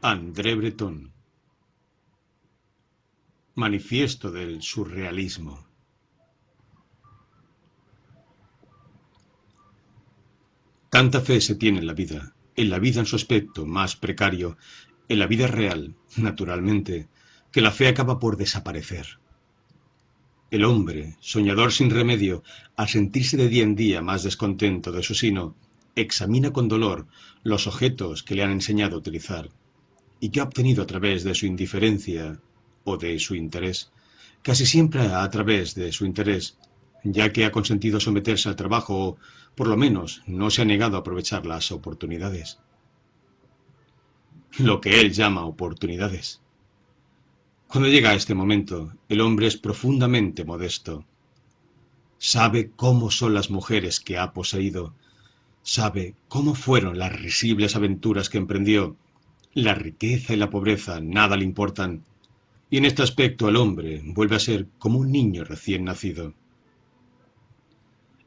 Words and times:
André 0.00 0.54
Breton 0.54 1.12
Manifiesto 3.56 4.30
del 4.30 4.62
surrealismo. 4.62 5.66
Tanta 10.88 11.20
fe 11.20 11.40
se 11.40 11.56
tiene 11.56 11.80
en 11.80 11.88
la 11.88 11.94
vida, 11.94 12.32
en 12.54 12.70
la 12.70 12.78
vida 12.78 13.00
en 13.00 13.06
su 13.06 13.16
aspecto 13.16 13.66
más 13.66 13.96
precario, 13.96 14.56
en 15.08 15.18
la 15.18 15.26
vida 15.26 15.48
real, 15.48 15.96
naturalmente, 16.16 17.08
que 17.50 17.60
la 17.60 17.72
fe 17.72 17.88
acaba 17.88 18.20
por 18.20 18.36
desaparecer. 18.36 19.18
El 20.52 20.64
hombre, 20.64 21.16
soñador 21.18 21.72
sin 21.72 21.90
remedio, 21.90 22.44
al 22.76 22.86
sentirse 22.86 23.36
de 23.36 23.48
día 23.48 23.64
en 23.64 23.74
día 23.74 24.00
más 24.00 24.22
descontento 24.22 24.92
de 24.92 25.02
su 25.02 25.16
sino, 25.16 25.56
examina 25.96 26.52
con 26.52 26.68
dolor 26.68 27.08
los 27.42 27.66
objetos 27.66 28.22
que 28.22 28.36
le 28.36 28.44
han 28.44 28.52
enseñado 28.52 28.94
a 28.94 29.00
utilizar 29.00 29.50
y 30.20 30.30
que 30.30 30.40
ha 30.40 30.44
obtenido 30.44 30.82
a 30.82 30.86
través 30.86 31.24
de 31.24 31.34
su 31.34 31.46
indiferencia 31.46 32.40
o 32.84 32.96
de 32.96 33.18
su 33.18 33.34
interés, 33.34 33.90
casi 34.42 34.66
siempre 34.66 35.02
a 35.02 35.28
través 35.30 35.74
de 35.74 35.92
su 35.92 36.04
interés, 36.06 36.56
ya 37.04 37.32
que 37.32 37.44
ha 37.44 37.52
consentido 37.52 38.00
someterse 38.00 38.48
al 38.48 38.56
trabajo 38.56 39.08
o, 39.08 39.16
por 39.54 39.68
lo 39.68 39.76
menos, 39.76 40.22
no 40.26 40.50
se 40.50 40.62
ha 40.62 40.64
negado 40.64 40.96
a 40.96 41.00
aprovechar 41.00 41.46
las 41.46 41.70
oportunidades. 41.72 42.58
Lo 44.58 44.80
que 44.80 45.00
él 45.00 45.12
llama 45.12 45.44
oportunidades. 45.44 46.40
Cuando 47.68 47.88
llega 47.88 48.10
a 48.10 48.14
este 48.14 48.34
momento, 48.34 48.94
el 49.08 49.20
hombre 49.20 49.46
es 49.46 49.56
profundamente 49.56 50.44
modesto. 50.44 51.04
Sabe 52.16 52.70
cómo 52.74 53.10
son 53.10 53.34
las 53.34 53.50
mujeres 53.50 54.00
que 54.00 54.18
ha 54.18 54.32
poseído, 54.32 54.94
sabe 55.62 56.14
cómo 56.28 56.54
fueron 56.54 56.98
las 56.98 57.12
risibles 57.20 57.76
aventuras 57.76 58.30
que 58.30 58.38
emprendió, 58.38 58.96
la 59.54 59.74
riqueza 59.74 60.34
y 60.34 60.36
la 60.36 60.50
pobreza 60.50 61.00
nada 61.00 61.36
le 61.36 61.44
importan, 61.44 62.04
y 62.70 62.76
en 62.76 62.84
este 62.84 63.02
aspecto 63.02 63.48
el 63.48 63.56
hombre 63.56 64.02
vuelve 64.04 64.36
a 64.36 64.40
ser 64.40 64.66
como 64.78 64.98
un 64.98 65.10
niño 65.10 65.44
recién 65.44 65.84
nacido. 65.84 66.34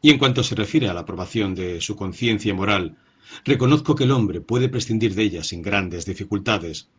Y 0.02 0.09
en 0.09 0.17
cuanto 0.17 0.44
se 0.44 0.55
refiere 0.55 0.89
a 0.89 0.94
la 0.94 1.02
aprobación 1.02 1.53
de 1.53 1.80
su 1.80 1.95
conciencia 1.95 2.53
moral, 2.55 2.97
reconozco 3.45 3.95
que 3.95 4.05
el 4.05 4.11
hombre 4.11 4.41
puede 4.41 4.67
prescindir 4.67 5.13
de 5.13 5.23
ella 5.23 5.44
sin 5.44 5.61
grandes 5.61 6.05
dificultades. 6.05 6.89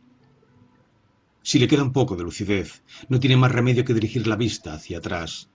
Si 1.43 1.59
le 1.59 1.67
queda 1.67 1.83
un 1.83 1.93
poco 1.93 2.15
de 2.15 2.23
lucidez, 2.23 2.83
no 3.09 3.19
tiene 3.19 3.37
más 3.37 3.51
remedio 3.51 3.85
que 3.85 3.95
dirigir 3.95 4.29
la 4.29 4.37
vista 4.37 4.75
hacia 4.75 4.99
atrás, 4.99 5.49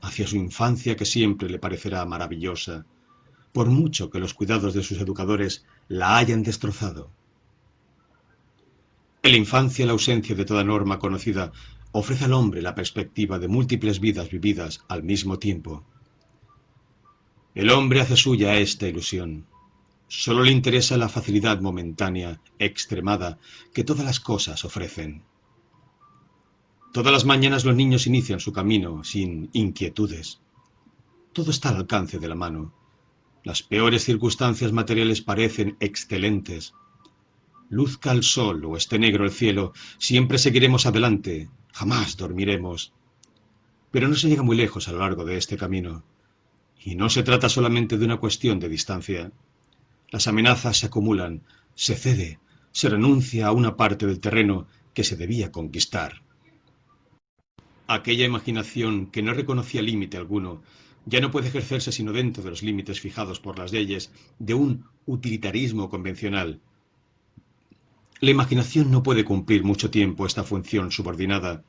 hacia 0.00 0.26
su 0.26 0.36
infancia 0.36 0.96
que 0.96 1.04
siempre 1.04 1.50
le 1.50 1.58
parecerá 1.58 2.06
maravillosa, 2.06 2.86
por 3.52 3.68
mucho 3.68 4.08
que 4.08 4.18
los 4.18 4.32
cuidados 4.32 4.72
de 4.72 4.82
sus 4.82 4.98
educadores 4.98 5.66
la 5.88 6.16
hayan 6.16 6.42
destrozado. 6.42 7.10
En 9.24 9.30
la 9.30 9.38
infancia 9.38 9.86
la 9.86 9.92
ausencia 9.92 10.34
de 10.34 10.44
toda 10.44 10.62
norma 10.64 10.98
conocida 10.98 11.50
ofrece 11.92 12.26
al 12.26 12.34
hombre 12.34 12.60
la 12.60 12.74
perspectiva 12.74 13.38
de 13.38 13.48
múltiples 13.48 13.98
vidas 13.98 14.28
vividas 14.28 14.84
al 14.86 15.02
mismo 15.02 15.38
tiempo. 15.38 15.82
El 17.54 17.70
hombre 17.70 18.02
hace 18.02 18.18
suya 18.18 18.58
esta 18.58 18.86
ilusión. 18.86 19.46
Solo 20.08 20.42
le 20.42 20.50
interesa 20.50 20.98
la 20.98 21.08
facilidad 21.08 21.62
momentánea, 21.62 22.42
extremada, 22.58 23.38
que 23.72 23.82
todas 23.82 24.04
las 24.04 24.20
cosas 24.20 24.62
ofrecen. 24.66 25.22
Todas 26.92 27.10
las 27.10 27.24
mañanas 27.24 27.64
los 27.64 27.74
niños 27.74 28.06
inician 28.06 28.40
su 28.40 28.52
camino 28.52 29.04
sin 29.04 29.48
inquietudes. 29.54 30.42
Todo 31.32 31.50
está 31.50 31.70
al 31.70 31.76
alcance 31.76 32.18
de 32.18 32.28
la 32.28 32.34
mano. 32.34 32.74
Las 33.42 33.62
peores 33.62 34.04
circunstancias 34.04 34.72
materiales 34.72 35.22
parecen 35.22 35.78
excelentes. 35.80 36.74
Luzca 37.74 38.12
el 38.12 38.22
sol 38.22 38.64
o 38.66 38.76
esté 38.76 39.00
negro 39.00 39.24
el 39.24 39.32
cielo, 39.32 39.72
siempre 39.98 40.38
seguiremos 40.38 40.86
adelante, 40.86 41.48
jamás 41.72 42.16
dormiremos. 42.16 42.92
Pero 43.90 44.06
no 44.06 44.14
se 44.14 44.28
llega 44.28 44.44
muy 44.44 44.56
lejos 44.56 44.86
a 44.86 44.92
lo 44.92 45.00
largo 45.00 45.24
de 45.24 45.36
este 45.36 45.56
camino. 45.56 46.04
Y 46.84 46.94
no 46.94 47.08
se 47.08 47.24
trata 47.24 47.48
solamente 47.48 47.98
de 47.98 48.04
una 48.04 48.18
cuestión 48.18 48.60
de 48.60 48.68
distancia. 48.68 49.32
Las 50.08 50.28
amenazas 50.28 50.76
se 50.78 50.86
acumulan, 50.86 51.42
se 51.74 51.96
cede, 51.96 52.38
se 52.70 52.88
renuncia 52.88 53.48
a 53.48 53.52
una 53.52 53.76
parte 53.76 54.06
del 54.06 54.20
terreno 54.20 54.68
que 54.94 55.02
se 55.02 55.16
debía 55.16 55.50
conquistar. 55.50 56.22
Aquella 57.88 58.24
imaginación 58.24 59.08
que 59.10 59.22
no 59.22 59.34
reconocía 59.34 59.82
límite 59.82 60.16
alguno 60.16 60.62
ya 61.06 61.20
no 61.20 61.32
puede 61.32 61.48
ejercerse 61.48 61.90
sino 61.90 62.12
dentro 62.12 62.44
de 62.44 62.50
los 62.50 62.62
límites 62.62 63.00
fijados 63.00 63.40
por 63.40 63.58
las 63.58 63.72
leyes 63.72 64.12
de 64.38 64.54
un 64.54 64.84
utilitarismo 65.06 65.90
convencional 65.90 66.60
la 68.24 68.30
imaginación 68.30 68.90
no 68.90 69.02
puede 69.02 69.24
cumplir 69.24 69.64
mucho 69.64 69.90
tiempo 69.90 70.24
esta 70.24 70.44
función 70.44 70.90
subordinada, 70.90 71.62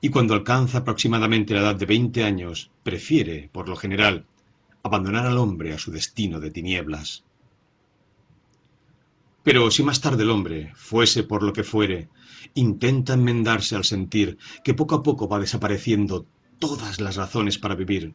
y 0.00 0.08
cuando 0.08 0.34
alcanza 0.34 0.78
aproximadamente 0.78 1.54
la 1.54 1.60
edad 1.60 1.76
de 1.76 1.86
veinte 1.86 2.24
años, 2.24 2.72
prefiere, 2.82 3.48
por 3.52 3.68
lo 3.68 3.76
general, 3.76 4.26
abandonar 4.82 5.24
al 5.24 5.38
hombre 5.38 5.72
a 5.72 5.78
su 5.78 5.92
destino 5.92 6.40
de 6.40 6.50
tinieblas. 6.50 7.24
Pero 9.44 9.70
si 9.70 9.84
más 9.84 10.00
tarde 10.00 10.24
el 10.24 10.30
hombre, 10.30 10.72
fuese 10.74 11.22
por 11.22 11.44
lo 11.44 11.52
que 11.52 11.62
fuere, 11.62 12.08
intenta 12.54 13.14
enmendarse 13.14 13.76
al 13.76 13.84
sentir 13.84 14.36
que 14.64 14.74
poco 14.74 14.96
a 14.96 15.02
poco 15.02 15.28
va 15.28 15.38
desapareciendo 15.38 16.26
todas 16.58 17.00
las 17.00 17.14
razones 17.14 17.58
para 17.58 17.76
vivir, 17.76 18.14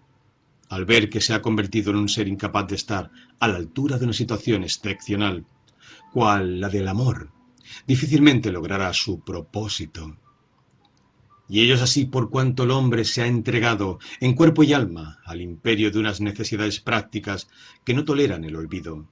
al 0.68 0.84
ver 0.84 1.10
que 1.10 1.22
se 1.22 1.34
ha 1.34 1.42
convertido 1.42 1.92
en 1.92 1.98
un 1.98 2.10
ser 2.10 2.28
incapaz 2.28 2.68
de 2.68 2.76
estar 2.76 3.10
a 3.40 3.48
la 3.48 3.56
altura 3.56 3.98
de 3.98 4.04
una 4.04 4.14
situación 4.14 4.64
excepcional, 4.64 5.46
cual 6.12 6.60
la 6.60 6.70
del 6.70 6.88
amor, 6.88 7.32
difícilmente 7.88 8.52
logrará 8.52 8.94
su 8.94 9.20
propósito. 9.20 10.18
Y 11.48 11.62
ellos 11.62 11.82
así 11.82 12.06
por 12.06 12.30
cuanto 12.30 12.64
el 12.64 12.72
hombre 12.72 13.04
se 13.04 13.24
ha 13.24 13.28
entregado 13.28 13.98
en 14.20 14.36
cuerpo 14.36 14.62
y 14.64 14.74
alma 14.74 15.20
al 15.26 15.42
imperio 15.42 15.90
de 15.90 15.98
unas 15.98 16.22
necesidades 16.22 16.80
prácticas 16.80 17.50
que 17.84 17.96
no 17.96 18.06
toleran 18.06 18.44
el 18.44 18.56
olvido. 18.56 19.08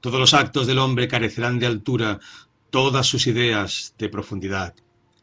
Todos 0.00 0.18
los 0.18 0.34
actos 0.34 0.66
del 0.66 0.80
hombre 0.80 1.06
carecerán 1.06 1.60
de 1.60 1.66
altura, 1.66 2.18
todas 2.70 3.06
sus 3.06 3.28
ideas 3.28 3.94
de 3.96 4.08
profundidad, 4.08 4.74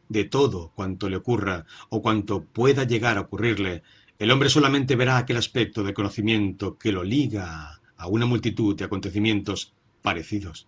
de 0.07 0.23
todo 0.23 0.71
cuanto 0.75 1.09
le 1.09 1.17
ocurra 1.17 1.65
o 1.89 2.01
cuanto 2.01 2.45
pueda 2.45 2.85
llegar 2.85 3.17
a 3.17 3.21
ocurrirle, 3.21 3.83
el 4.19 4.31
hombre 4.31 4.49
solamente 4.49 4.95
verá 4.95 5.17
aquel 5.17 5.37
aspecto 5.37 5.83
de 5.83 5.93
conocimiento 5.93 6.77
que 6.77 6.93
lo 6.93 7.03
liga 7.03 7.81
a 7.97 8.07
una 8.07 8.25
multitud 8.25 8.75
de 8.77 8.85
acontecimientos 8.85 9.73
parecidos 10.01 10.67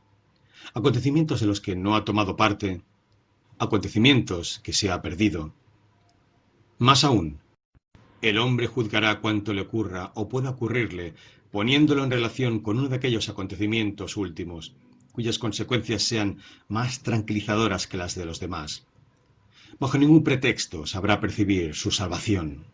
acontecimientos 0.73 1.41
en 1.41 1.47
los 1.47 1.61
que 1.61 1.75
no 1.75 1.95
ha 1.95 2.05
tomado 2.05 2.35
parte, 2.35 2.81
acontecimientos 3.57 4.59
que 4.63 4.73
se 4.73 4.91
ha 4.91 5.01
perdido. 5.01 5.53
Más 6.77 7.03
aún, 7.03 7.39
el 8.21 8.37
hombre 8.37 8.67
juzgará 8.67 9.21
cuanto 9.21 9.53
le 9.53 9.61
ocurra 9.61 10.11
o 10.15 10.27
pueda 10.27 10.49
ocurrirle, 10.49 11.13
poniéndolo 11.51 12.03
en 12.03 12.11
relación 12.11 12.59
con 12.59 12.77
uno 12.79 12.89
de 12.89 12.97
aquellos 12.97 13.29
acontecimientos 13.29 14.17
últimos, 14.17 14.75
cuyas 15.13 15.39
consecuencias 15.39 16.03
sean 16.03 16.39
más 16.67 17.01
tranquilizadoras 17.01 17.87
que 17.87 17.95
las 17.95 18.15
de 18.15 18.25
los 18.25 18.41
demás. 18.41 18.85
Bajo 19.79 19.97
ningún 19.97 20.23
pretexto 20.23 20.85
sabrá 20.85 21.21
percibir 21.21 21.75
su 21.75 21.91
salvación. 21.91 22.65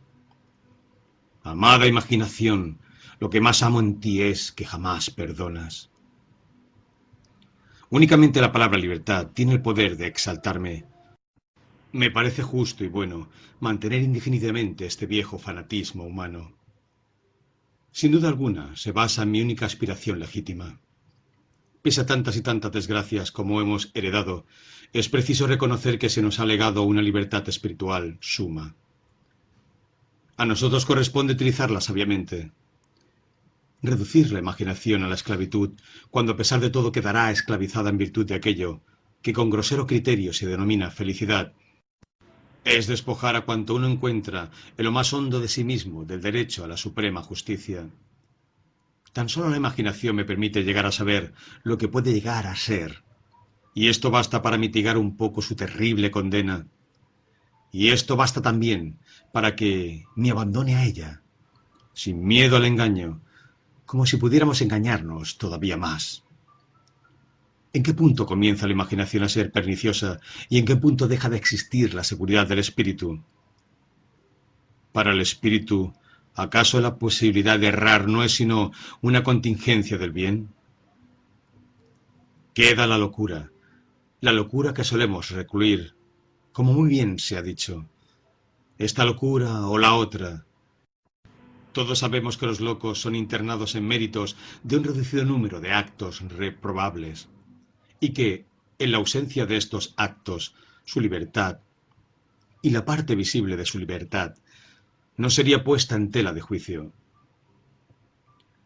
Amada 1.43 1.85
imaginación, 1.85 2.79
lo 3.19 3.29
que 3.29 3.41
más 3.41 3.61
amo 3.61 3.79
en 3.79 3.99
ti 3.99 4.23
es 4.23 4.51
que 4.51 4.65
jamás 4.65 5.11
perdonas. 5.11 5.90
Únicamente 7.91 8.39
la 8.39 8.53
palabra 8.53 8.77
libertad 8.77 9.31
tiene 9.33 9.51
el 9.51 9.61
poder 9.61 9.97
de 9.97 10.07
exaltarme. 10.07 10.85
Me 11.91 12.09
parece 12.09 12.41
justo 12.41 12.85
y 12.85 12.87
bueno 12.87 13.27
mantener 13.59 14.01
indefinidamente 14.01 14.85
este 14.85 15.05
viejo 15.05 15.37
fanatismo 15.37 16.05
humano. 16.05 16.53
Sin 17.91 18.13
duda 18.13 18.29
alguna, 18.29 18.73
se 18.77 18.93
basa 18.93 19.23
en 19.23 19.31
mi 19.31 19.41
única 19.41 19.65
aspiración 19.65 20.19
legítima. 20.19 20.79
Pese 21.81 21.99
a 21.99 22.05
tantas 22.05 22.37
y 22.37 22.41
tantas 22.41 22.71
desgracias 22.71 23.29
como 23.29 23.59
hemos 23.59 23.91
heredado, 23.93 24.45
es 24.93 25.09
preciso 25.09 25.45
reconocer 25.45 25.99
que 25.99 26.09
se 26.09 26.21
nos 26.21 26.39
ha 26.39 26.45
legado 26.45 26.83
una 26.83 27.01
libertad 27.01 27.43
espiritual 27.49 28.17
suma. 28.21 28.73
A 30.37 30.45
nosotros 30.45 30.85
corresponde 30.85 31.33
utilizarla 31.33 31.81
sabiamente, 31.81 32.51
reducir 33.81 34.31
la 34.31 34.39
imaginación 34.39 35.03
a 35.03 35.07
la 35.07 35.15
esclavitud, 35.15 35.71
cuando 36.09 36.33
a 36.33 36.37
pesar 36.37 36.59
de 36.59 36.69
todo 36.69 36.91
quedará 36.91 37.31
esclavizada 37.31 37.89
en 37.89 37.97
virtud 37.97 38.25
de 38.25 38.35
aquello 38.35 38.81
que 39.21 39.33
con 39.33 39.49
grosero 39.49 39.87
criterio 39.87 40.33
se 40.33 40.47
denomina 40.47 40.91
felicidad, 40.91 41.53
es 42.63 42.87
despojar 42.87 43.35
a 43.35 43.41
cuanto 43.41 43.75
uno 43.75 43.87
encuentra 43.87 44.51
en 44.77 44.85
lo 44.85 44.91
más 44.91 45.13
hondo 45.13 45.39
de 45.39 45.47
sí 45.47 45.63
mismo 45.63 46.05
del 46.05 46.21
derecho 46.21 46.63
a 46.63 46.67
la 46.67 46.77
suprema 46.77 47.21
justicia. 47.21 47.89
Tan 49.13 49.29
solo 49.29 49.49
la 49.49 49.57
imaginación 49.57 50.15
me 50.15 50.25
permite 50.25 50.63
llegar 50.63 50.85
a 50.85 50.91
saber 50.91 51.33
lo 51.63 51.77
que 51.77 51.87
puede 51.87 52.13
llegar 52.13 52.47
a 52.47 52.55
ser, 52.55 53.03
y 53.73 53.87
esto 53.87 54.11
basta 54.11 54.41
para 54.41 54.57
mitigar 54.57 54.97
un 54.97 55.17
poco 55.17 55.41
su 55.41 55.55
terrible 55.55 56.11
condena. 56.11 56.67
Y 57.71 57.89
esto 57.89 58.15
basta 58.15 58.41
también 58.41 58.99
para 59.31 59.55
que 59.55 60.05
me 60.15 60.31
abandone 60.31 60.75
a 60.75 60.85
ella, 60.85 61.21
sin 61.93 62.23
miedo 62.23 62.57
al 62.57 62.65
engaño, 62.65 63.21
como 63.91 64.05
si 64.05 64.15
pudiéramos 64.15 64.61
engañarnos 64.61 65.37
todavía 65.37 65.75
más. 65.75 66.23
¿En 67.73 67.83
qué 67.83 67.93
punto 67.93 68.25
comienza 68.25 68.65
la 68.65 68.71
imaginación 68.71 69.21
a 69.25 69.27
ser 69.27 69.51
perniciosa 69.51 70.21
y 70.47 70.59
en 70.59 70.63
qué 70.63 70.77
punto 70.77 71.09
deja 71.09 71.27
de 71.27 71.35
existir 71.35 71.93
la 71.93 72.05
seguridad 72.05 72.47
del 72.47 72.59
espíritu? 72.59 73.21
Para 74.93 75.11
el 75.11 75.19
espíritu, 75.19 75.93
¿acaso 76.35 76.79
la 76.79 76.95
posibilidad 76.95 77.59
de 77.59 77.67
errar 77.67 78.07
no 78.07 78.23
es 78.23 78.33
sino 78.33 78.71
una 79.01 79.23
contingencia 79.23 79.97
del 79.97 80.13
bien? 80.13 80.53
Queda 82.53 82.87
la 82.87 82.97
locura, 82.97 83.51
la 84.21 84.31
locura 84.31 84.73
que 84.73 84.85
solemos 84.85 85.31
recluir, 85.31 85.95
como 86.53 86.71
muy 86.71 86.87
bien 86.87 87.19
se 87.19 87.35
ha 87.35 87.41
dicho. 87.41 87.85
Esta 88.77 89.03
locura 89.03 89.67
o 89.67 89.77
la 89.77 89.95
otra. 89.95 90.45
Todos 91.73 91.99
sabemos 91.99 92.37
que 92.37 92.45
los 92.45 92.59
locos 92.59 92.99
son 92.99 93.15
internados 93.15 93.75
en 93.75 93.87
méritos 93.87 94.35
de 94.63 94.77
un 94.77 94.83
reducido 94.83 95.23
número 95.23 95.61
de 95.61 95.71
actos 95.71 96.21
reprobables 96.21 97.29
y 97.99 98.09
que, 98.09 98.45
en 98.77 98.91
la 98.91 98.97
ausencia 98.97 99.45
de 99.45 99.57
estos 99.57 99.93
actos, 99.95 100.55
su 100.83 100.99
libertad 100.99 101.59
y 102.61 102.71
la 102.71 102.83
parte 102.83 103.15
visible 103.15 103.55
de 103.55 103.65
su 103.65 103.79
libertad 103.79 104.35
no 105.17 105.29
sería 105.29 105.63
puesta 105.63 105.95
en 105.95 106.11
tela 106.11 106.33
de 106.33 106.41
juicio. 106.41 106.91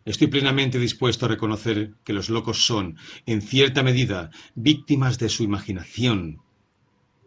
Estoy 0.05 0.27
plenamente 0.27 0.79
dispuesto 0.79 1.25
a 1.25 1.29
reconocer 1.29 1.93
que 2.03 2.13
los 2.13 2.29
locos 2.29 2.65
son, 2.65 2.97
en 3.25 3.41
cierta 3.41 3.83
medida, 3.83 4.29
víctimas 4.53 5.17
de 5.17 5.29
su 5.29 5.43
imaginación, 5.43 6.41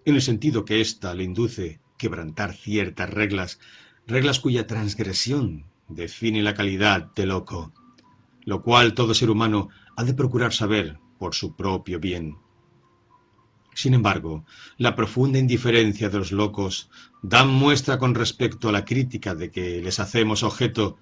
en 0.05 0.15
el 0.15 0.23
sentido 0.23 0.65
que 0.65 0.81
ésta 0.81 1.15
le 1.15 1.25
induce 1.25 1.81
quebrantar 1.99 2.55
ciertas 2.55 3.11
reglas, 3.11 3.59
reglas 4.09 4.41
cuya 4.41 4.67
transgresión 4.67 5.67
define 5.87 6.43
la 6.43 6.55
calidad 6.55 7.13
de 7.15 7.27
loco, 7.27 7.75
lo 8.45 8.63
cual 8.63 8.95
todo 8.95 9.13
ser 9.13 9.29
humano 9.29 9.69
ha 9.97 10.05
de 10.05 10.15
procurar 10.15 10.55
saber 10.55 10.99
por 11.19 11.35
su 11.35 11.55
propio 11.55 12.01
bien. 12.01 12.39
Sin 13.75 13.93
embargo, 13.93 14.47
la 14.79 14.97
profunda 14.97 15.39
indiferencia 15.39 16.09
de 16.09 16.19
los 16.19 16.33
locos 16.33 16.91
da 17.23 17.45
muestra 17.45 17.99
con 17.99 18.15
respecto 18.15 18.71
a 18.71 18.73
la 18.73 18.87
crítica 18.87 19.35
de 19.35 19.51
que 19.51 19.83
les 19.83 20.01
hacemos 20.01 20.43
objeto, 20.43 20.99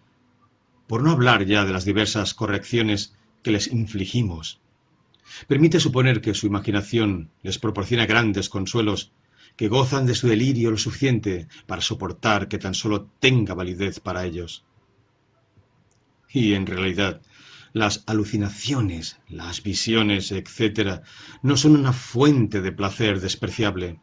por 0.88 1.04
no 1.04 1.12
hablar 1.12 1.46
ya 1.46 1.64
de 1.64 1.72
las 1.72 1.84
diversas 1.84 2.34
correcciones 2.34 3.14
que 3.42 3.52
les 3.52 3.68
infligimos. 3.68 4.60
Permite 5.46 5.78
suponer 5.78 6.20
que 6.20 6.34
su 6.34 6.48
imaginación 6.48 7.30
les 7.42 7.58
proporciona 7.58 8.04
grandes 8.04 8.48
consuelos 8.48 9.12
que 9.56 9.68
gozan 9.68 10.06
de 10.06 10.14
su 10.14 10.28
delirio 10.28 10.70
lo 10.70 10.76
suficiente 10.76 11.48
para 11.66 11.82
soportar 11.82 12.48
que 12.48 12.58
tan 12.58 12.74
solo 12.74 13.10
tenga 13.18 13.54
validez 13.54 14.00
para 14.00 14.24
ellos. 14.24 14.64
Y 16.30 16.54
en 16.54 16.66
realidad, 16.66 17.22
las 17.72 18.04
alucinaciones, 18.06 19.18
las 19.28 19.62
visiones, 19.62 20.32
etc., 20.32 21.02
no 21.42 21.56
son 21.56 21.76
una 21.76 21.92
fuente 21.92 22.60
de 22.60 22.72
placer 22.72 23.20
despreciable. 23.20 24.00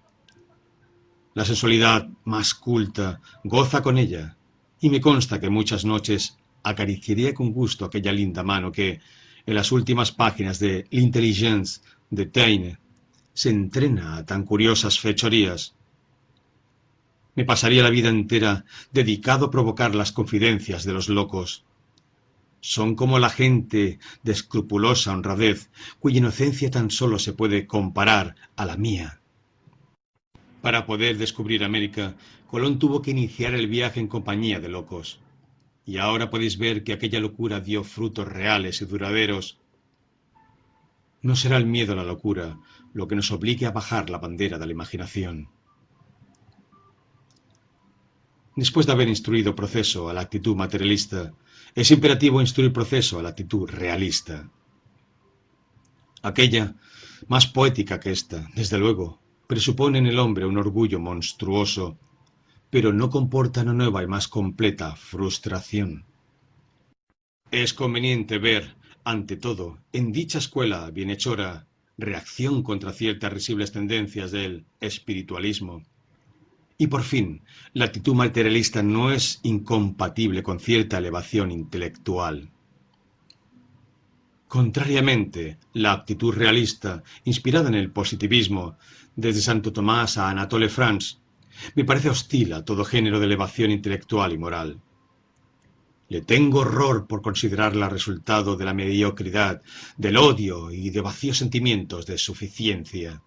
La 1.34 1.46
sensualidad 1.46 2.08
más 2.24 2.54
culta 2.54 3.22
goza 3.44 3.82
con 3.82 3.98
ella, 3.98 4.38
y 4.80 4.90
me 4.90 5.02
consta 5.02 5.40
que 5.40 5.50
muchas 5.50 5.86
noches 5.86 6.38
acariciaría 6.64 7.34
con 7.34 7.52
gusto 7.52 7.86
aquella 7.86 8.12
linda 8.12 8.44
mano 8.44 8.72
que, 8.72 9.00
en 9.46 9.56
las 9.56 9.72
últimas 9.72 10.12
páginas 10.12 10.60
de 10.60 10.86
L'Intelligence 10.92 11.82
de 12.10 12.26
Taine, 12.26 12.78
se 13.34 13.50
entrena 13.50 14.18
a 14.18 14.26
tan 14.26 14.44
curiosas 14.44 15.00
fechorías. 15.00 15.76
Me 17.36 17.46
pasaría 17.46 17.84
la 17.84 17.90
vida 17.90 18.10
entera 18.10 18.66
dedicado 18.92 19.48
a 19.48 19.52
provocar 19.52 19.96
las 19.96 20.12
confidencias 20.12 20.84
de 20.84 20.94
los 20.94 21.10
locos, 21.10 21.66
son 22.64 22.96
como 22.96 23.20
la 23.20 23.30
gente 23.30 24.00
de 24.24 24.32
escrupulosa 24.32 25.12
honradez, 25.12 25.70
cuya 26.00 26.20
inocencia 26.20 26.72
tan 26.72 26.92
solo 26.92 27.20
se 27.20 27.34
puede 27.34 27.68
comparar 27.68 28.36
a 28.56 28.66
la 28.66 28.78
mía. 28.78 29.20
Para 30.62 30.86
poder 30.86 31.18
descubrir 31.18 31.66
América, 31.66 32.16
Colón 32.48 32.80
tuvo 32.80 33.02
que 33.02 33.12
iniciar 33.12 33.54
el 33.54 33.68
viaje 33.68 34.00
en 34.00 34.08
compañía 34.08 34.62
de 34.62 34.70
locos. 34.70 35.20
Y 35.86 35.98
ahora 35.98 36.30
podéis 36.30 36.58
ver 36.58 36.86
que 36.86 36.94
aquella 36.94 37.20
locura 37.20 37.60
dio 37.60 37.84
frutos 37.84 38.30
reales 38.30 38.82
y 38.82 38.86
duraderos. 38.86 39.60
No 41.22 41.36
será 41.36 41.58
el 41.58 41.66
miedo 41.66 41.96
la 41.96 42.06
locura 42.06 42.60
lo 42.94 43.08
que 43.08 43.16
nos 43.16 43.32
obligue 43.32 43.66
a 43.66 43.72
bajar 43.72 44.10
la 44.10 44.20
bandera 44.20 44.58
de 44.58 44.66
la 44.66 44.72
imaginación. 44.72 45.50
Después 48.56 48.86
de 48.86 48.92
haber 48.92 49.08
instruido 49.08 49.56
proceso 49.56 50.10
a 50.10 50.14
la 50.14 50.22
actitud 50.22 50.56
materialista, 50.56 51.34
es 51.74 51.90
imperativo 51.90 52.40
instruir 52.40 52.72
proceso 52.72 53.20
a 53.20 53.24
la 53.24 53.30
actitud 53.30 53.68
realista. 53.68 54.50
Aquella, 56.22 56.76
más 57.28 57.48
poética 57.48 58.00
que 58.00 58.12
esta, 58.12 58.48
desde 58.56 58.78
luego, 58.78 59.20
presupone 59.48 59.98
en 59.98 60.06
el 60.06 60.20
hombre 60.20 60.46
un 60.46 60.58
orgullo 60.58 61.00
monstruoso, 61.00 61.98
pero 62.70 62.94
no 62.94 63.10
comporta 63.10 63.62
una 63.62 63.74
nueva 63.74 64.04
y 64.04 64.08
más 64.08 64.28
completa 64.28 64.96
frustración. 64.96 66.06
Es 67.50 67.74
conveniente 67.74 68.38
ver, 68.38 68.76
ante 69.04 69.36
todo, 69.36 69.80
en 69.92 70.12
dicha 70.12 70.38
escuela 70.38 70.90
bienhechora, 70.92 71.68
reacción 71.98 72.64
contra 72.64 72.94
ciertas 72.94 73.32
risibles 73.32 73.72
tendencias 73.72 74.32
del 74.32 74.66
espiritualismo, 74.80 75.84
y 76.78 76.88
por 76.88 77.04
fin, 77.04 77.42
la 77.74 77.86
actitud 77.86 78.16
materialista 78.16 78.82
no 78.82 79.12
es 79.12 79.40
incompatible 79.44 80.42
con 80.42 80.60
cierta 80.60 80.98
elevación 80.98 81.52
intelectual. 81.52 82.50
Contrariamente, 84.48 85.58
la 85.74 85.94
actitud 85.94 86.34
realista, 86.34 87.04
inspirada 87.26 87.70
en 87.70 87.76
el 87.76 87.92
positivismo, 87.92 88.78
desde 89.16 89.42
Santo 89.42 89.72
Tomás 89.72 90.18
a 90.18 90.30
Anatole 90.30 90.70
France, 90.70 91.18
me 91.76 91.86
parece 91.86 92.10
hostil 92.10 92.54
a 92.54 92.66
todo 92.66 92.84
género 92.84 93.20
de 93.20 93.28
elevación 93.28 93.72
intelectual 93.72 94.34
y 94.34 94.38
moral. 94.38 94.82
Le 96.10 96.22
tengo 96.22 96.60
horror 96.60 97.08
por 97.08 97.22
considerarla 97.22 97.90
resultado 97.90 98.56
de 98.56 98.66
la 98.66 98.74
mediocridad, 98.74 99.62
del 99.98 100.18
odio 100.18 100.72
y 100.72 100.90
de 100.90 101.02
vacíos 101.02 101.38
sentimientos 101.38 102.06
de 102.06 102.18
suficiencia. 102.18 103.22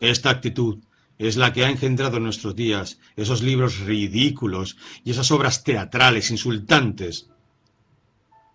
Esta 0.00 0.30
actitud 0.30 0.78
es 1.18 1.36
la 1.36 1.52
que 1.52 1.64
ha 1.64 1.70
engendrado 1.70 2.16
en 2.16 2.24
nuestros 2.24 2.56
días 2.56 2.98
esos 3.14 3.42
libros 3.42 3.78
ridículos 3.80 4.76
y 5.04 5.12
esas 5.12 5.30
obras 5.30 5.62
teatrales 5.62 6.30
insultantes. 6.32 7.28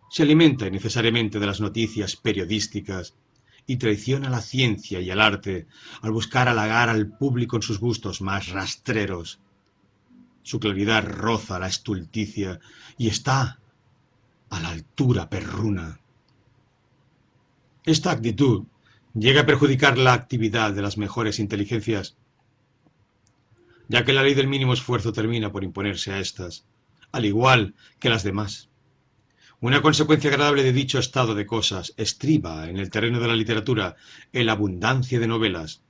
Se 0.10 0.24
alimenta 0.24 0.70
necesariamente 0.70 1.40
de 1.40 1.46
las 1.46 1.62
noticias 1.62 2.18
periodísticas 2.18 3.14
y 3.66 3.78
traiciona 3.78 4.30
la 4.30 4.42
ciencia 4.42 5.00
y 5.00 5.10
el 5.10 5.22
arte 5.22 5.68
al 6.02 6.12
buscar 6.12 6.48
halagar 6.48 6.90
al 6.90 7.08
público 7.08 7.58
en 7.58 7.62
sus 7.62 7.80
gustos 7.80 8.22
más 8.22 8.50
rastreros. 8.50 9.40
Su 10.48 10.62
claridad 10.62 11.04
roza 11.06 11.60
la 11.60 11.68
estulticia 11.68 12.62
y 12.98 13.10
está 13.10 13.60
a 14.50 14.60
la 14.62 14.70
altura 14.70 15.30
perruna. 15.30 16.00
Esta 17.84 18.12
actitud 18.12 18.64
llega 19.14 19.42
a 19.42 19.46
perjudicar 19.46 19.98
la 19.98 20.14
actividad 20.14 20.72
de 20.72 20.82
las 20.82 20.98
mejores 20.98 21.40
inteligencias 21.40 22.16
ya 23.90 24.06
que 24.06 24.14
la 24.14 24.24
ley 24.24 24.36
del 24.36 24.48
mínimo 24.48 24.72
esfuerzo 24.72 25.12
termina 25.12 25.52
por 25.52 25.66
imponerse 25.66 26.14
a 26.14 26.20
éstas, 26.20 26.64
al 27.12 27.26
igual 27.26 27.76
que 28.00 28.10
las 28.10 28.24
demás. 28.24 28.70
Una 29.60 29.82
consecuencia 29.82 30.30
agradable 30.30 30.64
de 30.64 30.72
dicho 30.72 30.98
estado 30.98 31.36
de 31.36 31.46
cosas 31.46 31.94
estriba 31.98 32.70
en 32.70 32.78
el 32.78 32.90
terreno 32.90 33.20
de 33.20 33.28
la 33.28 33.36
literatura 33.36 33.98
en 34.32 34.46
la 34.46 34.54
abundancia 34.54 35.20
de 35.20 35.28
novelas. 35.28 35.82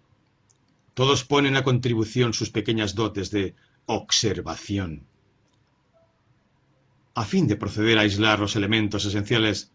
Todos 0.96 1.26
ponen 1.26 1.56
a 1.56 1.64
contribución 1.64 2.34
sus 2.34 2.50
pequeñas 2.50 2.96
dotes 2.96 3.30
de 3.30 3.54
observación. 3.88 5.08
A 7.15 7.24
fin 7.24 7.48
de 7.48 7.56
proceder 7.56 7.98
a 7.98 8.01
aislar 8.01 8.39
los 8.39 8.56
elementos 8.56 9.06
esenciales, 9.06 9.72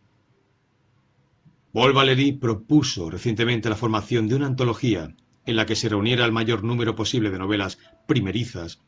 Paul 1.72 1.94
Valéry 1.94 2.32
propuso 2.32 3.10
recientemente 3.10 3.70
la 3.70 3.76
formación 3.76 4.28
de 4.28 4.34
una 4.36 4.46
antología 4.46 5.16
en 5.46 5.56
la 5.56 5.64
que 5.64 5.74
se 5.74 5.88
reuniera 5.88 6.26
el 6.26 6.32
mayor 6.32 6.62
número 6.62 6.94
posible 6.94 7.30
de 7.30 7.38
novelas 7.38 7.78
primerizas, 8.06 8.80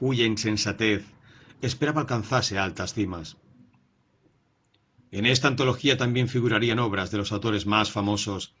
cuya 0.00 0.26
insensatez 0.26 1.04
esperaba 1.62 2.00
alcanzase 2.00 2.58
altas 2.58 2.94
cimas. 2.94 3.36
En 5.12 5.24
esta 5.24 5.46
antología 5.46 5.96
también 5.96 6.28
figurarían 6.28 6.80
obras 6.80 7.12
de 7.12 7.18
los 7.18 7.30
autores 7.30 7.64
más 7.64 7.92
famosos. 7.92 8.54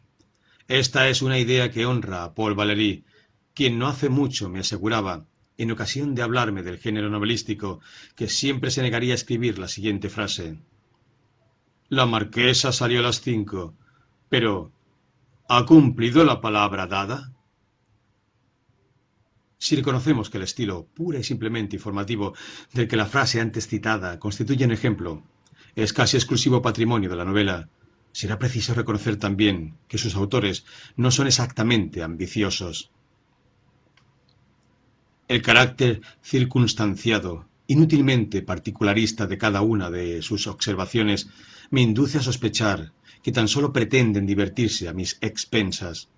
Esta 0.68 1.08
es 1.08 1.22
una 1.22 1.38
idea 1.40 1.72
que 1.72 1.86
honra 1.86 2.22
a 2.22 2.34
Paul 2.34 2.54
Valéry, 2.54 3.04
quien 3.52 3.80
no 3.80 3.88
hace 3.88 4.08
mucho 4.08 4.48
me 4.48 4.60
aseguraba, 4.60 5.26
en 5.58 5.70
ocasión 5.70 6.14
de 6.14 6.22
hablarme 6.22 6.62
del 6.62 6.78
género 6.78 7.10
novelístico, 7.10 7.80
que 8.16 8.28
siempre 8.28 8.70
se 8.70 8.82
negaría 8.82 9.12
a 9.12 9.16
escribir 9.16 9.58
la 9.58 9.68
siguiente 9.68 10.08
frase. 10.08 10.58
La 11.88 12.06
marquesa 12.06 12.72
salió 12.72 13.00
a 13.00 13.02
las 13.02 13.20
cinco, 13.20 13.74
pero 14.28 14.72
¿Ha 15.50 15.64
cumplido 15.64 16.24
la 16.24 16.42
palabra 16.42 16.86
dada? 16.86 17.32
Si 19.56 19.76
reconocemos 19.76 20.28
que 20.28 20.36
el 20.36 20.42
estilo 20.42 20.86
pura 20.94 21.20
y 21.20 21.24
simplemente 21.24 21.76
informativo 21.76 22.34
del 22.74 22.86
que 22.86 22.98
la 22.98 23.06
frase 23.06 23.40
antes 23.40 23.66
citada 23.66 24.18
constituye 24.18 24.66
un 24.66 24.72
ejemplo, 24.72 25.22
es 25.74 25.94
casi 25.94 26.18
exclusivo 26.18 26.60
patrimonio 26.60 27.08
de 27.08 27.16
la 27.16 27.24
novela, 27.24 27.70
será 28.12 28.38
preciso 28.38 28.74
reconocer 28.74 29.16
también 29.16 29.78
que 29.88 29.96
sus 29.96 30.16
autores 30.16 30.66
no 30.96 31.10
son 31.10 31.28
exactamente 31.28 32.02
ambiciosos. 32.02 32.90
El 35.28 35.42
carácter 35.42 36.00
circunstanciado, 36.22 37.46
inútilmente 37.66 38.40
particularista 38.40 39.26
de 39.26 39.36
cada 39.36 39.60
una 39.60 39.90
de 39.90 40.22
sus 40.22 40.46
observaciones, 40.46 41.28
me 41.68 41.82
induce 41.82 42.16
a 42.16 42.22
sospechar 42.22 42.92
que 43.22 43.30
tan 43.30 43.46
solo 43.46 43.70
pretenden 43.70 44.24
divertirse 44.24 44.88
a 44.88 44.94
mis 44.94 45.18
expensas. 45.20 46.08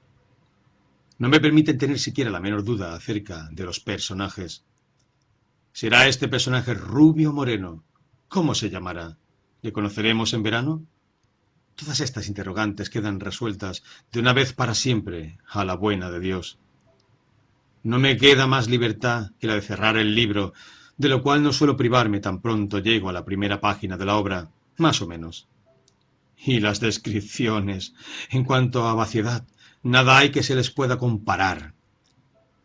No 1.18 1.28
me 1.28 1.40
permiten 1.40 1.76
tener 1.76 1.98
siquiera 1.98 2.30
la 2.30 2.38
menor 2.38 2.62
duda 2.62 2.94
acerca 2.94 3.48
de 3.50 3.64
los 3.64 3.80
personajes. 3.80 4.62
¿Será 5.72 6.06
este 6.06 6.28
personaje 6.28 6.72
rubio 6.74 7.32
moreno? 7.32 7.82
¿Cómo 8.28 8.54
se 8.54 8.70
llamará? 8.70 9.18
¿Le 9.60 9.72
conoceremos 9.72 10.34
en 10.34 10.44
verano? 10.44 10.84
Todas 11.74 11.98
estas 11.98 12.28
interrogantes 12.28 12.90
quedan 12.90 13.18
resueltas 13.18 13.82
de 14.12 14.20
una 14.20 14.32
vez 14.32 14.52
para 14.52 14.76
siempre 14.76 15.38
a 15.48 15.64
la 15.64 15.74
buena 15.74 16.12
de 16.12 16.20
Dios. 16.20 16.60
No 17.82 17.98
me 17.98 18.16
queda 18.16 18.46
más 18.46 18.68
libertad 18.68 19.30
que 19.38 19.46
la 19.46 19.54
de 19.54 19.62
cerrar 19.62 19.96
el 19.96 20.14
libro, 20.14 20.52
de 20.98 21.08
lo 21.08 21.22
cual 21.22 21.42
no 21.42 21.52
suelo 21.52 21.78
privarme 21.78 22.20
tan 22.20 22.42
pronto 22.42 22.78
llego 22.78 23.08
a 23.08 23.12
la 23.12 23.24
primera 23.24 23.58
página 23.60 23.96
de 23.96 24.04
la 24.04 24.16
obra, 24.16 24.50
más 24.76 25.00
o 25.00 25.06
menos. 25.06 25.48
Y 26.36 26.60
las 26.60 26.78
descripciones, 26.80 27.94
en 28.30 28.44
cuanto 28.44 28.86
a 28.86 28.94
vaciedad, 28.94 29.46
nada 29.82 30.18
hay 30.18 30.30
que 30.30 30.42
se 30.42 30.54
les 30.54 30.70
pueda 30.70 30.98
comparar. 30.98 31.72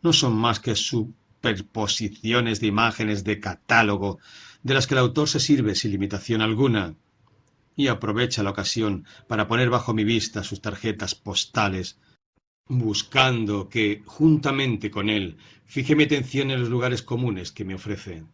No 0.02 0.12
son 0.12 0.36
más 0.36 0.60
que 0.60 0.76
superposiciones 0.76 2.60
de 2.60 2.66
imágenes 2.66 3.24
de 3.24 3.40
catálogo, 3.40 4.18
de 4.62 4.74
las 4.74 4.86
que 4.86 4.94
el 4.94 5.00
autor 5.00 5.28
se 5.28 5.40
sirve 5.40 5.74
sin 5.74 5.92
limitación 5.92 6.42
alguna, 6.42 6.94
y 7.74 7.88
aprovecha 7.88 8.42
la 8.42 8.50
ocasión 8.50 9.06
para 9.28 9.48
poner 9.48 9.70
bajo 9.70 9.94
mi 9.94 10.04
vista 10.04 10.42
sus 10.42 10.60
tarjetas 10.60 11.14
postales, 11.14 11.98
buscando 12.68 13.68
que, 13.68 14.02
juntamente 14.04 14.90
con 14.90 15.08
él, 15.08 15.36
fije 15.66 15.94
mi 15.94 16.04
atención 16.04 16.50
en 16.50 16.60
los 16.60 16.68
lugares 16.68 17.02
comunes 17.02 17.52
que 17.52 17.64
me 17.64 17.74
ofrece. 17.74 18.24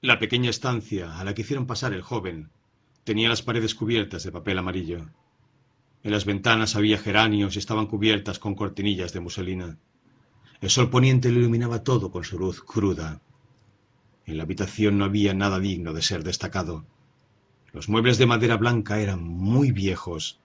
La 0.00 0.18
pequeña 0.18 0.50
estancia 0.50 1.18
a 1.18 1.24
la 1.24 1.34
que 1.34 1.42
hicieron 1.42 1.66
pasar 1.66 1.92
el 1.92 2.02
joven 2.02 2.50
tenía 3.04 3.28
las 3.28 3.42
paredes 3.42 3.74
cubiertas 3.74 4.24
de 4.24 4.32
papel 4.32 4.58
amarillo. 4.58 5.06
En 6.02 6.10
las 6.10 6.24
ventanas 6.24 6.76
había 6.76 6.98
geranios 6.98 7.56
y 7.56 7.58
estaban 7.58 7.86
cubiertas 7.86 8.38
con 8.38 8.54
cortinillas 8.54 9.12
de 9.12 9.20
muselina. 9.20 9.78
El 10.60 10.70
sol 10.70 10.90
poniente 10.90 11.30
lo 11.30 11.40
iluminaba 11.40 11.84
todo 11.84 12.10
con 12.10 12.24
su 12.24 12.38
luz 12.38 12.62
cruda. 12.62 13.20
En 14.26 14.36
la 14.36 14.44
habitación 14.44 14.98
no 14.98 15.04
había 15.04 15.34
nada 15.34 15.58
digno 15.58 15.92
de 15.92 16.02
ser 16.02 16.24
destacado. 16.24 16.84
Los 17.72 17.88
muebles 17.88 18.18
de 18.18 18.26
madera 18.26 18.56
blanca 18.56 19.00
eran 19.00 19.22
muy 19.22 19.72
viejos 19.72 20.40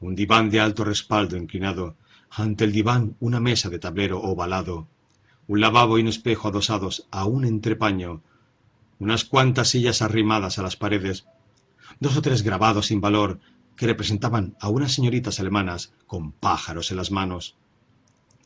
un 0.00 0.14
diván 0.14 0.50
de 0.50 0.60
alto 0.60 0.84
respaldo 0.84 1.36
inclinado, 1.36 1.96
ante 2.30 2.64
el 2.64 2.72
diván 2.72 3.16
una 3.20 3.40
mesa 3.40 3.68
de 3.68 3.78
tablero 3.78 4.20
ovalado, 4.20 4.88
un 5.46 5.60
lavabo 5.60 5.98
y 5.98 6.02
un 6.02 6.08
espejo 6.08 6.48
adosados 6.48 7.06
a 7.10 7.24
un 7.26 7.44
entrepaño, 7.44 8.22
unas 8.98 9.24
cuantas 9.24 9.68
sillas 9.68 10.02
arrimadas 10.02 10.58
a 10.58 10.62
las 10.62 10.76
paredes, 10.76 11.26
dos 11.98 12.16
o 12.16 12.22
tres 12.22 12.42
grabados 12.42 12.86
sin 12.86 13.00
valor 13.00 13.40
que 13.76 13.86
representaban 13.86 14.56
a 14.60 14.68
unas 14.68 14.92
señoritas 14.92 15.40
alemanas 15.40 15.92
con 16.06 16.32
pájaros 16.32 16.90
en 16.90 16.96
las 16.98 17.10
manos. 17.10 17.56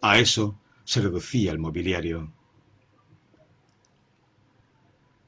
A 0.01 0.19
eso 0.19 0.59
se 0.85 1.01
reducía 1.01 1.51
el 1.51 1.59
mobiliario. 1.59 2.33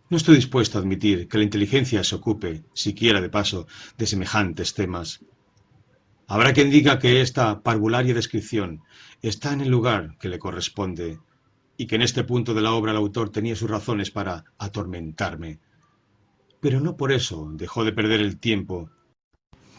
No 0.08 0.16
estoy 0.16 0.36
dispuesto 0.36 0.78
a 0.78 0.80
admitir 0.80 1.26
que 1.26 1.38
la 1.38 1.44
inteligencia 1.44 2.04
se 2.04 2.14
ocupe, 2.14 2.62
siquiera 2.72 3.20
de 3.20 3.28
paso, 3.28 3.66
de 3.98 4.06
semejantes 4.06 4.74
temas. 4.74 5.20
Habrá 6.28 6.52
quien 6.52 6.70
diga 6.70 6.98
que 6.98 7.20
esta 7.20 7.62
parvularia 7.62 8.12
descripción 8.12 8.82
está 9.22 9.52
en 9.52 9.60
el 9.60 9.68
lugar 9.68 10.18
que 10.18 10.28
le 10.28 10.40
corresponde 10.40 11.20
y 11.76 11.86
que 11.86 11.94
en 11.94 12.02
este 12.02 12.24
punto 12.24 12.52
de 12.52 12.62
la 12.62 12.72
obra 12.72 12.90
el 12.90 12.96
autor 12.96 13.30
tenía 13.30 13.54
sus 13.54 13.70
razones 13.70 14.10
para 14.10 14.44
atormentarme. 14.58 15.60
Pero 16.60 16.80
no 16.80 16.96
por 16.96 17.12
eso 17.12 17.48
dejó 17.52 17.84
de 17.84 17.92
perder 17.92 18.20
el 18.20 18.40
tiempo, 18.40 18.90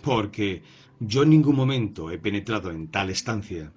porque 0.04 0.64
yo 1.02 1.24
en 1.24 1.32
ningún 1.32 1.56
momento 1.56 2.12
he 2.12 2.18
penetrado 2.18 2.72
en 2.72 2.88
tal 2.90 3.10
estancia. 3.10 3.74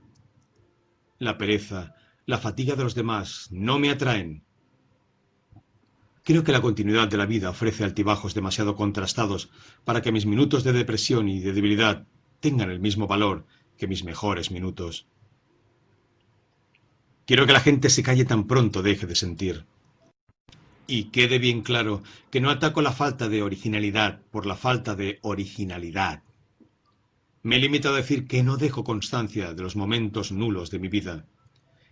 La 1.18 1.38
pereza, 1.38 1.96
la 2.24 2.38
fatiga 2.38 2.76
de 2.76 2.84
los 2.84 2.94
demás 2.94 3.48
no 3.50 3.80
me 3.80 3.90
atraen. 3.90 4.44
Creo 6.22 6.44
que 6.44 6.52
la 6.52 6.62
continuidad 6.62 7.08
de 7.08 7.16
la 7.16 7.26
vida 7.26 7.50
ofrece 7.50 7.82
altibajos 7.82 8.32
demasiado 8.34 8.76
contrastados 8.76 9.50
para 9.84 10.02
que 10.02 10.12
mis 10.12 10.26
minutos 10.26 10.62
de 10.62 10.72
depresión 10.72 11.28
y 11.28 11.40
de 11.40 11.52
debilidad 11.52 12.06
tengan 12.40 12.70
el 12.70 12.80
mismo 12.80 13.06
valor 13.06 13.46
que 13.78 13.86
mis 13.86 14.04
mejores 14.04 14.50
minutos. 14.50 15.06
Quiero 17.26 17.46
que 17.46 17.52
la 17.52 17.60
gente 17.60 17.90
se 17.90 18.02
calle 18.02 18.24
tan 18.24 18.46
pronto 18.46 18.82
deje 18.82 19.06
de 19.06 19.14
sentir. 19.14 19.64
Y 20.86 21.04
quede 21.04 21.38
bien 21.38 21.62
claro 21.62 22.02
que 22.30 22.40
no 22.40 22.50
ataco 22.50 22.82
la 22.82 22.92
falta 22.92 23.28
de 23.28 23.42
originalidad 23.42 24.20
por 24.32 24.46
la 24.46 24.56
falta 24.56 24.96
de 24.96 25.20
originalidad. 25.22 26.24
Me 27.42 27.56
he 27.56 27.58
limitado 27.60 27.94
a 27.94 27.98
decir 27.98 28.26
que 28.26 28.42
no 28.42 28.56
dejo 28.56 28.82
constancia 28.82 29.54
de 29.54 29.62
los 29.62 29.76
momentos 29.76 30.32
nulos 30.32 30.70
de 30.70 30.78
mi 30.80 30.88
vida 30.88 31.26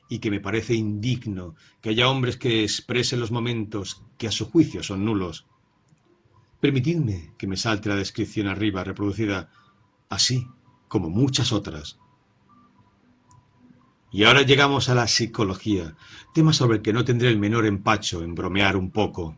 y 0.08 0.18
que 0.18 0.30
me 0.30 0.40
parece 0.40 0.74
indigno 0.74 1.54
que 1.80 1.90
haya 1.90 2.08
hombres 2.08 2.36
que 2.36 2.64
expresen 2.64 3.20
los 3.20 3.30
momentos 3.30 4.02
que 4.16 4.26
a 4.26 4.32
su 4.32 4.50
juicio 4.50 4.82
son 4.82 5.04
nulos. 5.04 5.46
Permitidme 6.60 7.32
que 7.38 7.46
me 7.46 7.56
salte 7.56 7.88
la 7.88 7.96
descripción 7.96 8.48
arriba 8.48 8.82
reproducida 8.82 9.50
así 10.08 10.48
como 10.88 11.10
muchas 11.10 11.52
otras. 11.52 11.98
Y 14.10 14.24
ahora 14.24 14.42
llegamos 14.42 14.88
a 14.88 14.94
la 14.94 15.06
psicología, 15.06 15.94
tema 16.32 16.52
sobre 16.52 16.78
el 16.78 16.82
que 16.82 16.94
no 16.94 17.04
tendré 17.04 17.28
el 17.28 17.38
menor 17.38 17.66
empacho 17.66 18.22
en 18.22 18.34
bromear 18.34 18.76
un 18.76 18.90
poco. 18.90 19.36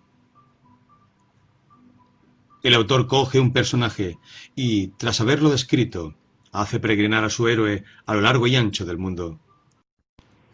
El 2.62 2.74
autor 2.74 3.06
coge 3.06 3.40
un 3.40 3.52
personaje 3.52 4.18
y, 4.54 4.88
tras 4.88 5.20
haberlo 5.20 5.50
descrito, 5.50 6.14
hace 6.52 6.78
peregrinar 6.78 7.24
a 7.24 7.30
su 7.30 7.48
héroe 7.48 7.84
a 8.06 8.14
lo 8.14 8.20
largo 8.20 8.46
y 8.46 8.54
ancho 8.54 8.84
del 8.84 8.98
mundo. 8.98 9.40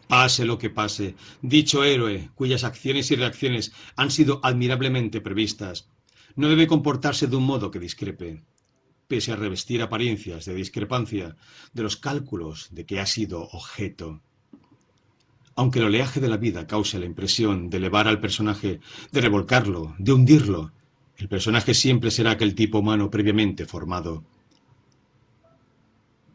Pase 0.07 0.45
lo 0.45 0.57
que 0.57 0.69
pase, 0.69 1.15
dicho 1.41 1.83
héroe, 1.83 2.31
cuyas 2.33 2.63
acciones 2.63 3.11
y 3.11 3.17
reacciones 3.17 3.73
han 3.97 4.09
sido 4.09 4.39
admirablemente 4.41 5.21
previstas, 5.21 5.89
no 6.35 6.47
debe 6.47 6.65
comportarse 6.65 7.27
de 7.27 7.35
un 7.35 7.43
modo 7.43 7.71
que 7.71 7.79
discrepe 7.79 8.41
pese 9.07 9.31
a 9.31 9.35
revestir 9.35 9.81
apariencias 9.81 10.45
de 10.45 10.53
discrepancia 10.53 11.35
de 11.73 11.83
los 11.83 11.97
cálculos 11.97 12.67
de 12.71 12.85
que 12.85 12.99
ha 12.99 13.05
sido 13.05 13.41
objeto. 13.41 14.21
Aunque 15.55 15.79
el 15.79 15.85
oleaje 15.85 16.19
de 16.19 16.29
la 16.29 16.37
vida 16.37 16.67
cause 16.67 16.99
la 16.99 17.05
impresión 17.05 17.69
de 17.69 17.77
elevar 17.77 18.07
al 18.07 18.19
personaje, 18.19 18.79
de 19.11 19.21
revolcarlo, 19.21 19.95
de 19.97 20.13
hundirlo, 20.13 20.71
el 21.17 21.27
personaje 21.27 21.73
siempre 21.73 22.11
será 22.11 22.31
aquel 22.31 22.53
tipo 22.53 22.79
humano 22.79 23.09
previamente 23.09 23.65
formado. 23.65 24.23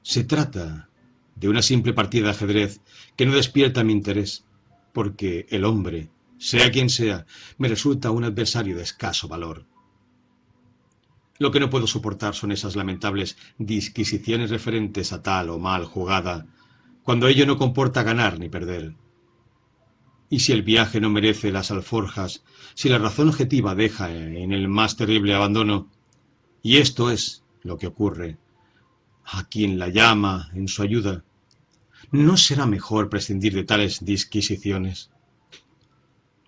Se 0.03 0.25
trata 0.25 0.89
de 1.37 1.49
una 1.49 1.63
simple 1.63 1.93
partida 1.93 2.25
de 2.25 2.31
ajedrez 2.31 2.81
que 3.17 3.27
no 3.27 3.35
despierta 3.35 3.85
mi 3.85 3.93
interés, 3.93 4.45
porque 4.93 5.47
el 5.51 5.65
hombre, 5.65 6.11
sea 6.39 6.71
quien 6.73 6.91
sea, 6.91 7.27
me 7.59 7.69
resulta 7.69 8.11
un 8.11 8.25
adversario 8.25 8.77
de 8.77 8.83
escaso 8.83 9.29
valor. 9.29 9.67
Lo 11.43 11.51
que 11.51 11.59
no 11.59 11.71
puedo 11.71 11.89
soportar 11.89 12.37
son 12.37 12.53
esas 12.53 12.77
lamentables 12.77 13.37
disquisiciones 13.59 14.49
referentes 14.51 15.13
a 15.13 15.25
tal 15.25 15.51
o 15.51 15.59
mal 15.59 15.87
jugada, 15.87 16.47
cuando 17.03 17.27
ello 17.27 17.47
no 17.47 17.59
comporta 17.59 18.05
ganar 18.05 18.39
ni 18.39 18.49
perder. 18.49 18.95
Y 20.31 20.39
si 20.39 20.53
el 20.53 20.63
viaje 20.63 21.01
no 21.01 21.11
merece 21.11 21.51
las 21.51 21.73
alforjas, 21.73 22.45
si 22.75 22.89
la 22.89 22.99
razón 22.99 23.29
objetiva 23.29 23.75
deja 23.75 24.15
en 24.15 24.53
el 24.53 24.69
más 24.69 24.97
terrible 24.97 25.35
abandono, 25.35 25.91
y 26.63 26.77
esto 26.77 27.11
es 27.11 27.43
lo 27.65 27.77
que 27.77 27.89
ocurre, 27.89 28.39
a 29.25 29.43
quien 29.49 29.81
la 29.81 29.89
llama 29.89 30.49
en 30.55 30.69
su 30.69 30.81
ayuda, 30.83 31.25
¿no 32.13 32.37
será 32.37 32.67
mejor 32.67 33.09
prescindir 33.09 33.53
de 33.53 33.65
tales 33.65 34.05
disquisiciones? 34.05 35.11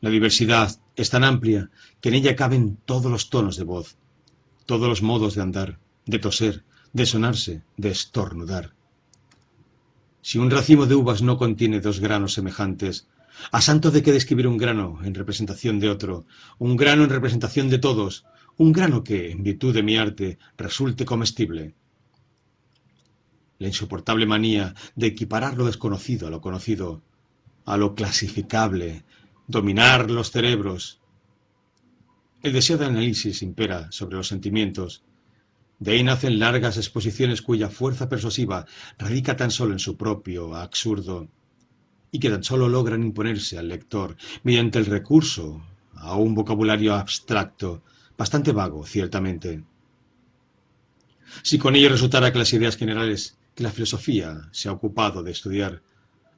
La 0.00 0.10
diversidad 0.10 0.70
es 0.94 1.10
tan 1.10 1.24
amplia 1.24 1.68
que 2.00 2.10
en 2.10 2.14
ella 2.14 2.36
caben 2.36 2.76
todos 2.84 3.10
los 3.10 3.28
tonos 3.28 3.56
de 3.56 3.64
voz, 3.64 3.96
todos 4.66 4.88
los 4.88 5.02
modos 5.02 5.34
de 5.34 5.42
andar, 5.42 5.78
de 6.06 6.18
toser, 6.18 6.64
de 6.92 7.06
sonarse, 7.06 7.62
de 7.76 7.90
estornudar. 7.90 8.74
Si 10.22 10.38
un 10.38 10.50
racimo 10.50 10.86
de 10.86 10.94
uvas 10.94 11.22
no 11.22 11.36
contiene 11.36 11.80
dos 11.80 12.00
granos 12.00 12.32
semejantes, 12.32 13.06
¿a 13.52 13.60
santo 13.60 13.90
de 13.90 14.02
qué 14.02 14.12
describir 14.12 14.46
un 14.46 14.56
grano 14.56 15.00
en 15.04 15.14
representación 15.14 15.80
de 15.80 15.90
otro, 15.90 16.24
un 16.58 16.76
grano 16.76 17.04
en 17.04 17.10
representación 17.10 17.68
de 17.68 17.78
todos, 17.78 18.24
un 18.56 18.72
grano 18.72 19.04
que, 19.04 19.30
en 19.30 19.42
virtud 19.42 19.74
de 19.74 19.82
mi 19.82 19.96
arte, 19.96 20.38
resulte 20.56 21.04
comestible? 21.04 21.74
La 23.58 23.68
insoportable 23.68 24.26
manía 24.26 24.74
de 24.96 25.08
equiparar 25.08 25.56
lo 25.56 25.66
desconocido 25.66 26.26
a 26.26 26.30
lo 26.30 26.40
conocido, 26.40 27.02
a 27.66 27.76
lo 27.76 27.94
clasificable, 27.94 29.04
dominar 29.46 30.10
los 30.10 30.30
cerebros, 30.30 31.00
el 32.44 32.52
deseo 32.52 32.76
de 32.76 32.84
análisis 32.84 33.42
impera 33.42 33.90
sobre 33.90 34.16
los 34.16 34.28
sentimientos, 34.28 35.02
De 35.78 35.92
ahí 35.92 36.02
nacen 36.04 36.38
largas 36.38 36.76
exposiciones 36.76 37.42
cuya 37.42 37.68
fuerza 37.68 38.08
persuasiva 38.08 38.64
radica 38.96 39.36
tan 39.36 39.50
solo 39.50 39.72
en 39.72 39.80
su 39.80 39.96
propio 39.96 40.54
absurdo 40.54 41.28
y 42.12 42.20
que 42.20 42.30
tan 42.30 42.44
solo 42.44 42.68
logran 42.68 43.02
imponerse 43.02 43.58
al 43.58 43.68
lector 43.68 44.16
mediante 44.44 44.78
el 44.78 44.86
recurso 44.86 45.66
a 45.94 46.16
un 46.16 46.34
vocabulario 46.34 46.94
abstracto, 46.94 47.82
bastante 48.16 48.52
vago, 48.52 48.86
ciertamente. 48.86 49.64
Si 51.42 51.58
con 51.58 51.74
ello 51.74 51.88
resultara 51.88 52.30
que 52.32 52.38
las 52.38 52.52
ideas 52.52 52.76
generales 52.76 53.36
que 53.54 53.64
la 53.64 53.72
filosofía 53.72 54.48
se 54.52 54.68
ha 54.68 54.72
ocupado 54.72 55.22
de 55.22 55.32
estudiar 55.32 55.82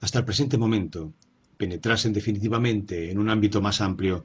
hasta 0.00 0.20
el 0.20 0.25
presente 0.25 0.56
momento 0.56 1.12
penetrasen 1.56 2.12
definitivamente 2.12 3.10
en 3.10 3.18
un 3.18 3.28
ámbito 3.28 3.60
más 3.60 3.80
amplio, 3.80 4.25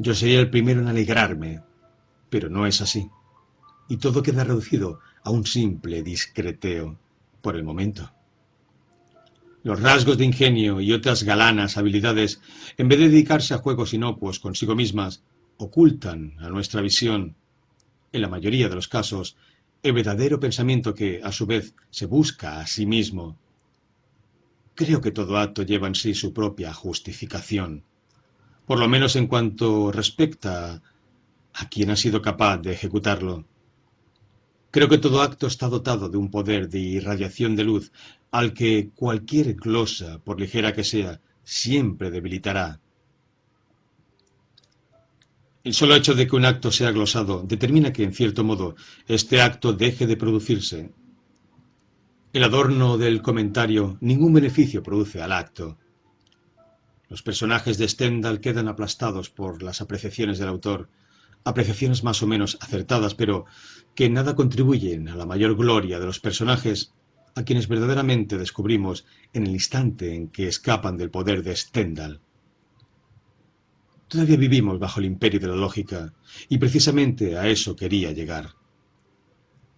yo 0.00 0.14
sería 0.14 0.40
el 0.40 0.48
primero 0.48 0.80
en 0.80 0.88
alegrarme, 0.88 1.62
pero 2.30 2.48
no 2.48 2.66
es 2.66 2.80
así. 2.80 3.10
Y 3.86 3.98
todo 3.98 4.22
queda 4.22 4.44
reducido 4.44 5.00
a 5.22 5.30
un 5.30 5.44
simple 5.44 6.02
discreteo, 6.02 6.98
por 7.42 7.54
el 7.54 7.64
momento. 7.64 8.10
Los 9.62 9.80
rasgos 9.80 10.16
de 10.16 10.24
ingenio 10.24 10.80
y 10.80 10.92
otras 10.94 11.22
galanas 11.22 11.76
habilidades, 11.76 12.40
en 12.78 12.88
vez 12.88 12.98
de 12.98 13.10
dedicarse 13.10 13.52
a 13.52 13.58
juegos 13.58 13.92
inocuos 13.92 14.40
consigo 14.40 14.74
mismas, 14.74 15.22
ocultan 15.58 16.34
a 16.40 16.48
nuestra 16.48 16.80
visión, 16.80 17.36
en 18.12 18.22
la 18.22 18.28
mayoría 18.28 18.70
de 18.70 18.76
los 18.76 18.88
casos, 18.88 19.36
el 19.82 19.92
verdadero 19.92 20.40
pensamiento 20.40 20.94
que, 20.94 21.20
a 21.22 21.30
su 21.30 21.44
vez, 21.44 21.74
se 21.90 22.06
busca 22.06 22.60
a 22.60 22.66
sí 22.66 22.86
mismo. 22.86 23.36
Creo 24.74 25.02
que 25.02 25.10
todo 25.10 25.36
acto 25.36 25.62
lleva 25.62 25.88
en 25.88 25.94
sí 25.94 26.14
su 26.14 26.32
propia 26.32 26.72
justificación, 26.72 27.84
por 28.70 28.78
lo 28.78 28.86
menos 28.86 29.16
en 29.16 29.26
cuanto 29.26 29.90
respecta 29.90 30.80
a 31.54 31.68
quien 31.68 31.90
ha 31.90 31.96
sido 31.96 32.22
capaz 32.22 32.58
de 32.58 32.70
ejecutarlo. 32.70 33.44
Creo 34.70 34.88
que 34.88 34.98
todo 34.98 35.22
acto 35.22 35.48
está 35.48 35.66
dotado 35.66 36.08
de 36.08 36.16
un 36.16 36.30
poder 36.30 36.68
de 36.68 36.78
irradiación 36.78 37.56
de 37.56 37.64
luz 37.64 37.90
al 38.30 38.54
que 38.54 38.90
cualquier 38.94 39.54
glosa, 39.54 40.20
por 40.20 40.38
ligera 40.38 40.72
que 40.72 40.84
sea, 40.84 41.20
siempre 41.42 42.12
debilitará. 42.12 42.78
El 45.64 45.74
solo 45.74 45.96
hecho 45.96 46.14
de 46.14 46.28
que 46.28 46.36
un 46.36 46.44
acto 46.44 46.70
sea 46.70 46.92
glosado 46.92 47.42
determina 47.42 47.92
que, 47.92 48.04
en 48.04 48.14
cierto 48.14 48.44
modo, 48.44 48.76
este 49.08 49.42
acto 49.42 49.72
deje 49.72 50.06
de 50.06 50.16
producirse. 50.16 50.92
El 52.32 52.44
adorno 52.44 52.98
del 52.98 53.20
comentario 53.20 53.98
ningún 54.00 54.32
beneficio 54.32 54.80
produce 54.80 55.20
al 55.20 55.32
acto. 55.32 55.76
Los 57.10 57.22
personajes 57.22 57.76
de 57.76 57.88
Stendhal 57.88 58.40
quedan 58.40 58.68
aplastados 58.68 59.30
por 59.30 59.64
las 59.64 59.80
apreciaciones 59.80 60.38
del 60.38 60.48
autor, 60.48 60.88
apreciaciones 61.42 62.04
más 62.04 62.22
o 62.22 62.28
menos 62.28 62.56
acertadas, 62.60 63.16
pero 63.16 63.46
que 63.96 64.08
nada 64.08 64.36
contribuyen 64.36 65.08
a 65.08 65.16
la 65.16 65.26
mayor 65.26 65.56
gloria 65.56 65.98
de 65.98 66.06
los 66.06 66.20
personajes 66.20 66.94
a 67.34 67.42
quienes 67.42 67.66
verdaderamente 67.66 68.38
descubrimos 68.38 69.06
en 69.32 69.48
el 69.48 69.50
instante 69.50 70.14
en 70.14 70.28
que 70.28 70.46
escapan 70.46 70.96
del 70.96 71.10
poder 71.10 71.42
de 71.42 71.56
Stendhal. 71.56 72.20
Todavía 74.06 74.36
vivimos 74.36 74.78
bajo 74.78 75.00
el 75.00 75.06
imperio 75.06 75.40
de 75.40 75.48
la 75.48 75.56
lógica, 75.56 76.14
y 76.48 76.58
precisamente 76.58 77.36
a 77.36 77.48
eso 77.48 77.74
quería 77.74 78.12
llegar. 78.12 78.50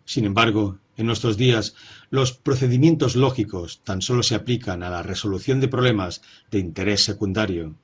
Sin 0.04 0.26
embargo, 0.26 0.80
en 0.96 1.06
nuestros 1.06 1.36
días, 1.36 1.74
los 2.10 2.32
procedimientos 2.32 3.16
lógicos 3.16 3.82
tan 3.84 4.02
solo 4.02 4.22
se 4.22 4.34
aplican 4.34 4.82
a 4.82 4.90
la 4.90 5.02
resolución 5.02 5.60
de 5.60 5.68
problemas 5.68 6.22
de 6.50 6.58
interés 6.58 7.02
secundario, 7.04 7.76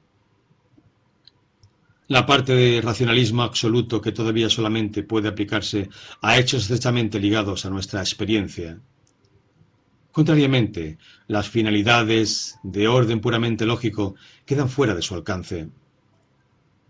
la 2.09 2.25
parte 2.25 2.55
de 2.55 2.81
racionalismo 2.81 3.43
absoluto 3.43 4.01
que 4.01 4.13
todavía 4.13 4.49
solamente 4.49 5.03
puede 5.03 5.29
aplicarse 5.29 5.91
a 6.23 6.39
hechos 6.39 6.63
estrechamente 6.63 7.21
ligados 7.21 7.67
a 7.67 7.71
nuestra 7.71 8.01
experiencia. 8.01 8.81
Contrariamente, 10.11 10.97
las 11.27 11.51
finalidades 11.51 12.59
de 12.63 12.89
orden 12.89 13.21
puramente 13.21 13.67
lógico 13.67 14.15
quedan 14.47 14.71
fuera 14.71 14.95
de 14.95 15.03
su 15.03 15.15
alcance. 15.15 15.69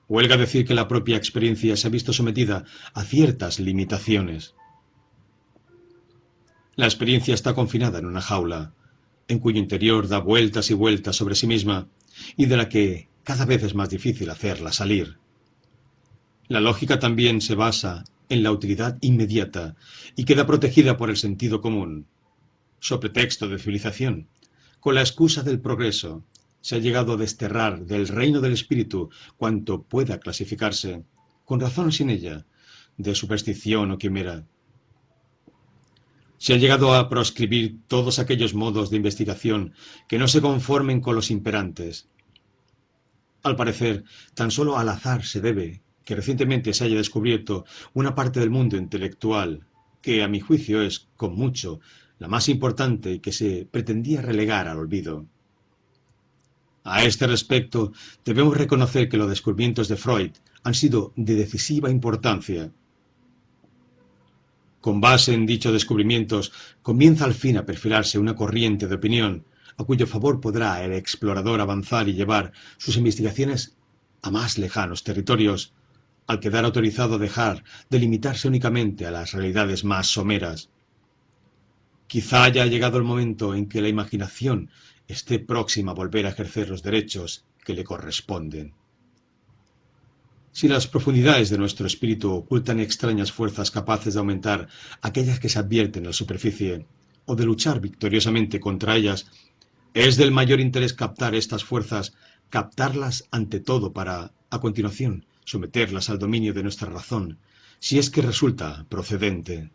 Huelga 0.06 0.36
decir 0.36 0.64
que 0.64 0.74
la 0.74 0.86
propia 0.86 1.16
experiencia 1.16 1.76
se 1.76 1.88
ha 1.88 1.90
visto 1.90 2.12
sometida 2.12 2.64
a 2.94 3.02
ciertas 3.02 3.58
limitaciones. 3.58 4.54
La 6.78 6.86
experiencia 6.86 7.34
está 7.34 7.56
confinada 7.56 7.98
en 7.98 8.06
una 8.06 8.20
jaula, 8.20 8.72
en 9.26 9.40
cuyo 9.40 9.58
interior 9.58 10.06
da 10.06 10.20
vueltas 10.20 10.70
y 10.70 10.74
vueltas 10.74 11.16
sobre 11.16 11.34
sí 11.34 11.48
misma, 11.48 11.88
y 12.36 12.46
de 12.46 12.56
la 12.56 12.68
que 12.68 13.08
cada 13.24 13.46
vez 13.46 13.64
es 13.64 13.74
más 13.74 13.90
difícil 13.90 14.30
hacerla 14.30 14.70
salir. 14.70 15.18
La 16.46 16.60
lógica 16.60 17.00
también 17.00 17.40
se 17.40 17.56
basa 17.56 18.04
en 18.28 18.44
la 18.44 18.52
utilidad 18.52 18.96
inmediata 19.00 19.74
y 20.14 20.24
queda 20.24 20.46
protegida 20.46 20.96
por 20.96 21.10
el 21.10 21.16
sentido 21.16 21.60
común. 21.60 22.06
So 22.78 23.00
pretexto 23.00 23.48
de 23.48 23.58
civilización, 23.58 24.28
con 24.78 24.94
la 24.94 25.00
excusa 25.00 25.42
del 25.42 25.58
progreso, 25.58 26.22
se 26.60 26.76
ha 26.76 26.78
llegado 26.78 27.14
a 27.14 27.16
desterrar 27.16 27.86
del 27.86 28.06
reino 28.06 28.40
del 28.40 28.52
espíritu 28.52 29.10
cuanto 29.36 29.82
pueda 29.82 30.20
clasificarse, 30.20 31.02
con 31.44 31.58
razón 31.58 31.88
o 31.88 31.90
sin 31.90 32.08
ella, 32.08 32.46
de 32.96 33.16
superstición 33.16 33.90
o 33.90 33.98
quimera. 33.98 34.46
Se 36.38 36.54
ha 36.54 36.56
llegado 36.56 36.94
a 36.94 37.08
proscribir 37.08 37.80
todos 37.88 38.18
aquellos 38.18 38.54
modos 38.54 38.90
de 38.90 38.96
investigación 38.96 39.74
que 40.08 40.18
no 40.18 40.28
se 40.28 40.40
conformen 40.40 41.00
con 41.00 41.14
los 41.14 41.30
imperantes, 41.30 42.08
al 43.42 43.56
parecer, 43.56 44.04
tan 44.34 44.50
solo 44.50 44.76
al 44.78 44.88
azar 44.88 45.24
se 45.24 45.40
debe 45.40 45.80
que 46.04 46.16
recientemente 46.16 46.72
se 46.72 46.84
haya 46.84 46.96
descubierto 46.96 47.64
una 47.94 48.14
parte 48.14 48.40
del 48.40 48.50
mundo 48.50 48.76
intelectual 48.76 49.66
que, 50.02 50.22
a 50.22 50.28
mi 50.28 50.40
juicio, 50.40 50.82
es, 50.82 51.06
con 51.16 51.34
mucho, 51.34 51.80
la 52.18 52.28
más 52.28 52.48
importante 52.48 53.20
que 53.20 53.32
se 53.32 53.68
pretendía 53.70 54.22
relegar 54.22 54.66
al 54.66 54.78
olvido. 54.78 55.26
A 56.84 57.04
este 57.04 57.26
respecto, 57.26 57.92
debemos 58.24 58.56
reconocer 58.56 59.08
que 59.08 59.18
los 59.18 59.28
descubrimientos 59.28 59.88
de 59.88 59.96
Freud 59.96 60.32
han 60.64 60.74
sido 60.74 61.12
de 61.16 61.34
decisiva 61.34 61.90
importancia. 61.90 62.72
Con 64.80 65.00
base 65.00 65.34
en 65.34 65.46
dichos 65.46 65.72
descubrimientos, 65.72 66.52
comienza 66.82 67.24
al 67.24 67.34
fin 67.34 67.56
a 67.56 67.66
perfilarse 67.66 68.18
una 68.18 68.36
corriente 68.36 68.86
de 68.86 68.94
opinión 68.94 69.44
a 69.76 69.84
cuyo 69.84 70.06
favor 70.06 70.40
podrá 70.40 70.84
el 70.84 70.92
explorador 70.92 71.60
avanzar 71.60 72.08
y 72.08 72.14
llevar 72.14 72.52
sus 72.78 72.96
investigaciones 72.96 73.76
a 74.22 74.30
más 74.30 74.58
lejanos 74.58 75.04
territorios, 75.04 75.72
al 76.26 76.40
quedar 76.40 76.64
autorizado 76.64 77.14
a 77.14 77.18
dejar 77.18 77.64
de 77.88 77.98
limitarse 78.00 78.48
únicamente 78.48 79.06
a 79.06 79.10
las 79.10 79.32
realidades 79.32 79.84
más 79.84 80.08
someras. 80.08 80.68
Quizá 82.06 82.44
haya 82.44 82.66
llegado 82.66 82.98
el 82.98 83.04
momento 83.04 83.54
en 83.54 83.68
que 83.68 83.80
la 83.80 83.88
imaginación 83.88 84.70
esté 85.06 85.38
próxima 85.38 85.92
a 85.92 85.94
volver 85.94 86.26
a 86.26 86.30
ejercer 86.30 86.68
los 86.68 86.82
derechos 86.82 87.44
que 87.64 87.74
le 87.74 87.84
corresponden. 87.84 88.74
Si 90.52 90.66
las 90.68 90.86
profundidades 90.86 91.50
de 91.50 91.58
nuestro 91.58 91.86
espíritu 91.86 92.32
ocultan 92.32 92.80
extrañas 92.80 93.32
fuerzas 93.32 93.70
capaces 93.70 94.14
de 94.14 94.20
aumentar 94.20 94.68
aquellas 95.02 95.38
que 95.40 95.48
se 95.48 95.58
advierten 95.58 96.02
en 96.02 96.08
la 96.08 96.12
superficie, 96.12 96.86
o 97.26 97.36
de 97.36 97.44
luchar 97.44 97.80
victoriosamente 97.80 98.58
contra 98.58 98.96
ellas 98.96 99.26
es 99.94 100.16
del 100.16 100.30
mayor 100.30 100.60
interés 100.60 100.94
captar 100.94 101.34
estas 101.34 101.64
fuerzas, 101.64 102.14
captarlas 102.50 103.24
ante 103.30 103.60
todo 103.60 103.92
para, 103.92 104.32
a 104.50 104.60
continuación, 104.60 105.26
someterlas 105.44 106.08
al 106.10 106.18
dominio 106.18 106.54
de 106.54 106.62
nuestra 106.62 106.88
razón, 106.88 107.38
si 107.78 107.98
es 107.98 108.10
que 108.10 108.22
resulta 108.22 108.86
procedente. 108.88 109.70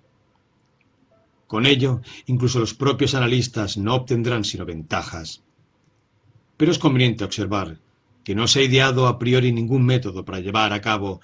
Con 1.47 1.65
ello, 1.65 2.01
incluso 2.25 2.59
los 2.59 2.73
propios 2.73 3.15
analistas 3.15 3.77
no 3.77 3.95
obtendrán 3.95 4.43
sino 4.43 4.65
ventajas. 4.65 5.41
Pero 6.57 6.71
es 6.71 6.79
conveniente 6.79 7.23
observar 7.23 7.79
que 8.23 8.35
no 8.35 8.47
se 8.47 8.59
ha 8.59 8.63
ideado 8.63 9.07
a 9.07 9.19
priori 9.19 9.51
ningún 9.51 9.85
método 9.85 10.25
para 10.25 10.39
llevar 10.39 10.73
a 10.73 10.81
cabo 10.81 11.21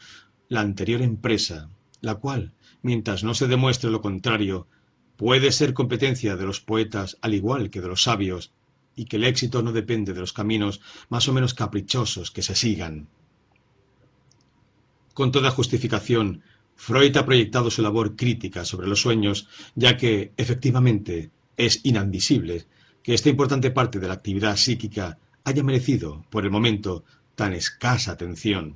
la 0.48 0.62
anterior 0.62 1.02
empresa, 1.02 1.70
la 2.02 2.16
cual, 2.16 2.54
mientras 2.82 3.24
no 3.24 3.34
se 3.34 3.48
demuestre 3.48 3.90
lo 3.90 4.02
contrario, 4.02 4.68
puede 5.16 5.52
ser 5.52 5.74
competencia 5.74 6.36
de 6.36 6.46
los 6.46 6.62
poetas 6.62 7.18
al 7.22 7.34
igual 7.34 7.70
que 7.70 7.82
de 7.82 7.88
los 7.88 8.04
sabios, 8.04 8.54
y 8.96 9.06
que 9.06 9.16
el 9.16 9.24
éxito 9.24 9.62
no 9.62 9.72
depende 9.72 10.14
de 10.14 10.20
los 10.20 10.34
caminos 10.34 10.82
más 11.08 11.28
o 11.30 11.34
menos 11.34 11.54
caprichosos 11.54 12.32
que 12.32 12.42
se 12.42 12.56
sigan. 12.56 13.08
Con 15.14 15.32
toda 15.32 15.52
justificación, 15.52 16.44
Freud 16.76 17.16
ha 17.18 17.26
proyectado 17.26 17.70
su 17.72 17.82
labor 17.82 18.16
crítica 18.16 18.66
sobre 18.66 18.88
los 18.88 19.02
sueños, 19.02 19.48
ya 19.76 19.98
que, 19.98 20.34
efectivamente, 20.38 21.32
es 21.56 21.82
inadmisible 21.84 22.68
que 23.04 23.14
esta 23.14 23.30
importante 23.30 23.72
parte 23.72 24.00
de 24.00 24.08
la 24.08 24.14
actividad 24.14 24.56
psíquica 24.56 25.18
haya 25.44 25.64
merecido, 25.64 26.26
por 26.30 26.46
el 26.46 26.52
momento, 26.52 27.04
tan 27.36 27.54
escasa 27.54 28.12
atención. 28.12 28.76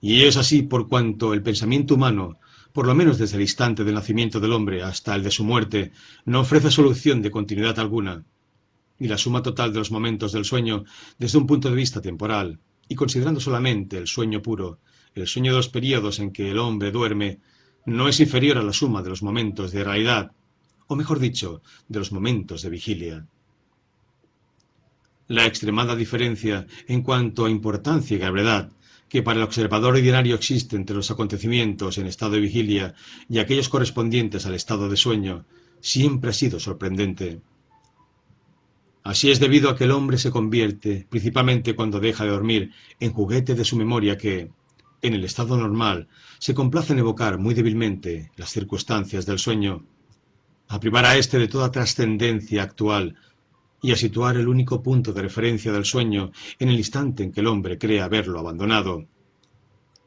Y 0.00 0.22
es 0.22 0.36
así 0.36 0.62
por 0.62 0.88
cuanto 0.88 1.34
el 1.34 1.42
pensamiento 1.42 1.94
humano, 1.94 2.38
por 2.72 2.86
lo 2.86 2.94
menos 2.94 3.18
desde 3.18 3.36
el 3.36 3.42
instante 3.42 3.84
del 3.84 3.94
nacimiento 3.94 4.38
del 4.38 4.52
hombre 4.52 4.82
hasta 4.82 5.14
el 5.14 5.22
de 5.22 5.30
su 5.30 5.44
muerte, 5.44 5.92
no 6.24 6.40
ofrece 6.40 6.70
solución 6.70 7.22
de 7.22 7.30
continuidad 7.30 7.78
alguna, 7.78 8.24
y 8.98 9.08
la 9.08 9.18
suma 9.18 9.42
total 9.42 9.72
de 9.72 9.78
los 9.78 9.90
momentos 9.90 10.32
del 10.32 10.44
sueño 10.44 10.84
desde 11.18 11.38
un 11.38 11.46
punto 11.46 11.70
de 11.70 11.76
vista 11.76 12.00
temporal, 12.00 12.60
y 12.88 12.94
considerando 12.94 13.40
solamente 13.40 13.98
el 13.98 14.06
sueño 14.06 14.42
puro, 14.42 14.78
el 15.14 15.26
sueño 15.26 15.52
de 15.52 15.58
los 15.58 15.68
períodos 15.68 16.18
en 16.18 16.32
que 16.32 16.50
el 16.50 16.58
hombre 16.58 16.90
duerme, 16.90 17.40
no 17.86 18.08
es 18.08 18.20
inferior 18.20 18.58
a 18.58 18.62
la 18.62 18.72
suma 18.72 19.02
de 19.02 19.10
los 19.10 19.22
momentos 19.22 19.72
de 19.72 19.84
realidad, 19.84 20.32
o 20.86 20.96
mejor 20.96 21.18
dicho, 21.18 21.62
de 21.88 21.98
los 21.98 22.12
momentos 22.12 22.62
de 22.62 22.70
vigilia. 22.70 23.26
La 25.28 25.44
extremada 25.44 25.96
diferencia 25.96 26.66
en 26.86 27.02
cuanto 27.02 27.46
a 27.46 27.50
importancia 27.50 28.16
y 28.16 28.20
gravedad 28.20 28.70
que 29.08 29.22
para 29.22 29.38
el 29.38 29.44
observador 29.44 29.94
ordinario 29.94 30.34
existe 30.36 30.76
entre 30.76 30.94
los 30.94 31.10
acontecimientos 31.10 31.98
en 31.98 32.06
estado 32.06 32.32
de 32.32 32.40
vigilia 32.40 32.94
y 33.28 33.38
aquellos 33.38 33.68
correspondientes 33.68 34.46
al 34.46 34.54
estado 34.54 34.88
de 34.88 34.96
sueño 34.96 35.44
siempre 35.80 36.30
ha 36.30 36.32
sido 36.32 36.60
sorprendente. 36.60 37.40
Así 39.02 39.30
es 39.30 39.38
debido 39.38 39.70
a 39.70 39.76
que 39.76 39.84
el 39.84 39.92
hombre 39.92 40.18
se 40.18 40.30
convierte, 40.30 41.06
principalmente 41.08 41.76
cuando 41.76 42.00
deja 42.00 42.24
de 42.24 42.30
dormir, 42.30 42.72
en 42.98 43.12
juguete 43.12 43.54
de 43.54 43.64
su 43.64 43.76
memoria 43.76 44.18
que, 44.18 44.50
en 45.02 45.14
el 45.14 45.24
estado 45.24 45.56
normal, 45.56 46.08
se 46.38 46.54
complace 46.54 46.92
en 46.92 46.98
evocar 47.00 47.38
muy 47.38 47.54
débilmente 47.54 48.32
las 48.36 48.50
circunstancias 48.50 49.26
del 49.26 49.38
sueño, 49.38 49.84
a 50.68 50.80
privar 50.80 51.04
a 51.04 51.16
éste 51.16 51.38
de 51.38 51.46
toda 51.46 51.70
trascendencia 51.70 52.64
actual 52.64 53.16
y 53.86 53.92
a 53.92 53.96
situar 53.96 54.36
el 54.36 54.48
único 54.48 54.82
punto 54.82 55.12
de 55.12 55.22
referencia 55.22 55.70
del 55.70 55.84
sueño 55.84 56.32
en 56.58 56.70
el 56.70 56.76
instante 56.76 57.22
en 57.22 57.30
que 57.30 57.38
el 57.38 57.46
hombre 57.46 57.78
cree 57.78 58.00
haberlo 58.00 58.40
abandonado. 58.40 59.06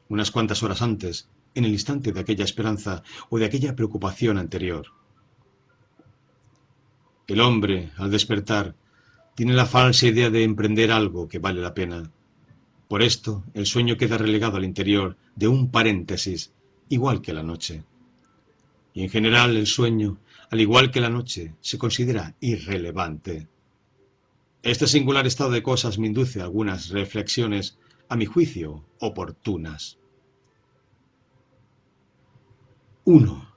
Unas 0.09 0.31
cuantas 0.31 0.61
horas 0.63 0.81
antes, 0.81 1.29
en 1.55 1.63
el 1.63 1.71
instante 1.71 2.11
de 2.11 2.19
aquella 2.19 2.43
esperanza 2.43 3.03
o 3.29 3.39
de 3.39 3.45
aquella 3.45 3.77
preocupación 3.77 4.37
anterior. 4.37 4.87
El 7.25 7.39
hombre, 7.39 7.91
al 7.95 8.11
despertar, 8.11 8.75
tiene 9.33 9.53
la 9.53 9.65
falsa 9.65 10.07
idea 10.07 10.29
de 10.29 10.43
emprender 10.43 10.91
algo 10.91 11.29
que 11.29 11.39
vale 11.39 11.61
la 11.61 11.73
pena. 11.73 12.11
Por 12.89 13.01
esto, 13.01 13.45
el 13.53 13.65
sueño 13.65 13.95
queda 13.95 14.17
relegado 14.17 14.57
al 14.57 14.65
interior 14.65 15.15
de 15.37 15.47
un 15.47 15.71
paréntesis, 15.71 16.51
igual 16.89 17.21
que 17.21 17.31
la 17.31 17.43
noche. 17.43 17.85
Y 18.93 19.03
en 19.03 19.09
general 19.09 19.55
el 19.55 19.67
sueño, 19.67 20.17
al 20.51 20.59
igual 20.59 20.91
que 20.91 20.99
la 20.99 21.09
noche, 21.09 21.53
se 21.61 21.77
considera 21.77 22.35
irrelevante. 22.41 23.47
Este 24.61 24.87
singular 24.87 25.25
estado 25.25 25.51
de 25.51 25.63
cosas 25.63 25.97
me 25.97 26.07
induce 26.07 26.41
algunas 26.41 26.89
reflexiones, 26.89 27.77
a 28.09 28.15
mi 28.17 28.25
juicio, 28.25 28.85
oportunas. 28.99 29.99
1. 33.05 33.55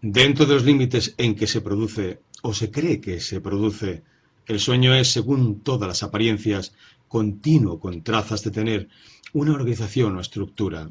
Dentro 0.00 0.46
de 0.46 0.54
los 0.54 0.64
límites 0.64 1.14
en 1.18 1.34
que 1.34 1.46
se 1.46 1.60
produce 1.60 2.22
o 2.42 2.54
se 2.54 2.70
cree 2.70 3.00
que 3.00 3.20
se 3.20 3.40
produce, 3.40 4.02
el 4.46 4.60
sueño 4.60 4.94
es, 4.94 5.12
según 5.12 5.60
todas 5.60 5.88
las 5.88 6.02
apariencias, 6.02 6.72
continuo 7.06 7.78
con 7.80 8.02
trazas 8.02 8.42
de 8.44 8.50
tener 8.50 8.88
una 9.34 9.52
organización 9.52 10.16
o 10.16 10.20
estructura. 10.20 10.90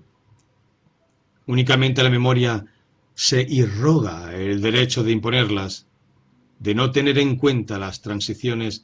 Únicamente 1.47 2.03
la 2.03 2.09
memoria 2.09 2.65
se 3.15 3.41
irroga 3.41 4.35
el 4.35 4.61
derecho 4.61 5.03
de 5.03 5.11
imponerlas, 5.11 5.87
de 6.59 6.75
no 6.75 6.91
tener 6.91 7.17
en 7.19 7.35
cuenta 7.35 7.77
las 7.77 8.01
transiciones 8.01 8.83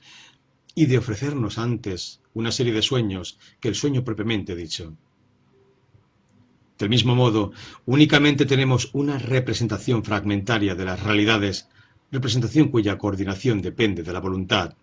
y 0.76 0.86
de 0.86 0.98
ofrecernos 0.98 1.58
antes 1.58 2.22
una 2.34 2.52
serie 2.52 2.74
de 2.74 2.82
sueños 2.82 3.38
que 3.60 3.70
el 3.70 3.76
sueño 3.76 4.04
propiamente 4.04 4.56
dicho. 4.56 4.96
Del 6.78 6.90
mismo 6.90 7.16
modo, 7.16 7.52
únicamente 7.86 8.46
tenemos 8.46 8.90
una 8.94 9.18
representación 9.20 10.04
fragmentaria 10.04 10.76
de 10.76 10.86
las 10.86 11.02
realidades, 11.02 11.70
representación 12.12 12.70
cuya 12.70 12.98
coordinación 12.98 13.62
depende 13.62 14.04
de 14.04 14.14
la 14.14 14.20
voluntad. 14.20 14.76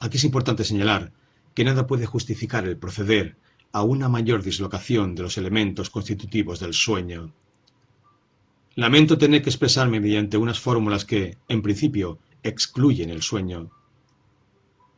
Aquí 0.00 0.16
es 0.16 0.24
importante 0.24 0.64
señalar 0.64 1.12
que 1.54 1.64
nada 1.64 1.86
puede 1.86 2.06
justificar 2.06 2.66
el 2.66 2.76
proceder 2.76 3.36
a 3.72 3.82
una 3.82 4.08
mayor 4.08 4.42
dislocación 4.42 5.14
de 5.14 5.22
los 5.22 5.38
elementos 5.38 5.90
constitutivos 5.90 6.58
del 6.58 6.74
sueño. 6.74 7.32
Lamento 8.76 9.18
tener 9.18 9.42
que 9.42 9.50
expresarme 9.50 10.00
mediante 10.00 10.36
unas 10.36 10.60
fórmulas 10.60 11.04
que, 11.04 11.38
en 11.48 11.60
principio, 11.60 12.18
excluyen 12.42 13.10
el 13.10 13.22
sueño. 13.22 13.70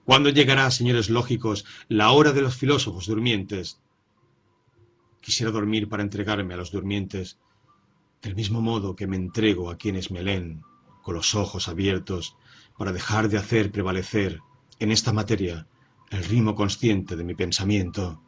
¿Cuándo 0.05 0.29
llegará, 0.29 0.71
señores 0.71 1.09
lógicos, 1.09 1.65
la 1.89 2.11
hora 2.11 2.33
de 2.33 2.43
los 2.43 2.57
filósofos 2.57 3.07
durmientes? 3.07 3.81
Quisiera 5.21 5.53
dormir 5.53 5.89
para 5.89 6.03
entregarme 6.03 6.55
a 6.55 6.57
los 6.57 6.71
durmientes, 6.71 7.39
del 8.21 8.35
mismo 8.35 8.61
modo 8.61 8.95
que 8.95 9.07
me 9.07 9.17
entrego 9.17 9.71
a 9.71 9.79
quienes 9.79 10.11
me 10.11 10.23
leen, 10.23 10.63
con 11.03 11.15
los 11.15 11.35
ojos 11.35 11.69
abiertos, 11.69 12.37
para 12.77 12.93
dejar 12.93 13.29
de 13.29 13.39
hacer 13.39 13.71
prevalecer 13.71 14.41
en 14.81 14.93
esta 14.93 15.13
materia 15.13 15.67
el 16.11 16.25
ritmo 16.25 16.55
consciente 16.55 17.17
de 17.17 17.25
mi 17.25 17.35
pensamiento. 17.35 18.21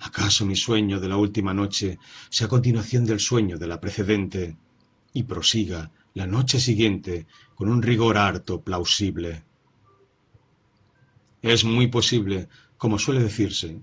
¿Acaso 0.00 0.44
mi 0.44 0.56
sueño 0.56 1.00
de 1.00 1.08
la 1.08 1.16
última 1.16 1.54
noche 1.54 1.98
sea 2.28 2.48
continuación 2.48 3.04
del 3.04 3.20
sueño 3.20 3.58
de 3.58 3.66
la 3.66 3.80
precedente 3.80 4.56
y 5.12 5.22
prosiga 5.22 5.90
la 6.14 6.26
noche 6.26 6.60
siguiente 6.60 7.26
con 7.54 7.68
un 7.68 7.82
rigor 7.82 8.18
harto 8.18 8.60
plausible? 8.60 9.44
Es 11.42 11.64
muy 11.64 11.86
posible, 11.86 12.48
como 12.76 12.98
suele 12.98 13.22
decirse, 13.22 13.80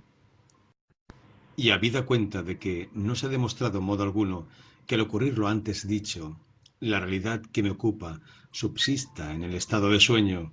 y 1.55 1.69
habida 1.69 2.05
cuenta 2.05 2.43
de 2.43 2.57
que 2.57 2.89
no 2.93 3.15
se 3.15 3.27
ha 3.27 3.29
demostrado 3.29 3.81
modo 3.81 4.03
alguno 4.03 4.47
que 4.87 4.95
al 4.95 5.01
ocurrir 5.01 5.37
lo 5.37 5.47
antes 5.47 5.87
dicho, 5.87 6.37
la 6.79 6.99
realidad 6.99 7.41
que 7.41 7.63
me 7.63 7.69
ocupa 7.69 8.19
subsista 8.51 9.33
en 9.33 9.43
el 9.43 9.53
estado 9.53 9.89
de 9.89 9.99
sueño, 9.99 10.51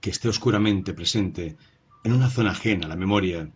que 0.00 0.10
esté 0.10 0.28
oscuramente 0.28 0.94
presente 0.94 1.56
en 2.04 2.12
una 2.12 2.30
zona 2.30 2.52
ajena 2.52 2.86
a 2.86 2.88
la 2.88 2.96
memoria, 2.96 3.52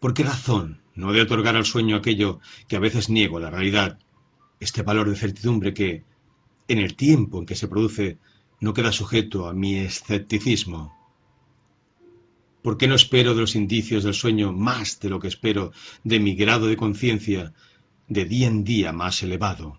¿Por 0.00 0.14
qué 0.14 0.24
razón 0.24 0.82
no 0.94 1.12
de 1.12 1.22
otorgar 1.22 1.56
al 1.56 1.64
sueño 1.64 1.96
aquello 1.96 2.40
que 2.68 2.76
a 2.76 2.80
veces 2.80 3.08
niego 3.10 3.40
la 3.40 3.50
realidad, 3.50 3.98
este 4.60 4.82
valor 4.82 5.08
de 5.08 5.16
certidumbre 5.16 5.74
que, 5.74 6.04
en 6.68 6.78
el 6.78 6.96
tiempo 6.96 7.38
en 7.38 7.46
que 7.46 7.54
se 7.54 7.68
produce, 7.68 8.18
no 8.60 8.74
queda 8.74 8.92
sujeto 8.92 9.48
a 9.48 9.52
mi 9.52 9.76
escepticismo? 9.76 10.94
¿Por 12.62 12.76
qué 12.78 12.88
no 12.88 12.94
espero 12.94 13.34
de 13.34 13.42
los 13.42 13.54
indicios 13.54 14.04
del 14.04 14.14
sueño 14.14 14.52
más 14.52 14.98
de 15.00 15.08
lo 15.08 15.20
que 15.20 15.28
espero 15.28 15.72
de 16.02 16.18
mi 16.18 16.34
grado 16.34 16.66
de 16.66 16.76
conciencia 16.76 17.54
de 18.08 18.24
día 18.24 18.48
en 18.48 18.64
día 18.64 18.92
más 18.92 19.22
elevado? 19.22 19.78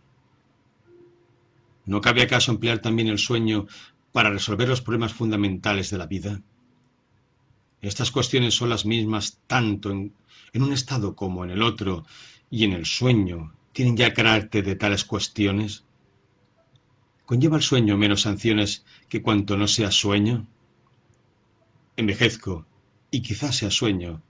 ¿No 1.85 2.01
cabe 2.01 2.21
acaso 2.21 2.51
emplear 2.51 2.79
también 2.79 3.07
el 3.07 3.17
sueño 3.17 3.67
para 4.11 4.29
resolver 4.29 4.67
los 4.67 4.81
problemas 4.81 5.13
fundamentales 5.13 5.89
de 5.89 5.97
la 5.97 6.05
vida? 6.05 6.41
Estas 7.81 8.11
cuestiones 8.11 8.55
son 8.55 8.69
las 8.69 8.85
mismas 8.85 9.39
tanto 9.45 9.91
en, 9.91 10.13
un 10.53 10.73
estado 10.73 11.15
como 11.15 11.43
en 11.43 11.51
el 11.51 11.61
otro, 11.61 12.05
y 12.49 12.63
en 12.63 12.73
el 12.73 12.85
sueño 12.85 13.53
tienen 13.71 13.95
ya 13.95 14.13
carácter 14.13 14.65
de 14.65 14.75
tales 14.75 15.05
cuestiones. 15.05 15.83
¿Conlleva 17.25 17.57
el 17.57 17.63
sueño 17.63 17.97
menos 17.97 18.21
sanciones 18.21 18.83
que 19.09 19.21
cuanto 19.21 19.57
no 19.57 19.67
sea 19.67 19.91
sueño? 19.91 20.47
Envejezco, 21.95 22.65
y 23.11 23.21
quizás 23.21 23.57
sea 23.57 23.69
sueño, 23.69 24.23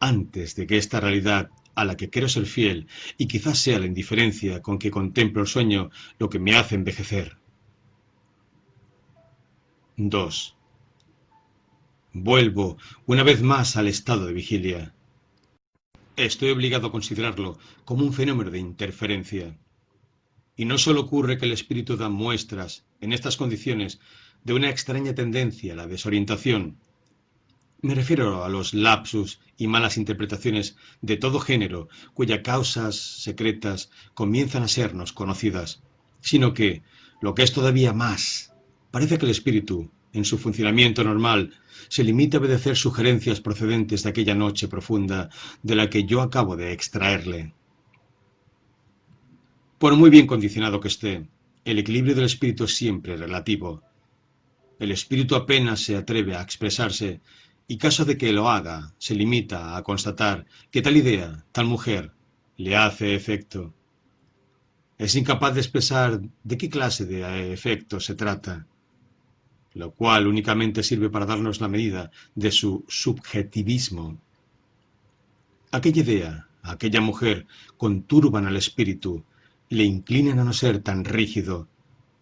antes 0.00 0.54
de 0.56 0.66
que 0.66 0.76
esta 0.76 1.00
realidad 1.00 1.50
a 1.74 1.84
la 1.84 1.96
que 1.96 2.10
quiero 2.10 2.28
ser 2.28 2.44
fiel, 2.44 2.86
y 3.16 3.26
quizás 3.26 3.58
sea 3.58 3.78
la 3.78 3.86
indiferencia 3.86 4.60
con 4.60 4.78
que 4.78 4.90
contemplo 4.90 5.40
el 5.42 5.48
sueño 5.48 5.90
lo 6.18 6.28
que 6.28 6.38
me 6.38 6.54
hace 6.54 6.74
envejecer. 6.74 7.38
2. 9.96 10.56
Vuelvo 12.16 12.78
una 13.06 13.24
vez 13.24 13.42
más 13.42 13.76
al 13.76 13.88
estado 13.88 14.26
de 14.26 14.32
vigilia. 14.32 14.94
Estoy 16.14 16.50
obligado 16.50 16.86
a 16.86 16.92
considerarlo 16.92 17.58
como 17.84 18.04
un 18.04 18.12
fenómeno 18.12 18.52
de 18.52 18.60
interferencia. 18.60 19.58
Y 20.54 20.64
no 20.64 20.78
solo 20.78 21.00
ocurre 21.00 21.38
que 21.38 21.46
el 21.46 21.50
espíritu 21.50 21.96
da 21.96 22.08
muestras, 22.08 22.84
en 23.00 23.12
estas 23.12 23.36
condiciones, 23.36 23.98
de 24.44 24.52
una 24.52 24.70
extraña 24.70 25.16
tendencia 25.16 25.72
a 25.72 25.76
la 25.76 25.88
desorientación. 25.88 26.78
Me 27.82 27.96
refiero 27.96 28.44
a 28.44 28.48
los 28.48 28.74
lapsus 28.74 29.40
y 29.56 29.66
malas 29.66 29.96
interpretaciones 29.96 30.76
de 31.02 31.16
todo 31.16 31.40
género, 31.40 31.88
cuyas 32.14 32.42
causas 32.44 32.94
secretas 32.94 33.90
comienzan 34.14 34.62
a 34.62 34.68
sernos 34.68 35.12
conocidas, 35.12 35.82
sino 36.20 36.54
que, 36.54 36.84
lo 37.20 37.34
que 37.34 37.42
es 37.42 37.52
todavía 37.52 37.92
más, 37.92 38.52
parece 38.92 39.18
que 39.18 39.24
el 39.24 39.32
espíritu, 39.32 39.90
en 40.14 40.24
su 40.24 40.38
funcionamiento 40.38 41.02
normal, 41.04 41.52
se 41.88 42.04
limita 42.04 42.38
a 42.38 42.40
obedecer 42.40 42.76
sugerencias 42.76 43.40
procedentes 43.40 44.02
de 44.02 44.10
aquella 44.10 44.34
noche 44.34 44.68
profunda 44.68 45.28
de 45.62 45.74
la 45.74 45.90
que 45.90 46.04
yo 46.04 46.22
acabo 46.22 46.56
de 46.56 46.72
extraerle. 46.72 47.52
Por 49.78 49.96
muy 49.96 50.10
bien 50.10 50.26
condicionado 50.26 50.80
que 50.80 50.88
esté, 50.88 51.26
el 51.64 51.78
equilibrio 51.78 52.14
del 52.14 52.26
espíritu 52.26 52.64
es 52.64 52.74
siempre 52.74 53.16
relativo. 53.16 53.82
El 54.78 54.92
espíritu 54.92 55.34
apenas 55.34 55.80
se 55.80 55.96
atreve 55.96 56.36
a 56.36 56.42
expresarse 56.42 57.20
y 57.66 57.76
caso 57.76 58.04
de 58.04 58.16
que 58.16 58.32
lo 58.32 58.48
haga, 58.48 58.94
se 58.98 59.14
limita 59.14 59.76
a 59.76 59.82
constatar 59.82 60.46
que 60.70 60.80
tal 60.80 60.96
idea, 60.96 61.44
tal 61.50 61.66
mujer, 61.66 62.12
le 62.56 62.76
hace 62.76 63.14
efecto. 63.14 63.74
Es 64.96 65.16
incapaz 65.16 65.54
de 65.54 65.60
expresar 65.60 66.20
de 66.44 66.56
qué 66.56 66.70
clase 66.70 67.04
de 67.04 67.52
efecto 67.52 67.98
se 67.98 68.14
trata 68.14 68.66
lo 69.74 69.90
cual 69.90 70.26
únicamente 70.26 70.82
sirve 70.82 71.10
para 71.10 71.26
darnos 71.26 71.60
la 71.60 71.68
medida 71.68 72.10
de 72.34 72.50
su 72.50 72.84
subjetivismo. 72.88 74.18
Aquella 75.72 76.02
idea, 76.02 76.48
aquella 76.62 77.00
mujer 77.00 77.46
conturban 77.76 78.46
al 78.46 78.56
espíritu 78.56 79.24
le 79.68 79.84
inclinan 79.84 80.38
a 80.38 80.44
no 80.44 80.52
ser 80.52 80.80
tan 80.80 81.04
rígido, 81.04 81.68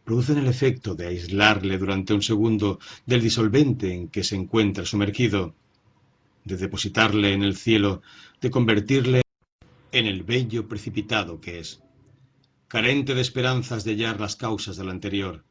producen 0.04 0.38
el 0.38 0.46
efecto 0.46 0.94
de 0.94 1.06
aislarle 1.06 1.76
durante 1.78 2.14
un 2.14 2.22
segundo 2.22 2.78
del 3.04 3.20
disolvente 3.20 3.92
en 3.92 4.08
que 4.08 4.24
se 4.24 4.36
encuentra 4.36 4.84
sumergido, 4.84 5.54
de 6.44 6.56
depositarle 6.56 7.34
en 7.34 7.42
el 7.42 7.56
cielo, 7.56 8.02
de 8.40 8.50
convertirle 8.50 9.22
en 9.92 10.06
el 10.06 10.22
bello 10.22 10.66
precipitado 10.66 11.40
que 11.40 11.60
es. 11.60 11.82
Carente 12.68 13.14
de 13.14 13.20
esperanzas 13.20 13.84
de 13.84 13.92
hallar 13.92 14.18
las 14.18 14.36
causas 14.36 14.76
de 14.76 14.84
lo 14.84 14.90
anterior, 14.90 15.44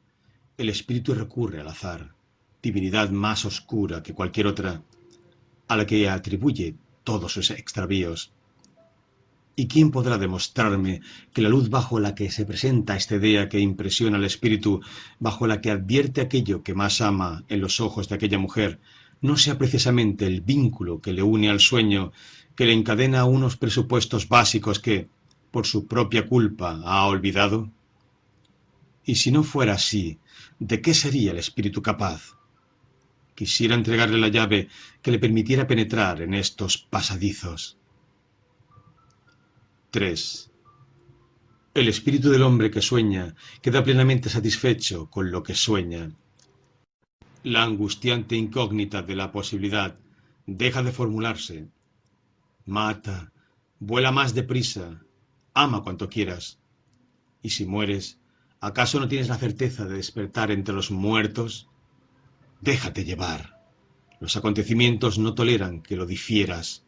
el 0.62 0.70
espíritu 0.70 1.14
recurre 1.14 1.60
al 1.60 1.68
azar, 1.68 2.14
divinidad 2.62 3.10
más 3.10 3.46
oscura 3.46 4.04
que 4.04 4.14
cualquier 4.14 4.48
otra, 4.48 4.82
a 5.68 5.76
la 5.76 5.86
que 5.86 6.08
atribuye 6.08 6.76
todos 7.04 7.34
sus 7.34 7.50
extravíos. 7.52 8.32
¿Y 9.56 9.68
quién 9.68 9.92
podrá 9.92 10.18
demostrarme 10.18 11.02
que 11.34 11.42
la 11.42 11.50
luz 11.50 11.70
bajo 11.70 12.00
la 12.00 12.16
que 12.16 12.32
se 12.32 12.46
presenta 12.46 12.96
esta 12.96 13.16
idea 13.16 13.50
que 13.50 13.60
impresiona 13.60 14.18
al 14.18 14.24
espíritu, 14.24 14.82
bajo 15.20 15.48
la 15.48 15.62
que 15.62 15.72
advierte 15.72 16.22
aquello 16.22 16.64
que 16.64 16.74
más 16.74 17.02
ama 17.02 17.44
en 17.50 17.60
los 17.60 17.80
ojos 17.80 18.08
de 18.08 18.16
aquella 18.16 18.38
mujer, 18.38 18.80
no 19.20 19.38
sea 19.38 19.58
precisamente 19.58 20.26
el 20.26 20.42
vínculo 20.42 21.02
que 21.02 21.14
le 21.14 21.24
une 21.24 21.50
al 21.50 21.60
sueño, 21.60 22.12
que 22.56 22.66
le 22.66 22.74
encadena 22.74 23.22
a 23.22 23.26
unos 23.26 23.58
presupuestos 23.58 24.28
básicos 24.28 24.80
que, 24.80 25.08
por 25.52 25.66
su 25.66 25.86
propia 25.88 26.28
culpa, 26.28 26.80
ha 26.84 27.06
olvidado? 27.06 27.70
Y 29.06 29.16
si 29.16 29.32
no 29.32 29.44
fuera 29.44 29.74
así, 29.74 30.18
¿de 30.60 30.82
qué 30.82 30.94
sería 30.94 31.32
el 31.32 31.40
espíritu 31.40 31.82
capaz? 31.82 32.36
Quisiera 33.36 33.76
entregarle 33.76 34.18
la 34.18 34.28
llave 34.28 34.70
que 35.02 35.12
le 35.12 35.20
permitiera 35.20 35.68
penetrar 35.68 36.22
en 36.22 36.34
estos 36.34 36.78
pasadizos. 36.78 37.78
3. 39.92 40.52
El 41.74 41.88
espíritu 41.88 42.30
del 42.30 42.44
hombre 42.44 42.72
que 42.72 42.82
sueña 42.82 43.36
queda 43.62 43.84
plenamente 43.84 44.30
satisfecho 44.30 45.10
con 45.10 45.32
lo 45.32 45.44
que 45.44 45.56
sueña. 45.56 46.12
La 47.44 47.64
angustiante 47.64 48.36
incógnita 48.36 49.02
de 49.02 49.16
la 49.16 49.32
posibilidad 49.32 49.98
deja 50.46 50.84
de 50.84 50.92
formularse. 50.92 51.68
Mata, 52.66 53.34
vuela 53.80 54.12
más 54.12 54.34
deprisa, 54.34 55.02
ama 55.54 55.84
cuanto 55.84 56.08
quieras. 56.08 56.60
Y 57.42 57.50
si 57.50 57.66
mueres, 57.66 58.21
¿acaso 58.62 59.00
no 59.00 59.08
tienes 59.08 59.28
la 59.28 59.38
certeza 59.38 59.86
de 59.86 59.96
despertar 59.96 60.52
entre 60.52 60.74
los 60.74 60.92
muertos? 60.92 61.68
Déjate 62.62 63.04
llevar. 63.04 63.60
Los 64.20 64.38
acontecimientos 64.38 65.18
no 65.18 65.34
toleran 65.34 65.82
que 65.82 65.96
lo 65.96 66.06
difieras. 66.06 66.84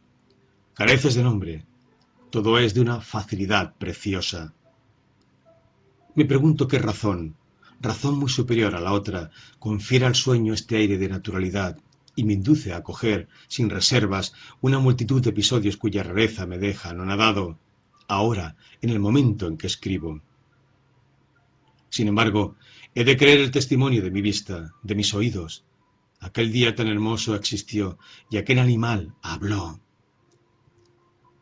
Careces 0.72 1.16
de 1.16 1.24
nombre, 1.24 1.66
todo 2.30 2.58
es 2.58 2.74
de 2.74 2.80
una 2.80 3.00
facilidad 3.00 3.74
preciosa. 3.74 4.54
Me 6.14 6.24
pregunto 6.24 6.68
qué 6.68 6.78
razón, 6.78 7.34
razón 7.80 8.18
muy 8.18 8.28
superior 8.28 8.76
a 8.76 8.80
la 8.80 8.92
otra, 8.92 9.30
confiere 9.58 10.06
al 10.06 10.14
sueño 10.14 10.54
este 10.54 10.76
aire 10.76 10.96
de 10.96 11.08
naturalidad 11.08 11.76
y 12.14 12.22
me 12.22 12.34
induce 12.34 12.72
a 12.72 12.76
acoger, 12.76 13.28
sin 13.48 13.68
reservas, 13.68 14.32
una 14.60 14.78
multitud 14.78 15.20
de 15.20 15.30
episodios 15.30 15.76
cuya 15.76 16.04
rareza 16.04 16.46
me 16.46 16.58
deja 16.58 16.90
anonadado, 16.90 17.58
ahora, 18.06 18.54
en 18.80 18.90
el 18.90 19.00
momento 19.00 19.48
en 19.48 19.56
que 19.56 19.66
escribo. 19.66 20.20
Sin 21.94 22.08
embargo, 22.08 22.56
he 22.92 23.04
de 23.04 23.16
creer 23.16 23.38
el 23.38 23.52
testimonio 23.52 24.02
de 24.02 24.10
mi 24.10 24.20
vista, 24.20 24.74
de 24.82 24.96
mis 24.96 25.14
oídos. 25.14 25.64
Aquel 26.18 26.50
día 26.50 26.74
tan 26.74 26.88
hermoso 26.88 27.36
existió 27.36 28.00
y 28.28 28.36
aquel 28.36 28.58
animal 28.58 29.14
habló. 29.22 29.78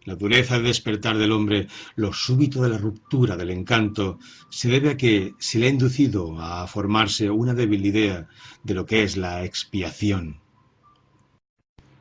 La 0.04 0.14
dureza 0.14 0.58
de 0.58 0.64
despertar 0.64 1.16
del 1.16 1.32
hombre, 1.32 1.68
lo 1.96 2.12
súbito 2.12 2.60
de 2.60 2.68
la 2.68 2.76
ruptura 2.76 3.34
del 3.38 3.48
encanto, 3.48 4.18
se 4.50 4.68
debe 4.68 4.90
a 4.90 4.96
que 4.98 5.32
se 5.38 5.58
le 5.58 5.68
ha 5.68 5.70
inducido 5.70 6.38
a 6.38 6.66
formarse 6.66 7.30
una 7.30 7.54
débil 7.54 7.86
idea 7.86 8.28
de 8.62 8.74
lo 8.74 8.84
que 8.84 9.04
es 9.04 9.16
la 9.16 9.46
expiación. 9.46 10.38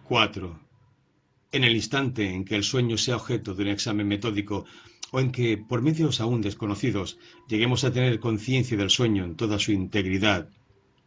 4. 0.04 0.60
En 1.54 1.64
el 1.64 1.74
instante 1.74 2.30
en 2.30 2.44
que 2.44 2.58
el 2.58 2.66
sueño 2.66 2.98
sea 2.98 3.16
objeto 3.16 3.56
de 3.56 3.64
un 3.64 3.70
examen 3.70 4.10
metódico 4.10 4.66
o 5.12 5.20
en 5.20 5.32
que, 5.32 5.58
por 5.58 5.82
medios 5.82 6.22
aún 6.22 6.42
desconocidos, 6.42 7.20
lleguemos 7.48 7.84
a 7.84 7.92
tener 7.92 8.20
conciencia 8.20 8.78
del 8.78 8.90
sueño 8.90 9.26
en 9.26 9.36
toda 9.36 9.60
su 9.60 9.72
integridad, 9.74 10.50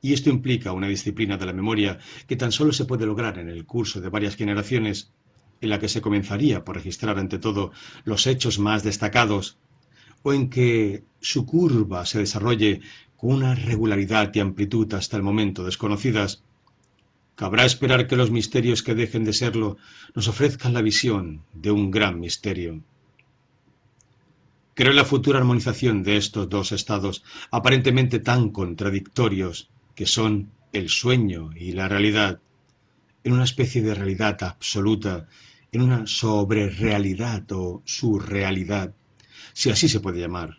y 0.03 0.13
esto 0.13 0.29
implica 0.29 0.73
una 0.73 0.89
disciplina 0.89 1.39
de 1.39 1.47
la 1.47 1.55
memoria 1.55 1.99
que 2.27 2.37
tan 2.37 2.53
solo 2.53 2.73
se 2.73 2.85
puede 2.85 3.07
lograr 3.07 3.39
en 3.39 3.49
el 3.49 3.65
curso 3.65 4.03
de 4.03 4.11
varias 4.11 4.37
generaciones, 4.37 5.11
en 5.63 5.71
la 5.71 5.79
que 5.79 5.89
se 5.89 6.03
comenzaría 6.03 6.65
por 6.65 6.77
registrar 6.77 7.19
ante 7.19 7.39
todo 7.39 7.73
los 8.05 8.27
hechos 8.27 8.59
más 8.59 8.83
destacados, 8.83 9.57
o 10.23 10.35
en 10.35 10.51
que 10.51 11.05
su 11.21 11.47
curva 11.47 12.05
se 12.05 12.19
desarrolle 12.19 12.83
con 13.17 13.33
una 13.33 13.55
regularidad 13.55 14.31
y 14.35 14.41
amplitud 14.41 14.93
hasta 14.93 15.17
el 15.17 15.23
momento 15.23 15.65
desconocidas, 15.65 16.43
cabrá 17.35 17.65
esperar 17.65 18.07
que 18.07 18.17
los 18.17 18.31
misterios 18.31 18.83
que 18.83 18.95
dejen 18.95 19.25
de 19.25 19.33
serlo 19.33 19.79
nos 20.15 20.29
ofrezcan 20.29 20.75
la 20.75 20.83
visión 20.83 21.43
de 21.55 21.71
un 21.71 21.91
gran 21.91 22.21
misterio. 22.21 22.83
Creo 24.75 24.91
en 24.91 24.97
la 24.97 25.05
futura 25.05 25.39
armonización 25.39 26.03
de 26.03 26.17
estos 26.17 26.49
dos 26.49 26.73
estados 26.73 27.23
aparentemente 27.53 28.19
tan 28.19 28.51
contradictorios 28.51 29.71
que 29.95 30.05
son 30.05 30.51
el 30.73 30.89
sueño 30.89 31.51
y 31.55 31.73
la 31.73 31.87
realidad, 31.87 32.41
en 33.23 33.33
una 33.35 33.45
especie 33.45 33.83
de 33.83 33.95
realidad 33.95 34.43
absoluta, 34.43 35.29
en 35.71 35.83
una 35.83 36.09
sobrerealidad 36.09 37.45
o 37.53 37.83
surrealidad, 37.85 38.95
si 39.53 39.71
así 39.71 39.89
se 39.89 40.01
puede 40.01 40.21
llamar. 40.21 40.59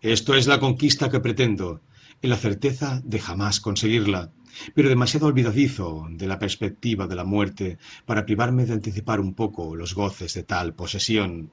Esto 0.00 0.34
es 0.34 0.46
la 0.46 0.60
conquista 0.60 1.10
que 1.10 1.18
pretendo, 1.18 1.80
en 2.22 2.30
la 2.30 2.36
certeza 2.36 3.02
de 3.04 3.18
jamás 3.18 3.60
conseguirla, 3.60 4.30
pero 4.74 4.88
demasiado 4.88 5.26
olvidadizo 5.26 6.06
de 6.10 6.28
la 6.28 6.38
perspectiva 6.38 7.08
de 7.08 7.16
la 7.16 7.24
muerte 7.24 7.78
para 8.06 8.24
privarme 8.24 8.66
de 8.66 8.74
anticipar 8.74 9.18
un 9.18 9.34
poco 9.34 9.74
los 9.74 9.94
goces 9.94 10.34
de 10.34 10.44
tal 10.44 10.74
posesión. 10.74 11.50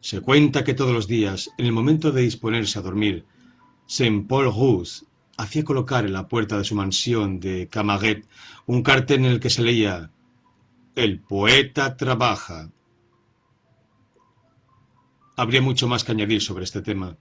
Se 0.00 0.22
cuenta 0.22 0.64
que 0.64 0.72
todos 0.72 0.94
los 0.94 1.06
días, 1.06 1.50
en 1.58 1.66
el 1.66 1.72
momento 1.72 2.10
de 2.10 2.22
disponerse 2.22 2.78
a 2.78 2.82
dormir, 2.82 3.26
Saint 3.86 4.26
Paul 4.26 4.46
Rousse 4.46 5.04
hacía 5.36 5.62
colocar 5.62 6.06
en 6.06 6.14
la 6.14 6.26
puerta 6.26 6.56
de 6.56 6.64
su 6.64 6.74
mansión 6.74 7.38
de 7.38 7.68
Camaguet 7.68 8.26
un 8.64 8.82
cartel 8.82 9.20
en 9.20 9.32
el 9.32 9.40
que 9.40 9.50
se 9.50 9.62
leía 9.62 10.10
El 10.96 11.20
poeta 11.20 11.96
trabaja. 11.96 12.70
Habría 15.36 15.60
mucho 15.60 15.86
más 15.86 16.02
que 16.02 16.12
añadir 16.12 16.40
sobre 16.40 16.64
este 16.64 16.80
tema, 16.80 17.16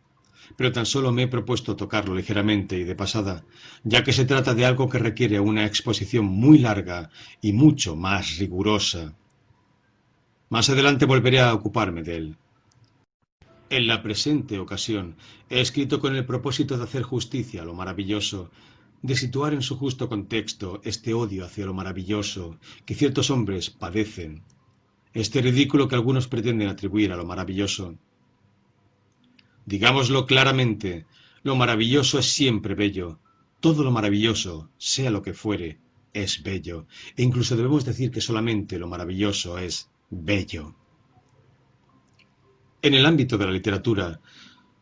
pero 0.56 0.72
tan 0.72 0.86
solo 0.86 1.12
me 1.12 1.24
he 1.24 1.28
propuesto 1.28 1.76
tocarlo 1.76 2.15
ligeramente 2.15 2.78
y 2.78 2.86
de 2.86 2.96
pasada, 2.96 3.44
ya 3.84 4.04
que 4.06 4.13
se 4.13 4.26
trata 4.26 4.54
de 4.54 4.65
algo 4.65 4.89
que 4.89 5.00
requiere 5.00 5.39
una 5.39 5.65
exposición 5.65 6.26
muy 6.26 6.60
larga 6.60 7.10
y 7.42 7.52
mucho 7.52 7.98
más 7.98 8.38
rigurosa. 8.38 9.15
Más 10.50 10.70
adelante 10.70 11.06
volveré 11.06 11.42
a 11.42 11.54
ocuparme 11.54 12.04
de 12.04 12.15
él. 12.15 12.38
En 13.71 13.86
la 13.86 14.01
presente 14.01 14.58
ocasión 14.58 15.15
he 15.47 15.62
escrito 15.62 15.99
con 15.99 16.15
el 16.15 16.25
propósito 16.25 16.75
de 16.75 16.86
hacer 16.86 17.03
justicia 17.03 17.62
a 17.62 17.65
lo 17.65 17.75
maravilloso, 17.75 18.49
de 19.03 19.15
situar 19.15 19.53
en 19.53 19.62
su 19.62 19.77
justo 19.77 20.10
contexto 20.10 20.82
este 20.84 21.13
odio 21.13 21.45
hacia 21.45 21.67
lo 21.67 21.75
maravilloso 21.75 22.58
que 22.88 22.95
ciertos 22.95 23.29
hombres 23.29 23.69
padecen, 23.69 24.41
este 25.13 25.41
ridículo 25.41 25.88
que 25.88 25.93
algunos 25.93 26.27
pretenden 26.27 26.67
atribuir 26.67 27.12
a 27.12 27.15
lo 27.15 27.25
maravilloso. 27.25 27.95
Digámoslo 29.67 30.25
claramente, 30.25 31.05
lo 31.43 31.55
maravilloso 31.55 32.17
es 32.17 32.25
siempre 32.25 32.73
bello, 32.73 33.19
todo 33.60 33.84
lo 33.84 33.91
maravilloso, 33.91 34.71
sea 34.79 35.12
lo 35.12 35.21
que 35.21 35.36
fuere, 35.36 35.77
es 36.12 36.41
bello, 36.41 36.88
e 37.15 37.21
incluso 37.21 37.55
debemos 37.55 37.86
decir 37.86 38.10
que 38.10 38.21
solamente 38.21 38.79
lo 38.79 38.88
maravilloso 38.88 39.60
es 39.60 39.91
bello. 40.10 40.79
En 42.82 42.94
el 42.94 43.06
ámbito 43.06 43.38
de 43.38 43.46
la 43.46 43.52
literatura, 43.52 44.22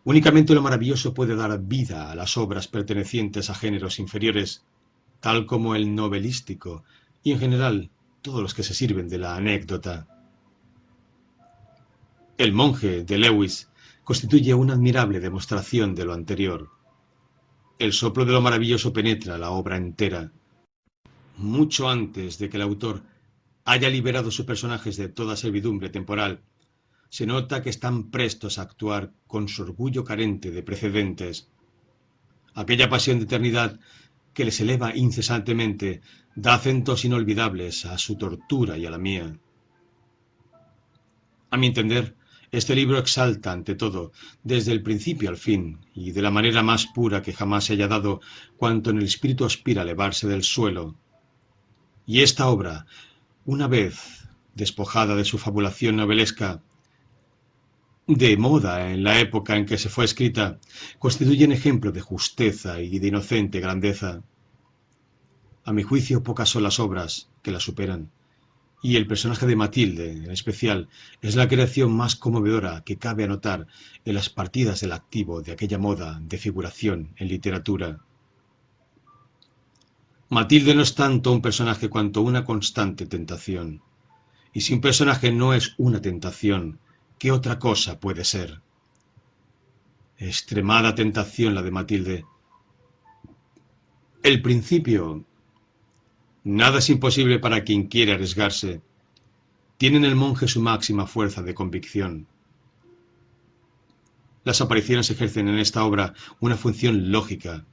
únicamente 0.04 0.54
lo 0.54 0.62
maravilloso 0.62 1.16
puede 1.16 1.36
dar 1.36 1.60
vida 1.60 2.12
a 2.12 2.16
las 2.16 2.38
obras 2.38 2.68
pertenecientes 2.68 3.50
a 3.50 3.56
géneros 3.56 3.98
inferiores, 3.98 4.64
tal 5.20 5.48
como 5.48 5.74
el 5.74 5.96
novelístico 5.96 6.84
y 7.24 7.32
en 7.32 7.40
general 7.40 7.90
todos 8.22 8.42
los 8.42 8.54
que 8.54 8.62
se 8.62 8.76
sirven 8.76 9.10
de 9.10 9.18
la 9.18 9.36
anécdota. 9.36 10.08
El 12.38 12.54
monje 12.54 13.04
de 13.04 13.18
Lewis 13.18 13.68
constituye 14.04 14.54
una 14.54 14.74
admirable 14.74 15.20
demostración 15.20 15.96
de 15.96 16.06
lo 16.06 16.14
anterior. 16.14 16.70
El 17.80 17.94
soplo 17.94 18.26
de 18.26 18.32
lo 18.32 18.42
maravilloso 18.42 18.94
penetra 18.94 19.40
la 19.40 19.50
obra 19.50 19.76
entera. 19.76 20.32
Mucho 21.38 21.90
antes 21.90 22.38
de 22.38 22.48
que 22.48 22.58
el 22.58 22.64
autor 22.64 23.02
haya 23.66 23.90
liberado 23.90 24.30
sus 24.30 24.46
personajes 24.46 24.98
de 24.98 25.10
toda 25.10 25.36
servidumbre 25.36 25.90
temporal 25.90 26.44
se 27.10 27.26
nota 27.26 27.62
que 27.62 27.70
están 27.70 28.10
prestos 28.10 28.58
a 28.58 28.63
actuar 28.63 29.12
con 29.28 29.48
su 29.48 29.63
orgullo 29.63 30.04
carente 30.04 30.52
de 30.52 30.63
precedentes. 30.63 31.50
Aquella 32.54 32.89
pasión 32.89 33.20
de 33.20 33.26
eternidad 33.26 33.80
que 34.34 34.46
les 34.46 34.60
eleva 34.60 34.96
incesantemente 34.96 36.02
da 36.36 36.54
acentos 36.54 37.06
inolvidables 37.06 37.86
a 37.86 37.98
su 37.98 38.17
tortura 38.17 38.78
y 38.78 38.86
a 38.86 38.91
la 38.91 38.98
mía. 38.98 39.39
A 41.50 41.58
mi 41.58 41.67
entender, 41.67 42.15
este 42.52 42.76
libro 42.76 42.98
exalta 42.98 43.52
ante 43.52 43.76
todo, 43.76 44.12
desde 44.43 44.72
el 44.72 44.84
principio 44.84 45.30
al 45.30 45.38
fin, 45.38 45.80
y 45.93 46.12
de 46.12 46.22
la 46.22 46.32
manera 46.32 46.62
más 46.63 46.86
pura 46.86 47.22
que 47.22 47.34
jamás 47.34 47.65
se 47.65 47.74
haya 47.74 47.88
dado, 47.88 48.22
cuanto 48.58 48.89
en 48.89 48.98
el 48.98 49.06
espíritu 49.06 49.43
aspira 49.43 49.82
a 49.82 49.84
elevarse 49.84 50.28
del 50.28 50.43
suelo. 50.43 50.96
Y 52.06 52.22
esta 52.22 52.48
obra, 52.48 52.86
una 53.46 53.67
vez 53.67 54.28
despojada 54.56 55.15
de 55.15 55.26
su 55.26 55.38
fabulación 55.38 55.98
novelesca, 55.98 56.62
de 58.08 58.38
moda 58.38 58.89
en 58.89 59.04
la 59.04 59.20
época 59.20 59.56
en 59.56 59.65
que 59.65 59.78
se 59.78 59.89
fue 59.89 60.06
escrita, 60.06 60.60
constituyen 60.98 61.52
ejemplo 61.52 61.91
de 61.91 62.02
justeza 62.02 62.82
y 62.82 63.00
de 63.00 63.08
inocente 63.08 63.60
grandeza. 63.60 64.24
A 65.65 65.74
mi 65.74 65.84
juicio, 65.84 66.24
pocas 66.24 66.50
son 66.50 66.63
las 66.63 66.80
obras 66.80 67.30
que 67.43 67.52
la 67.52 67.60
superan 67.60 68.10
y 68.82 68.96
el 68.96 69.08
personaje 69.08 69.46
de 69.46 69.56
Matilde, 69.56 70.12
en 70.12 70.32
especial, 70.32 70.88
es 71.22 71.36
la 71.36 71.48
creación 71.48 71.91
más 71.91 72.15
conmovedora 72.15 72.84
que 72.86 72.98
cabe 72.98 73.24
anotar 73.24 73.67
en 74.06 74.15
las 74.15 74.30
partidas 74.30 74.82
del 74.82 74.91
activo 74.91 75.41
de 75.41 75.52
aquella 75.52 75.78
moda 75.78 76.20
de 76.22 76.38
figuración 76.38 77.13
en 77.17 77.28
literatura. 77.28 78.00
Matilde 80.30 80.76
no 80.76 80.84
es 80.84 80.93
tanto 80.93 81.32
un 81.32 81.41
personaje 81.41 81.89
cuanto 81.89 82.22
una 82.22 82.46
constante 82.46 83.06
tentación. 83.06 83.82
Y 84.54 84.62
si 84.62 84.74
un 84.74 84.82
personaje 84.82 85.32
no 85.32 85.54
es 85.54 85.74
una 85.78 86.02
tentación, 86.02 86.80
¿qué 87.19 87.32
otra 87.32 87.60
cosa 87.60 87.99
puede 87.99 88.23
ser? 88.23 88.62
Extremada 90.17 90.95
tentación 90.95 91.56
la 91.56 91.62
de 91.62 91.71
Matilde. 91.71 92.25
El 94.23 94.41
principio 94.41 95.25
Nada 96.49 96.80
es 96.80 96.89
imposible 96.89 97.39
para 97.39 97.65
quien 97.65 97.88
quiere 97.88 98.13
arriesgarse. 98.13 98.82
Tiene 99.77 99.97
en 99.97 100.06
el 100.06 100.15
monje 100.15 100.47
su 100.47 100.62
máxima 100.62 101.06
fuerza 101.06 101.41
de 101.41 101.53
convicción. 101.53 102.25
Las 104.45 104.62
apariciones 104.62 105.10
ejercen 105.10 105.49
en 105.49 105.60
esta 105.60 105.84
obra 105.84 106.13
una 106.39 106.56
función 106.56 107.12
lógica, 107.12 107.65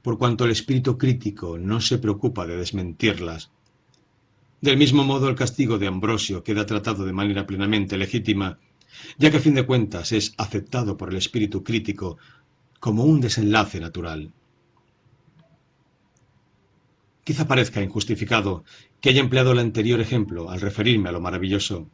por 0.00 0.16
cuanto 0.16 0.46
el 0.46 0.50
espíritu 0.50 0.96
crítico 0.96 1.58
no 1.58 1.82
se 1.82 1.98
preocupa 1.98 2.46
de 2.46 2.56
desmentirlas. 2.56 3.50
Del 4.62 4.78
mismo 4.78 5.04
modo, 5.04 5.28
el 5.28 5.34
castigo 5.34 5.76
de 5.76 5.88
Ambrosio 5.88 6.42
queda 6.42 6.64
tratado 6.64 7.04
de 7.04 7.12
manera 7.12 7.46
plenamente 7.46 7.98
legítima, 7.98 8.58
ya 9.18 9.30
que 9.30 9.38
a 9.38 9.40
fin 9.40 9.54
de 9.54 9.66
cuentas 9.66 10.12
es 10.12 10.34
aceptado 10.36 10.96
por 10.96 11.10
el 11.10 11.16
espíritu 11.16 11.62
crítico 11.62 12.18
como 12.80 13.04
un 13.04 13.20
desenlace 13.20 13.80
natural. 13.80 14.32
Quizá 17.24 17.46
parezca 17.46 17.82
injustificado 17.82 18.64
que 19.00 19.10
haya 19.10 19.20
empleado 19.20 19.52
el 19.52 19.60
anterior 19.60 20.00
ejemplo 20.00 20.50
al 20.50 20.60
referirme 20.60 21.08
a 21.08 21.12
lo 21.12 21.20
maravilloso, 21.20 21.88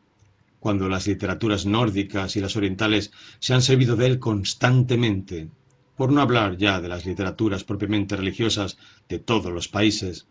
cuando 0.61 0.89
las 0.89 1.07
literaturas 1.07 1.67
nórdicas 1.67 2.37
y 2.37 2.41
las 2.41 2.57
orientales 2.57 3.13
se 3.39 3.55
han 3.55 3.63
servido 3.63 3.97
de 3.97 4.07
él 4.07 4.19
constantemente, 4.19 5.49
por 5.97 6.13
no 6.13 6.21
hablar 6.21 6.57
ya 6.57 6.81
de 6.81 6.89
las 6.89 7.05
literaturas 7.05 7.65
propiamente 7.65 8.17
religiosas 8.17 8.79
de 9.09 9.19
todos 9.19 9.53
los 9.53 9.69
países. 9.69 10.27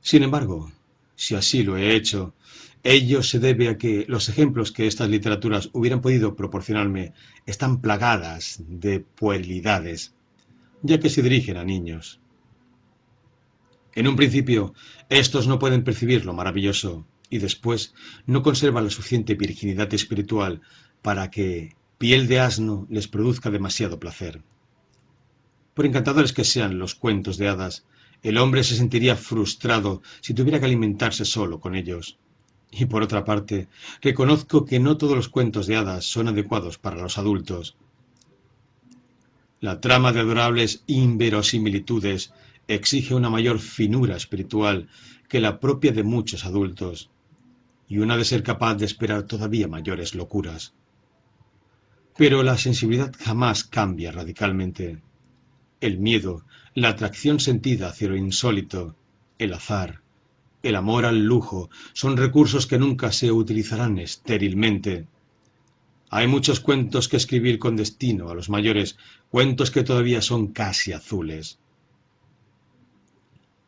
Sin 0.00 0.22
embargo, 0.22 0.70
si 1.16 1.34
así 1.34 1.62
lo 1.62 1.76
he 1.76 1.96
hecho, 1.96 2.34
ello 2.92 3.22
se 3.22 3.38
debe 3.38 3.68
a 3.68 3.78
que 3.78 4.04
los 4.08 4.28
ejemplos 4.28 4.72
que 4.72 4.86
estas 4.86 5.08
literaturas 5.08 5.70
hubieran 5.72 6.00
podido 6.00 6.36
proporcionarme 6.36 7.12
están 7.44 7.80
plagadas 7.80 8.62
de 8.66 9.00
puerilidades, 9.00 10.14
ya 10.82 11.00
que 11.00 11.10
se 11.10 11.22
dirigen 11.22 11.56
a 11.56 11.64
niños. 11.64 12.20
En 13.94 14.06
un 14.08 14.16
principio, 14.16 14.74
estos 15.08 15.46
no 15.46 15.58
pueden 15.58 15.84
percibir 15.84 16.24
lo 16.24 16.34
maravilloso 16.34 17.06
y 17.30 17.38
después 17.38 17.94
no 18.26 18.42
conservan 18.42 18.84
la 18.84 18.90
suficiente 18.90 19.34
virginidad 19.34 19.92
espiritual 19.94 20.60
para 21.02 21.30
que 21.30 21.74
piel 21.98 22.28
de 22.28 22.40
asno 22.40 22.86
les 22.90 23.08
produzca 23.08 23.50
demasiado 23.50 23.98
placer. 23.98 24.42
Por 25.74 25.86
encantadores 25.86 26.32
que 26.32 26.44
sean 26.44 26.78
los 26.78 26.94
cuentos 26.94 27.36
de 27.36 27.48
hadas, 27.48 27.84
el 28.22 28.38
hombre 28.38 28.64
se 28.64 28.76
sentiría 28.76 29.16
frustrado 29.16 30.02
si 30.20 30.34
tuviera 30.34 30.58
que 30.58 30.66
alimentarse 30.66 31.24
solo 31.24 31.60
con 31.60 31.74
ellos. 31.74 32.18
Y 32.70 32.86
por 32.86 33.02
otra 33.02 33.24
parte, 33.24 33.68
reconozco 34.02 34.64
que 34.64 34.80
no 34.80 34.96
todos 34.96 35.16
los 35.16 35.28
cuentos 35.28 35.66
de 35.66 35.76
hadas 35.76 36.04
son 36.04 36.28
adecuados 36.28 36.78
para 36.78 37.00
los 37.00 37.18
adultos. 37.18 37.76
La 39.60 39.80
trama 39.80 40.12
de 40.12 40.20
adorables 40.20 40.82
inverosimilitudes 40.86 42.32
exige 42.68 43.14
una 43.14 43.30
mayor 43.30 43.58
finura 43.58 44.16
espiritual 44.16 44.88
que 45.28 45.40
la 45.40 45.60
propia 45.60 45.92
de 45.92 46.02
muchos 46.02 46.44
adultos, 46.44 47.10
y 47.88 47.98
una 47.98 48.16
de 48.16 48.24
ser 48.24 48.42
capaz 48.42 48.74
de 48.74 48.84
esperar 48.84 49.22
todavía 49.24 49.68
mayores 49.68 50.14
locuras. 50.14 50.74
Pero 52.16 52.42
la 52.42 52.58
sensibilidad 52.58 53.14
jamás 53.18 53.64
cambia 53.64 54.12
radicalmente. 54.12 55.02
El 55.80 55.98
miedo, 55.98 56.44
la 56.74 56.88
atracción 56.88 57.40
sentida 57.40 57.88
hacia 57.88 58.08
lo 58.08 58.16
insólito, 58.16 58.96
el 59.38 59.52
azar, 59.52 60.02
el 60.62 60.76
amor 60.76 61.04
al 61.04 61.24
lujo, 61.24 61.70
son 61.92 62.16
recursos 62.16 62.66
que 62.66 62.78
nunca 62.78 63.12
se 63.12 63.30
utilizarán 63.30 63.98
estérilmente. 63.98 65.06
Hay 66.10 66.26
muchos 66.26 66.60
cuentos 66.60 67.08
que 67.08 67.16
escribir 67.16 67.58
con 67.58 67.76
destino 67.76 68.30
a 68.30 68.34
los 68.34 68.48
mayores, 68.48 68.96
cuentos 69.30 69.70
que 69.70 69.82
todavía 69.82 70.22
son 70.22 70.48
casi 70.48 70.92
azules. 70.92 71.58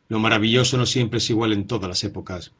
Lo 0.07 0.19
maravilloso 0.19 0.77
no 0.77 0.85
siempre 0.85 1.19
es 1.19 1.29
igual 1.29 1.53
en 1.53 1.67
todas 1.67 1.87
las 1.89 2.03
épocas. 2.03 2.53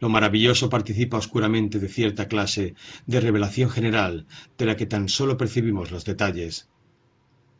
Lo 0.00 0.08
maravilloso 0.08 0.68
participa 0.68 1.18
oscuramente 1.18 1.78
de 1.78 1.88
cierta 1.88 2.26
clase 2.26 2.74
de 3.06 3.20
revelación 3.20 3.70
general 3.70 4.26
de 4.58 4.66
la 4.66 4.76
que 4.76 4.86
tan 4.86 5.08
solo 5.08 5.36
percibimos 5.36 5.90
los 5.90 6.04
detalles. 6.04 6.68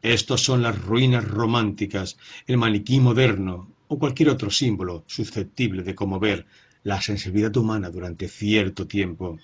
Estos 0.01 0.43
son 0.43 0.63
las 0.63 0.81
ruinas 0.81 1.25
románticas, 1.25 2.19
el 2.47 2.59
maniquí 2.59 2.99
moderno 2.99 3.72
o 3.93 3.99
cualquier 3.99 4.31
otro 4.31 4.51
símbolo 4.51 5.05
susceptible 5.07 5.83
de 5.83 5.95
conmover 5.95 6.47
la 6.83 7.03
sensibilidad 7.03 7.55
humana 7.59 7.91
durante 7.91 8.27
cierto 8.27 8.87
tiempo. 8.87 9.39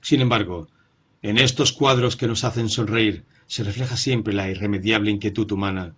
Sin 0.00 0.22
embargo, 0.22 0.68
en 1.20 1.36
estos 1.36 1.72
cuadros 1.72 2.16
que 2.16 2.26
nos 2.26 2.44
hacen 2.44 2.70
sonreír 2.70 3.26
se 3.46 3.62
refleja 3.62 3.98
siempre 3.98 4.32
la 4.32 4.50
irremediable 4.50 5.10
inquietud 5.10 5.52
humana, 5.52 5.94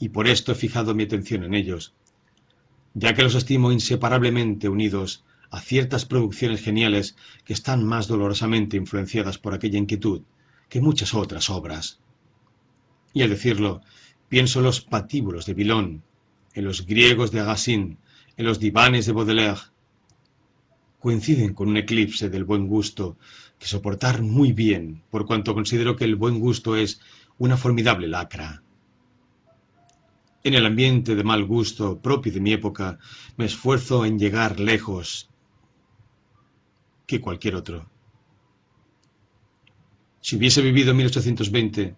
y 0.00 0.08
por 0.08 0.26
esto 0.26 0.50
he 0.50 0.56
fijado 0.56 0.96
mi 0.96 1.04
atención 1.04 1.44
en 1.44 1.54
ellos, 1.54 1.94
ya 2.94 3.14
que 3.14 3.22
los 3.22 3.36
estimo 3.36 3.70
inseparablemente 3.70 4.68
unidos 4.68 5.24
a 5.50 5.60
ciertas 5.60 6.06
producciones 6.06 6.60
geniales 6.60 7.14
que 7.44 7.52
están 7.52 7.84
más 7.84 8.08
dolorosamente 8.08 8.76
influenciadas 8.76 9.38
por 9.38 9.54
aquella 9.54 9.78
inquietud 9.78 10.22
que 10.68 10.80
muchas 10.80 11.14
otras 11.14 11.50
obras. 11.50 12.00
Y 13.14 13.22
al 13.22 13.30
decirlo, 13.30 13.80
pienso 14.28 14.58
en 14.58 14.64
los 14.64 14.80
patíbulos 14.80 15.46
de 15.46 15.54
Bilón, 15.54 16.02
en 16.56 16.64
los 16.64 16.86
griegos 16.86 17.30
de 17.30 17.40
Agassin, 17.40 17.98
en 18.36 18.46
los 18.46 18.58
divanes 18.58 19.04
de 19.04 19.12
Baudelaire. 19.12 19.60
Coinciden 20.98 21.52
con 21.52 21.68
un 21.68 21.76
eclipse 21.76 22.30
del 22.30 22.44
buen 22.44 22.66
gusto 22.66 23.18
que 23.58 23.66
soportar 23.66 24.22
muy 24.22 24.52
bien, 24.52 25.02
por 25.10 25.26
cuanto 25.26 25.54
considero 25.54 25.96
que 25.96 26.04
el 26.04 26.16
buen 26.16 26.40
gusto 26.40 26.74
es 26.74 27.00
una 27.38 27.58
formidable 27.58 28.08
lacra. 28.08 28.62
En 30.44 30.54
el 30.54 30.64
ambiente 30.64 31.14
de 31.14 31.24
mal 31.24 31.44
gusto 31.44 32.00
propio 32.00 32.32
de 32.32 32.40
mi 32.40 32.54
época, 32.54 32.98
me 33.36 33.44
esfuerzo 33.44 34.06
en 34.06 34.18
llegar 34.18 34.58
lejos 34.58 35.28
que 37.06 37.20
cualquier 37.20 37.54
otro. 37.56 37.90
Si 40.22 40.36
hubiese 40.36 40.62
vivido 40.62 40.92
en 40.92 40.96
1820, 40.96 41.94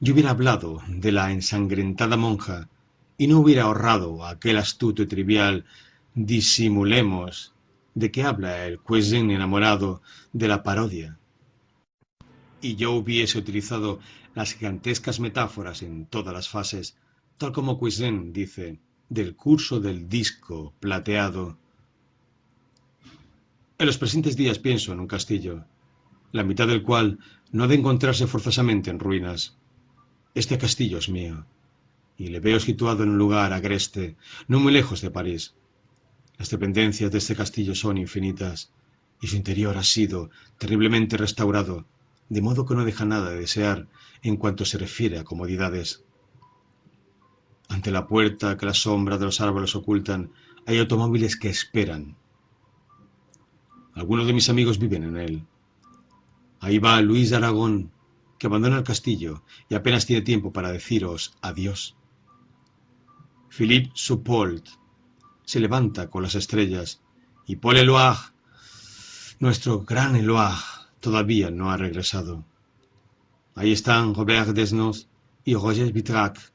yo 0.00 0.12
hubiera 0.12 0.30
hablado 0.30 0.82
de 0.88 1.12
la 1.12 1.30
ensangrentada 1.30 2.16
monja 2.16 2.68
y 3.16 3.26
no 3.26 3.38
hubiera 3.38 3.64
ahorrado 3.64 4.24
aquel 4.24 4.58
astuto 4.58 5.02
y 5.02 5.06
trivial 5.06 5.64
disimulemos 6.14 7.54
de 7.94 8.10
que 8.10 8.22
habla 8.22 8.66
el 8.66 8.80
Cuesin 8.80 9.30
enamorado 9.30 10.02
de 10.32 10.48
la 10.48 10.62
parodia. 10.62 11.18
Y 12.60 12.76
yo 12.76 12.92
hubiese 12.92 13.38
utilizado 13.38 14.00
las 14.34 14.54
gigantescas 14.54 15.20
metáforas 15.20 15.82
en 15.82 16.06
todas 16.06 16.34
las 16.34 16.48
fases 16.48 16.96
tal 17.38 17.52
como 17.52 17.78
Cuisine 17.78 18.32
dice, 18.32 18.78
del 19.08 19.36
curso 19.36 19.80
del 19.80 20.08
disco 20.08 20.72
plateado. 20.80 21.58
En 23.78 23.86
los 23.86 23.98
presentes 23.98 24.36
días 24.36 24.58
pienso 24.58 24.92
en 24.92 25.00
un 25.00 25.06
castillo, 25.06 25.64
la 26.32 26.44
mitad 26.44 26.66
del 26.66 26.82
cual 26.82 27.18
no 27.50 27.64
ha 27.64 27.66
de 27.66 27.74
encontrarse 27.74 28.26
forzosamente 28.26 28.90
en 28.90 29.00
ruinas. 29.00 29.56
Este 30.34 30.58
castillo 30.58 30.98
es 30.98 31.08
mío, 31.08 31.44
y 32.16 32.28
le 32.28 32.40
veo 32.40 32.60
situado 32.60 33.02
en 33.02 33.10
un 33.10 33.18
lugar 33.18 33.52
agreste, 33.52 34.16
no 34.46 34.60
muy 34.60 34.72
lejos 34.72 35.00
de 35.00 35.10
París. 35.10 35.54
Las 36.38 36.50
dependencias 36.50 37.10
de 37.10 37.18
este 37.18 37.36
castillo 37.36 37.74
son 37.74 37.98
infinitas, 37.98 38.72
y 39.20 39.26
su 39.26 39.36
interior 39.36 39.76
ha 39.76 39.84
sido 39.84 40.30
terriblemente 40.58 41.16
restaurado, 41.16 41.86
de 42.28 42.42
modo 42.42 42.66
que 42.66 42.74
no 42.74 42.84
deja 42.84 43.04
nada 43.04 43.30
de 43.30 43.40
desear 43.40 43.88
en 44.22 44.36
cuanto 44.36 44.64
se 44.64 44.78
refiere 44.78 45.18
a 45.18 45.24
comodidades. 45.24 46.04
Ante 47.68 47.90
la 47.90 48.06
puerta 48.06 48.56
que 48.56 48.66
la 48.66 48.74
sombra 48.74 49.18
de 49.18 49.24
los 49.24 49.40
árboles 49.40 49.74
ocultan, 49.74 50.32
hay 50.66 50.78
automóviles 50.78 51.36
que 51.36 51.48
esperan. 51.48 52.16
Algunos 53.94 54.26
de 54.26 54.32
mis 54.32 54.48
amigos 54.48 54.78
viven 54.78 55.04
en 55.04 55.16
él. 55.16 55.46
Ahí 56.60 56.78
va 56.78 57.00
Luis 57.00 57.30
de 57.30 57.36
Aragón, 57.36 57.92
que 58.38 58.46
abandona 58.46 58.78
el 58.78 58.84
castillo 58.84 59.42
y 59.68 59.74
apenas 59.74 60.06
tiene 60.06 60.22
tiempo 60.22 60.52
para 60.52 60.72
deciros 60.72 61.36
adiós. 61.40 61.96
Philippe 63.56 63.92
se 65.44 65.60
levanta 65.60 66.10
con 66.10 66.24
las 66.24 66.34
estrellas 66.34 67.00
y 67.46 67.54
Paul 67.54 67.76
Eloire, 67.76 68.18
nuestro 69.38 69.84
gran 69.84 70.16
Eloire, 70.16 70.58
todavía 70.98 71.52
no 71.52 71.70
ha 71.70 71.76
regresado. 71.76 72.44
Ahí 73.54 73.70
están 73.70 74.12
Robert 74.12 74.48
Desnos 74.48 75.06
y 75.44 75.54
Roger 75.54 75.92
Vitrac, 75.92 76.52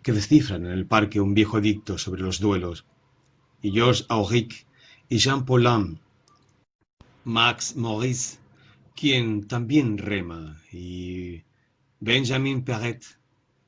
que 0.00 0.12
descifran 0.12 0.66
en 0.66 0.70
el 0.70 0.86
parque 0.86 1.20
un 1.20 1.34
viejo 1.34 1.58
edicto 1.58 1.98
sobre 1.98 2.22
los 2.22 2.38
duelos, 2.38 2.84
y 3.60 3.72
Georges 3.72 4.06
Auric 4.08 4.64
y 5.08 5.18
Jean 5.18 5.44
Paulin, 5.44 5.98
Max 7.24 7.74
Maurice, 7.74 8.38
quien 8.94 9.48
también 9.48 9.98
rema, 9.98 10.56
y 10.70 11.42
Benjamin 11.98 12.62
Perret, 12.62 13.04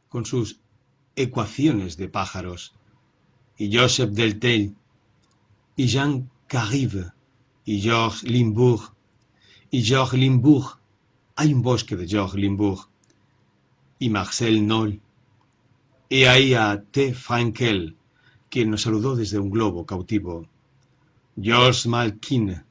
con 0.09 0.25
sus 0.25 0.61
ecuaciones 1.23 1.97
de 1.97 2.09
pájaros, 2.09 2.75
y 3.57 3.77
Joseph 3.77 4.11
Deltel, 4.11 4.75
y 5.77 5.87
Jean 5.87 6.31
Carive, 6.47 7.13
y 7.65 7.81
Georges 7.81 8.23
Limbourg, 8.23 8.95
y 9.71 9.83
Georges 9.83 10.19
Limbourg, 10.19 10.79
hay 11.37 11.53
un 11.53 11.63
bosque 11.63 11.97
de 11.97 12.07
Georges 12.07 12.41
Limbourg, 12.41 12.89
y 13.99 14.11
Marcel 14.11 14.67
Noll, 14.67 15.01
y 16.09 16.25
ahí 16.25 16.55
a 16.55 16.83
T. 16.83 17.13
Frankel, 17.15 17.97
quien 18.49 18.71
nos 18.71 18.83
saludó 18.83 19.17
desde 19.17 19.39
un 19.39 19.51
globo 19.51 19.85
cautivo, 19.85 20.49
Georges 21.41 21.87
Malkin, 21.87 22.65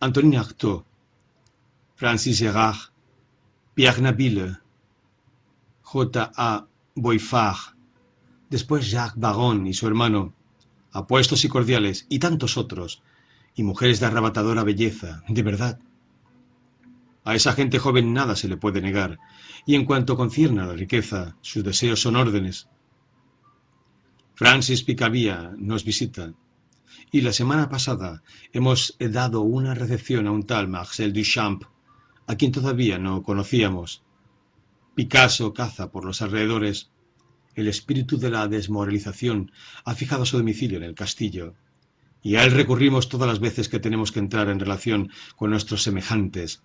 Antonin 0.00 0.36
Artaud, 0.36 0.84
Francis 1.94 2.38
Gerard, 2.38 2.78
Pierre 3.74 4.00
Nabille, 4.00 4.58
J. 5.82 6.32
A. 6.36 6.69
Boifard, 7.00 7.74
después 8.48 8.90
Jacques 8.90 9.18
Baron 9.18 9.66
y 9.66 9.74
su 9.74 9.86
hermano, 9.86 10.34
apuestos 10.92 11.44
y 11.44 11.48
cordiales, 11.48 12.06
y 12.08 12.18
tantos 12.18 12.56
otros, 12.56 13.02
y 13.54 13.62
mujeres 13.62 14.00
de 14.00 14.06
arrebatadora 14.06 14.64
belleza, 14.64 15.22
de 15.28 15.42
verdad. 15.42 15.78
A 17.24 17.34
esa 17.34 17.52
gente 17.52 17.78
joven 17.78 18.12
nada 18.12 18.34
se 18.34 18.48
le 18.48 18.56
puede 18.56 18.80
negar, 18.80 19.18
y 19.66 19.74
en 19.74 19.84
cuanto 19.84 20.16
concierne 20.16 20.62
a 20.62 20.66
la 20.66 20.74
riqueza, 20.74 21.36
sus 21.42 21.62
deseos 21.62 22.00
son 22.00 22.16
órdenes. 22.16 22.68
Francis 24.34 24.82
Picabia 24.82 25.52
nos 25.58 25.84
visita, 25.84 26.32
y 27.12 27.20
la 27.20 27.32
semana 27.32 27.68
pasada 27.68 28.22
hemos 28.52 28.96
dado 28.98 29.42
una 29.42 29.74
recepción 29.74 30.26
a 30.26 30.32
un 30.32 30.44
tal 30.44 30.68
Marcel 30.68 31.12
Duchamp, 31.12 31.64
a 32.26 32.36
quien 32.36 32.52
todavía 32.52 32.98
no 32.98 33.22
conocíamos. 33.22 34.02
Picasso 35.00 35.54
caza 35.54 35.90
por 35.90 36.04
los 36.04 36.20
alrededores. 36.20 36.90
El 37.54 37.68
espíritu 37.68 38.18
de 38.18 38.28
la 38.28 38.48
desmoralización 38.48 39.50
ha 39.86 39.94
fijado 39.94 40.26
su 40.26 40.36
domicilio 40.36 40.76
en 40.76 40.84
el 40.84 40.94
castillo, 40.94 41.54
y 42.22 42.36
a 42.36 42.44
él 42.44 42.50
recurrimos 42.50 43.08
todas 43.08 43.26
las 43.26 43.40
veces 43.40 43.70
que 43.70 43.80
tenemos 43.80 44.12
que 44.12 44.18
entrar 44.18 44.50
en 44.50 44.60
relación 44.60 45.10
con 45.36 45.48
nuestros 45.48 45.82
semejantes. 45.82 46.62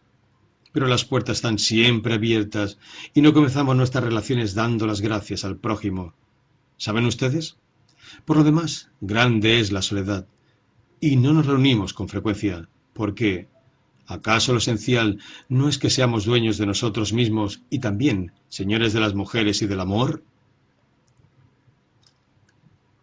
Pero 0.73 0.87
las 0.87 1.05
puertas 1.05 1.37
están 1.37 1.59
siempre 1.59 2.15
abiertas 2.15 2.77
y 3.13 3.21
no 3.21 3.31
comenzamos 3.31 3.77
nuestras 3.77 4.03
relaciones 4.03 4.53
dando 4.53 4.85
las 4.85 4.99
gracias 4.99 5.45
al 5.45 5.55
prójimo. 5.55 6.13
¿Saben 6.75 7.05
ustedes? 7.05 7.55
Por 8.25 8.35
lo 8.35 8.43
demás, 8.43 8.89
grande 8.99 9.61
es 9.61 9.71
la 9.71 9.81
soledad, 9.81 10.27
y 10.99 11.15
no 11.15 11.31
nos 11.31 11.45
reunimos 11.45 11.93
con 11.93 12.09
frecuencia, 12.09 12.67
porque 12.91 13.47
¿acaso 14.07 14.51
lo 14.51 14.59
esencial 14.59 15.19
no 15.49 15.67
es 15.67 15.77
que 15.77 15.89
seamos 15.89 16.25
dueños 16.25 16.57
de 16.57 16.65
nosotros 16.65 17.13
mismos 17.13 17.61
y 17.69 17.79
también 17.79 18.31
señores 18.49 18.93
de 18.93 18.99
las 18.99 19.13
mujeres 19.13 19.61
y 19.61 19.67
del 19.67 19.79
amor? 19.79 20.23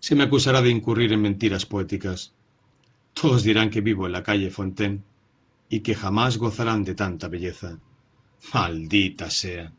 Se 0.01 0.15
me 0.15 0.25
acusará 0.25 0.63
de 0.63 0.71
incurrir 0.71 1.13
en 1.13 1.23
mentiras 1.23 1.67
poéticas. 1.67 2.33
Todos 3.15 3.43
dirán 3.43 3.71
que 3.71 3.81
vivo 3.81 4.07
en 4.07 4.13
la 4.13 4.23
calle 4.23 4.51
Fontaine 4.51 5.03
y 5.69 5.81
que 5.81 5.95
jamás 5.95 6.39
gozarán 6.39 6.85
de 6.85 6.95
tanta 6.95 7.29
belleza. 7.29 7.79
Maldita 8.53 9.31
sea. 9.31 9.73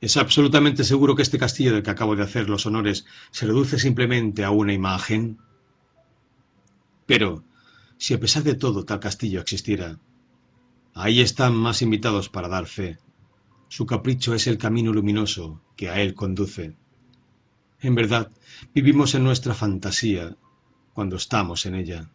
Es 0.00 0.16
absolutamente 0.16 0.84
seguro 0.84 1.16
que 1.16 1.22
este 1.22 1.38
castillo 1.38 1.72
del 1.72 1.82
que 1.82 1.90
acabo 1.90 2.14
de 2.14 2.22
hacer 2.22 2.48
los 2.48 2.66
honores 2.66 3.06
se 3.30 3.46
reduce 3.46 3.78
simplemente 3.78 4.44
a 4.44 4.50
una 4.50 4.72
imagen. 4.72 5.38
Pero, 7.06 7.44
si 7.96 8.12
a 8.14 8.20
pesar 8.20 8.42
de 8.42 8.54
todo 8.54 8.84
tal 8.84 9.00
castillo 9.00 9.40
existiera, 9.40 9.98
ahí 10.96 11.20
están 11.20 11.54
más 11.54 11.82
invitados 11.82 12.30
para 12.30 12.48
dar 12.48 12.66
fe. 12.66 12.98
Su 13.68 13.84
capricho 13.84 14.34
es 14.34 14.46
el 14.46 14.56
camino 14.56 14.92
luminoso 14.92 15.60
que 15.76 15.90
a 15.90 16.00
él 16.00 16.14
conduce. 16.14 16.74
En 17.80 17.94
verdad, 17.94 18.30
vivimos 18.74 19.14
en 19.14 19.22
nuestra 19.22 19.52
fantasía 19.52 20.34
cuando 20.94 21.16
estamos 21.16 21.66
en 21.66 21.74
ella. 21.74 22.08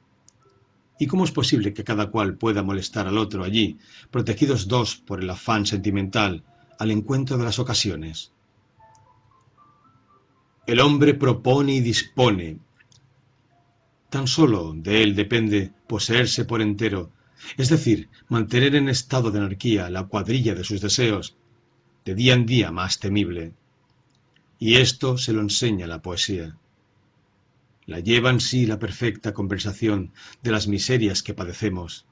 ¿Y 0.98 1.06
cómo 1.06 1.26
es 1.26 1.32
posible 1.32 1.74
que 1.74 1.84
cada 1.84 2.10
cual 2.10 2.38
pueda 2.38 2.64
molestar 2.64 3.08
al 3.08 3.20
otro 3.20 3.44
allí, 3.44 3.78
protegidos 4.10 4.68
dos 4.68 4.96
por 4.96 5.22
el 5.22 5.30
afán 5.30 5.68
sentimental, 5.68 6.44
al 6.80 6.90
encuentro 6.90 7.38
de 7.38 7.44
las 7.44 7.60
ocasiones? 7.60 8.32
El 10.66 10.80
hombre 10.80 11.14
propone 11.14 11.76
y 11.76 11.82
dispone, 11.82 12.58
Tan 14.10 14.28
solo 14.28 14.74
de 14.76 15.04
él 15.04 15.16
depende 15.16 15.72
poseerse 15.88 16.46
por 16.46 16.62
entero, 16.62 17.12
es 17.58 17.70
decir, 17.70 18.10
mantener 18.30 18.76
en 18.76 18.89
estado 18.89 19.32
de 19.32 19.39
anarquía 19.39 19.89
la 19.89 20.06
cuadrilla 20.06 20.56
de 20.56 20.64
sus 20.64 20.82
deseos, 20.82 21.36
de 22.06 22.16
día 22.16 22.34
en 22.34 22.46
día 22.46 22.72
más 22.72 23.00
temible. 23.00 23.54
Y 24.60 24.76
esto 24.76 25.18
se 25.18 25.34
lo 25.34 25.42
enseña 25.42 25.88
la 25.88 26.02
poesía. 26.02 26.58
La 27.86 28.00
lleva 28.00 28.30
en 28.30 28.39
sí 28.39 28.66
la 28.66 28.80
perfecta 28.80 29.34
conversación 29.34 30.14
de 30.44 30.52
las 30.52 30.68
miserias 30.68 31.24
que 31.24 31.34
padecemos. 31.34 32.06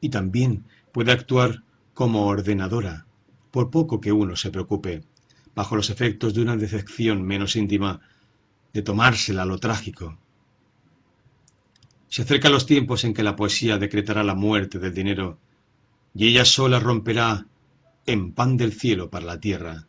Y 0.00 0.10
también 0.10 0.64
puede 0.92 1.12
actuar 1.12 1.62
como 1.94 2.26
ordenadora, 2.26 3.06
por 3.50 3.70
poco 3.70 4.00
que 4.00 4.12
uno 4.12 4.36
se 4.36 4.50
preocupe, 4.50 5.02
bajo 5.54 5.74
los 5.74 5.90
efectos 5.90 6.34
de 6.34 6.42
una 6.42 6.56
decepción 6.56 7.22
menos 7.22 7.56
íntima, 7.56 8.00
de 8.72 8.82
tomársela 8.82 9.42
a 9.42 9.46
lo 9.46 9.58
trágico, 9.58 10.18
se 12.08 12.22
acercan 12.22 12.52
los 12.52 12.66
tiempos 12.66 13.04
en 13.04 13.14
que 13.14 13.22
la 13.22 13.36
poesía 13.36 13.78
decretará 13.78 14.22
la 14.24 14.34
muerte 14.34 14.78
del 14.78 14.94
dinero, 14.94 15.38
y 16.14 16.28
ella 16.28 16.44
sola 16.44 16.80
romperá 16.80 17.46
en 18.06 18.32
pan 18.32 18.56
del 18.56 18.72
cielo 18.72 19.10
para 19.10 19.26
la 19.26 19.40
tierra. 19.40 19.86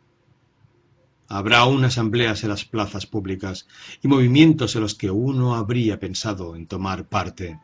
Habrá 1.28 1.60
aún 1.60 1.84
asambleas 1.84 2.42
en 2.42 2.50
las 2.50 2.64
plazas 2.64 3.06
públicas 3.06 3.66
y 4.02 4.08
movimientos 4.08 4.74
en 4.74 4.82
los 4.82 4.94
que 4.94 5.10
uno 5.10 5.54
habría 5.54 5.98
pensado 6.00 6.56
en 6.56 6.66
tomar 6.66 7.08
parte. 7.08 7.58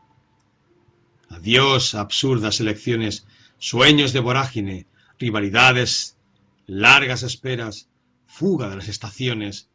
Adiós 1.28 1.94
absurdas 1.94 2.60
elecciones, 2.60 3.26
sueños 3.58 4.12
de 4.12 4.20
vorágine, 4.20 4.86
rivalidades, 5.18 6.16
largas 6.66 7.22
esperas, 7.22 7.88
fuga 8.26 8.68
de 8.68 8.76
las 8.76 8.88
estaciones, 8.88 9.68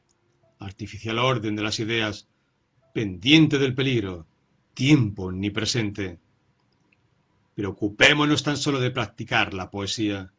artificial 0.60 1.20
orden 1.20 1.56
de 1.56 1.64
las 1.64 1.80
ideas, 1.80 2.28
pendiente 2.94 3.58
del 3.60 3.76
peligro, 3.76 4.26
tiempo 4.74 5.32
ni 5.32 5.50
presente. 5.50 6.20
Preocupémonos 7.56 8.44
tan 8.44 8.58
solo 8.58 8.80
de 8.80 8.92
practicar 8.92 9.54
la 9.54 9.70
poesía. 9.70 10.32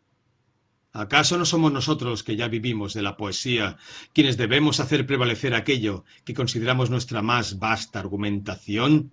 ¿Acaso 0.93 1.39
no 1.39 1.45
somos 1.45 1.72
nosotros 1.72 2.22
que 2.22 2.37
ya 2.37 2.49
vivimos 2.49 2.93
de 2.93 3.03
la 3.03 3.16
poesía 3.16 3.78
quienes 4.12 4.37
debemos 4.37 4.78
hacer 4.80 5.07
prevalecer 5.07 5.55
aquello 5.55 6.05
que 6.24 6.35
consideramos 6.35 6.91
nuestra 6.91 7.22
más 7.22 7.59
vasta 7.59 7.99
argumentación? 7.99 9.12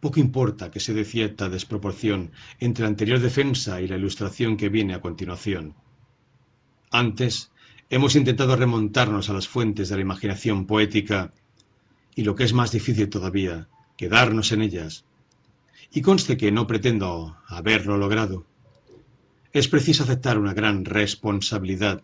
Poco 0.00 0.20
importa 0.20 0.70
que 0.70 0.80
se 0.80 0.92
dé 0.92 1.06
cierta 1.06 1.48
desproporción 1.48 2.32
entre 2.60 2.82
la 2.82 2.88
anterior 2.88 3.20
defensa 3.20 3.80
y 3.80 3.88
la 3.88 3.96
ilustración 3.96 4.58
que 4.58 4.68
viene 4.68 4.92
a 4.92 5.00
continuación. 5.00 5.74
Antes, 6.90 7.50
hemos 7.88 8.14
intentado 8.14 8.54
remontarnos 8.56 9.30
a 9.30 9.32
las 9.32 9.48
fuentes 9.48 9.88
de 9.88 9.96
la 9.96 10.02
imaginación 10.02 10.66
poética 10.66 11.32
y 12.14 12.22
lo 12.22 12.34
que 12.34 12.44
es 12.44 12.52
más 12.52 12.72
difícil 12.72 13.08
todavía, 13.08 13.68
quedarnos 13.96 14.52
en 14.52 14.62
ellas. 14.62 15.04
Y 15.92 16.02
conste 16.02 16.36
que 16.36 16.52
no 16.52 16.66
pretendo 16.66 17.36
haberlo 17.46 17.96
logrado. 17.96 18.46
Es 19.52 19.68
preciso 19.68 20.02
aceptar 20.02 20.38
una 20.38 20.54
gran 20.54 20.84
responsabilidad 20.84 22.02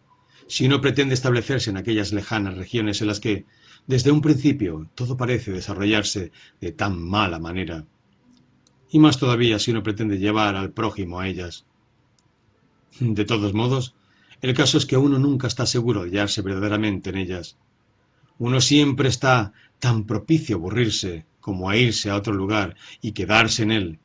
si 0.50 0.66
uno 0.66 0.80
pretende 0.80 1.14
establecerse 1.14 1.70
en 1.70 1.76
aquellas 1.76 2.12
lejanas 2.12 2.56
regiones 2.56 3.00
en 3.00 3.06
las 3.06 3.20
que, 3.20 3.44
desde 3.86 4.10
un 4.10 4.20
principio, 4.20 4.90
todo 4.96 5.16
parece 5.16 5.52
desarrollarse 5.52 6.32
de 6.60 6.72
tan 6.72 7.00
mala 7.00 7.38
manera. 7.38 7.84
Y 8.90 8.98
más 8.98 9.16
todavía 9.16 9.60
si 9.60 9.70
uno 9.70 9.84
pretende 9.84 10.18
llevar 10.18 10.56
al 10.56 10.72
prójimo 10.72 11.20
a 11.20 11.28
ellas. 11.28 11.66
De 12.98 13.24
todos 13.24 13.54
modos, 13.54 13.94
el 14.42 14.52
caso 14.52 14.76
es 14.76 14.86
que 14.86 14.96
uno 14.96 15.20
nunca 15.20 15.46
está 15.46 15.66
seguro 15.66 16.02
de 16.02 16.10
hallarse 16.10 16.42
verdaderamente 16.42 17.10
en 17.10 17.18
ellas. 17.18 17.56
Uno 18.36 18.60
siempre 18.60 19.08
está 19.08 19.52
tan 19.80 20.04
propicio 20.04 20.56
aburrirse 20.56 21.26
como 21.40 21.68
a 21.68 21.76
irse 21.76 22.10
a 22.10 22.16
otro 22.16 22.32
lugar 22.32 22.76
y 23.00 23.12
quedarse 23.12 23.64
en 23.64 23.72
él. 23.72 23.98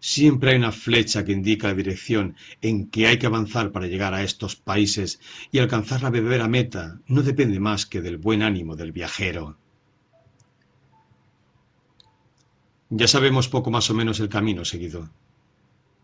Siempre 0.00 0.50
hay 0.50 0.56
una 0.58 0.72
flecha 0.72 1.24
que 1.24 1.32
indica 1.32 1.68
la 1.68 1.74
dirección 1.74 2.36
en 2.60 2.90
que 2.90 3.06
hay 3.06 3.18
que 3.18 3.26
avanzar 3.26 3.72
para 3.72 3.86
llegar 3.86 4.12
a 4.12 4.22
estos 4.22 4.54
países 4.54 5.18
y 5.50 5.60
alcanzar 5.60 6.02
la 6.02 6.10
verdadera 6.10 6.46
meta 6.46 7.00
no 7.06 7.22
depende 7.22 7.58
más 7.58 7.86
que 7.86 8.02
del 8.02 8.18
buen 8.18 8.42
ánimo 8.42 8.76
del 8.76 8.92
viajero. 8.92 9.56
Ya 12.90 13.08
sabemos 13.08 13.48
poco 13.48 13.70
más 13.70 13.88
o 13.88 13.94
menos 13.94 14.20
el 14.20 14.28
camino 14.28 14.64
seguido. 14.66 15.08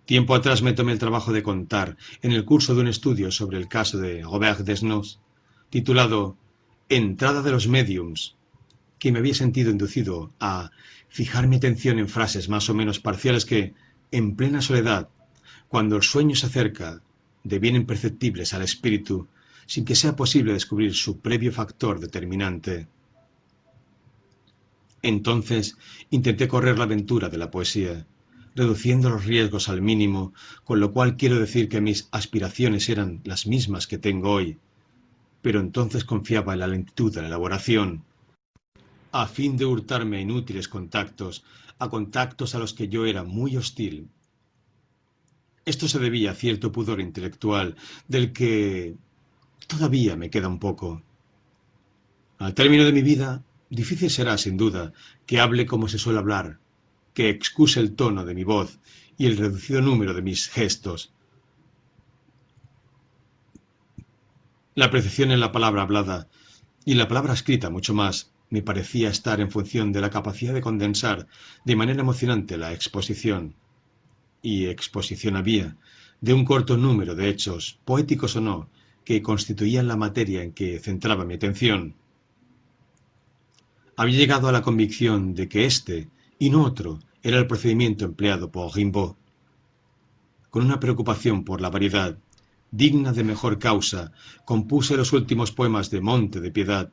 Tiempo 0.06 0.34
atrás 0.34 0.62
me 0.62 0.72
tomé 0.72 0.92
el 0.92 0.98
trabajo 0.98 1.32
de 1.32 1.42
contar, 1.42 1.96
en 2.22 2.32
el 2.32 2.44
curso 2.44 2.74
de 2.74 2.80
un 2.80 2.88
estudio 2.88 3.30
sobre 3.30 3.58
el 3.58 3.68
caso 3.68 3.98
de 3.98 4.22
Robert 4.22 4.60
Desnos, 4.60 5.20
titulado 5.68 6.36
Entrada 6.88 7.42
de 7.42 7.52
los 7.52 7.68
Mediums, 7.68 8.34
que 9.00 9.10
me 9.10 9.18
había 9.18 9.34
sentido 9.34 9.70
inducido 9.72 10.32
a 10.38 10.70
fijar 11.08 11.48
mi 11.48 11.56
atención 11.56 11.98
en 11.98 12.08
frases 12.08 12.48
más 12.48 12.70
o 12.70 12.74
menos 12.74 13.00
parciales 13.00 13.44
que, 13.44 13.74
en 14.12 14.36
plena 14.36 14.62
soledad, 14.62 15.08
cuando 15.68 15.96
el 15.96 16.02
sueño 16.02 16.36
se 16.36 16.46
acerca, 16.46 17.02
devienen 17.42 17.86
perceptibles 17.86 18.54
al 18.54 18.62
espíritu 18.62 19.26
sin 19.66 19.84
que 19.84 19.94
sea 19.94 20.16
posible 20.16 20.52
descubrir 20.52 20.94
su 20.94 21.20
previo 21.20 21.52
factor 21.52 21.98
determinante. 21.98 22.88
Entonces 25.02 25.76
intenté 26.10 26.46
correr 26.46 26.76
la 26.76 26.84
aventura 26.84 27.28
de 27.28 27.38
la 27.38 27.50
poesía, 27.50 28.06
reduciendo 28.54 29.08
los 29.08 29.24
riesgos 29.24 29.68
al 29.68 29.80
mínimo, 29.80 30.34
con 30.64 30.80
lo 30.80 30.92
cual 30.92 31.16
quiero 31.16 31.38
decir 31.38 31.68
que 31.68 31.80
mis 31.80 32.08
aspiraciones 32.10 32.88
eran 32.88 33.20
las 33.24 33.46
mismas 33.46 33.86
que 33.86 33.96
tengo 33.96 34.30
hoy, 34.30 34.58
pero 35.40 35.60
entonces 35.60 36.04
confiaba 36.04 36.52
en 36.52 36.58
la 36.58 36.66
lentitud 36.66 37.14
de 37.14 37.22
la 37.22 37.28
elaboración, 37.28 38.04
a 39.12 39.26
fin 39.26 39.56
de 39.56 39.64
hurtarme 39.64 40.18
a 40.18 40.20
inútiles 40.20 40.68
contactos, 40.68 41.44
a 41.78 41.88
contactos 41.88 42.54
a 42.54 42.58
los 42.58 42.74
que 42.74 42.88
yo 42.88 43.06
era 43.06 43.24
muy 43.24 43.56
hostil. 43.56 44.08
Esto 45.64 45.88
se 45.88 45.98
debía 45.98 46.32
a 46.32 46.34
cierto 46.34 46.72
pudor 46.72 47.00
intelectual, 47.00 47.76
del 48.08 48.32
que 48.32 48.96
todavía 49.66 50.16
me 50.16 50.30
queda 50.30 50.48
un 50.48 50.58
poco. 50.58 51.02
Al 52.38 52.54
término 52.54 52.84
de 52.84 52.92
mi 52.92 53.02
vida, 53.02 53.44
difícil 53.68 54.10
será, 54.10 54.38
sin 54.38 54.56
duda, 54.56 54.92
que 55.26 55.40
hable 55.40 55.66
como 55.66 55.88
se 55.88 55.98
suele 55.98 56.18
hablar, 56.18 56.58
que 57.14 57.28
excuse 57.28 57.80
el 57.80 57.94
tono 57.94 58.24
de 58.24 58.34
mi 58.34 58.44
voz 58.44 58.78
y 59.18 59.26
el 59.26 59.36
reducido 59.36 59.80
número 59.80 60.14
de 60.14 60.22
mis 60.22 60.48
gestos. 60.48 61.12
La 64.74 64.90
precisión 64.90 65.30
en 65.30 65.40
la 65.40 65.52
palabra 65.52 65.82
hablada 65.82 66.28
y 66.84 66.94
la 66.94 67.08
palabra 67.08 67.34
escrita 67.34 67.68
mucho 67.68 67.92
más 67.92 68.32
me 68.50 68.62
parecía 68.62 69.08
estar 69.08 69.40
en 69.40 69.50
función 69.50 69.92
de 69.92 70.00
la 70.00 70.10
capacidad 70.10 70.52
de 70.52 70.60
condensar 70.60 71.26
de 71.64 71.76
manera 71.76 72.00
emocionante 72.00 72.58
la 72.58 72.72
exposición. 72.72 73.54
Y 74.42 74.66
exposición 74.66 75.36
había, 75.36 75.76
de 76.20 76.34
un 76.34 76.44
corto 76.44 76.76
número 76.76 77.14
de 77.14 77.28
hechos, 77.28 77.78
poéticos 77.84 78.36
o 78.36 78.40
no, 78.40 78.68
que 79.04 79.22
constituían 79.22 79.88
la 79.88 79.96
materia 79.96 80.42
en 80.42 80.52
que 80.52 80.78
centraba 80.80 81.24
mi 81.24 81.34
atención. 81.34 81.94
Había 83.96 84.18
llegado 84.18 84.48
a 84.48 84.52
la 84.52 84.62
convicción 84.62 85.34
de 85.34 85.48
que 85.48 85.64
este 85.64 86.08
y 86.38 86.50
no 86.50 86.64
otro 86.64 86.98
era 87.22 87.38
el 87.38 87.46
procedimiento 87.46 88.04
empleado 88.04 88.50
por 88.50 88.74
Rimbaud. 88.74 89.14
Con 90.50 90.64
una 90.64 90.80
preocupación 90.80 91.44
por 91.44 91.60
la 91.60 91.70
variedad, 91.70 92.18
digna 92.70 93.12
de 93.12 93.24
mejor 93.24 93.58
causa, 93.58 94.12
compuse 94.44 94.96
los 94.96 95.12
últimos 95.12 95.52
poemas 95.52 95.90
de 95.90 96.00
Monte 96.00 96.40
de 96.40 96.50
Piedad, 96.50 96.90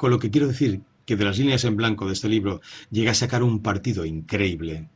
con 0.00 0.10
lo 0.10 0.18
que 0.18 0.30
quiero 0.30 0.48
decir 0.48 0.80
que 1.04 1.14
de 1.14 1.26
las 1.26 1.36
líneas 1.36 1.62
en 1.64 1.76
blanco 1.76 2.06
de 2.06 2.14
este 2.14 2.26
libro 2.26 2.62
llegué 2.90 3.10
a 3.10 3.14
sacar 3.14 3.42
un 3.42 3.60
partido 3.60 4.06
increíble. 4.06 4.88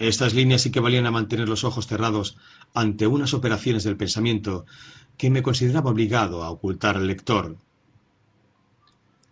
Estas 0.00 0.34
líneas 0.34 0.62
sí 0.62 0.72
que 0.72 0.80
valían 0.80 1.06
a 1.06 1.12
mantener 1.12 1.48
los 1.48 1.62
ojos 1.62 1.86
cerrados 1.86 2.36
ante 2.74 3.06
unas 3.06 3.34
operaciones 3.34 3.84
del 3.84 3.96
pensamiento 3.96 4.66
que 5.16 5.30
me 5.30 5.44
consideraba 5.44 5.92
obligado 5.92 6.42
a 6.42 6.50
ocultar 6.50 6.96
al 6.96 7.06
lector. 7.06 7.56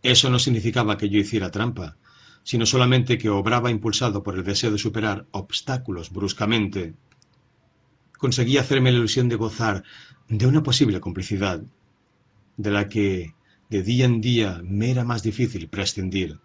Eso 0.04 0.30
no 0.30 0.38
significaba 0.38 0.96
que 0.96 1.08
yo 1.08 1.18
hiciera 1.18 1.50
trampa, 1.50 1.96
sino 2.44 2.66
solamente 2.66 3.18
que 3.18 3.30
obraba 3.30 3.72
impulsado 3.72 4.22
por 4.22 4.36
el 4.36 4.44
deseo 4.44 4.70
de 4.70 4.78
superar 4.78 5.26
obstáculos 5.32 6.12
bruscamente. 6.12 6.94
Conseguí 8.16 8.58
hacerme 8.58 8.92
la 8.92 8.98
ilusión 8.98 9.28
de 9.28 9.34
gozar 9.34 9.82
de 10.28 10.46
una 10.46 10.62
posible 10.62 11.00
complicidad, 11.00 11.60
de 12.56 12.70
la 12.70 12.88
que 12.88 13.34
de 13.70 13.82
día 13.82 14.04
en 14.04 14.20
día 14.20 14.60
me 14.64 14.90
era 14.90 15.04
más 15.04 15.22
difícil 15.22 15.68
prescindir. 15.68 16.40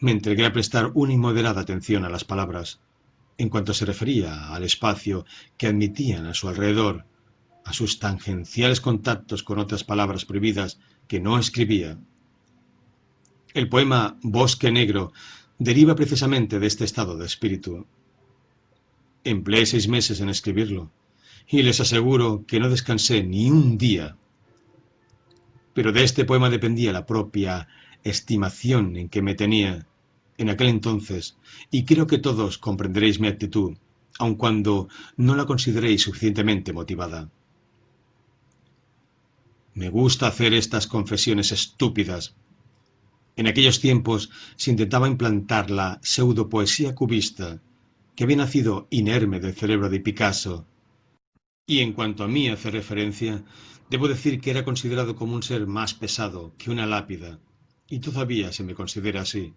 Me 0.00 0.12
entregué 0.12 0.46
a 0.46 0.52
prestar 0.52 0.90
una 0.94 1.12
inmoderada 1.12 1.60
atención 1.60 2.04
a 2.04 2.08
las 2.08 2.24
palabras, 2.24 2.80
en 3.36 3.50
cuanto 3.50 3.74
se 3.74 3.84
refería 3.84 4.48
al 4.54 4.64
espacio 4.64 5.26
que 5.56 5.66
admitían 5.66 6.26
a 6.26 6.34
su 6.34 6.48
alrededor, 6.48 7.04
a 7.64 7.72
sus 7.72 7.98
tangenciales 7.98 8.80
contactos 8.80 9.42
con 9.42 9.58
otras 9.58 9.84
palabras 9.84 10.24
prohibidas 10.24 10.80
que 11.06 11.20
no 11.20 11.38
escribía. 11.38 11.98
El 13.52 13.68
poema 13.68 14.16
Bosque 14.22 14.70
Negro 14.72 15.12
deriva 15.58 15.94
precisamente 15.94 16.58
de 16.58 16.66
este 16.66 16.84
estado 16.84 17.16
de 17.16 17.26
espíritu. 17.26 17.86
Empleé 19.24 19.66
seis 19.66 19.88
meses 19.88 20.20
en 20.20 20.30
escribirlo, 20.30 20.90
y 21.46 21.62
les 21.62 21.80
aseguro 21.80 22.44
que 22.46 22.60
no 22.60 22.70
descansé 22.70 23.22
ni 23.22 23.50
un 23.50 23.76
día. 23.76 24.16
Pero 25.78 25.92
de 25.92 26.02
este 26.02 26.24
poema 26.24 26.50
dependía 26.50 26.92
la 26.92 27.06
propia 27.06 27.68
estimación 28.02 28.96
en 28.96 29.08
que 29.08 29.22
me 29.22 29.36
tenía 29.36 29.86
en 30.36 30.50
aquel 30.50 30.66
entonces, 30.66 31.36
y 31.70 31.84
creo 31.84 32.08
que 32.08 32.18
todos 32.18 32.58
comprenderéis 32.58 33.20
mi 33.20 33.28
actitud, 33.28 33.76
aun 34.18 34.34
cuando 34.34 34.88
no 35.16 35.36
la 35.36 35.46
consideréis 35.46 36.02
suficientemente 36.02 36.72
motivada. 36.72 37.30
Me 39.74 39.88
gusta 39.88 40.26
hacer 40.26 40.52
estas 40.52 40.88
confesiones 40.88 41.52
estúpidas, 41.52 42.34
en 43.36 43.46
aquellos 43.46 43.78
tiempos 43.78 44.30
se 44.56 44.72
intentaba 44.72 45.06
implantar 45.06 45.70
la 45.70 46.00
pseudopoesía 46.02 46.96
cubista, 46.96 47.62
que 48.16 48.24
había 48.24 48.38
nacido 48.38 48.88
inerme 48.90 49.38
del 49.38 49.54
cerebro 49.54 49.88
de 49.88 50.00
Picasso. 50.00 50.66
Y 51.68 51.78
en 51.78 51.92
cuanto 51.92 52.24
a 52.24 52.26
mí 52.26 52.48
hace 52.48 52.72
referencia, 52.72 53.44
debo 53.90 54.08
decir 54.08 54.40
que 54.40 54.50
era 54.50 54.64
considerado 54.64 55.16
como 55.16 55.34
un 55.34 55.42
ser 55.42 55.66
más 55.66 55.94
pesado 55.94 56.52
que 56.58 56.70
una 56.70 56.86
lápida, 56.86 57.38
y 57.88 58.00
todavía 58.00 58.52
se 58.52 58.64
me 58.64 58.74
considera 58.74 59.22
así. 59.22 59.54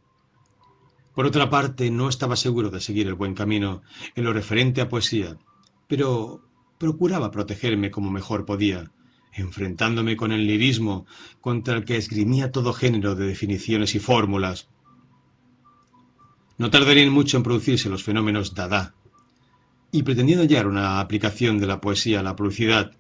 Por 1.14 1.26
otra 1.26 1.50
parte, 1.50 1.92
no 1.92 2.08
estaba 2.08 2.36
seguro 2.36 2.70
de 2.70 2.80
seguir 2.80 3.08
el 3.08 3.16
buen 3.16 3.34
camino 3.34 3.82
en 4.16 4.24
lo 4.24 4.32
referente 4.32 4.80
a 4.80 4.88
poesía, 4.88 5.38
pero 5.88 6.42
procuraba 6.78 7.32
protegerme 7.32 7.92
como 7.92 8.10
mejor 8.10 8.46
podía, 8.46 8.92
enfrentándome 9.34 10.16
con 10.16 10.32
el 10.32 10.48
lirismo 10.48 11.06
contra 11.42 11.76
el 11.76 11.86
que 11.86 11.98
esgrimía 11.98 12.52
todo 12.52 12.74
género 12.74 13.16
de 13.16 13.28
definiciones 13.28 13.94
y 13.96 14.00
fórmulas. 14.00 14.70
No 16.58 16.70
tardarían 16.70 17.10
mucho 17.10 17.38
en 17.38 17.44
producirse 17.44 17.90
los 17.90 18.04
fenómenos 18.04 18.56
Dada, 18.56 18.96
y 19.92 20.04
pretendiendo 20.04 20.44
hallar 20.44 20.68
una 20.68 21.02
aplicación 21.02 21.60
de 21.60 21.68
la 21.68 21.82
poesía 21.82 22.22
a 22.22 22.24
la 22.24 22.36
publicidad, 22.36 22.94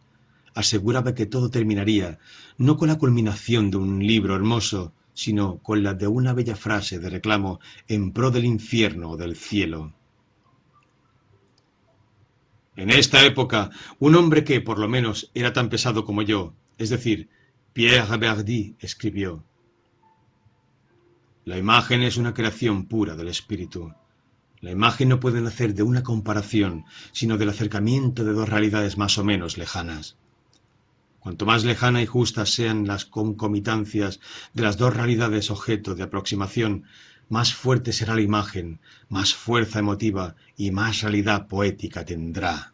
aseguraba 0.54 1.16
que 1.16 1.26
todo 1.26 1.49
terminaría 1.49 2.20
no 2.58 2.78
con 2.78 2.89
la 2.89 2.97
culminación 2.97 3.72
de 3.72 3.78
un 3.78 4.06
libro 4.06 4.36
hermoso, 4.36 4.93
sino 5.14 5.58
con 5.58 5.84
la 5.84 5.93
de 5.93 6.08
una 6.08 6.34
bella 6.34 6.56
frase 6.56 6.99
de 6.99 7.10
reclamo 7.10 7.60
en 7.88 8.12
pro 8.12 8.32
del 8.32 8.45
infierno 8.45 9.12
o 9.12 9.18
del 9.18 9.36
cielo. 9.36 9.93
En 12.76 12.89
esta 12.89 13.26
época, 13.26 13.70
un 13.99 14.16
hombre 14.16 14.43
que, 14.43 14.62
por 14.62 14.80
lo 14.80 14.88
menos, 14.88 15.30
era 15.34 15.54
tan 15.54 15.70
pesado 15.70 16.06
como 16.06 16.22
yo, 16.22 16.54
es 16.78 16.89
decir, 16.89 17.30
Pierre 17.74 18.18
Verdi, 18.18 18.76
escribió, 18.80 19.43
La 21.45 21.58
imagen 21.58 22.02
es 22.02 22.18
una 22.18 22.34
creación 22.34 22.86
pura 22.86 23.16
del 23.16 23.28
espíritu. 23.28 23.93
La 24.62 24.72
imagen 24.72 25.10
no 25.10 25.20
puede 25.20 25.41
nacer 25.41 25.74
de 25.74 25.84
una 25.84 26.04
comparación, 26.04 26.86
sino 27.12 27.38
del 27.38 27.49
acercamiento 27.49 28.24
de 28.24 28.34
dos 28.34 28.47
realidades 28.47 28.97
más 28.97 29.18
o 29.18 29.24
menos 29.24 29.58
lejanas. 29.58 30.18
Cuanto 31.22 31.45
más 31.45 31.63
lejana 31.63 32.01
y 32.01 32.07
justas 32.07 32.49
sean 32.49 32.88
las 32.88 33.05
concomitancias 33.05 34.19
de 34.55 34.63
las 34.63 34.78
dos 34.78 34.95
realidades 34.95 35.51
objeto 35.51 35.93
de 35.93 36.01
aproximación, 36.01 36.86
más 37.30 37.53
fuerte 37.53 37.93
será 37.93 38.15
la 38.15 38.22
imagen, 38.22 38.80
más 39.07 39.36
fuerza 39.36 39.78
emotiva 39.78 40.36
y 40.57 40.72
más 40.72 41.01
realidad 41.01 41.47
poética 41.47 42.03
tendrá. 42.05 42.74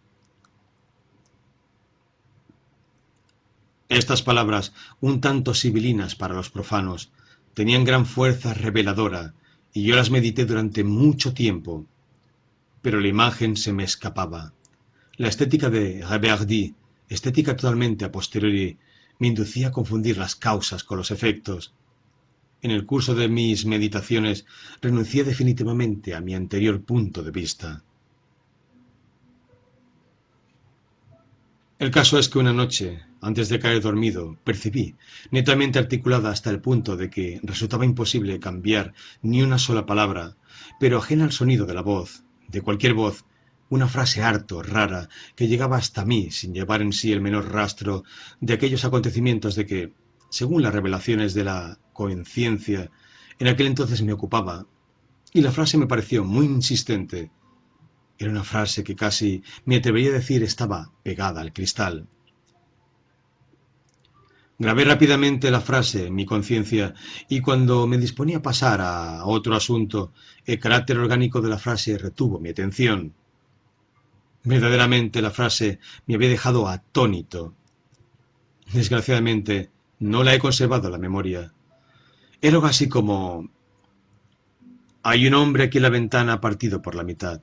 Estas 3.89 4.23
palabras, 4.23 4.71
un 5.01 5.19
tanto 5.19 5.53
sibilinas 5.53 6.15
para 6.15 6.33
los 6.33 6.49
profanos, 6.49 7.11
tenían 7.53 7.83
gran 7.83 8.05
fuerza 8.05 8.53
reveladora, 8.53 9.33
y 9.73 9.83
yo 9.83 9.97
las 9.97 10.09
medité 10.09 10.45
durante 10.45 10.85
mucho 10.85 11.33
tiempo. 11.33 11.85
Pero 12.81 13.01
la 13.01 13.09
imagen 13.09 13.57
se 13.57 13.73
me 13.73 13.83
escapaba. 13.83 14.53
La 15.17 15.27
estética 15.27 15.69
de 15.69 16.05
Reverdy, 16.07 16.75
estética 17.09 17.55
totalmente 17.55 18.05
a 18.05 18.11
posteriori, 18.11 18.77
me 19.19 19.27
inducía 19.27 19.67
a 19.67 19.71
confundir 19.71 20.17
las 20.17 20.35
causas 20.35 20.83
con 20.83 20.97
los 20.97 21.11
efectos. 21.11 21.73
En 22.61 22.71
el 22.71 22.85
curso 22.85 23.15
de 23.15 23.27
mis 23.27 23.65
meditaciones 23.65 24.45
renuncié 24.81 25.23
definitivamente 25.23 26.15
a 26.15 26.21
mi 26.21 26.35
anterior 26.35 26.81
punto 26.81 27.23
de 27.23 27.31
vista. 27.31 27.83
El 31.79 31.91
caso 31.91 32.17
es 32.17 32.27
que 32.27 32.39
una 32.39 32.53
noche, 32.53 33.01
antes 33.21 33.49
de 33.49 33.59
caer 33.59 33.81
dormido, 33.81 34.35
percibí, 34.43 34.95
netamente 35.29 35.77
articulada 35.77 36.31
hasta 36.31 36.49
el 36.49 36.59
punto 36.59 36.97
de 36.97 37.11
que 37.11 37.39
resultaba 37.43 37.85
imposible 37.85 38.39
cambiar 38.39 38.95
ni 39.21 39.43
una 39.43 39.59
sola 39.59 39.85
palabra, 39.85 40.35
pero 40.79 40.97
ajena 40.97 41.25
al 41.25 41.31
sonido 41.31 41.67
de 41.67 41.75
la 41.75 41.83
voz, 41.83 42.23
de 42.47 42.61
cualquier 42.61 42.95
voz, 42.95 43.25
una 43.69 43.87
frase 43.87 44.23
harto, 44.23 44.63
rara, 44.63 45.09
que 45.35 45.47
llegaba 45.47 45.77
hasta 45.77 46.05
mí 46.05 46.31
sin 46.31 46.53
llevar 46.53 46.81
en 46.81 46.93
sí 46.93 47.11
el 47.11 47.21
menor 47.21 47.51
rastro 47.51 48.03
de 48.39 48.53
aquellos 48.53 48.85
acontecimientos 48.85 49.55
de 49.55 49.65
que, 49.65 49.93
según 50.29 50.61
las 50.61 50.73
revelaciones 50.73 51.33
de 51.33 51.43
la 51.43 51.79
conciencia, 51.93 52.91
en 53.39 53.47
aquel 53.47 53.67
entonces 53.67 54.01
me 54.01 54.13
ocupaba, 54.13 54.65
y 55.33 55.41
la 55.41 55.51
frase 55.51 55.77
me 55.77 55.87
pareció 55.87 56.23
muy 56.23 56.45
insistente, 56.45 57.31
era 58.17 58.31
una 58.31 58.43
frase 58.43 58.83
que 58.83 58.95
casi 58.95 59.43
me 59.65 59.77
atrevería 59.77 60.09
a 60.09 60.13
decir 60.13 60.41
estaba 60.43 60.91
pegada 61.03 61.41
al 61.41 61.53
cristal. 61.53 62.07
Grabé 64.59 64.85
rápidamente 64.85 65.51
la 65.51 65.61
frase 65.61 66.07
en 66.07 66.15
mi 66.15 66.25
conciencia 66.25 66.95
y 67.29 67.41
cuando 67.41 67.85
me 67.85 67.99
disponía 67.99 68.37
a 68.37 68.41
pasar 68.41 68.81
a 68.81 69.23
otro 69.25 69.55
asunto, 69.55 70.13
el 70.45 70.57
carácter 70.59 70.97
orgánico 70.97 71.41
de 71.41 71.49
la 71.49 71.59
frase 71.59 71.95
retuvo 71.95 72.39
mi 72.39 72.49
atención. 72.49 73.13
Verdaderamente 74.43 75.21
la 75.21 75.31
frase 75.31 75.79
me 76.05 76.15
había 76.15 76.29
dejado 76.29 76.67
atónito. 76.67 77.53
Desgraciadamente, 78.73 79.69
no 79.99 80.23
la 80.23 80.33
he 80.33 80.39
conservado 80.39 80.89
la 80.89 80.97
memoria. 80.97 81.53
Era 82.41 82.55
algo 82.55 82.67
así 82.67 82.87
como... 82.87 83.49
Hay 85.03 85.25
un 85.25 85.35
hombre 85.35 85.65
aquí 85.65 85.77
en 85.77 85.83
la 85.83 85.89
ventana 85.89 86.41
partido 86.41 86.81
por 86.81 86.95
la 86.95 87.03
mitad 87.03 87.41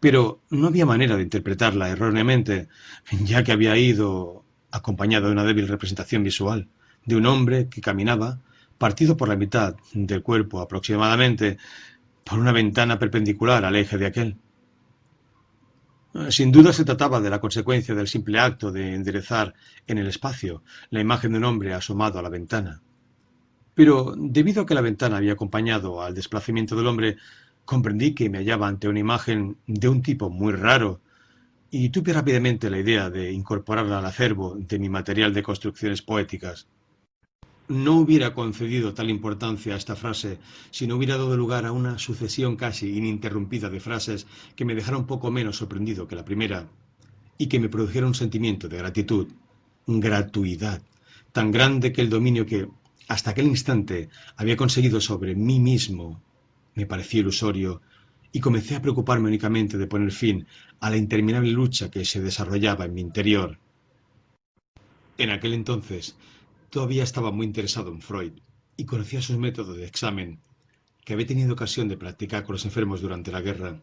pero 0.00 0.40
no 0.48 0.68
había 0.68 0.86
manera 0.86 1.16
de 1.16 1.22
interpretarla 1.22 1.90
erróneamente, 1.90 2.68
ya 3.22 3.44
que 3.44 3.52
había 3.52 3.76
ido 3.76 4.44
acompañado 4.70 5.26
de 5.26 5.32
una 5.32 5.44
débil 5.44 5.68
representación 5.68 6.24
visual, 6.24 6.68
de 7.04 7.16
un 7.16 7.26
hombre 7.26 7.68
que 7.68 7.82
caminaba, 7.82 8.40
partido 8.78 9.16
por 9.16 9.28
la 9.28 9.36
mitad 9.36 9.76
del 9.92 10.22
cuerpo 10.22 10.60
aproximadamente, 10.60 11.58
por 12.24 12.38
una 12.38 12.52
ventana 12.52 12.98
perpendicular 12.98 13.64
al 13.64 13.76
eje 13.76 13.98
de 13.98 14.06
aquel. 14.06 14.36
Sin 16.30 16.50
duda 16.50 16.72
se 16.72 16.84
trataba 16.84 17.20
de 17.20 17.30
la 17.30 17.40
consecuencia 17.40 17.94
del 17.94 18.08
simple 18.08 18.40
acto 18.40 18.72
de 18.72 18.94
enderezar 18.94 19.54
en 19.86 19.98
el 19.98 20.08
espacio 20.08 20.64
la 20.90 21.00
imagen 21.00 21.32
de 21.32 21.38
un 21.38 21.44
hombre 21.44 21.72
asomado 21.72 22.18
a 22.18 22.22
la 22.22 22.28
ventana. 22.28 22.82
Pero 23.74 24.14
debido 24.16 24.62
a 24.62 24.66
que 24.66 24.74
la 24.74 24.80
ventana 24.80 25.18
había 25.18 25.34
acompañado 25.34 26.02
al 26.02 26.14
desplazamiento 26.14 26.74
del 26.74 26.88
hombre, 26.88 27.16
comprendí 27.64 28.12
que 28.12 28.28
me 28.28 28.38
hallaba 28.38 28.66
ante 28.66 28.88
una 28.88 28.98
imagen 28.98 29.56
de 29.68 29.88
un 29.88 30.02
tipo 30.02 30.30
muy 30.30 30.52
raro 30.52 31.00
y 31.70 31.90
tuve 31.90 32.12
rápidamente 32.12 32.68
la 32.68 32.78
idea 32.78 33.08
de 33.08 33.30
incorporarla 33.30 34.00
al 34.00 34.06
acervo 34.06 34.56
de 34.56 34.78
mi 34.80 34.88
material 34.88 35.32
de 35.32 35.44
construcciones 35.44 36.02
poéticas. 36.02 36.66
No 37.70 37.98
hubiera 37.98 38.34
concedido 38.34 38.94
tal 38.94 39.10
importancia 39.10 39.74
a 39.74 39.76
esta 39.76 39.94
frase 39.94 40.40
si 40.72 40.88
no 40.88 40.96
hubiera 40.96 41.16
dado 41.16 41.36
lugar 41.36 41.66
a 41.66 41.70
una 41.70 42.00
sucesión 42.00 42.56
casi 42.56 42.98
ininterrumpida 42.98 43.70
de 43.70 43.78
frases 43.78 44.26
que 44.56 44.64
me 44.64 44.74
dejaron 44.74 45.06
poco 45.06 45.30
menos 45.30 45.58
sorprendido 45.58 46.08
que 46.08 46.16
la 46.16 46.24
primera 46.24 46.66
y 47.38 47.46
que 47.46 47.60
me 47.60 47.68
produjeron 47.68 48.08
un 48.08 48.14
sentimiento 48.16 48.68
de 48.68 48.78
gratitud, 48.78 49.28
gratuidad, 49.86 50.82
tan 51.30 51.52
grande 51.52 51.92
que 51.92 52.00
el 52.00 52.10
dominio 52.10 52.44
que, 52.44 52.66
hasta 53.06 53.30
aquel 53.30 53.46
instante, 53.46 54.08
había 54.34 54.56
conseguido 54.56 55.00
sobre 55.00 55.36
mí 55.36 55.60
mismo 55.60 56.20
me 56.74 56.86
pareció 56.86 57.20
ilusorio 57.20 57.82
y 58.32 58.40
comencé 58.40 58.74
a 58.74 58.82
preocuparme 58.82 59.28
únicamente 59.28 59.78
de 59.78 59.86
poner 59.86 60.10
fin 60.10 60.44
a 60.80 60.90
la 60.90 60.96
interminable 60.96 61.52
lucha 61.52 61.88
que 61.88 62.04
se 62.04 62.20
desarrollaba 62.20 62.86
en 62.86 62.94
mi 62.94 63.00
interior. 63.00 63.58
En 65.18 65.30
aquel 65.30 65.52
entonces 65.54 66.16
todavía 66.70 67.02
estaba 67.02 67.30
muy 67.32 67.46
interesado 67.46 67.90
en 67.90 68.00
Freud 68.00 68.32
y 68.76 68.84
conocía 68.84 69.20
sus 69.20 69.36
métodos 69.36 69.76
de 69.76 69.84
examen 69.84 70.40
que 71.04 71.12
había 71.12 71.26
tenido 71.26 71.52
ocasión 71.52 71.88
de 71.88 71.96
practicar 71.96 72.44
con 72.44 72.54
los 72.54 72.64
enfermos 72.64 73.00
durante 73.00 73.32
la 73.32 73.40
guerra, 73.40 73.82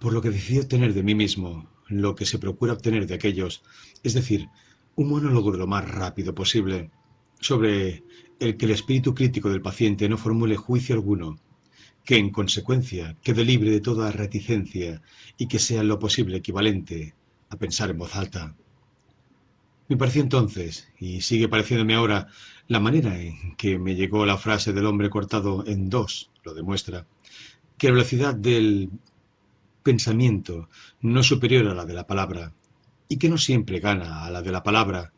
por 0.00 0.12
lo 0.12 0.22
que 0.22 0.30
decidí 0.30 0.58
obtener 0.58 0.94
de 0.94 1.02
mí 1.02 1.14
mismo 1.14 1.70
lo 1.88 2.14
que 2.14 2.26
se 2.26 2.38
procura 2.38 2.72
obtener 2.72 3.06
de 3.06 3.14
aquellos, 3.14 3.62
es 4.02 4.14
decir, 4.14 4.48
un 4.96 5.10
monólogo 5.10 5.52
lo 5.52 5.66
más 5.66 5.88
rápido 5.88 6.34
posible, 6.34 6.90
sobre 7.40 8.02
el 8.40 8.56
que 8.56 8.66
el 8.66 8.72
espíritu 8.72 9.14
crítico 9.14 9.50
del 9.50 9.62
paciente 9.62 10.08
no 10.08 10.16
formule 10.16 10.56
juicio 10.56 10.94
alguno 10.94 11.38
que 12.04 12.16
en 12.16 12.30
consecuencia 12.30 13.16
quede 13.22 13.44
libre 13.44 13.70
de 13.70 13.80
toda 13.80 14.10
reticencia 14.10 15.02
y 15.36 15.46
que 15.46 15.58
sea 15.58 15.82
lo 15.82 15.98
posible 15.98 16.38
equivalente 16.38 17.14
a 17.50 17.56
pensar 17.56 17.90
en 17.90 17.98
voz 17.98 18.16
alta. 18.16 18.56
Me 19.88 19.96
pareció 19.96 20.22
entonces, 20.22 20.88
y 20.98 21.22
sigue 21.22 21.48
pareciéndome 21.48 21.94
ahora, 21.94 22.28
la 22.66 22.78
manera 22.78 23.18
en 23.18 23.56
que 23.56 23.78
me 23.78 23.94
llegó 23.94 24.26
la 24.26 24.36
frase 24.36 24.74
del 24.74 24.84
hombre 24.84 25.08
cortado 25.08 25.64
en 25.66 25.88
dos, 25.88 26.30
lo 26.44 26.52
demuestra, 26.52 27.06
que 27.78 27.88
la 27.88 27.94
velocidad 27.94 28.34
del 28.34 28.90
pensamiento 29.82 30.68
no 31.00 31.20
es 31.20 31.26
superior 31.26 31.68
a 31.68 31.74
la 31.74 31.86
de 31.86 31.94
la 31.94 32.06
palabra, 32.06 32.52
y 33.08 33.16
que 33.16 33.30
no 33.30 33.38
siempre 33.38 33.80
gana 33.80 34.26
a 34.26 34.30
la 34.30 34.42
de 34.42 34.52
la 34.52 34.62
palabra, 34.62 35.12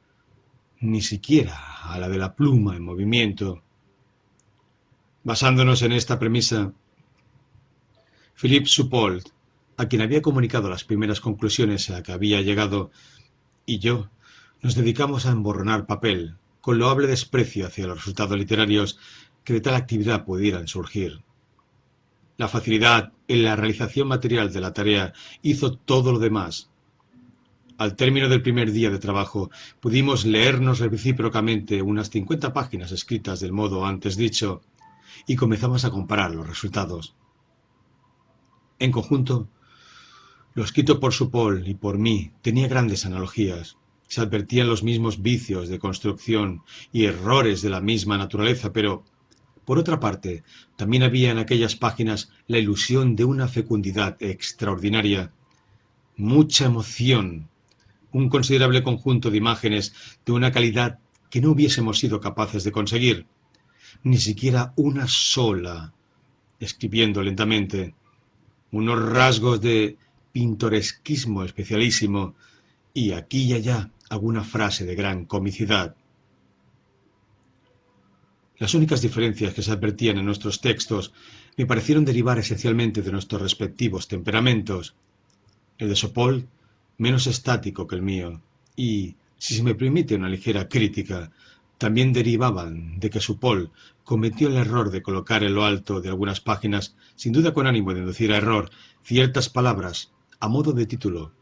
ni 0.80 1.02
siquiera 1.02 1.58
a 1.82 1.98
la 1.98 2.08
de 2.08 2.18
la 2.18 2.34
pluma 2.34 2.76
en 2.76 2.84
movimiento, 2.84 3.62
Basándonos 5.22 5.82
en 5.82 5.92
esta 5.92 6.18
premisa, 6.18 6.72
Philippe 8.34 8.66
Soupault, 8.66 9.28
a 9.76 9.86
quien 9.86 10.00
había 10.00 10.22
comunicado 10.22 10.70
las 10.70 10.84
primeras 10.84 11.20
conclusiones 11.20 11.90
a 11.90 12.02
que 12.02 12.12
había 12.12 12.40
llegado, 12.40 12.90
y 13.66 13.80
yo 13.80 14.08
nos 14.62 14.74
dedicamos 14.74 15.26
a 15.26 15.30
emborronar 15.30 15.86
papel, 15.86 16.36
con 16.60 16.78
loable 16.78 17.06
desprecio 17.06 17.66
hacia 17.66 17.86
los 17.86 17.98
resultados 17.98 18.38
literarios 18.38 18.98
que 19.44 19.54
de 19.54 19.60
tal 19.60 19.74
actividad 19.74 20.24
pudieran 20.24 20.68
surgir. 20.68 21.22
La 22.36 22.48
facilidad 22.48 23.12
en 23.28 23.42
la 23.42 23.56
realización 23.56 24.08
material 24.08 24.52
de 24.52 24.60
la 24.60 24.72
tarea 24.72 25.12
hizo 25.42 25.76
todo 25.76 26.12
lo 26.12 26.18
demás. 26.18 26.70
Al 27.78 27.96
término 27.96 28.28
del 28.28 28.42
primer 28.42 28.72
día 28.72 28.90
de 28.90 28.98
trabajo 28.98 29.50
pudimos 29.80 30.26
leernos 30.26 30.80
recíprocamente 30.80 31.80
unas 31.80 32.10
cincuenta 32.10 32.52
páginas 32.52 32.92
escritas 32.92 33.40
del 33.40 33.52
modo 33.52 33.86
antes 33.86 34.16
dicho, 34.16 34.62
y 35.26 35.36
comenzamos 35.36 35.84
a 35.84 35.90
comparar 35.90 36.34
los 36.34 36.46
resultados. 36.46 37.14
En 38.78 38.92
conjunto, 38.92 39.48
lo 40.54 40.64
escrito 40.64 40.98
por 40.98 41.12
Supol 41.12 41.68
y 41.68 41.74
por 41.74 41.98
mí 41.98 42.32
tenía 42.42 42.68
grandes 42.68 43.06
analogías. 43.06 43.76
Se 44.10 44.20
advertían 44.20 44.66
los 44.66 44.82
mismos 44.82 45.22
vicios 45.22 45.68
de 45.68 45.78
construcción 45.78 46.62
y 46.92 47.04
errores 47.04 47.62
de 47.62 47.70
la 47.70 47.80
misma 47.80 48.18
naturaleza, 48.18 48.72
pero, 48.72 49.04
por 49.64 49.78
otra 49.78 50.00
parte, 50.00 50.42
también 50.74 51.04
había 51.04 51.30
en 51.30 51.38
aquellas 51.38 51.76
páginas 51.76 52.28
la 52.48 52.58
ilusión 52.58 53.14
de 53.14 53.24
una 53.24 53.46
fecundidad 53.46 54.20
extraordinaria, 54.20 55.32
mucha 56.16 56.66
emoción, 56.66 57.48
un 58.10 58.28
considerable 58.28 58.82
conjunto 58.82 59.30
de 59.30 59.36
imágenes 59.36 59.94
de 60.26 60.32
una 60.32 60.50
calidad 60.50 60.98
que 61.30 61.40
no 61.40 61.52
hubiésemos 61.52 62.00
sido 62.00 62.18
capaces 62.18 62.64
de 62.64 62.72
conseguir 62.72 63.26
ni 64.02 64.18
siquiera 64.18 64.72
una 64.74 65.06
sola, 65.06 65.94
escribiendo 66.58 67.22
lentamente, 67.22 67.94
unos 68.72 69.00
rasgos 69.08 69.60
de 69.60 69.98
pintoresquismo 70.32 71.44
especialísimo 71.44 72.34
y 72.92 73.12
aquí 73.12 73.44
y 73.44 73.52
allá 73.52 73.92
alguna 74.10 74.44
frase 74.44 74.84
de 74.84 74.94
gran 74.94 75.24
comicidad. 75.24 75.96
Las 78.58 78.74
únicas 78.74 79.00
diferencias 79.00 79.54
que 79.54 79.62
se 79.62 79.72
advertían 79.72 80.18
en 80.18 80.26
nuestros 80.26 80.60
textos 80.60 81.14
me 81.56 81.64
parecieron 81.64 82.04
derivar 82.04 82.38
esencialmente 82.38 83.00
de 83.00 83.12
nuestros 83.12 83.40
respectivos 83.40 84.06
temperamentos. 84.06 84.94
El 85.78 85.88
de 85.88 85.96
Sopol, 85.96 86.46
menos 86.98 87.26
estático 87.26 87.86
que 87.86 87.96
el 87.96 88.02
mío, 88.02 88.42
y, 88.76 89.16
si 89.38 89.54
se 89.54 89.62
me 89.62 89.74
permite 89.74 90.16
una 90.16 90.28
ligera 90.28 90.68
crítica, 90.68 91.30
también 91.78 92.12
derivaban 92.12 93.00
de 93.00 93.08
que 93.08 93.20
Supol 93.20 93.70
cometió 94.04 94.48
el 94.48 94.56
error 94.56 94.90
de 94.90 95.02
colocar 95.02 95.42
en 95.44 95.54
lo 95.54 95.64
alto 95.64 96.02
de 96.02 96.10
algunas 96.10 96.40
páginas, 96.40 96.94
sin 97.14 97.32
duda 97.32 97.54
con 97.54 97.66
ánimo 97.66 97.94
de 97.94 98.00
inducir 98.00 98.32
a 98.32 98.36
error, 98.36 98.70
ciertas 99.02 99.48
palabras 99.48 100.12
a 100.40 100.48
modo 100.48 100.72
de 100.72 100.84
título. 100.84 101.32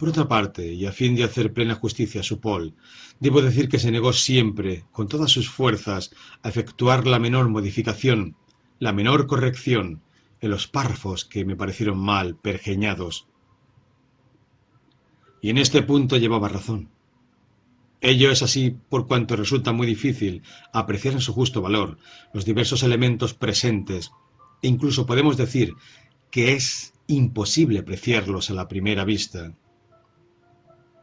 Por 0.00 0.08
otra 0.08 0.26
parte, 0.26 0.72
y 0.72 0.86
a 0.86 0.92
fin 0.92 1.14
de 1.14 1.24
hacer 1.24 1.52
plena 1.52 1.74
justicia 1.74 2.22
a 2.22 2.24
Supol, 2.24 2.72
debo 3.18 3.42
decir 3.42 3.68
que 3.68 3.78
se 3.78 3.90
negó 3.90 4.14
siempre, 4.14 4.86
con 4.92 5.08
todas 5.08 5.30
sus 5.30 5.50
fuerzas, 5.50 6.10
a 6.42 6.48
efectuar 6.48 7.06
la 7.06 7.18
menor 7.18 7.50
modificación, 7.50 8.34
la 8.78 8.94
menor 8.94 9.26
corrección 9.26 10.00
en 10.40 10.50
los 10.52 10.68
párrafos 10.68 11.26
que 11.26 11.44
me 11.44 11.54
parecieron 11.54 11.98
mal 11.98 12.34
pergeñados. 12.34 13.26
Y 15.42 15.50
en 15.50 15.58
este 15.58 15.82
punto 15.82 16.16
llevaba 16.16 16.48
razón. 16.48 16.88
Ello 18.00 18.30
es 18.30 18.42
así 18.42 18.74
por 18.88 19.06
cuanto 19.06 19.36
resulta 19.36 19.72
muy 19.72 19.86
difícil 19.86 20.42
apreciar 20.72 21.12
en 21.12 21.20
su 21.20 21.34
justo 21.34 21.60
valor 21.60 21.98
los 22.32 22.46
diversos 22.46 22.82
elementos 22.84 23.34
presentes 23.34 24.12
e 24.62 24.68
incluso 24.68 25.04
podemos 25.04 25.36
decir 25.36 25.74
que 26.30 26.54
es 26.54 26.94
imposible 27.06 27.80
apreciarlos 27.80 28.48
a 28.48 28.54
la 28.54 28.66
primera 28.66 29.04
vista. 29.04 29.52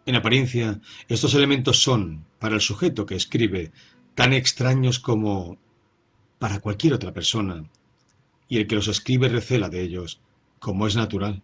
En 0.07 0.15
apariencia, 0.15 0.79
estos 1.09 1.33
elementos 1.33 1.83
son, 1.83 2.25
para 2.39 2.55
el 2.55 2.61
sujeto 2.61 3.05
que 3.05 3.15
escribe, 3.15 3.73
tan 4.15 4.31
extraños 4.31 4.99
como 4.99 5.57
para 6.39 6.61
cualquier 6.61 6.93
otra 6.93 7.13
persona, 7.13 7.69
y 8.47 8.55
el 8.55 8.67
que 8.67 8.75
los 8.75 8.87
escribe 8.87 9.27
recela 9.27 9.67
de 9.67 9.81
ellos, 9.81 10.21
como 10.59 10.87
es 10.87 10.95
natural. 10.95 11.43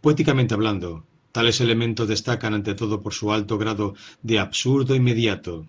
Poéticamente 0.00 0.54
hablando, 0.54 1.04
Tales 1.30 1.60
elementos 1.60 2.08
destacan 2.08 2.54
ante 2.54 2.74
todo 2.74 3.02
por 3.02 3.12
su 3.12 3.30
alto 3.30 3.58
grado 3.58 3.94
de 4.22 4.38
absurdo 4.38 4.94
inmediato. 4.94 5.68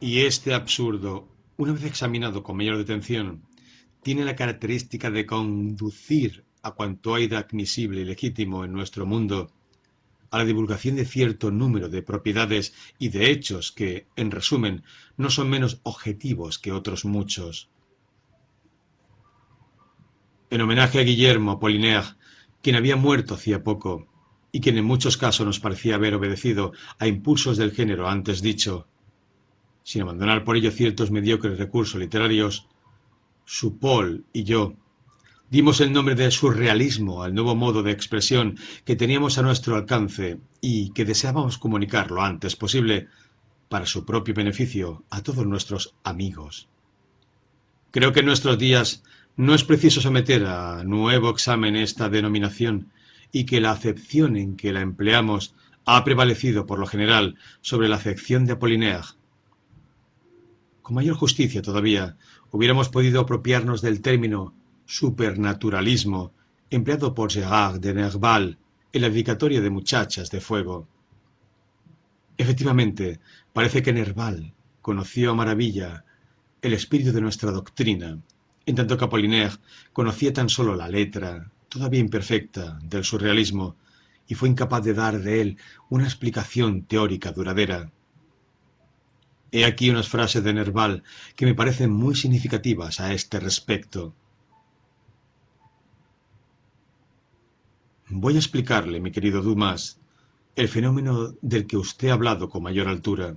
Y 0.00 0.20
este 0.20 0.52
absurdo, 0.52 1.26
una 1.56 1.72
vez 1.72 1.84
examinado 1.84 2.42
con 2.42 2.58
mayor 2.58 2.76
detención, 2.76 3.46
tiene 4.02 4.26
la 4.26 4.36
característica 4.36 5.10
de 5.10 5.24
conducir 5.24 6.44
a 6.60 6.72
cuanto 6.72 7.14
hay 7.14 7.26
de 7.26 7.38
admisible 7.38 8.02
y 8.02 8.04
legítimo 8.04 8.66
en 8.66 8.74
nuestro 8.74 9.06
mundo 9.06 9.53
a 10.30 10.38
la 10.38 10.44
divulgación 10.44 10.96
de 10.96 11.04
cierto 11.04 11.50
número 11.50 11.88
de 11.88 12.02
propiedades 12.02 12.74
y 12.98 13.08
de 13.08 13.30
hechos 13.30 13.72
que, 13.72 14.06
en 14.16 14.30
resumen, 14.30 14.84
no 15.16 15.30
son 15.30 15.48
menos 15.48 15.80
objetivos 15.82 16.58
que 16.58 16.72
otros 16.72 17.04
muchos. 17.04 17.70
En 20.50 20.60
homenaje 20.60 21.00
a 21.00 21.02
Guillermo 21.02 21.52
Apollinaire, 21.52 22.16
quien 22.62 22.76
había 22.76 22.96
muerto 22.96 23.34
hacía 23.34 23.62
poco, 23.62 24.06
y 24.52 24.60
quien 24.60 24.78
en 24.78 24.84
muchos 24.84 25.16
casos 25.16 25.44
nos 25.44 25.58
parecía 25.58 25.96
haber 25.96 26.14
obedecido 26.14 26.72
a 26.98 27.08
impulsos 27.08 27.56
del 27.56 27.72
género 27.72 28.08
antes 28.08 28.40
dicho, 28.40 28.86
sin 29.82 30.02
abandonar 30.02 30.44
por 30.44 30.56
ello 30.56 30.70
ciertos 30.70 31.10
mediocres 31.10 31.58
recursos 31.58 32.00
literarios, 32.00 32.68
su 33.44 33.78
Paul 33.78 34.24
y 34.32 34.44
yo 34.44 34.76
dimos 35.54 35.80
el 35.80 35.92
nombre 35.92 36.16
de 36.16 36.32
surrealismo 36.32 37.22
al 37.22 37.32
nuevo 37.32 37.54
modo 37.54 37.84
de 37.84 37.92
expresión 37.92 38.58
que 38.84 38.96
teníamos 38.96 39.38
a 39.38 39.42
nuestro 39.42 39.76
alcance 39.76 40.40
y 40.60 40.90
que 40.90 41.04
deseábamos 41.04 41.58
comunicar 41.58 42.10
lo 42.10 42.22
antes 42.22 42.56
posible 42.56 43.06
para 43.68 43.86
su 43.86 44.04
propio 44.04 44.34
beneficio 44.34 45.04
a 45.10 45.22
todos 45.22 45.46
nuestros 45.46 45.94
amigos. 46.02 46.66
Creo 47.92 48.12
que 48.12 48.18
en 48.18 48.26
nuestros 48.26 48.58
días 48.58 49.04
no 49.36 49.54
es 49.54 49.62
preciso 49.62 50.00
someter 50.00 50.44
a 50.44 50.82
nuevo 50.82 51.30
examen 51.30 51.76
esta 51.76 52.08
denominación, 52.08 52.90
y 53.30 53.44
que 53.44 53.60
la 53.60 53.70
acepción 53.70 54.36
en 54.36 54.56
que 54.56 54.72
la 54.72 54.80
empleamos 54.80 55.54
ha 55.84 56.02
prevalecido 56.02 56.66
por 56.66 56.80
lo 56.80 56.86
general 56.86 57.36
sobre 57.60 57.88
la 57.88 57.94
acepción 57.94 58.44
de 58.44 58.54
Apollinaire. 58.54 59.06
Con 60.82 60.96
mayor 60.96 61.14
justicia 61.14 61.62
todavía 61.62 62.16
hubiéramos 62.50 62.88
podido 62.88 63.20
apropiarnos 63.20 63.82
del 63.82 64.00
término 64.00 64.52
supernaturalismo 64.86 66.32
empleado 66.70 67.14
por 67.14 67.30
Gérard 67.30 67.80
de 67.80 67.94
Nerval 67.94 68.58
en 68.92 69.02
la 69.02 69.08
dedicatoria 69.08 69.60
de 69.60 69.70
Muchachas 69.70 70.30
de 70.30 70.40
Fuego. 70.40 70.88
Efectivamente, 72.36 73.20
parece 73.52 73.82
que 73.82 73.92
Nerval 73.92 74.52
conoció 74.82 75.30
a 75.30 75.34
maravilla 75.34 76.04
el 76.62 76.72
espíritu 76.72 77.12
de 77.12 77.20
nuestra 77.20 77.50
doctrina, 77.50 78.18
en 78.66 78.74
tanto 78.74 78.96
que 78.96 79.04
Apollinaire 79.04 79.56
conocía 79.92 80.32
tan 80.32 80.48
solo 80.48 80.74
la 80.74 80.88
letra, 80.88 81.50
todavía 81.68 82.00
imperfecta, 82.00 82.78
del 82.82 83.04
surrealismo, 83.04 83.76
y 84.26 84.34
fue 84.34 84.48
incapaz 84.48 84.82
de 84.82 84.94
dar 84.94 85.20
de 85.20 85.40
él 85.40 85.58
una 85.90 86.04
explicación 86.04 86.84
teórica 86.84 87.32
duradera. 87.32 87.92
He 89.52 89.64
aquí 89.64 89.90
unas 89.90 90.08
frases 90.08 90.42
de 90.42 90.54
Nerval 90.54 91.04
que 91.36 91.46
me 91.46 91.54
parecen 91.54 91.92
muy 91.92 92.16
significativas 92.16 93.00
a 93.00 93.12
este 93.12 93.38
respecto. 93.38 94.14
Voy 98.16 98.36
a 98.36 98.38
explicarle, 98.38 99.00
mi 99.00 99.10
querido 99.10 99.42
Dumas, 99.42 99.98
el 100.54 100.68
fenómeno 100.68 101.34
del 101.42 101.66
que 101.66 101.76
usted 101.76 102.10
ha 102.10 102.12
hablado 102.12 102.48
con 102.48 102.62
mayor 102.62 102.86
altura. 102.86 103.36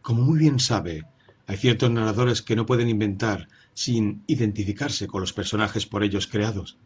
Como 0.00 0.22
muy 0.22 0.38
bien 0.38 0.60
sabe, 0.60 1.06
hay 1.44 1.56
ciertos 1.56 1.90
narradores 1.90 2.40
que 2.40 2.54
no 2.54 2.66
pueden 2.66 2.88
inventar 2.88 3.48
sin 3.74 4.22
identificarse 4.28 5.08
con 5.08 5.22
los 5.22 5.32
personajes 5.32 5.86
por 5.86 6.04
ellos 6.04 6.28
creados. 6.28 6.78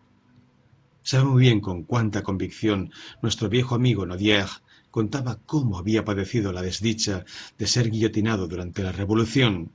Sabe 1.02 1.24
muy 1.24 1.42
bien 1.42 1.60
con 1.60 1.82
cuánta 1.82 2.22
convicción 2.22 2.90
nuestro 3.20 3.50
viejo 3.50 3.74
amigo 3.74 4.06
Nodier 4.06 4.48
contaba 4.90 5.40
cómo 5.44 5.76
había 5.76 6.06
padecido 6.06 6.54
la 6.54 6.62
desdicha 6.62 7.26
de 7.58 7.66
ser 7.66 7.90
guillotinado 7.90 8.48
durante 8.48 8.82
la 8.82 8.92
Revolución. 8.92 9.72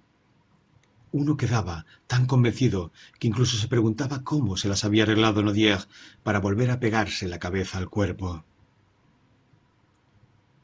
Uno 1.12 1.38
quedaba 1.38 1.86
tan 2.06 2.26
convencido 2.26 2.92
que 3.20 3.28
incluso 3.28 3.58
se 3.58 3.68
preguntaba 3.68 4.24
cómo 4.24 4.58
se 4.58 4.68
las 4.68 4.84
había 4.84 5.04
arreglado 5.04 5.42
Nodier 5.42 5.80
para 6.24 6.40
volver 6.40 6.70
a 6.72 6.80
pegarse 6.80 7.28
la 7.28 7.40
cabeza 7.40 7.78
al 7.78 7.90
cuerpo. 7.90 8.44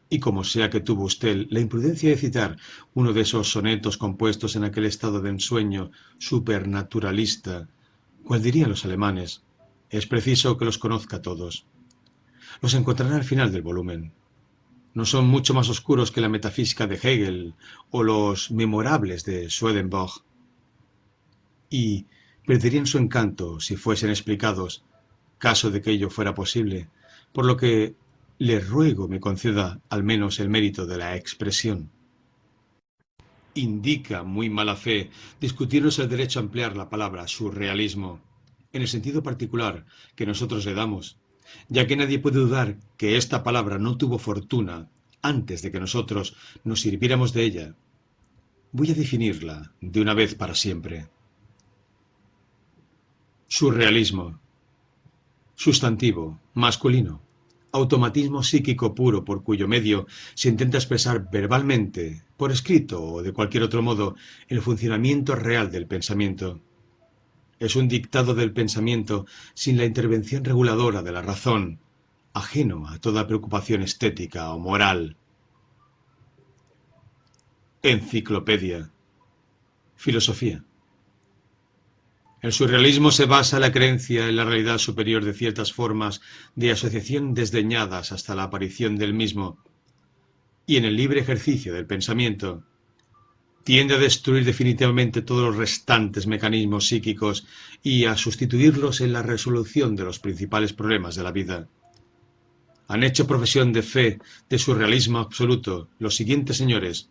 Y 0.10 0.20
como 0.20 0.44
sea 0.44 0.70
que 0.70 0.80
tuvo 0.82 1.06
usted 1.06 1.48
la 1.50 1.60
imprudencia 1.60 2.10
de 2.10 2.18
citar 2.18 2.58
uno 2.94 3.14
de 3.14 3.22
esos 3.22 3.52
sonetos 3.52 3.98
compuestos 3.98 4.56
en 4.56 4.64
aquel 4.64 4.86
estado 4.86 5.22
de 5.22 5.30
ensueño 5.30 5.92
supernaturalista, 6.20 7.68
¿cuál 8.24 8.44
dirían 8.44 8.70
los 8.70 8.86
alemanes? 8.86 9.44
Es 9.90 10.06
preciso 10.06 10.58
que 10.58 10.66
los 10.66 10.78
conozca 10.78 11.22
todos. 11.22 11.66
Los 12.62 12.74
encontrará 12.74 13.16
al 13.16 13.24
final 13.24 13.52
del 13.52 13.64
volumen. 13.64 14.12
No 14.94 15.06
son 15.06 15.28
mucho 15.28 15.56
más 15.56 15.70
oscuros 15.70 16.12
que 16.12 16.22
la 16.22 16.30
metafísica 16.30 16.86
de 16.86 16.96
Hegel 16.96 17.56
o 17.90 18.04
los 18.04 18.52
memorables 18.52 19.26
de 19.26 19.50
Swedenborg. 19.50 20.24
Y 21.74 22.06
perderían 22.46 22.86
su 22.86 23.00
encanto 23.00 23.60
si 23.60 23.78
fuesen 23.78 24.12
explicados, 24.12 24.84
caso 25.40 25.72
de 25.72 25.82
que 25.82 25.90
ello 25.90 26.12
fuera 26.12 26.36
posible, 26.36 26.88
por 27.32 27.46
lo 27.46 27.58
que 27.58 27.96
le 28.38 28.60
ruego 28.60 29.08
me 29.08 29.20
conceda 29.20 29.82
al 29.90 30.04
menos 30.04 30.40
el 30.40 30.50
mérito 30.50 30.86
de 30.86 30.98
la 30.98 31.16
expresión. 31.16 31.90
Indica 33.56 34.22
muy 34.22 34.52
mala 34.52 34.76
fe 34.76 35.10
discutirnos 35.42 35.98
el 35.98 36.10
derecho 36.10 36.38
a 36.38 36.44
emplear 36.44 36.78
la 36.78 36.92
palabra 36.92 37.28
surrealismo 37.28 38.22
en 38.72 38.84
el 38.84 38.88
sentido 38.88 39.24
particular 39.24 39.88
que 40.16 40.28
nosotros 40.28 40.66
le 40.68 40.76
damos, 40.76 41.18
ya 41.70 41.88
que 41.88 41.96
nadie 41.96 42.20
puede 42.20 42.38
dudar 42.38 42.78
que 42.98 43.18
esta 43.18 43.44
palabra 43.44 43.80
no 43.80 43.98
tuvo 43.98 44.20
fortuna 44.20 44.92
antes 45.24 45.64
de 45.64 45.72
que 45.72 45.80
nosotros 45.80 46.36
nos 46.64 46.82
sirviéramos 46.82 47.34
de 47.34 47.44
ella. 47.46 47.76
Voy 48.72 48.92
a 48.92 48.94
definirla 48.94 49.74
de 49.82 50.02
una 50.02 50.14
vez 50.14 50.36
para 50.36 50.54
siempre. 50.54 51.08
Surrealismo. 53.58 54.40
Sustantivo, 55.54 56.40
masculino. 56.56 57.22
Automatismo 57.72 58.42
psíquico 58.42 58.96
puro 58.96 59.24
por 59.24 59.44
cuyo 59.44 59.68
medio 59.68 60.08
se 60.34 60.50
intenta 60.50 60.80
expresar 60.80 61.30
verbalmente, 61.30 62.24
por 62.36 62.52
escrito 62.52 63.04
o 63.04 63.22
de 63.22 63.32
cualquier 63.32 63.62
otro 63.62 63.84
modo, 63.84 64.16
el 64.48 64.60
funcionamiento 64.64 65.36
real 65.36 65.70
del 65.70 65.86
pensamiento 65.86 66.62
es 67.60 67.76
un 67.76 67.88
dictado 67.88 68.34
del 68.34 68.54
pensamiento 68.54 69.28
sin 69.54 69.78
la 69.78 69.86
intervención 69.86 70.44
reguladora 70.44 71.04
de 71.04 71.12
la 71.12 71.22
razón, 71.22 71.78
ajeno 72.34 72.88
a 72.88 72.98
toda 72.98 73.28
preocupación 73.28 73.84
estética 73.84 74.52
o 74.52 74.58
moral. 74.58 75.16
Enciclopedia. 77.84 78.90
Filosofía. 79.96 80.66
El 82.44 82.52
surrealismo 82.52 83.10
se 83.10 83.26
basa 83.26 83.56
en 83.56 83.62
la 83.62 83.72
creencia 83.72 84.28
en 84.28 84.36
la 84.36 84.44
realidad 84.44 84.78
superior 84.78 85.24
de 85.24 85.34
ciertas 85.34 85.72
formas 85.72 86.20
de 86.56 86.72
asociación 86.72 87.34
desdeñadas 87.34 88.12
hasta 88.12 88.36
la 88.36 88.44
aparición 88.44 88.98
del 88.98 89.14
mismo, 89.14 89.64
y 90.68 90.76
en 90.76 90.84
el 90.84 90.98
libre 90.98 91.22
ejercicio 91.22 91.74
del 91.74 91.86
pensamiento, 91.86 92.66
tiende 93.64 93.96
a 93.96 93.98
destruir 93.98 94.44
definitivamente 94.44 95.22
todos 95.22 95.46
los 95.46 95.56
restantes 95.56 96.28
mecanismos 96.28 96.86
psíquicos 96.86 97.48
y 97.82 98.04
a 98.04 98.18
sustituirlos 98.18 99.00
en 99.00 99.14
la 99.14 99.24
resolución 99.24 99.96
de 99.96 100.04
los 100.04 100.20
principales 100.20 100.74
problemas 100.74 101.16
de 101.16 101.24
la 101.24 101.32
vida. 101.32 101.70
Han 102.90 103.04
hecho 103.04 103.26
profesión 103.26 103.72
de 103.72 103.84
fe 103.84 104.20
de 104.50 104.60
su 104.60 104.76
realismo 104.76 105.20
absoluto 105.20 105.88
los 105.98 106.18
siguientes 106.18 106.58
señores 106.58 107.10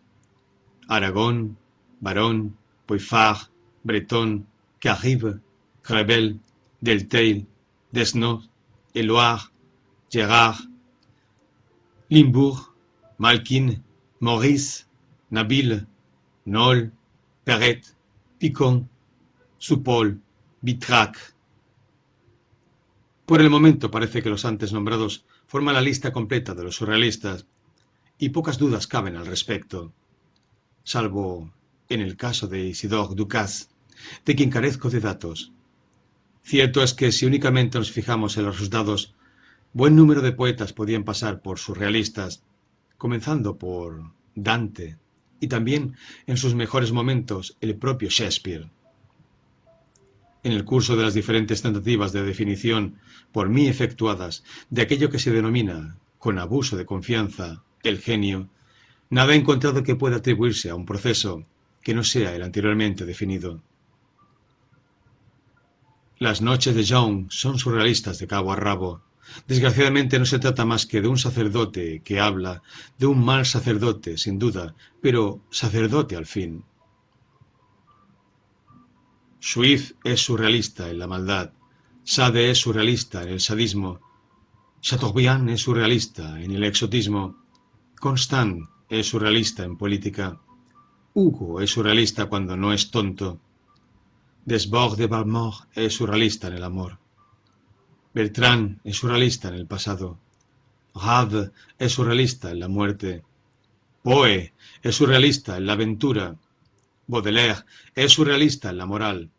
Aragón, 0.87 1.57
Barón, 2.01 2.55
Poiffard, 2.85 3.47
Breton, 3.81 4.52
Carrive, 4.83 5.39
Crevel, 5.81 6.41
Delteil, 6.81 7.47
Desnos, 7.93 8.49
Eloire, 8.93 9.43
Gérard, 10.11 10.57
Limbourg, 12.09 12.75
Malkin, 13.17 13.81
Maurice, 14.19 14.83
Nabil, 15.29 15.87
Nol, 16.43 16.91
Perret, 17.45 17.95
Picon, 18.37 18.89
Supol, 19.57 20.19
Vitrac. 20.59 21.33
Por 23.25 23.39
el 23.39 23.49
momento 23.49 23.89
parece 23.89 24.21
que 24.21 24.29
los 24.29 24.43
antes 24.43 24.73
nombrados 24.73 25.23
forman 25.47 25.75
la 25.75 25.81
lista 25.81 26.11
completa 26.11 26.55
de 26.55 26.63
los 26.65 26.75
surrealistas, 26.75 27.47
y 28.17 28.29
pocas 28.29 28.57
dudas 28.57 28.87
caben 28.87 29.15
al 29.15 29.27
respecto, 29.27 29.93
salvo 30.83 31.53
en 31.87 32.01
el 32.01 32.17
caso 32.17 32.49
de 32.49 32.65
Isidore 32.65 33.15
Ducasse, 33.15 33.69
de 34.25 34.35
quien 34.35 34.49
carezco 34.49 34.89
de 34.89 34.99
datos. 34.99 35.51
Cierto 36.43 36.83
es 36.83 36.93
que 36.93 37.11
si 37.11 37.25
únicamente 37.25 37.77
nos 37.77 37.91
fijamos 37.91 38.37
en 38.37 38.45
los 38.45 38.55
resultados, 38.55 39.15
buen 39.71 39.95
número 39.95 40.21
de 40.21 40.33
poetas 40.33 40.73
podían 40.73 41.03
pasar 41.03 41.41
por 41.41 41.57
surrealistas, 41.57 42.43
comenzando 42.97 43.57
por 43.57 44.11
Dante 44.35 44.97
y 45.39 45.47
también 45.47 45.95
en 46.27 46.37
sus 46.37 46.55
mejores 46.55 46.91
momentos 46.91 47.57
el 47.61 47.75
propio 47.75 48.09
Shakespeare. 48.09 48.69
En 50.43 50.51
el 50.51 50.65
curso 50.65 50.97
de 50.97 51.03
las 51.03 51.13
diferentes 51.13 51.61
tentativas 51.61 52.11
de 52.11 52.23
definición 52.23 52.99
por 53.31 53.49
mí 53.49 53.67
efectuadas 53.67 54.43
de 54.69 54.81
aquello 54.81 55.09
que 55.09 55.19
se 55.19 55.31
denomina, 55.31 55.97
con 56.19 56.39
abuso 56.39 56.75
de 56.75 56.85
confianza, 56.85 57.63
el 57.83 57.99
genio, 57.99 58.49
nada 59.09 59.33
he 59.33 59.37
encontrado 59.37 59.83
que 59.83 59.95
pueda 59.95 60.17
atribuirse 60.17 60.69
a 60.69 60.75
un 60.75 60.85
proceso 60.85 61.45
que 61.81 61.93
no 61.93 62.03
sea 62.03 62.35
el 62.35 62.43
anteriormente 62.43 63.05
definido. 63.05 63.61
Las 66.23 66.41
noches 66.41 66.73
de 66.73 66.85
Young 66.85 67.29
son 67.29 67.59
surrealistas 67.59 68.17
de 68.17 68.27
cabo 68.27 68.53
a 68.53 68.55
rabo. 68.55 69.01
Desgraciadamente 69.45 70.17
no 70.19 70.25
se 70.25 70.39
trata 70.39 70.63
más 70.63 70.85
que 70.85 71.01
de 71.01 71.09
un 71.09 71.17
sacerdote 71.17 72.01
que 72.01 72.21
habla, 72.21 72.61
de 72.97 73.07
un 73.07 73.25
mal 73.25 73.45
sacerdote, 73.45 74.17
sin 74.17 74.39
duda, 74.39 74.73
pero 75.01 75.41
sacerdote 75.49 76.15
al 76.15 76.25
fin. 76.25 76.63
Swift 79.41 79.95
es 80.05 80.21
surrealista 80.21 80.89
en 80.89 80.99
la 80.99 81.07
maldad, 81.07 81.51
Sade 82.05 82.51
es 82.51 82.59
surrealista 82.59 83.23
en 83.23 83.27
el 83.27 83.41
sadismo, 83.41 83.99
Chateaubriand 84.79 85.49
es 85.49 85.59
surrealista 85.63 86.41
en 86.41 86.51
el 86.53 86.63
exotismo, 86.63 87.35
Constant 87.99 88.69
es 88.87 89.09
surrealista 89.09 89.65
en 89.65 89.75
política, 89.75 90.39
Hugo 91.13 91.59
es 91.59 91.71
surrealista 91.71 92.27
cuando 92.27 92.55
no 92.55 92.71
es 92.71 92.91
tonto, 92.91 93.41
De 94.45 95.07
Balmore 95.07 95.55
es 95.73 95.93
surrealista 95.93 96.47
en 96.47 96.55
el 96.55 96.63
amor. 96.65 96.99
Bertrand 98.13 98.81
es 98.83 98.97
surrealista 98.97 99.47
en 99.47 99.53
el 99.53 99.67
pasado. 99.67 100.19
Rade 100.93 101.51
es 101.79 101.93
surrealista 101.93 102.51
en 102.51 102.59
la 102.59 102.67
muerte. 102.67 103.23
Poe 104.03 104.53
es 104.81 104.95
surrealista 104.95 105.55
en 105.55 105.65
la 105.65 105.73
aventura. 105.73 106.35
Baudelaire 107.07 107.63
es 107.95 108.11
surrealista 108.11 108.69
en 108.69 108.79
la 108.79 108.85
moral. 108.85 109.31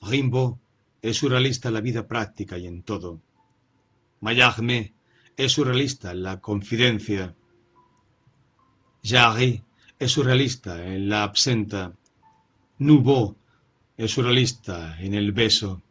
Rimbaud 0.00 0.56
es 1.02 1.16
surrealista 1.16 1.68
en 1.68 1.74
la 1.74 1.80
vida 1.80 2.06
práctica 2.06 2.56
y 2.56 2.68
en 2.68 2.84
todo. 2.84 3.20
Mallarmé 4.20 4.94
es 5.36 5.50
surrealista 5.50 6.12
en 6.12 6.22
la 6.22 6.40
confidencia. 6.40 7.34
Jarry 9.02 9.64
es 9.98 10.12
surrealista 10.12 10.86
en 10.86 11.08
la 11.08 11.24
absenta. 11.24 11.92
Nouveau 12.78 13.36
surrealista 14.08 14.96
en 15.00 15.14
el 15.14 15.32
beso. 15.32 15.82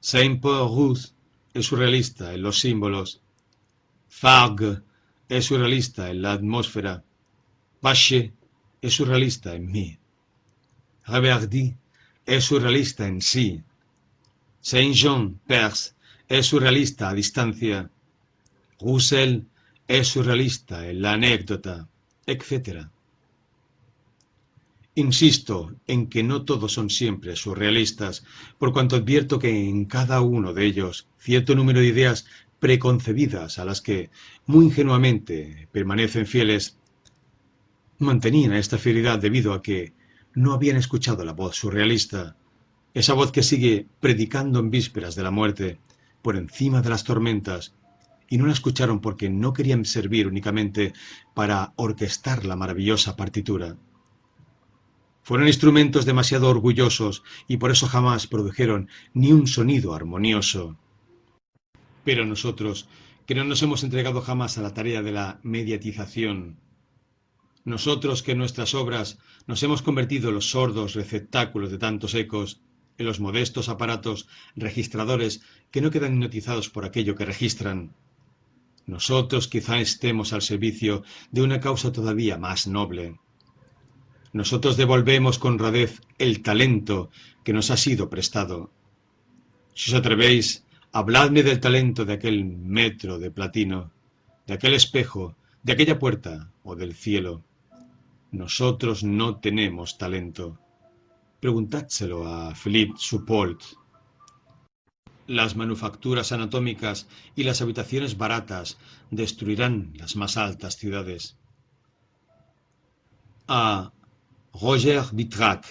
Saint-Paul 0.00 0.68
Ruth 0.68 1.12
es 1.52 1.66
surrealista 1.66 2.32
en 2.32 2.42
los 2.42 2.60
símbolos. 2.60 3.20
Fargue 4.08 4.80
es 5.28 5.46
surrealista 5.46 6.10
en 6.10 6.22
la 6.22 6.32
atmósfera. 6.32 7.02
Pache 7.80 8.32
es 8.80 8.94
surrealista 8.94 9.54
en 9.54 9.70
mí. 9.70 9.98
Reverdy 11.06 11.74
es 12.26 12.44
surrealista 12.44 13.06
en 13.06 13.20
sí. 13.20 13.62
Saint-Jean 14.60 15.40
Perse 15.46 15.94
es 16.28 16.46
surrealista 16.46 17.08
a 17.08 17.14
distancia. 17.14 17.90
Roussel 18.80 19.46
es 19.88 20.08
surrealista 20.08 20.86
en 20.88 21.02
la 21.02 21.12
anécdota, 21.14 21.88
etc. 22.26 22.88
Insisto 24.98 25.76
en 25.86 26.08
que 26.08 26.24
no 26.24 26.44
todos 26.44 26.72
son 26.72 26.90
siempre 26.90 27.36
surrealistas, 27.36 28.24
por 28.58 28.72
cuanto 28.72 28.96
advierto 28.96 29.38
que 29.38 29.68
en 29.68 29.84
cada 29.84 30.20
uno 30.22 30.52
de 30.52 30.66
ellos 30.66 31.06
cierto 31.20 31.54
número 31.54 31.78
de 31.78 31.86
ideas 31.86 32.26
preconcebidas 32.58 33.60
a 33.60 33.64
las 33.64 33.80
que, 33.80 34.10
muy 34.46 34.64
ingenuamente, 34.64 35.68
permanecen 35.70 36.26
fieles, 36.26 36.78
mantenían 38.00 38.54
esta 38.54 38.76
fidelidad 38.76 39.20
debido 39.20 39.52
a 39.52 39.62
que 39.62 39.92
no 40.34 40.52
habían 40.52 40.76
escuchado 40.76 41.24
la 41.24 41.32
voz 41.32 41.54
surrealista, 41.54 42.34
esa 42.92 43.14
voz 43.14 43.30
que 43.30 43.44
sigue 43.44 43.86
predicando 44.00 44.58
en 44.58 44.70
vísperas 44.70 45.14
de 45.14 45.22
la 45.22 45.30
muerte, 45.30 45.78
por 46.22 46.34
encima 46.34 46.82
de 46.82 46.90
las 46.90 47.04
tormentas, 47.04 47.72
y 48.28 48.36
no 48.36 48.46
la 48.46 48.52
escucharon 48.52 49.00
porque 49.00 49.30
no 49.30 49.52
querían 49.52 49.84
servir 49.84 50.26
únicamente 50.26 50.92
para 51.34 51.72
orquestar 51.76 52.44
la 52.44 52.56
maravillosa 52.56 53.14
partitura. 53.14 53.76
Fueron 55.28 55.46
instrumentos 55.46 56.06
demasiado 56.06 56.48
orgullosos 56.48 57.22
y 57.46 57.58
por 57.58 57.70
eso 57.70 57.86
jamás 57.86 58.26
produjeron 58.26 58.88
ni 59.12 59.30
un 59.30 59.46
sonido 59.46 59.92
armonioso. 59.92 60.78
Pero 62.02 62.24
nosotros, 62.24 62.88
que 63.26 63.34
no 63.34 63.44
nos 63.44 63.62
hemos 63.62 63.84
entregado 63.84 64.22
jamás 64.22 64.56
a 64.56 64.62
la 64.62 64.72
tarea 64.72 65.02
de 65.02 65.12
la 65.12 65.38
mediatización, 65.42 66.56
nosotros 67.66 68.22
que 68.22 68.32
en 68.32 68.38
nuestras 68.38 68.72
obras 68.74 69.18
nos 69.46 69.62
hemos 69.62 69.82
convertido 69.82 70.30
en 70.30 70.36
los 70.36 70.48
sordos 70.48 70.94
receptáculos 70.94 71.70
de 71.70 71.76
tantos 71.76 72.14
ecos, 72.14 72.62
en 72.96 73.04
los 73.04 73.20
modestos 73.20 73.68
aparatos 73.68 74.28
registradores 74.56 75.42
que 75.70 75.82
no 75.82 75.90
quedan 75.90 76.14
hipnotizados 76.14 76.70
por 76.70 76.86
aquello 76.86 77.16
que 77.16 77.26
registran, 77.26 77.92
nosotros 78.86 79.46
quizá 79.46 79.78
estemos 79.78 80.32
al 80.32 80.40
servicio 80.40 81.02
de 81.30 81.42
una 81.42 81.60
causa 81.60 81.92
todavía 81.92 82.38
más 82.38 82.66
noble 82.66 83.18
nosotros 84.32 84.76
devolvemos 84.76 85.38
con 85.38 85.54
honradez 85.54 86.00
el 86.18 86.42
talento 86.42 87.10
que 87.44 87.52
nos 87.52 87.70
ha 87.70 87.76
sido 87.76 88.10
prestado. 88.10 88.70
Si 89.74 89.90
os 89.90 89.98
atrevéis, 89.98 90.64
habladme 90.92 91.42
del 91.42 91.60
talento 91.60 92.04
de 92.04 92.14
aquel 92.14 92.44
metro 92.44 93.18
de 93.18 93.30
platino, 93.30 93.90
de 94.46 94.54
aquel 94.54 94.74
espejo, 94.74 95.36
de 95.62 95.72
aquella 95.72 95.98
puerta 95.98 96.50
o 96.62 96.74
del 96.76 96.94
cielo. 96.94 97.42
Nosotros 98.32 99.04
no 99.04 99.36
tenemos 99.36 99.98
talento. 99.98 100.58
Preguntádselo 101.40 102.26
a 102.26 102.54
Philippe 102.54 102.94
Suppolt. 102.98 103.62
Las 105.26 105.56
manufacturas 105.56 106.32
anatómicas 106.32 107.06
y 107.36 107.44
las 107.44 107.60
habitaciones 107.60 108.16
baratas 108.16 108.78
destruirán 109.10 109.92
las 109.94 110.16
más 110.16 110.36
altas 110.36 110.76
ciudades. 110.76 111.36
Roger 114.60 115.04
Vitrac. 115.12 115.66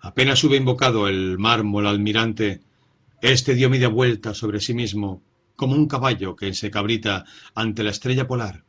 Apenas 0.00 0.44
hube 0.44 0.56
invocado 0.56 1.08
el 1.08 1.38
mármol 1.38 1.86
almirante, 1.86 2.60
este 3.22 3.54
dio 3.54 3.70
media 3.70 3.88
vuelta 3.88 4.34
sobre 4.34 4.60
sí 4.60 4.74
mismo, 4.74 5.22
como 5.56 5.74
un 5.74 5.88
caballo 5.88 6.36
que 6.36 6.52
se 6.54 6.70
cabrita 6.70 7.24
ante 7.54 7.82
la 7.82 7.90
estrella 7.90 8.28
polar, 8.28 8.64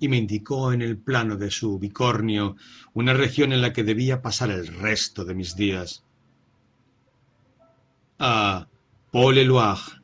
y 0.00 0.08
me 0.08 0.16
indicó 0.16 0.72
en 0.72 0.82
el 0.82 0.96
plano 0.96 1.36
de 1.36 1.50
su 1.50 1.78
bicornio 1.78 2.56
una 2.94 3.12
región 3.12 3.52
en 3.52 3.60
la 3.60 3.72
que 3.72 3.84
debía 3.84 4.22
pasar 4.22 4.50
el 4.50 4.66
resto 4.66 5.24
de 5.24 5.34
mis 5.34 5.54
días. 5.54 6.04
A 8.18 8.66
Paul 9.10 9.38
Eluard. 9.38 10.00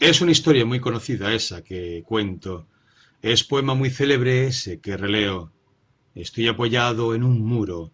Es 0.00 0.20
una 0.20 0.32
historia 0.32 0.64
muy 0.64 0.80
conocida 0.80 1.32
esa 1.32 1.62
que 1.62 2.02
cuento, 2.06 2.66
es 3.24 3.42
poema 3.42 3.72
muy 3.72 3.88
célebre 3.88 4.46
ese 4.46 4.80
que 4.80 4.98
releo. 4.98 5.50
Estoy 6.14 6.46
apoyado 6.46 7.14
en 7.14 7.24
un 7.24 7.40
muro, 7.40 7.90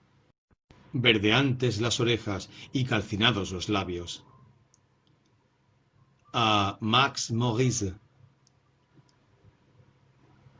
verdeantes 0.92 1.80
las 1.80 2.00
orejas 2.00 2.50
y 2.72 2.84
calcinados 2.84 3.52
los 3.52 3.68
labios. 3.68 4.24
A 6.32 6.78
Max 6.80 7.30
Maurice. 7.30 7.94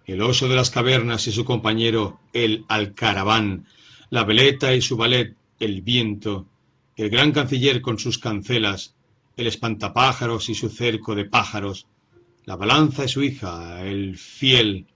El 0.06 0.22
oso 0.22 0.48
de 0.48 0.54
las 0.54 0.70
cavernas 0.70 1.26
y 1.26 1.32
su 1.32 1.44
compañero, 1.44 2.20
el 2.32 2.64
alcaraván, 2.68 3.66
la 4.08 4.22
veleta 4.22 4.72
y 4.72 4.82
su 4.82 4.96
ballet, 4.96 5.34
el 5.58 5.82
viento, 5.82 6.46
el 6.94 7.10
gran 7.10 7.32
canciller 7.32 7.80
con 7.82 7.98
sus 7.98 8.18
cancelas, 8.18 8.94
el 9.36 9.48
espantapájaros 9.48 10.48
y 10.48 10.54
su 10.54 10.68
cerco 10.68 11.16
de 11.16 11.24
pájaros, 11.24 11.88
la 12.44 12.56
balanza 12.56 13.04
y 13.04 13.08
su 13.08 13.22
hija, 13.22 13.82
el 13.84 14.16
fiel, 14.16 14.86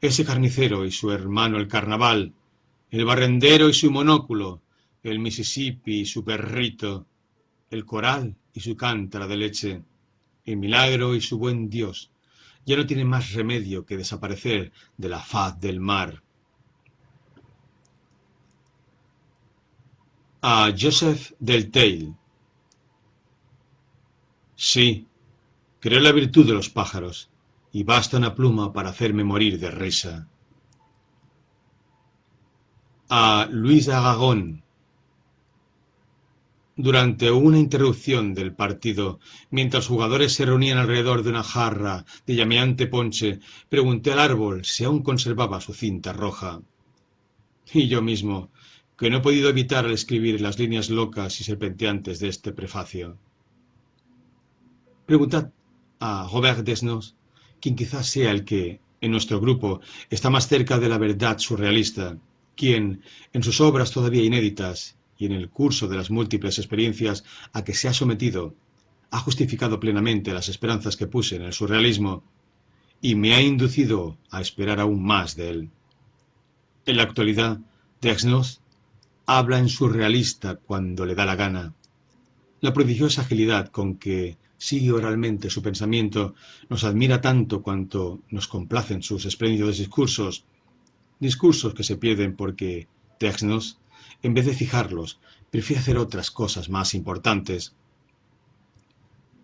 ese 0.00 0.24
carnicero 0.24 0.84
y 0.84 0.90
su 0.90 1.10
hermano 1.10 1.56
el 1.56 1.68
carnaval, 1.68 2.32
el 2.90 3.04
barrendero 3.04 3.68
y 3.68 3.74
su 3.74 3.90
monóculo, 3.90 4.60
el 5.02 5.18
Mississippi 5.18 6.00
y 6.00 6.06
su 6.06 6.24
perrito, 6.24 7.06
el 7.70 7.84
coral 7.84 8.36
y 8.52 8.60
su 8.60 8.76
cántara 8.76 9.26
de 9.26 9.36
leche, 9.36 9.82
el 10.44 10.56
milagro 10.56 11.14
y 11.14 11.20
su 11.20 11.38
buen 11.38 11.68
Dios, 11.68 12.10
ya 12.66 12.76
no 12.76 12.86
tienen 12.86 13.08
más 13.08 13.32
remedio 13.32 13.84
que 13.84 13.96
desaparecer 13.96 14.72
de 14.96 15.08
la 15.08 15.20
faz 15.20 15.58
del 15.60 15.80
mar. 15.80 16.22
A 20.42 20.72
Joseph 20.78 21.32
del 21.38 21.70
Tail. 21.70 22.14
Sí, 24.56 25.06
Creo 25.84 26.00
la 26.00 26.12
virtud 26.12 26.46
de 26.46 26.54
los 26.54 26.70
pájaros, 26.70 27.28
y 27.70 27.82
basta 27.82 28.16
una 28.16 28.34
pluma 28.34 28.72
para 28.72 28.88
hacerme 28.88 29.22
morir 29.22 29.58
de 29.58 29.70
risa. 29.70 30.26
A 33.10 33.46
Luis 33.50 33.90
Agagón. 33.90 34.64
Durante 36.74 37.30
una 37.30 37.58
interrupción 37.58 38.32
del 38.32 38.54
partido, 38.54 39.20
mientras 39.50 39.86
jugadores 39.86 40.32
se 40.32 40.46
reunían 40.46 40.78
alrededor 40.78 41.22
de 41.22 41.28
una 41.28 41.42
jarra 41.42 42.06
de 42.26 42.34
llameante 42.34 42.86
ponche, 42.86 43.40
pregunté 43.68 44.10
al 44.10 44.20
árbol 44.20 44.64
si 44.64 44.84
aún 44.84 45.02
conservaba 45.02 45.60
su 45.60 45.74
cinta 45.74 46.14
roja. 46.14 46.62
Y 47.74 47.88
yo 47.88 48.00
mismo, 48.00 48.48
que 48.96 49.10
no 49.10 49.18
he 49.18 49.20
podido 49.20 49.50
evitar 49.50 49.84
al 49.84 49.92
escribir 49.92 50.40
las 50.40 50.58
líneas 50.58 50.88
locas 50.88 51.38
y 51.42 51.44
serpenteantes 51.44 52.20
de 52.20 52.28
este 52.28 52.52
prefacio. 52.52 53.18
Preguntad 55.04 55.50
a 56.06 56.28
Robert 56.30 56.60
Desnos, 56.66 57.14
quien 57.62 57.76
quizás 57.76 58.06
sea 58.06 58.30
el 58.30 58.44
que, 58.44 58.78
en 59.00 59.10
nuestro 59.10 59.40
grupo, 59.40 59.80
está 60.10 60.28
más 60.28 60.48
cerca 60.48 60.78
de 60.78 60.90
la 60.90 60.98
verdad 60.98 61.38
surrealista, 61.38 62.18
quien, 62.54 63.00
en 63.32 63.42
sus 63.42 63.58
obras 63.62 63.90
todavía 63.90 64.22
inéditas 64.22 64.98
y 65.16 65.24
en 65.24 65.32
el 65.32 65.48
curso 65.48 65.88
de 65.88 65.96
las 65.96 66.10
múltiples 66.10 66.58
experiencias 66.58 67.24
a 67.54 67.64
que 67.64 67.72
se 67.72 67.88
ha 67.88 67.94
sometido, 67.94 68.54
ha 69.12 69.18
justificado 69.18 69.80
plenamente 69.80 70.34
las 70.34 70.50
esperanzas 70.50 70.98
que 70.98 71.06
puse 71.06 71.36
en 71.36 71.42
el 71.42 71.54
surrealismo 71.54 72.22
y 73.00 73.14
me 73.14 73.32
ha 73.32 73.40
inducido 73.40 74.18
a 74.30 74.42
esperar 74.42 74.80
aún 74.80 75.02
más 75.02 75.36
de 75.36 75.48
él. 75.48 75.70
En 76.84 76.98
la 76.98 77.04
actualidad, 77.04 77.60
Desnos 78.02 78.60
habla 79.24 79.58
en 79.58 79.70
surrealista 79.70 80.56
cuando 80.56 81.06
le 81.06 81.14
da 81.14 81.24
la 81.24 81.36
gana. 81.36 81.72
La 82.60 82.74
prodigiosa 82.74 83.22
agilidad 83.22 83.68
con 83.68 83.96
que 83.96 84.36
sigue 84.64 84.92
oralmente 84.92 85.50
su 85.50 85.60
pensamiento 85.60 86.34
nos 86.70 86.84
admira 86.84 87.20
tanto 87.20 87.60
cuanto 87.60 88.22
nos 88.30 88.48
complacen 88.48 89.02
sus 89.02 89.26
espléndidos 89.26 89.76
discursos, 89.76 90.46
discursos 91.20 91.74
que 91.74 91.84
se 91.84 91.98
pierden 91.98 92.34
porque 92.34 92.88
Texnos, 93.18 93.78
en 94.22 94.32
vez 94.32 94.46
de 94.46 94.54
fijarlos, 94.54 95.20
prefiere 95.50 95.82
hacer 95.82 95.98
otras 95.98 96.30
cosas 96.30 96.70
más 96.70 96.94
importantes. 96.94 97.74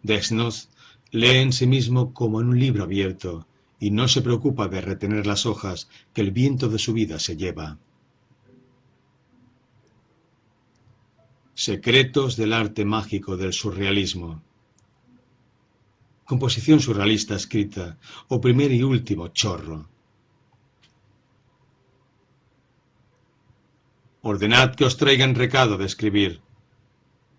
Texnos 0.06 0.70
lee 1.10 1.36
en 1.44 1.52
sí 1.52 1.66
mismo 1.66 2.14
como 2.14 2.40
en 2.40 2.48
un 2.48 2.58
libro 2.58 2.84
abierto 2.84 3.46
y 3.78 3.90
no 3.90 4.08
se 4.08 4.22
preocupa 4.22 4.68
de 4.68 4.80
retener 4.80 5.26
las 5.26 5.44
hojas 5.44 5.90
que 6.14 6.22
el 6.22 6.30
viento 6.30 6.70
de 6.70 6.78
su 6.78 6.94
vida 6.94 7.18
se 7.18 7.36
lleva. 7.36 7.78
Secretos 11.52 12.38
del 12.38 12.54
arte 12.54 12.86
mágico 12.86 13.36
del 13.36 13.52
surrealismo. 13.52 14.42
Composición 16.30 16.78
surrealista 16.78 17.34
escrita, 17.34 17.98
o 18.34 18.36
primer 18.44 18.70
y 18.70 18.84
último 18.94 19.24
chorro. 19.38 19.78
Ordenad 24.22 24.76
que 24.76 24.84
os 24.88 24.96
traigan 25.00 25.34
recado 25.34 25.74
de 25.76 25.86
escribir. 25.90 26.32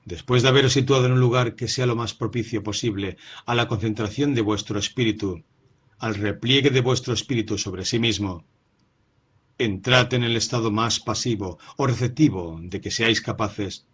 Después 0.04 0.39
de 0.42 0.50
haberos 0.50 0.74
situado 0.74 1.06
en 1.06 1.14
un 1.14 1.22
lugar 1.22 1.56
que 1.56 1.70
sea 1.74 1.86
lo 1.86 1.96
más 1.96 2.14
propicio 2.14 2.64
posible 2.70 3.16
a 3.46 3.56
la 3.56 3.70
concentración 3.72 4.36
de 4.36 4.42
vuestro 4.50 4.78
espíritu, 4.78 5.30
al 5.98 6.16
repliegue 6.16 6.70
de 6.70 6.82
vuestro 6.82 7.14
espíritu 7.14 7.58
sobre 7.58 7.86
sí 7.86 7.98
mismo, 7.98 8.44
entrad 9.58 10.14
en 10.16 10.24
el 10.24 10.36
estado 10.36 10.70
más 10.70 11.00
pasivo 11.00 11.60
o 11.78 11.88
receptivo 11.88 12.60
de 12.62 12.82
que 12.82 12.92
seáis 12.92 13.22
capaces 13.22 13.88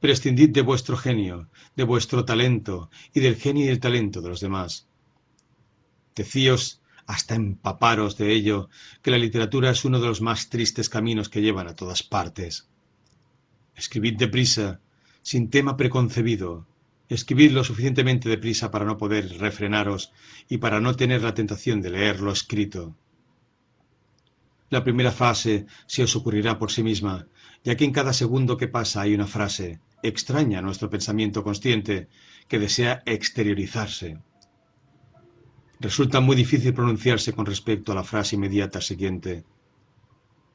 Prescindid 0.00 0.50
de 0.50 0.62
vuestro 0.62 0.96
genio, 0.96 1.48
de 1.76 1.84
vuestro 1.84 2.24
talento 2.24 2.90
y 3.12 3.20
del 3.20 3.36
genio 3.36 3.66
y 3.66 3.68
el 3.68 3.80
talento 3.80 4.22
de 4.22 4.30
los 4.30 4.40
demás. 4.40 4.86
Decíos, 6.16 6.80
hasta 7.06 7.34
empaparos 7.34 8.16
de 8.16 8.32
ello, 8.32 8.70
que 9.02 9.10
la 9.10 9.18
literatura 9.18 9.70
es 9.70 9.84
uno 9.84 10.00
de 10.00 10.06
los 10.06 10.20
más 10.22 10.48
tristes 10.48 10.88
caminos 10.88 11.28
que 11.28 11.42
llevan 11.42 11.68
a 11.68 11.74
todas 11.74 12.02
partes. 12.02 12.68
Escribid 13.76 14.16
deprisa, 14.16 14.80
sin 15.22 15.50
tema 15.50 15.76
preconcebido. 15.76 16.66
Escribid 17.08 17.50
lo 17.50 17.64
suficientemente 17.64 18.28
deprisa 18.28 18.70
para 18.70 18.84
no 18.84 18.96
poder 18.96 19.38
refrenaros 19.38 20.12
y 20.48 20.58
para 20.58 20.80
no 20.80 20.94
tener 20.94 21.22
la 21.22 21.34
tentación 21.34 21.82
de 21.82 21.90
leer 21.90 22.20
lo 22.20 22.32
escrito. 22.32 22.94
La 24.70 24.84
primera 24.84 25.10
fase 25.10 25.66
se 25.86 26.04
os 26.04 26.14
ocurrirá 26.14 26.58
por 26.58 26.70
sí 26.70 26.82
misma, 26.84 27.26
ya 27.64 27.76
que 27.76 27.84
en 27.84 27.92
cada 27.92 28.12
segundo 28.12 28.56
que 28.56 28.68
pasa 28.68 29.02
hay 29.02 29.14
una 29.14 29.26
frase, 29.26 29.80
extraña 30.02 30.58
a 30.58 30.62
nuestro 30.62 30.88
pensamiento 30.88 31.44
consciente, 31.44 32.08
que 32.48 32.58
desea 32.58 33.02
exteriorizarse. 33.06 34.18
Resulta 35.78 36.20
muy 36.20 36.36
difícil 36.36 36.74
pronunciarse 36.74 37.32
con 37.32 37.46
respecto 37.46 37.92
a 37.92 37.94
la 37.94 38.04
frase 38.04 38.36
inmediata 38.36 38.80
siguiente. 38.80 39.44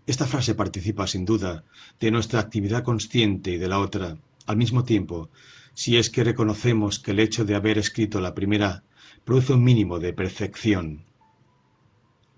Esta 0.06 0.28
frase 0.28 0.54
participa, 0.54 1.08
sin 1.08 1.26
duda, 1.26 1.64
de 2.00 2.12
nuestra 2.12 2.40
actividad 2.40 2.84
consciente 2.84 3.52
y 3.52 3.58
de 3.58 3.68
la 3.68 3.80
otra, 3.80 4.18
al 4.46 4.58
mismo 4.58 4.84
tiempo, 4.84 5.30
si 5.74 5.98
es 5.98 6.10
que 6.10 6.24
reconocemos 6.24 7.00
que 7.00 7.12
el 7.12 7.20
hecho 7.20 7.44
de 7.44 7.56
haber 7.56 7.78
escrito 7.78 8.22
la 8.22 8.36
primera 8.36 8.84
produce 9.24 9.54
un 9.54 9.64
mínimo 9.64 10.00
de 10.00 10.14
perfección. 10.14 11.06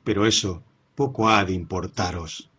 Pero 0.04 0.26
eso 0.26 0.64
poco 0.96 1.30
ha 1.30 1.44
de 1.44 1.54
importaros. 1.54 2.50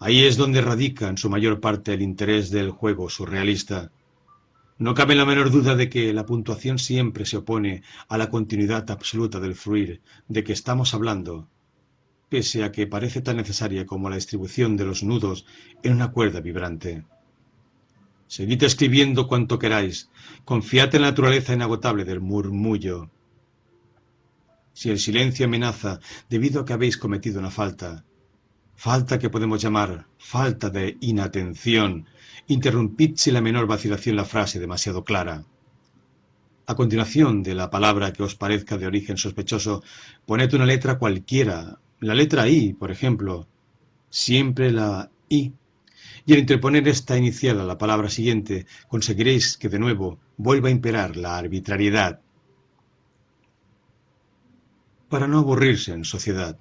Ahí 0.00 0.24
es 0.24 0.36
donde 0.36 0.60
radica 0.60 1.08
en 1.08 1.18
su 1.18 1.28
mayor 1.28 1.60
parte 1.60 1.92
el 1.92 2.02
interés 2.02 2.50
del 2.50 2.70
juego 2.70 3.10
surrealista. 3.10 3.90
No 4.78 4.94
cabe 4.94 5.16
la 5.16 5.26
menor 5.26 5.50
duda 5.50 5.74
de 5.74 5.88
que 5.88 6.12
la 6.12 6.24
puntuación 6.24 6.78
siempre 6.78 7.26
se 7.26 7.38
opone 7.38 7.82
a 8.08 8.16
la 8.16 8.30
continuidad 8.30 8.88
absoluta 8.92 9.40
del 9.40 9.56
fluir 9.56 10.00
de 10.28 10.44
que 10.44 10.52
estamos 10.52 10.94
hablando, 10.94 11.48
pese 12.28 12.62
a 12.62 12.70
que 12.70 12.86
parece 12.86 13.22
tan 13.22 13.38
necesaria 13.38 13.86
como 13.86 14.08
la 14.08 14.14
distribución 14.14 14.76
de 14.76 14.84
los 14.84 15.02
nudos 15.02 15.46
en 15.82 15.94
una 15.94 16.12
cuerda 16.12 16.40
vibrante. 16.40 17.04
Seguid 18.28 18.62
escribiendo 18.62 19.26
cuanto 19.26 19.58
queráis, 19.58 20.10
confiad 20.44 20.94
en 20.94 21.02
la 21.02 21.08
naturaleza 21.08 21.54
inagotable 21.54 22.04
del 22.04 22.20
murmullo. 22.20 23.10
Si 24.74 24.90
el 24.90 25.00
silencio 25.00 25.46
amenaza 25.46 25.98
debido 26.28 26.60
a 26.60 26.64
que 26.64 26.74
habéis 26.74 26.98
cometido 26.98 27.40
una 27.40 27.50
falta, 27.50 28.04
falta 28.78 29.18
que 29.18 29.28
podemos 29.28 29.60
llamar 29.60 30.06
falta 30.18 30.70
de 30.70 30.96
inatención. 31.00 32.06
Interrumpid 32.46 33.16
sin 33.16 33.34
la 33.34 33.40
menor 33.40 33.66
vacilación 33.66 34.14
la 34.14 34.24
frase 34.24 34.60
demasiado 34.60 35.02
clara. 35.02 35.44
A 36.64 36.76
continuación 36.76 37.42
de 37.42 37.56
la 37.56 37.70
palabra 37.70 38.12
que 38.12 38.22
os 38.22 38.36
parezca 38.36 38.78
de 38.78 38.86
origen 38.86 39.16
sospechoso, 39.16 39.82
poned 40.26 40.54
una 40.54 40.64
letra 40.64 40.96
cualquiera, 40.96 41.80
la 41.98 42.14
letra 42.14 42.48
I, 42.48 42.72
por 42.72 42.92
ejemplo, 42.92 43.48
siempre 44.10 44.70
la 44.70 45.10
I. 45.28 45.52
Y 46.24 46.32
al 46.34 46.38
interponer 46.38 46.86
esta 46.86 47.18
inicial 47.18 47.58
a 47.58 47.64
la 47.64 47.78
palabra 47.78 48.08
siguiente, 48.08 48.66
conseguiréis 48.86 49.56
que 49.56 49.68
de 49.68 49.80
nuevo 49.80 50.20
vuelva 50.36 50.68
a 50.68 50.72
imperar 50.72 51.16
la 51.16 51.36
arbitrariedad. 51.36 52.20
Para 55.08 55.26
no 55.26 55.38
aburrirse 55.38 55.92
en 55.92 56.04
sociedad. 56.04 56.56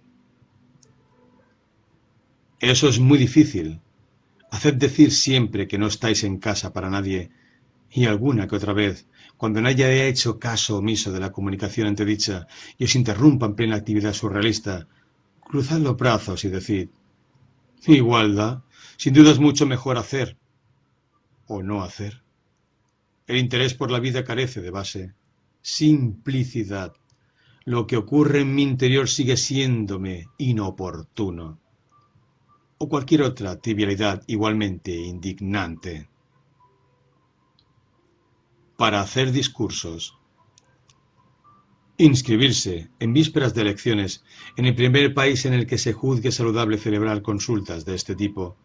Eso 2.60 2.90
es 2.90 3.00
muy 3.00 3.20
difícil. 3.20 3.82
Haced 4.50 4.76
decir 4.76 5.12
siempre 5.12 5.68
que 5.68 5.78
no 5.78 5.88
estáis 5.88 6.24
en 6.24 6.40
casa 6.40 6.74
para 6.74 6.90
nadie, 6.90 7.30
y 7.92 8.06
alguna 8.06 8.48
que 8.48 8.56
otra 8.56 8.74
vez, 8.74 9.06
cuando 9.38 9.62
nadie 9.62 9.86
haya 9.86 10.08
hecho 10.08 10.40
caso 10.40 10.78
omiso 10.78 11.12
de 11.12 11.20
la 11.20 11.32
comunicación 11.32 11.88
antedicha 11.88 12.48
y 12.78 12.86
os 12.86 12.96
interrumpa 12.96 13.46
en 13.46 13.56
plena 13.56 13.76
actividad 13.76 14.14
surrealista, 14.14 14.88
cruzad 15.40 15.78
los 15.80 15.98
brazos 15.98 16.44
y 16.46 16.50
decid, 16.50 16.90
igualdad, 17.86 18.64
sin 18.98 19.14
duda 19.14 19.32
es 19.32 19.40
mucho 19.40 19.68
mejor 19.68 19.98
hacer 19.98 20.36
o 21.46 21.62
no 21.62 21.84
hacer. 21.84 22.24
El 23.28 23.38
interés 23.38 23.76
por 23.76 23.92
la 23.92 24.00
vida 24.00 24.24
carece 24.24 24.62
de 24.62 24.72
base. 24.72 25.14
Simplicidad. 25.62 26.94
Lo 27.66 27.86
que 27.86 27.98
ocurre 27.98 28.42
en 28.42 28.56
mi 28.56 28.64
interior 28.64 29.08
sigue 29.10 29.38
siéndome 29.38 30.28
inoportuno 30.38 31.60
o 32.78 32.90
cualquier 32.90 33.24
otra 33.24 33.60
trivialidad 33.60 34.24
igualmente 34.28 34.92
indignante. 34.92 36.10
Para 38.78 39.02
hacer 39.02 39.32
discursos. 39.32 40.18
Inscribirse 41.98 42.92
en 43.00 43.14
vísperas 43.14 43.56
de 43.56 43.62
elecciones 43.62 44.24
en 44.56 44.66
el 44.66 44.76
primer 44.76 45.16
país 45.16 45.46
en 45.46 45.54
el 45.54 45.66
que 45.66 45.80
se 45.80 45.94
juzgue 45.94 46.32
saludable 46.32 46.78
celebrar 46.78 47.24
consultas 47.24 47.86
de 47.86 47.96
este 47.96 48.16
tipo. 48.16 48.56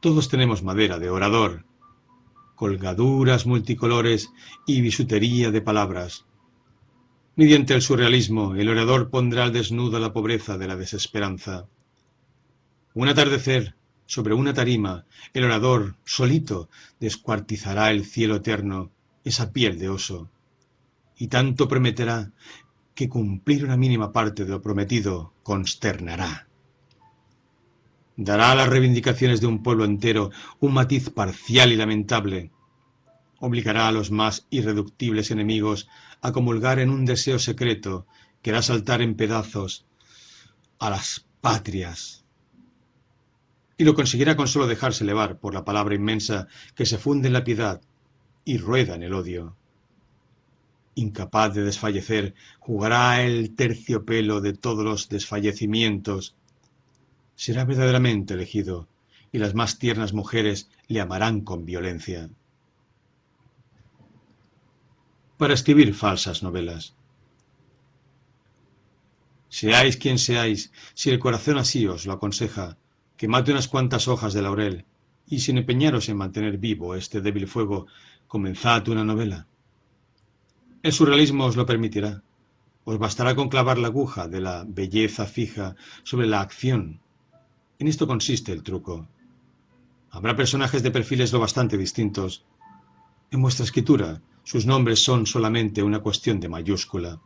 Todos 0.00 0.28
tenemos 0.30 0.62
madera 0.62 0.98
de 0.98 1.10
orador, 1.10 1.66
colgaduras 2.54 3.46
multicolores 3.46 4.30
y 4.66 4.80
bisutería 4.80 5.50
de 5.50 5.60
palabras. 5.60 6.24
Mediante 7.34 7.74
el 7.74 7.82
surrealismo, 7.82 8.54
el 8.54 8.70
orador 8.70 9.10
pondrá 9.10 9.44
al 9.44 9.52
desnudo 9.52 9.98
la 9.98 10.14
pobreza 10.14 10.56
de 10.56 10.68
la 10.68 10.76
desesperanza. 10.76 11.68
Un 12.96 13.08
atardecer, 13.08 13.74
sobre 14.06 14.32
una 14.32 14.54
tarima, 14.54 15.04
el 15.34 15.44
orador, 15.44 15.96
solito, 16.06 16.70
descuartizará 16.98 17.90
el 17.90 18.06
cielo 18.06 18.36
eterno, 18.36 18.90
esa 19.22 19.52
piel 19.52 19.78
de 19.78 19.90
oso. 19.90 20.30
Y 21.18 21.26
tanto 21.26 21.68
prometerá 21.68 22.32
que 22.94 23.10
cumplir 23.10 23.66
una 23.66 23.76
mínima 23.76 24.12
parte 24.12 24.46
de 24.46 24.52
lo 24.52 24.62
prometido 24.62 25.34
consternará. 25.42 26.48
Dará 28.16 28.52
a 28.52 28.54
las 28.54 28.70
reivindicaciones 28.70 29.42
de 29.42 29.46
un 29.46 29.62
pueblo 29.62 29.84
entero 29.84 30.30
un 30.60 30.72
matiz 30.72 31.10
parcial 31.10 31.72
y 31.72 31.76
lamentable. 31.76 32.50
Obligará 33.40 33.88
a 33.88 33.92
los 33.92 34.10
más 34.10 34.46
irreductibles 34.48 35.30
enemigos 35.30 35.86
a 36.22 36.32
comulgar 36.32 36.78
en 36.78 36.88
un 36.88 37.04
deseo 37.04 37.38
secreto 37.38 38.06
que 38.40 38.52
hará 38.52 38.62
saltar 38.62 39.02
en 39.02 39.16
pedazos 39.16 39.84
a 40.78 40.88
las 40.88 41.26
patrias. 41.42 42.25
Y 43.78 43.84
lo 43.84 43.94
conseguirá 43.94 44.36
con 44.36 44.48
solo 44.48 44.66
dejarse 44.66 45.04
elevar 45.04 45.38
por 45.38 45.52
la 45.52 45.64
palabra 45.64 45.94
inmensa 45.94 46.48
que 46.74 46.86
se 46.86 46.98
funde 46.98 47.28
en 47.28 47.34
la 47.34 47.44
piedad 47.44 47.82
y 48.44 48.58
rueda 48.58 48.94
en 48.94 49.02
el 49.02 49.12
odio. 49.12 49.56
Incapaz 50.94 51.52
de 51.54 51.62
desfallecer, 51.62 52.34
jugará 52.58 53.22
el 53.22 53.54
terciopelo 53.54 54.40
de 54.40 54.54
todos 54.54 54.82
los 54.82 55.10
desfallecimientos. 55.10 56.34
Será 57.34 57.66
verdaderamente 57.66 58.32
elegido, 58.32 58.88
y 59.30 59.38
las 59.38 59.54
más 59.54 59.78
tiernas 59.78 60.14
mujeres 60.14 60.70
le 60.88 61.02
amarán 61.02 61.42
con 61.42 61.66
violencia. 61.66 62.30
Para 65.36 65.52
escribir 65.52 65.92
falsas 65.92 66.42
novelas. 66.42 66.94
Seáis 69.50 69.98
quien 69.98 70.18
seáis, 70.18 70.72
si 70.94 71.10
el 71.10 71.18
corazón 71.18 71.58
así 71.58 71.86
os 71.86 72.06
lo 72.06 72.14
aconseja, 72.14 72.78
que 73.16 73.28
mate 73.28 73.52
unas 73.52 73.68
cuantas 73.68 74.08
hojas 74.08 74.34
de 74.34 74.42
laurel, 74.42 74.84
y 75.26 75.40
sin 75.40 75.58
empeñaros 75.58 76.08
en 76.08 76.16
mantener 76.16 76.58
vivo 76.58 76.94
este 76.94 77.20
débil 77.20 77.48
fuego, 77.48 77.86
comenzad 78.26 78.88
una 78.88 79.04
novela. 79.04 79.46
El 80.82 80.92
surrealismo 80.92 81.46
os 81.46 81.56
lo 81.56 81.66
permitirá. 81.66 82.22
Os 82.84 82.98
bastará 82.98 83.34
con 83.34 83.48
clavar 83.48 83.78
la 83.78 83.88
aguja 83.88 84.28
de 84.28 84.40
la 84.40 84.64
belleza 84.66 85.26
fija 85.26 85.74
sobre 86.04 86.26
la 86.26 86.40
acción. 86.40 87.00
En 87.78 87.88
esto 87.88 88.06
consiste 88.06 88.52
el 88.52 88.62
truco. 88.62 89.08
Habrá 90.10 90.36
personajes 90.36 90.82
de 90.82 90.92
perfiles 90.92 91.32
lo 91.32 91.40
bastante 91.40 91.76
distintos. 91.76 92.44
En 93.30 93.42
vuestra 93.42 93.64
escritura, 93.64 94.22
sus 94.44 94.66
nombres 94.66 95.02
son 95.02 95.26
solamente 95.26 95.82
una 95.82 95.98
cuestión 95.98 96.38
de 96.38 96.48
mayúscula 96.48 97.20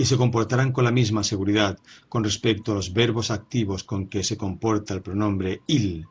y 0.00 0.06
se 0.06 0.16
comportarán 0.16 0.72
con 0.72 0.84
la 0.84 0.92
misma 0.92 1.22
seguridad 1.22 1.78
con 2.08 2.24
respecto 2.24 2.72
a 2.72 2.74
los 2.74 2.94
verbos 2.94 3.30
activos 3.30 3.84
con 3.84 4.08
que 4.08 4.24
se 4.24 4.38
comporta 4.38 4.94
el 4.94 5.02
pronombre 5.02 5.60
il 5.66 6.06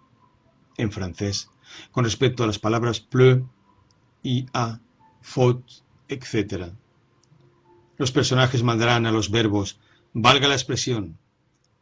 en 0.77 0.91
francés, 0.91 1.49
con 1.91 2.03
respecto 2.03 2.43
a 2.43 2.45
las 2.45 2.59
palabras 2.59 2.99
pleu, 2.99 3.49
a, 4.53 4.79
faute, 5.21 5.73
etc. 6.07 6.71
Los 7.97 8.11
personajes 8.11 8.61
mandarán 8.61 9.07
a 9.07 9.11
los 9.11 9.31
verbos, 9.31 9.79
valga 10.13 10.47
la 10.47 10.53
expresión, 10.53 11.17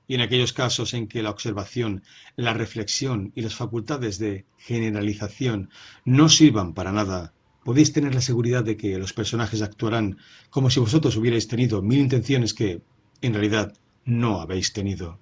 y 0.07 0.15
en 0.15 0.21
aquellos 0.21 0.53
casos 0.53 0.93
en 0.93 1.09
que 1.09 1.21
la 1.21 1.31
observación, 1.31 2.03
la 2.37 2.53
reflexión 2.53 3.33
y 3.35 3.41
las 3.41 3.55
facultades 3.55 4.17
de 4.17 4.45
generalización 4.57 5.71
no 6.05 6.29
sirvan 6.29 6.73
para 6.73 6.93
nada, 6.93 7.33
podéis 7.67 7.91
tener 7.91 8.15
la 8.15 8.21
seguridad 8.21 8.63
de 8.63 8.77
que 8.77 8.97
los 8.97 9.11
personajes 9.11 9.61
actuarán 9.61 10.19
como 10.49 10.69
si 10.69 10.79
vosotros 10.79 11.17
hubierais 11.17 11.49
tenido 11.49 11.81
mil 11.81 11.99
intenciones 11.99 12.53
que, 12.53 12.81
en 13.19 13.33
realidad, 13.33 13.73
no 14.05 14.39
habéis 14.39 14.71
tenido. 14.71 15.19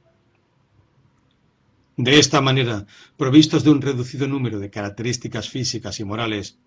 De 1.98 2.20
esta 2.20 2.42
manera, 2.42 2.86
provistos 3.18 3.64
de 3.64 3.72
un 3.72 3.82
reducido 3.82 4.28
número 4.28 4.60
de 4.60 4.70
características 4.70 5.50
físicas 5.50 6.00
y 6.00 6.04
morales, 6.04 6.60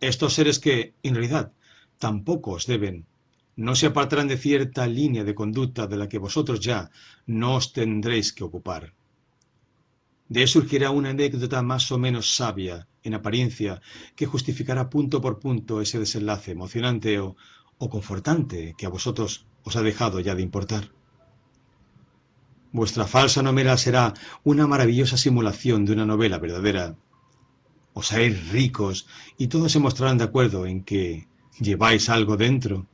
estos 0.00 0.32
seres 0.32 0.58
que, 0.58 0.94
en 1.04 1.14
realidad, 1.14 1.52
tampoco 2.00 2.50
os 2.58 2.66
deben, 2.66 3.06
no 3.54 3.76
se 3.76 3.86
apartarán 3.86 4.26
de 4.26 4.38
cierta 4.38 4.88
línea 4.88 5.22
de 5.22 5.36
conducta 5.36 5.86
de 5.86 5.98
la 5.98 6.08
que 6.08 6.18
vosotros 6.18 6.58
ya 6.58 6.90
no 7.26 7.54
os 7.54 7.72
tendréis 7.72 8.32
que 8.32 8.42
ocupar. 8.42 8.92
De 10.28 10.48
surgirá 10.48 10.90
una 10.90 11.10
anécdota 11.10 11.62
más 11.62 11.92
o 11.92 11.98
menos 11.98 12.34
sabia, 12.34 12.88
en 13.04 13.14
apariencia, 13.14 13.80
que 14.16 14.26
justificará 14.26 14.90
punto 14.90 15.20
por 15.20 15.38
punto 15.38 15.80
ese 15.80 15.98
desenlace 15.98 16.52
emocionante 16.52 17.18
o, 17.18 17.36
o 17.78 17.88
confortante 17.88 18.74
que 18.76 18.86
a 18.86 18.90
vosotros 18.90 19.46
os 19.64 19.76
ha 19.76 19.82
dejado 19.82 20.20
ya 20.20 20.34
de 20.34 20.42
importar. 20.42 20.90
Vuestra 22.72 23.06
falsa 23.06 23.42
novela 23.42 23.76
será 23.76 24.14
una 24.44 24.66
maravillosa 24.66 25.16
simulación 25.16 25.84
de 25.84 25.92
una 25.92 26.06
novela 26.06 26.38
verdadera. 26.38 26.96
Os 27.92 28.12
haréis 28.12 28.48
ricos 28.50 29.06
y 29.36 29.48
todos 29.48 29.72
se 29.72 29.78
mostrarán 29.78 30.18
de 30.18 30.24
acuerdo 30.24 30.64
en 30.64 30.82
que 30.82 31.28
lleváis 31.60 32.08
algo 32.08 32.38
dentro, 32.38 32.86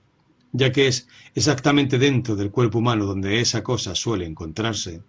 ya 0.53 0.73
que 0.73 0.89
es 0.89 1.07
exactamente 1.35 1.99
dentro 1.99 2.35
del 2.35 2.51
cuerpo 2.51 2.79
humano 2.79 3.07
donde 3.07 3.41
esa 3.41 3.63
cosa 3.63 3.95
suele 3.95 4.27
encontrarse. 4.27 5.03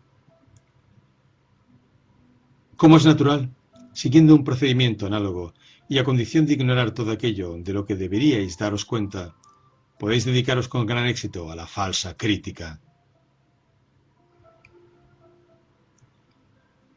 Como 2.77 2.97
es 2.97 3.05
natural, 3.05 3.49
siguiendo 3.93 4.35
un 4.35 4.43
procedimiento 4.43 5.05
análogo 5.05 5.53
y 5.87 5.97
a 5.97 6.03
condición 6.03 6.45
de 6.45 6.53
ignorar 6.53 6.91
todo 6.91 7.11
aquello 7.11 7.57
de 7.57 7.73
lo 7.73 7.85
que 7.85 7.95
deberíais 7.95 8.57
daros 8.57 8.85
cuenta, 8.85 9.35
podéis 9.97 10.25
dedicaros 10.25 10.67
con 10.67 10.85
gran 10.85 11.07
éxito 11.07 11.51
a 11.51 11.55
la 11.55 11.67
falsa 11.67 12.15
crítica. 12.15 12.79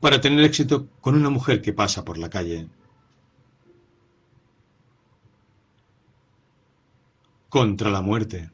Para 0.01 0.21
tener 0.21 0.45
éxito 0.45 0.89
con 1.01 1.15
una 1.15 1.31
mujer 1.31 1.63
que 1.63 1.73
pasa 1.73 2.05
por 2.05 2.19
la 2.19 2.29
calle. 2.29 2.69
Contra 7.49 7.91
la 7.91 8.03
muerte. 8.03 8.51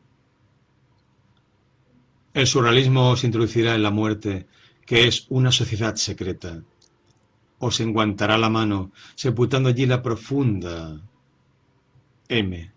El 2.34 2.46
surrealismo 2.46 3.10
os 3.10 3.24
introducirá 3.24 3.74
en 3.74 3.82
la 3.82 3.90
muerte, 3.90 4.46
que 4.86 5.08
es 5.08 5.26
una 5.30 5.50
sociedad 5.50 5.96
secreta 5.96 6.62
os 7.58 7.80
enguantará 7.80 8.38
la 8.38 8.50
mano, 8.50 8.92
sepultando 9.14 9.68
allí 9.68 9.86
la 9.86 10.02
profunda 10.02 11.00
M, 12.28 12.70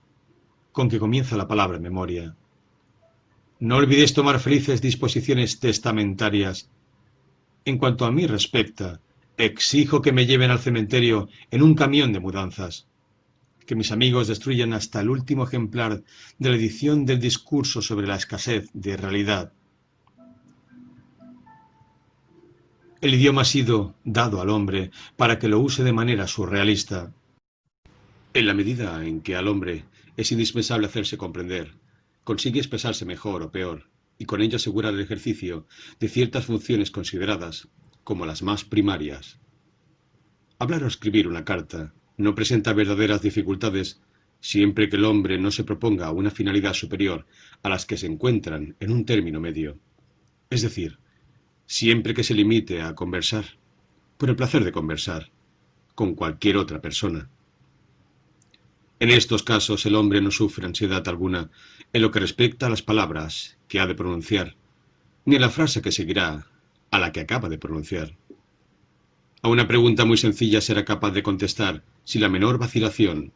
con 0.71 0.89
que 0.89 0.99
comienza 0.99 1.37
la 1.37 1.47
palabra 1.47 1.79
memoria. 1.79 2.35
No 3.59 3.75
olvidéis 3.77 4.13
tomar 4.13 4.39
felices 4.39 4.81
disposiciones 4.81 5.59
testamentarias. 5.59 6.69
En 7.63 7.77
cuanto 7.77 8.05
a 8.05 8.11
mí 8.11 8.25
respecta, 8.25 9.01
exijo 9.37 10.01
que 10.01 10.11
me 10.11 10.25
lleven 10.25 10.49
al 10.51 10.59
cementerio 10.59 11.29
en 11.51 11.61
un 11.61 11.75
camión 11.75 12.11
de 12.11 12.19
mudanzas, 12.19 12.87
que 13.67 13.75
mis 13.75 13.91
amigos 13.91 14.27
destruyan 14.27 14.73
hasta 14.73 15.01
el 15.01 15.09
último 15.09 15.43
ejemplar 15.43 16.03
de 16.39 16.49
la 16.49 16.55
edición 16.55 17.05
del 17.05 17.19
discurso 17.19 17.81
sobre 17.81 18.07
la 18.07 18.15
escasez 18.15 18.69
de 18.73 18.97
realidad 18.97 19.53
El 23.01 23.15
idioma 23.15 23.41
ha 23.41 23.45
sido 23.45 23.95
dado 24.03 24.41
al 24.41 24.49
hombre 24.49 24.91
para 25.17 25.39
que 25.39 25.47
lo 25.47 25.59
use 25.59 25.83
de 25.83 25.91
manera 25.91 26.27
surrealista. 26.27 27.11
En 28.35 28.45
la 28.45 28.53
medida 28.53 29.03
en 29.03 29.21
que 29.21 29.35
al 29.35 29.47
hombre 29.47 29.85
es 30.17 30.31
indispensable 30.31 30.85
hacerse 30.85 31.17
comprender, 31.17 31.73
consigue 32.23 32.59
expresarse 32.59 33.05
mejor 33.05 33.41
o 33.41 33.51
peor, 33.51 33.89
y 34.19 34.25
con 34.25 34.43
ello 34.43 34.57
asegurar 34.57 34.93
el 34.93 34.99
ejercicio 34.99 35.65
de 35.99 36.09
ciertas 36.09 36.45
funciones 36.45 36.91
consideradas 36.91 37.69
como 38.03 38.27
las 38.27 38.43
más 38.43 38.65
primarias. 38.65 39.39
Hablar 40.59 40.83
o 40.83 40.87
escribir 40.87 41.27
una 41.27 41.43
carta 41.43 41.95
no 42.17 42.35
presenta 42.35 42.71
verdaderas 42.71 43.23
dificultades 43.23 43.99
siempre 44.41 44.89
que 44.89 44.97
el 44.97 45.05
hombre 45.05 45.39
no 45.39 45.49
se 45.49 45.63
proponga 45.63 46.11
una 46.11 46.29
finalidad 46.29 46.75
superior 46.75 47.25
a 47.63 47.69
las 47.69 47.87
que 47.87 47.97
se 47.97 48.05
encuentran 48.05 48.75
en 48.79 48.91
un 48.91 49.05
término 49.05 49.39
medio. 49.39 49.79
Es 50.51 50.61
decir, 50.61 50.99
siempre 51.71 52.13
que 52.13 52.25
se 52.25 52.33
limite 52.33 52.81
a 52.81 52.95
conversar, 52.95 53.45
por 54.17 54.29
el 54.29 54.35
placer 54.35 54.65
de 54.65 54.73
conversar, 54.73 55.31
con 55.95 56.15
cualquier 56.15 56.57
otra 56.57 56.81
persona. 56.81 57.29
En 58.99 59.09
estos 59.09 59.41
casos 59.41 59.85
el 59.85 59.95
hombre 59.95 60.19
no 60.19 60.31
sufre 60.31 60.65
ansiedad 60.65 61.07
alguna 61.07 61.49
en 61.93 62.01
lo 62.01 62.11
que 62.11 62.19
respecta 62.19 62.65
a 62.65 62.69
las 62.69 62.81
palabras 62.81 63.57
que 63.69 63.79
ha 63.79 63.87
de 63.87 63.95
pronunciar, 63.95 64.57
ni 65.23 65.37
a 65.37 65.39
la 65.39 65.49
frase 65.49 65.81
que 65.81 65.93
seguirá 65.93 66.45
a 66.91 66.99
la 66.99 67.13
que 67.13 67.21
acaba 67.21 67.47
de 67.47 67.57
pronunciar. 67.57 68.17
A 69.41 69.47
una 69.47 69.65
pregunta 69.65 70.03
muy 70.03 70.17
sencilla 70.17 70.59
será 70.59 70.83
capaz 70.83 71.11
de 71.11 71.23
contestar 71.23 71.85
sin 72.03 72.19
la 72.19 72.27
menor 72.27 72.57
vacilación. 72.57 73.31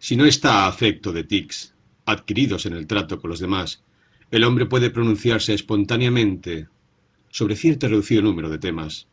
Si 0.00 0.16
no 0.16 0.24
está 0.24 0.64
a 0.64 0.66
afecto 0.66 1.12
de 1.12 1.22
tics, 1.22 1.72
adquiridos 2.04 2.66
en 2.66 2.72
el 2.72 2.88
trato 2.88 3.20
con 3.20 3.30
los 3.30 3.38
demás, 3.38 3.85
el 4.30 4.44
hombre 4.44 4.66
puede 4.66 4.90
pronunciarse 4.90 5.54
espontáneamente 5.54 6.68
sobre 7.30 7.56
cierto 7.56 7.88
reducido 7.88 8.22
número 8.22 8.48
de 8.48 8.58
temas. 8.58 9.08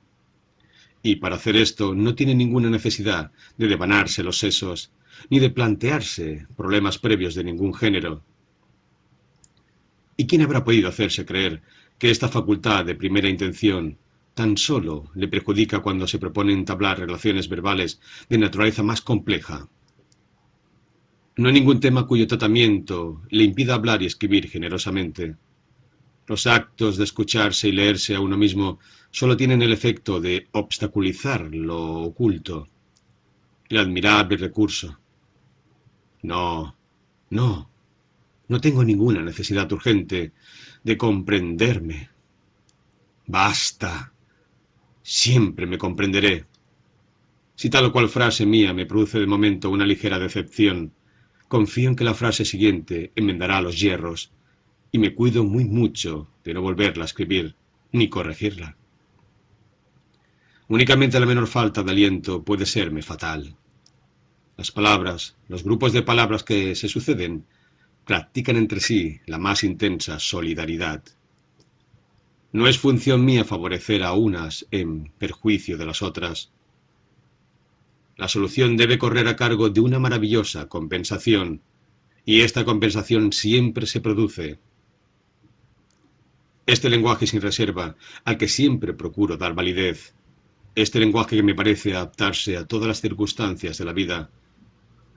Y 1.02 1.18
para 1.18 1.36
hacer 1.36 1.56
esto 1.56 1.94
no 1.94 2.16
tiene 2.16 2.34
ninguna 2.34 2.70
necesidad 2.70 3.32
de 3.58 3.68
devanarse 3.68 4.24
los 4.24 4.38
sesos, 4.38 4.92
ni 5.30 5.40
de 5.40 5.50
plantearse 5.50 6.48
problemas 6.56 6.98
previos 6.98 7.36
de 7.36 7.44
ningún 7.44 7.74
género. 7.74 8.24
¿Y 10.16 10.26
quién 10.28 10.42
habrá 10.42 10.64
podido 10.64 10.90
hacerse 10.90 11.26
creer 11.26 11.62
que 11.98 12.10
esta 12.10 12.30
facultad 12.30 12.86
de 12.86 12.96
primera 12.96 13.30
intención 13.30 13.98
tan 14.34 14.58
solo 14.58 15.12
le 15.14 15.28
perjudica 15.28 15.80
cuando 15.80 16.08
se 16.08 16.20
propone 16.20 16.54
entablar 16.54 17.00
relaciones 17.00 17.50
verbales 17.50 18.00
de 18.30 18.38
naturaleza 18.38 18.84
más 18.84 19.02
compleja? 19.02 19.68
No 21.36 21.48
hay 21.48 21.54
ningún 21.54 21.80
tema 21.80 22.06
cuyo 22.06 22.28
tratamiento 22.28 23.24
le 23.30 23.44
impida 23.44 23.74
hablar 23.74 24.04
y 24.04 24.06
escribir 24.06 24.50
generosamente. 24.50 25.36
Los 26.28 26.46
actos 26.46 26.98
de 26.98 27.04
escucharse 27.06 27.68
y 27.68 27.72
leerse 27.72 28.16
a 28.16 28.22
uno 28.22 28.38
mismo 28.38 28.80
solo 29.10 29.36
tienen 29.36 29.62
el 29.64 29.74
efecto 29.74 30.22
de 30.22 30.48
obstaculizar 30.52 31.54
lo 31.54 32.02
oculto, 32.02 32.68
el 33.68 33.78
admirable 33.78 34.38
recurso. 34.38 35.00
No, 36.22 36.76
no, 37.32 37.70
no 38.48 38.62
tengo 38.62 38.84
ninguna 38.84 39.22
necesidad 39.24 39.72
urgente 39.72 40.34
de 40.84 40.98
comprenderme. 40.98 42.10
Basta. 43.26 44.14
Siempre 45.02 45.66
me 45.66 45.78
comprenderé. 45.78 46.46
Si 47.56 47.70
tal 47.70 47.86
o 47.86 47.92
cual 47.92 48.08
frase 48.08 48.46
mía 48.46 48.74
me 48.74 48.86
produce 48.86 49.20
de 49.20 49.26
momento 49.26 49.70
una 49.70 49.86
ligera 49.86 50.20
decepción, 50.20 50.94
confío 51.54 51.88
en 51.90 51.96
que 51.96 52.04
la 52.04 52.16
frase 52.16 52.46
siguiente 52.46 53.12
enmendará 53.16 53.62
los 53.62 53.80
hierros 53.80 54.32
y 54.92 54.98
me 54.98 55.14
cuido 55.14 55.44
muy 55.44 55.66
mucho 55.66 56.28
de 56.44 56.52
no 56.52 56.64
volverla 56.64 57.04
a 57.04 57.06
escribir 57.06 57.56
ni 57.92 58.10
corregirla. 58.10 58.76
Únicamente 60.68 61.20
la 61.20 61.28
menor 61.28 61.46
falta 61.46 61.84
de 61.84 61.92
aliento 61.92 62.44
puede 62.44 62.66
serme 62.66 63.04
fatal. 63.04 63.56
Las 64.58 64.72
palabras, 64.72 65.36
los 65.48 65.64
grupos 65.64 65.94
de 65.94 66.02
palabras 66.02 66.44
que 66.44 66.74
se 66.74 66.88
suceden, 66.88 67.46
practican 68.04 68.56
entre 68.56 68.80
sí 68.80 69.20
la 69.28 69.38
más 69.38 69.64
intensa 69.64 70.18
solidaridad. 70.18 71.04
No 72.52 72.66
es 72.66 72.80
función 72.80 73.24
mía 73.24 73.46
favorecer 73.46 74.02
a 74.02 74.14
unas 74.14 74.66
en 74.72 75.12
perjuicio 75.20 75.78
de 75.78 75.86
las 75.86 76.02
otras. 76.02 76.52
La 78.16 78.28
solución 78.28 78.78
debe 78.78 79.00
correr 79.00 79.28
a 79.28 79.36
cargo 79.36 79.70
de 79.70 79.82
una 79.82 79.98
maravillosa 79.98 80.68
compensación, 80.68 81.62
y 82.26 82.42
esta 82.42 82.64
compensación 82.64 83.34
siempre 83.34 83.88
se 83.88 84.02
produce. 84.02 84.60
Este 86.66 86.90
lenguaje 86.90 87.26
sin 87.28 87.42
reserva, 87.42 87.96
al 88.24 88.38
que 88.38 88.48
siempre 88.48 88.94
procuro 88.94 89.36
dar 89.36 89.56
validez, 89.56 90.14
este 90.76 91.00
lenguaje 91.00 91.36
que 91.36 91.44
me 91.44 91.56
parece 91.56 91.94
adaptarse 91.94 92.56
a 92.56 92.66
todas 92.66 92.88
las 92.88 93.02
circunstancias 93.02 93.78
de 93.78 93.86
la 93.86 93.94
vida, 93.94 94.30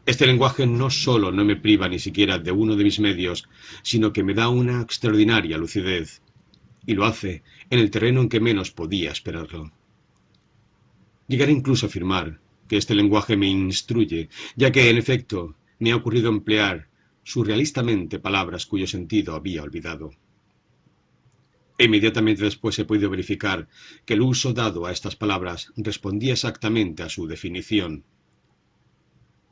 este 0.06 0.27
lenguaje 0.27 0.66
no 0.66 0.89
solo 0.89 1.32
no 1.32 1.44
me 1.44 1.56
priva 1.56 1.89
ni 1.89 1.98
siquiera 1.98 2.39
de 2.39 2.52
uno 2.52 2.77
de 2.77 2.85
mis 2.85 2.98
medios, 3.01 3.48
sino 3.82 4.12
que 4.12 4.23
me 4.23 4.35
da 4.35 4.48
una 4.48 4.81
extraordinaria 4.81 5.59
lucidez, 5.59 6.23
y 6.86 6.94
lo 6.94 7.05
hace 7.05 7.43
en 7.68 7.78
el 7.78 7.90
terreno 7.90 8.23
en 8.23 8.28
que 8.28 8.40
menos 8.40 8.70
podía 8.70 9.10
esperarlo. 9.10 9.73
Llegaré 11.28 11.52
incluso 11.52 11.86
a 11.86 11.89
afirmar 11.89 12.40
que 12.68 12.76
este 12.76 12.94
lenguaje 12.94 13.36
me 13.36 13.48
instruye, 13.48 14.28
ya 14.56 14.72
que, 14.72 14.90
en 14.90 14.97
efecto, 14.97 15.56
me 15.78 15.93
ha 15.93 15.97
ocurrido 15.97 16.28
emplear 16.28 16.88
surrealistamente 17.22 18.18
palabras 18.18 18.66
cuyo 18.66 18.86
sentido 18.86 19.34
había 19.34 19.62
olvidado. 19.62 20.10
Inmediatamente 21.78 22.44
después 22.44 22.78
he 22.78 22.84
podido 22.84 23.10
verificar 23.10 23.68
que 24.05 24.14
el 24.14 24.22
uso 24.22 24.52
dado 24.52 24.86
a 24.86 24.93
estas 24.93 25.16
palabras 25.16 25.72
respondía 25.76 26.32
exactamente 26.32 27.02
a 27.02 27.09
su 27.09 27.26
definición, 27.26 28.05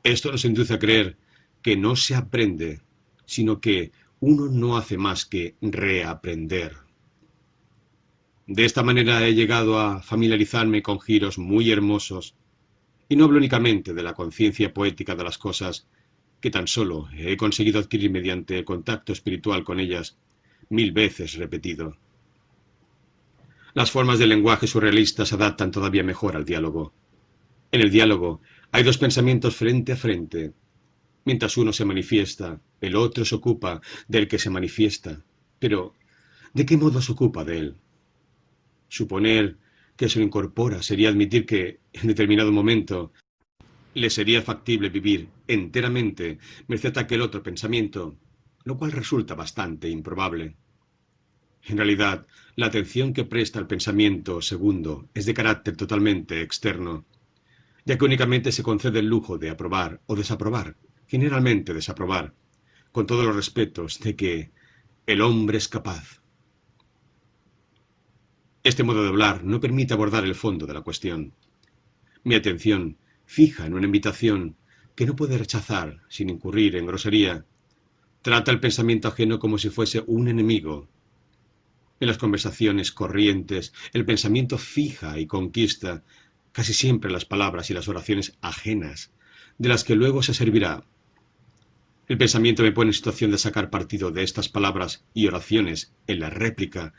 esto 0.05 0.31
nos 0.31 0.45
induce 0.45 0.75
a 0.75 0.77
creer 0.77 1.17
que 1.63 1.75
no 1.75 1.95
se 1.95 2.13
aprende, 2.13 2.81
sino 3.25 3.59
que 3.59 3.91
uno 4.19 4.45
no 4.51 4.77
hace 4.77 4.99
más 4.99 5.25
que 5.25 5.55
reaprender. 5.61 6.73
De 8.45 8.65
esta 8.65 8.83
manera 8.83 9.27
he 9.27 9.33
llegado 9.33 9.79
a 9.79 10.03
familiarizarme 10.03 10.83
con 10.83 10.99
giros 10.99 11.39
muy 11.39 11.71
hermosos, 11.71 12.35
y 13.07 13.15
no 13.15 13.25
hablo 13.25 13.37
únicamente 13.37 13.93
de 13.93 14.03
la 14.03 14.13
conciencia 14.13 14.73
poética 14.73 15.15
de 15.15 15.23
las 15.23 15.37
cosas, 15.37 15.87
que 16.41 16.51
tan 16.51 16.67
solo 16.67 17.07
he 17.15 17.37
conseguido 17.37 17.79
adquirir 17.79 18.11
mediante 18.11 18.57
el 18.57 18.65
contacto 18.65 19.13
espiritual 19.13 19.63
con 19.63 19.79
ellas, 19.79 20.17
mil 20.69 20.91
veces 20.91 21.35
repetido. 21.35 21.97
Las 23.73 23.91
formas 23.91 24.19
del 24.19 24.29
lenguaje 24.29 24.67
surrealista 24.67 25.25
se 25.25 25.35
adaptan 25.35 25.71
todavía 25.71 26.03
mejor 26.03 26.35
al 26.35 26.45
diálogo. 26.45 26.93
En 27.71 27.81
el 27.81 27.91
diálogo 27.91 28.41
hay 28.71 28.83
dos 28.83 28.97
pensamientos 28.97 29.55
frente 29.55 29.91
a 29.91 29.97
frente. 29.97 30.53
Mientras 31.25 31.57
uno 31.57 31.73
se 31.73 31.85
manifiesta, 31.85 32.61
el 32.79 32.95
otro 32.95 33.25
se 33.25 33.35
ocupa 33.35 33.81
del 34.07 34.27
que 34.27 34.39
se 34.39 34.49
manifiesta. 34.49 35.23
Pero, 35.59 35.93
¿de 36.53 36.65
qué 36.65 36.77
modo 36.77 37.01
se 37.01 37.11
ocupa 37.11 37.43
de 37.43 37.57
él? 37.57 37.75
Suponer 38.87 39.57
que 39.97 40.09
se 40.09 40.19
lo 40.19 40.25
incorpora 40.25 40.81
sería 40.81 41.09
admitir 41.09 41.45
que, 41.45 41.79
en 41.93 42.07
determinado 42.07 42.51
momento, 42.51 43.13
le 43.93 44.09
sería 44.09 44.41
factible 44.41 44.89
vivir 44.89 45.29
enteramente 45.47 46.37
merced 46.67 46.97
a 46.97 47.01
aquel 47.01 47.21
otro 47.21 47.41
pensamiento, 47.41 48.17
lo 48.63 48.77
cual 48.77 48.91
resulta 48.91 49.35
bastante 49.35 49.89
improbable. 49.89 50.55
En 51.63 51.77
realidad, 51.77 52.27
la 52.55 52.67
atención 52.67 53.13
que 53.13 53.23
presta 53.23 53.59
al 53.59 53.67
pensamiento 53.67 54.41
segundo 54.41 55.09
es 55.13 55.25
de 55.25 55.33
carácter 55.33 55.75
totalmente 55.75 56.41
externo 56.41 57.05
ya 57.85 57.97
que 57.97 58.05
únicamente 58.05 58.51
se 58.51 58.63
concede 58.63 58.99
el 58.99 59.07
lujo 59.07 59.37
de 59.37 59.51
aprobar 59.51 60.01
o 60.07 60.15
desaprobar, 60.15 60.75
generalmente 61.07 61.73
desaprobar, 61.73 62.33
con 62.91 63.05
todos 63.05 63.25
los 63.25 63.35
respetos 63.35 63.99
de 63.99 64.15
que 64.15 64.51
el 65.05 65.21
hombre 65.21 65.59
es 65.59 65.67
capaz. 65.67 66.21
Este 68.65 68.81
modo 68.81 69.03
de 69.03 69.09
hablar 69.09 69.43
no 69.43 69.59
permite 69.59 69.93
abordar 69.93 70.23
el 70.23 70.33
fondo 70.33 70.65
de 70.65 70.73
la 70.73 70.81
cuestión. 70.81 71.33
Mi 72.23 72.33
atención, 72.33 72.97
fija 73.27 73.67
en 73.67 73.75
una 73.75 73.85
invitación 73.85 74.55
que 74.95 75.05
no 75.05 75.15
puede 75.15 75.37
rechazar 75.37 76.01
sin 76.09 76.31
incurrir 76.31 76.75
en 76.75 76.87
grosería, 76.87 77.45
trata 78.23 78.49
el 78.49 78.59
pensamiento 78.59 79.07
ajeno 79.07 79.37
como 79.37 79.59
si 79.59 79.69
fuese 79.69 80.03
un 80.07 80.29
enemigo. 80.29 80.87
En 81.99 82.07
las 82.07 82.17
conversaciones 82.17 82.91
corrientes, 82.91 83.71
el 83.93 84.03
pensamiento 84.03 84.57
fija 84.57 85.19
y 85.19 85.27
conquista 85.27 86.01
casi 86.51 86.73
siempre 86.73 87.11
las 87.11 87.25
palabras 87.25 87.69
y 87.69 87.75
las 87.75 87.87
oraciones 87.87 88.35
ajenas, 88.41 89.11
de 89.59 89.69
las 89.69 89.83
que 89.83 89.93
luego 89.93 90.23
se 90.23 90.33
servirá. 90.33 90.83
El 92.07 92.17
pensamiento 92.17 92.63
me 92.63 92.71
pone 92.71 92.89
en 92.89 92.93
situación 92.93 93.29
de 93.29 93.37
sacar 93.37 93.69
partido 93.69 94.09
de 94.09 94.23
estas 94.23 94.49
palabras 94.49 95.03
y 95.13 95.27
oraciones 95.27 95.93
en 96.07 96.19
la 96.19 96.31
réplica, 96.31 96.93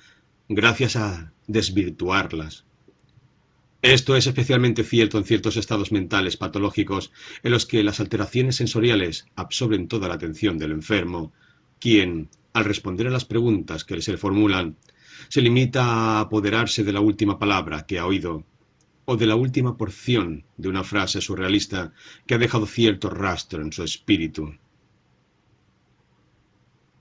gracias 0.48 0.97
a 0.97 1.32
desvirtuarlas. 1.47 2.64
Esto 3.82 4.16
es 4.16 4.27
especialmente 4.27 4.85
cierto 4.85 5.18
en 5.18 5.24
ciertos 5.24 5.56
estados 5.56 5.93
mentales 5.93 6.36
patológicos 6.36 7.12
en 7.43 7.52
los 7.52 7.66
que 7.66 7.85
las 7.85 8.01
alteraciones 8.01 8.56
sensoriales 8.56 9.27
absorben 9.36 9.86
toda 9.86 10.09
la 10.09 10.14
atención 10.14 10.59
del 10.59 10.73
enfermo, 10.73 11.32
quien, 11.78 12.28
al 12.52 12.64
responder 12.64 13.06
a 13.06 13.10
las 13.10 13.24
preguntas 13.24 13.85
que 13.85 14.01
se 14.01 14.12
le 14.12 14.18
formulan, 14.18 14.77
se 15.28 15.40
limita 15.40 15.85
a 15.85 16.20
apoderarse 16.20 16.85
de 16.85 16.93
la 16.93 17.01
última 17.01 17.39
palabra 17.39 17.86
que 17.86 17.98
ha 17.98 18.06
oído 18.06 18.44
o 19.05 19.16
de 19.16 19.27
la 19.27 19.36
última 19.36 19.77
porción 19.77 20.44
de 20.56 20.68
una 20.68 20.82
frase 20.82 21.20
surrealista 21.20 21.93
que 22.27 22.35
ha 22.35 22.39
dejado 22.39 22.66
cierto 22.66 23.09
rastro 23.09 23.62
en 23.62 23.73
su 23.73 23.85
espíritu. 23.85 24.55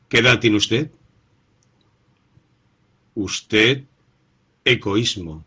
¿Qué 0.08 0.20
edad 0.20 0.40
tiene 0.40 0.58
usted? 0.58 0.92
Usted, 3.16 3.86
egoísmo. 4.66 5.46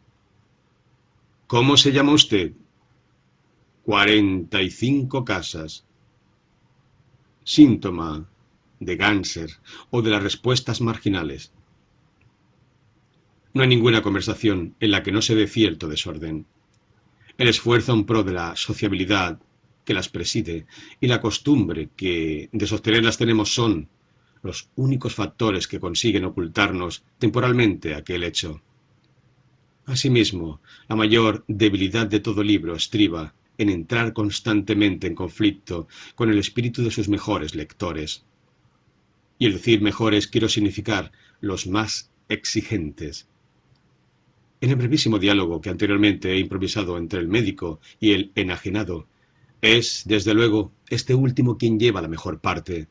¿Cómo 1.46 1.76
se 1.76 1.92
llama 1.92 2.12
usted? 2.12 2.52
Cuarenta 3.84 4.62
y 4.62 4.70
cinco 4.70 5.22
casas. 5.22 5.84
Síntoma 7.44 8.26
de 8.80 8.96
Ganser 8.96 9.50
o 9.90 10.00
de 10.00 10.10
las 10.10 10.22
respuestas 10.22 10.80
marginales. 10.80 11.52
No 13.52 13.62
hay 13.62 13.68
ninguna 13.68 14.02
conversación 14.02 14.74
en 14.80 14.90
la 14.90 15.02
que 15.02 15.12
no 15.12 15.20
se 15.20 15.34
dé 15.34 15.46
cierto 15.46 15.88
desorden. 15.88 16.46
El 17.36 17.48
esfuerzo 17.48 17.92
en 17.92 18.06
pro 18.06 18.22
de 18.22 18.32
la 18.32 18.56
sociabilidad 18.56 19.40
que 19.84 19.92
las 19.92 20.08
preside 20.08 20.66
y 21.00 21.06
la 21.06 21.20
costumbre 21.20 21.90
que 21.96 22.48
de 22.50 22.66
sostenerlas 22.66 23.18
tenemos 23.18 23.52
son 23.52 23.88
los 24.42 24.70
únicos 24.76 25.14
factores 25.14 25.68
que 25.68 25.80
consiguen 25.80 26.24
ocultarnos 26.24 27.04
temporalmente 27.18 27.94
aquel 27.94 28.24
hecho. 28.24 28.62
Asimismo, 29.86 30.60
la 30.88 30.96
mayor 30.96 31.44
debilidad 31.48 32.06
de 32.06 32.20
todo 32.20 32.42
libro 32.42 32.74
estriba 32.74 33.34
en 33.56 33.70
entrar 33.70 34.12
constantemente 34.12 35.06
en 35.06 35.14
conflicto 35.14 35.88
con 36.14 36.30
el 36.30 36.38
espíritu 36.38 36.82
de 36.82 36.90
sus 36.90 37.08
mejores 37.08 37.54
lectores. 37.54 38.24
Y 39.38 39.46
el 39.46 39.54
decir 39.54 39.80
mejores 39.80 40.28
quiero 40.28 40.48
significar 40.48 41.12
los 41.40 41.66
más 41.66 42.10
exigentes, 42.28 43.28
en 44.60 44.70
el 44.70 44.76
brevísimo 44.76 45.18
diálogo 45.18 45.60
que 45.60 45.70
anteriormente 45.70 46.32
he 46.32 46.38
improvisado 46.38 46.98
entre 46.98 47.20
el 47.20 47.28
médico 47.28 47.80
y 48.00 48.12
el 48.12 48.32
enajenado, 48.34 49.06
es, 49.60 50.02
desde 50.06 50.34
luego, 50.34 50.72
este 50.88 51.14
último 51.14 51.58
quien 51.58 51.78
lleva 51.78 52.02
la 52.02 52.08
mejor 52.08 52.40
parte, 52.40 52.88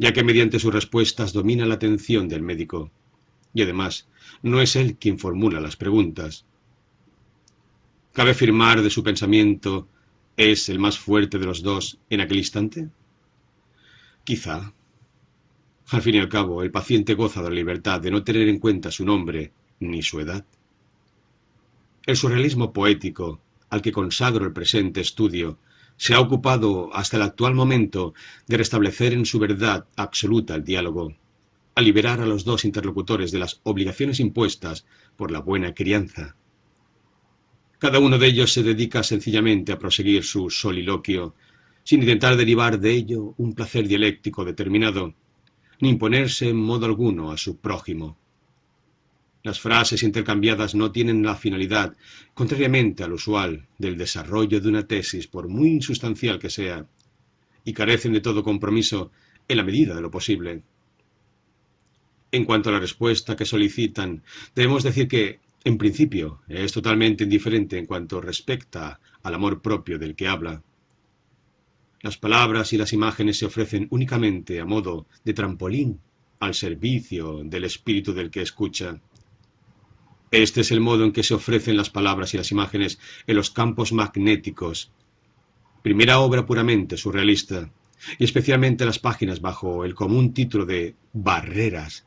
ya 0.00 0.14
que 0.14 0.24
mediante 0.24 0.58
sus 0.58 0.72
respuestas 0.72 1.34
domina 1.34 1.66
la 1.66 1.74
atención 1.74 2.26
del 2.26 2.40
médico. 2.40 2.90
Y 3.52 3.60
además, 3.60 4.08
no 4.42 4.62
es 4.62 4.74
él 4.74 4.96
quien 4.96 5.18
formula 5.18 5.60
las 5.60 5.76
preguntas. 5.76 6.46
¿Cabe 8.14 8.30
afirmar 8.30 8.80
de 8.80 8.88
su 8.88 9.02
pensamiento 9.02 9.88
es 10.38 10.70
el 10.70 10.78
más 10.78 10.98
fuerte 10.98 11.38
de 11.38 11.44
los 11.44 11.62
dos 11.62 11.98
en 12.08 12.22
aquel 12.22 12.38
instante? 12.38 12.88
Quizá. 14.24 14.72
Al 15.90 16.00
fin 16.00 16.14
y 16.14 16.18
al 16.18 16.30
cabo, 16.30 16.62
el 16.62 16.70
paciente 16.70 17.12
goza 17.12 17.42
de 17.42 17.50
la 17.50 17.56
libertad 17.56 18.00
de 18.00 18.10
no 18.10 18.24
tener 18.24 18.48
en 18.48 18.58
cuenta 18.58 18.90
su 18.90 19.04
nombre 19.04 19.52
ni 19.80 20.02
su 20.02 20.18
edad. 20.18 20.46
El 22.06 22.16
surrealismo 22.16 22.72
poético, 22.72 23.38
al 23.68 23.82
que 23.82 23.92
consagro 23.92 24.46
el 24.46 24.54
presente 24.54 25.02
estudio, 25.02 25.58
se 26.00 26.14
ha 26.14 26.20
ocupado 26.20 26.88
hasta 26.94 27.18
el 27.18 27.22
actual 27.24 27.54
momento 27.54 28.14
de 28.46 28.56
restablecer 28.56 29.12
en 29.12 29.26
su 29.26 29.38
verdad 29.38 29.86
absoluta 29.96 30.54
el 30.54 30.64
diálogo, 30.64 31.14
a 31.74 31.82
liberar 31.82 32.22
a 32.22 32.26
los 32.26 32.42
dos 32.42 32.64
interlocutores 32.64 33.32
de 33.32 33.38
las 33.38 33.60
obligaciones 33.64 34.18
impuestas 34.18 34.86
por 35.18 35.30
la 35.30 35.40
buena 35.40 35.74
crianza. 35.74 36.36
Cada 37.78 37.98
uno 37.98 38.16
de 38.16 38.28
ellos 38.28 38.50
se 38.50 38.62
dedica 38.62 39.02
sencillamente 39.02 39.72
a 39.72 39.78
proseguir 39.78 40.24
su 40.24 40.48
soliloquio, 40.48 41.34
sin 41.84 42.00
intentar 42.00 42.34
derivar 42.34 42.80
de 42.80 42.92
ello 42.92 43.34
un 43.36 43.52
placer 43.52 43.86
dialéctico 43.86 44.46
determinado, 44.46 45.12
ni 45.82 45.90
imponerse 45.90 46.48
en 46.48 46.56
modo 46.56 46.86
alguno 46.86 47.30
a 47.30 47.36
su 47.36 47.58
prójimo. 47.58 48.16
Las 49.42 49.58
frases 49.58 50.02
intercambiadas 50.02 50.74
no 50.74 50.92
tienen 50.92 51.22
la 51.22 51.34
finalidad, 51.34 51.96
contrariamente 52.34 53.04
al 53.04 53.14
usual, 53.14 53.66
del 53.78 53.96
desarrollo 53.96 54.60
de 54.60 54.68
una 54.68 54.86
tesis, 54.86 55.26
por 55.26 55.48
muy 55.48 55.70
insustancial 55.70 56.38
que 56.38 56.50
sea, 56.50 56.86
y 57.64 57.72
carecen 57.72 58.12
de 58.12 58.20
todo 58.20 58.42
compromiso 58.42 59.10
en 59.48 59.56
la 59.56 59.64
medida 59.64 59.94
de 59.94 60.02
lo 60.02 60.10
posible. 60.10 60.62
En 62.32 62.44
cuanto 62.44 62.68
a 62.68 62.72
la 62.72 62.80
respuesta 62.80 63.34
que 63.34 63.46
solicitan, 63.46 64.22
debemos 64.54 64.82
decir 64.82 65.08
que, 65.08 65.40
en 65.64 65.78
principio, 65.78 66.42
es 66.46 66.72
totalmente 66.72 67.24
indiferente 67.24 67.78
en 67.78 67.86
cuanto 67.86 68.20
respecta 68.20 69.00
al 69.22 69.34
amor 69.34 69.62
propio 69.62 69.98
del 69.98 70.14
que 70.14 70.28
habla. 70.28 70.62
Las 72.02 72.16
palabras 72.16 72.72
y 72.72 72.78
las 72.78 72.92
imágenes 72.92 73.38
se 73.38 73.46
ofrecen 73.46 73.86
únicamente 73.90 74.60
a 74.60 74.64
modo 74.64 75.06
de 75.24 75.34
trampolín 75.34 76.00
al 76.38 76.54
servicio 76.54 77.42
del 77.44 77.64
espíritu 77.64 78.14
del 78.14 78.30
que 78.30 78.40
escucha. 78.42 79.00
Este 80.30 80.60
es 80.60 80.70
el 80.70 80.80
modo 80.80 81.04
en 81.04 81.12
que 81.12 81.24
se 81.24 81.34
ofrecen 81.34 81.76
las 81.76 81.90
palabras 81.90 82.32
y 82.34 82.36
las 82.36 82.52
imágenes 82.52 83.00
en 83.26 83.36
los 83.36 83.50
campos 83.50 83.92
magnéticos. 83.92 84.92
Primera 85.82 86.20
obra 86.20 86.46
puramente 86.46 86.96
surrealista, 86.96 87.70
y 88.18 88.24
especialmente 88.24 88.86
las 88.86 89.00
páginas 89.00 89.40
bajo 89.40 89.84
el 89.84 89.94
común 89.94 90.32
título 90.32 90.66
de 90.66 90.94
Barreras, 91.12 92.06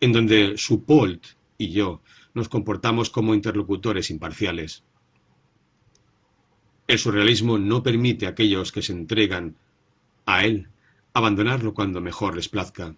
en 0.00 0.12
donde 0.12 0.56
Supolt 0.56 1.24
y 1.58 1.70
yo 1.70 2.02
nos 2.34 2.48
comportamos 2.48 3.10
como 3.10 3.34
interlocutores 3.34 4.10
imparciales. 4.10 4.84
El 6.86 6.98
surrealismo 7.00 7.58
no 7.58 7.82
permite 7.82 8.26
a 8.26 8.30
aquellos 8.30 8.70
que 8.70 8.82
se 8.82 8.92
entregan 8.92 9.56
a 10.24 10.44
él 10.44 10.68
abandonarlo 11.14 11.74
cuando 11.74 12.00
mejor 12.00 12.36
les 12.36 12.48
plazca. 12.48 12.94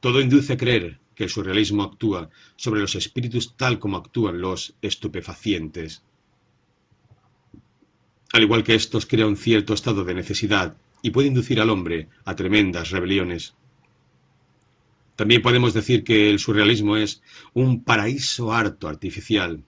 Todo 0.00 0.20
induce 0.20 0.52
a 0.52 0.56
creer 0.58 1.00
que 1.14 1.24
el 1.24 1.30
surrealismo 1.30 1.82
actúa 1.82 2.30
sobre 2.56 2.80
los 2.80 2.94
espíritus 2.94 3.56
tal 3.56 3.78
como 3.78 3.96
actúan 3.96 4.40
los 4.40 4.74
estupefacientes. 4.82 6.02
Al 8.32 8.42
igual 8.42 8.64
que 8.64 8.74
estos 8.74 9.06
crea 9.06 9.26
un 9.26 9.36
cierto 9.36 9.74
estado 9.74 10.04
de 10.04 10.14
necesidad 10.14 10.76
y 11.02 11.10
puede 11.10 11.28
inducir 11.28 11.60
al 11.60 11.70
hombre 11.70 12.08
a 12.24 12.34
tremendas 12.34 12.90
rebeliones. 12.90 13.54
También 15.16 15.42
podemos 15.42 15.72
decir 15.74 16.02
que 16.02 16.30
el 16.30 16.40
surrealismo 16.40 16.96
es 16.96 17.22
un 17.52 17.84
paraíso 17.84 18.52
harto 18.52 18.88
artificial, 18.88 19.62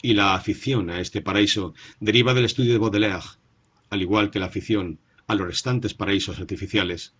y 0.00 0.14
la 0.14 0.34
afición 0.34 0.90
a 0.90 1.00
este 1.00 1.20
paraíso 1.20 1.74
deriva 1.98 2.34
del 2.34 2.44
estudio 2.44 2.72
de 2.72 2.78
Baudelaire, 2.78 3.24
al 3.90 4.02
igual 4.02 4.30
que 4.30 4.38
la 4.38 4.46
afición 4.46 4.98
a 5.26 5.34
los 5.34 5.46
restantes 5.46 5.94
paraísos 5.94 6.38
artificiales. 6.38 7.14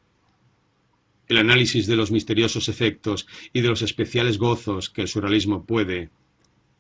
El 1.28 1.36
análisis 1.36 1.86
de 1.86 1.96
los 1.96 2.10
misteriosos 2.10 2.68
efectos 2.68 3.26
y 3.52 3.60
de 3.60 3.68
los 3.68 3.82
especiales 3.82 4.38
gozos 4.38 4.88
que 4.88 5.02
el 5.02 5.08
surrealismo 5.08 5.64
puede 5.64 6.10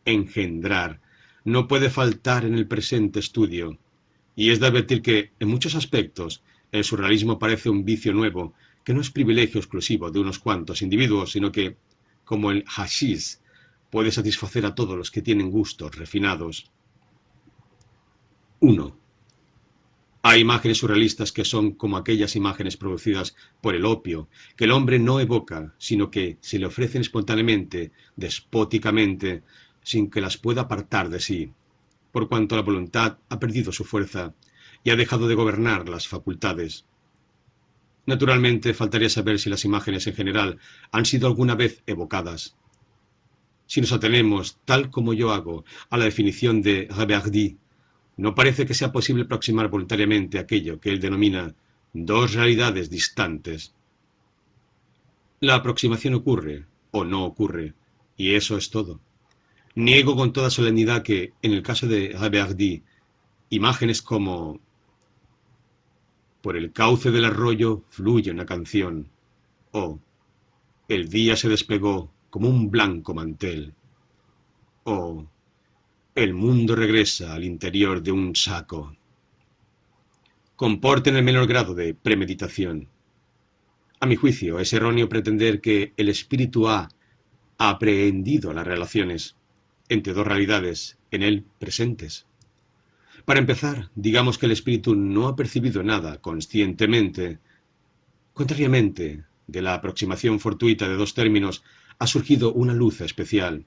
engendrar 0.04 1.00
no 1.44 1.68
puede 1.68 1.90
faltar 1.90 2.44
en 2.44 2.54
el 2.54 2.66
presente 2.66 3.20
estudio, 3.20 3.78
y 4.36 4.50
es 4.50 4.60
de 4.60 4.66
advertir 4.66 5.02
que, 5.02 5.32
en 5.38 5.48
muchos 5.48 5.74
aspectos, 5.74 6.42
el 6.72 6.84
surrealismo 6.84 7.38
parece 7.38 7.70
un 7.70 7.84
vicio 7.84 8.12
nuevo, 8.12 8.54
que 8.84 8.94
no 8.94 9.00
es 9.00 9.10
privilegio 9.10 9.58
exclusivo 9.58 10.10
de 10.10 10.20
unos 10.20 10.38
cuantos 10.38 10.82
individuos, 10.82 11.32
sino 11.32 11.50
que, 11.50 11.76
como 12.24 12.50
el 12.50 12.64
hashish, 12.66 13.38
puede 13.90 14.12
satisfacer 14.12 14.66
a 14.66 14.74
todos 14.74 14.96
los 14.96 15.10
que 15.10 15.22
tienen 15.22 15.50
gustos 15.50 15.96
refinados. 15.96 16.70
1. 18.60 18.96
Hay 20.30 20.42
imágenes 20.42 20.76
surrealistas 20.76 21.32
que 21.32 21.46
son 21.46 21.72
como 21.72 21.96
aquellas 21.96 22.36
imágenes 22.36 22.76
producidas 22.76 23.34
por 23.62 23.74
el 23.74 23.86
opio, 23.86 24.28
que 24.58 24.64
el 24.64 24.72
hombre 24.72 24.98
no 24.98 25.20
evoca, 25.20 25.72
sino 25.78 26.10
que 26.10 26.36
se 26.42 26.58
le 26.58 26.66
ofrecen 26.66 27.00
espontáneamente, 27.00 27.92
despóticamente, 28.14 29.42
sin 29.82 30.10
que 30.10 30.20
las 30.20 30.36
pueda 30.36 30.60
apartar 30.60 31.08
de 31.08 31.20
sí, 31.20 31.50
por 32.12 32.28
cuanto 32.28 32.56
la 32.56 32.60
voluntad 32.60 33.16
ha 33.30 33.40
perdido 33.40 33.72
su 33.72 33.84
fuerza 33.84 34.34
y 34.84 34.90
ha 34.90 34.96
dejado 34.96 35.28
de 35.28 35.34
gobernar 35.34 35.88
las 35.88 36.06
facultades. 36.08 36.84
Naturalmente, 38.04 38.74
faltaría 38.74 39.08
saber 39.08 39.38
si 39.38 39.48
las 39.48 39.64
imágenes 39.64 40.06
en 40.08 40.14
general 40.14 40.58
han 40.92 41.06
sido 41.06 41.26
alguna 41.26 41.54
vez 41.54 41.82
evocadas. 41.86 42.54
Si 43.64 43.80
nos 43.80 43.92
atenemos, 43.92 44.58
tal 44.66 44.90
como 44.90 45.14
yo 45.14 45.32
hago, 45.32 45.64
a 45.88 45.96
la 45.96 46.04
definición 46.04 46.60
de 46.60 46.86
Reverdy 46.94 47.56
no 48.18 48.34
parece 48.34 48.66
que 48.66 48.74
sea 48.74 48.92
posible 48.92 49.22
aproximar 49.22 49.68
voluntariamente 49.68 50.38
aquello 50.38 50.80
que 50.80 50.90
él 50.90 51.00
denomina 51.00 51.54
dos 51.92 52.34
realidades 52.34 52.90
distantes. 52.90 53.72
La 55.40 55.54
aproximación 55.54 56.14
ocurre 56.14 56.66
o 56.90 57.04
no 57.04 57.24
ocurre, 57.24 57.74
y 58.16 58.34
eso 58.34 58.56
es 58.56 58.70
todo. 58.70 59.00
Niego 59.76 60.16
con 60.16 60.32
toda 60.32 60.50
solemnidad 60.50 61.04
que, 61.04 61.32
en 61.42 61.52
el 61.52 61.62
caso 61.62 61.86
de 61.86 62.16
Reverdy, 62.18 62.82
imágenes 63.50 64.02
como 64.02 64.60
por 66.42 66.56
el 66.56 66.72
cauce 66.72 67.12
del 67.12 67.24
arroyo 67.24 67.84
fluye 67.88 68.32
una 68.32 68.46
canción, 68.46 69.08
o 69.70 70.00
el 70.88 71.08
día 71.08 71.36
se 71.36 71.48
desplegó 71.48 72.10
como 72.30 72.48
un 72.48 72.68
blanco 72.68 73.14
mantel, 73.14 73.74
o 74.82 75.24
el 76.18 76.34
mundo 76.34 76.74
regresa 76.74 77.32
al 77.32 77.44
interior 77.44 78.02
de 78.02 78.10
un 78.10 78.34
saco. 78.34 78.96
Comporten 80.56 81.14
el 81.14 81.22
menor 81.22 81.46
grado 81.46 81.76
de 81.76 81.94
premeditación. 81.94 82.88
A 84.00 84.06
mi 84.06 84.16
juicio, 84.16 84.58
es 84.58 84.72
erróneo 84.72 85.08
pretender 85.08 85.60
que 85.60 85.92
el 85.96 86.08
espíritu 86.08 86.66
ha 86.66 86.88
aprehendido 87.56 88.52
las 88.52 88.66
relaciones 88.66 89.36
entre 89.88 90.12
dos 90.12 90.26
realidades 90.26 90.98
en 91.12 91.22
él 91.22 91.44
presentes. 91.60 92.26
Para 93.24 93.38
empezar, 93.38 93.90
digamos 93.94 94.38
que 94.38 94.46
el 94.46 94.52
espíritu 94.52 94.96
no 94.96 95.28
ha 95.28 95.36
percibido 95.36 95.84
nada 95.84 96.20
conscientemente. 96.20 97.38
Contrariamente 98.34 99.22
de 99.46 99.62
la 99.62 99.74
aproximación 99.74 100.40
fortuita 100.40 100.88
de 100.88 100.96
dos 100.96 101.14
términos, 101.14 101.62
ha 102.00 102.08
surgido 102.08 102.52
una 102.52 102.74
luz 102.74 103.02
especial, 103.02 103.66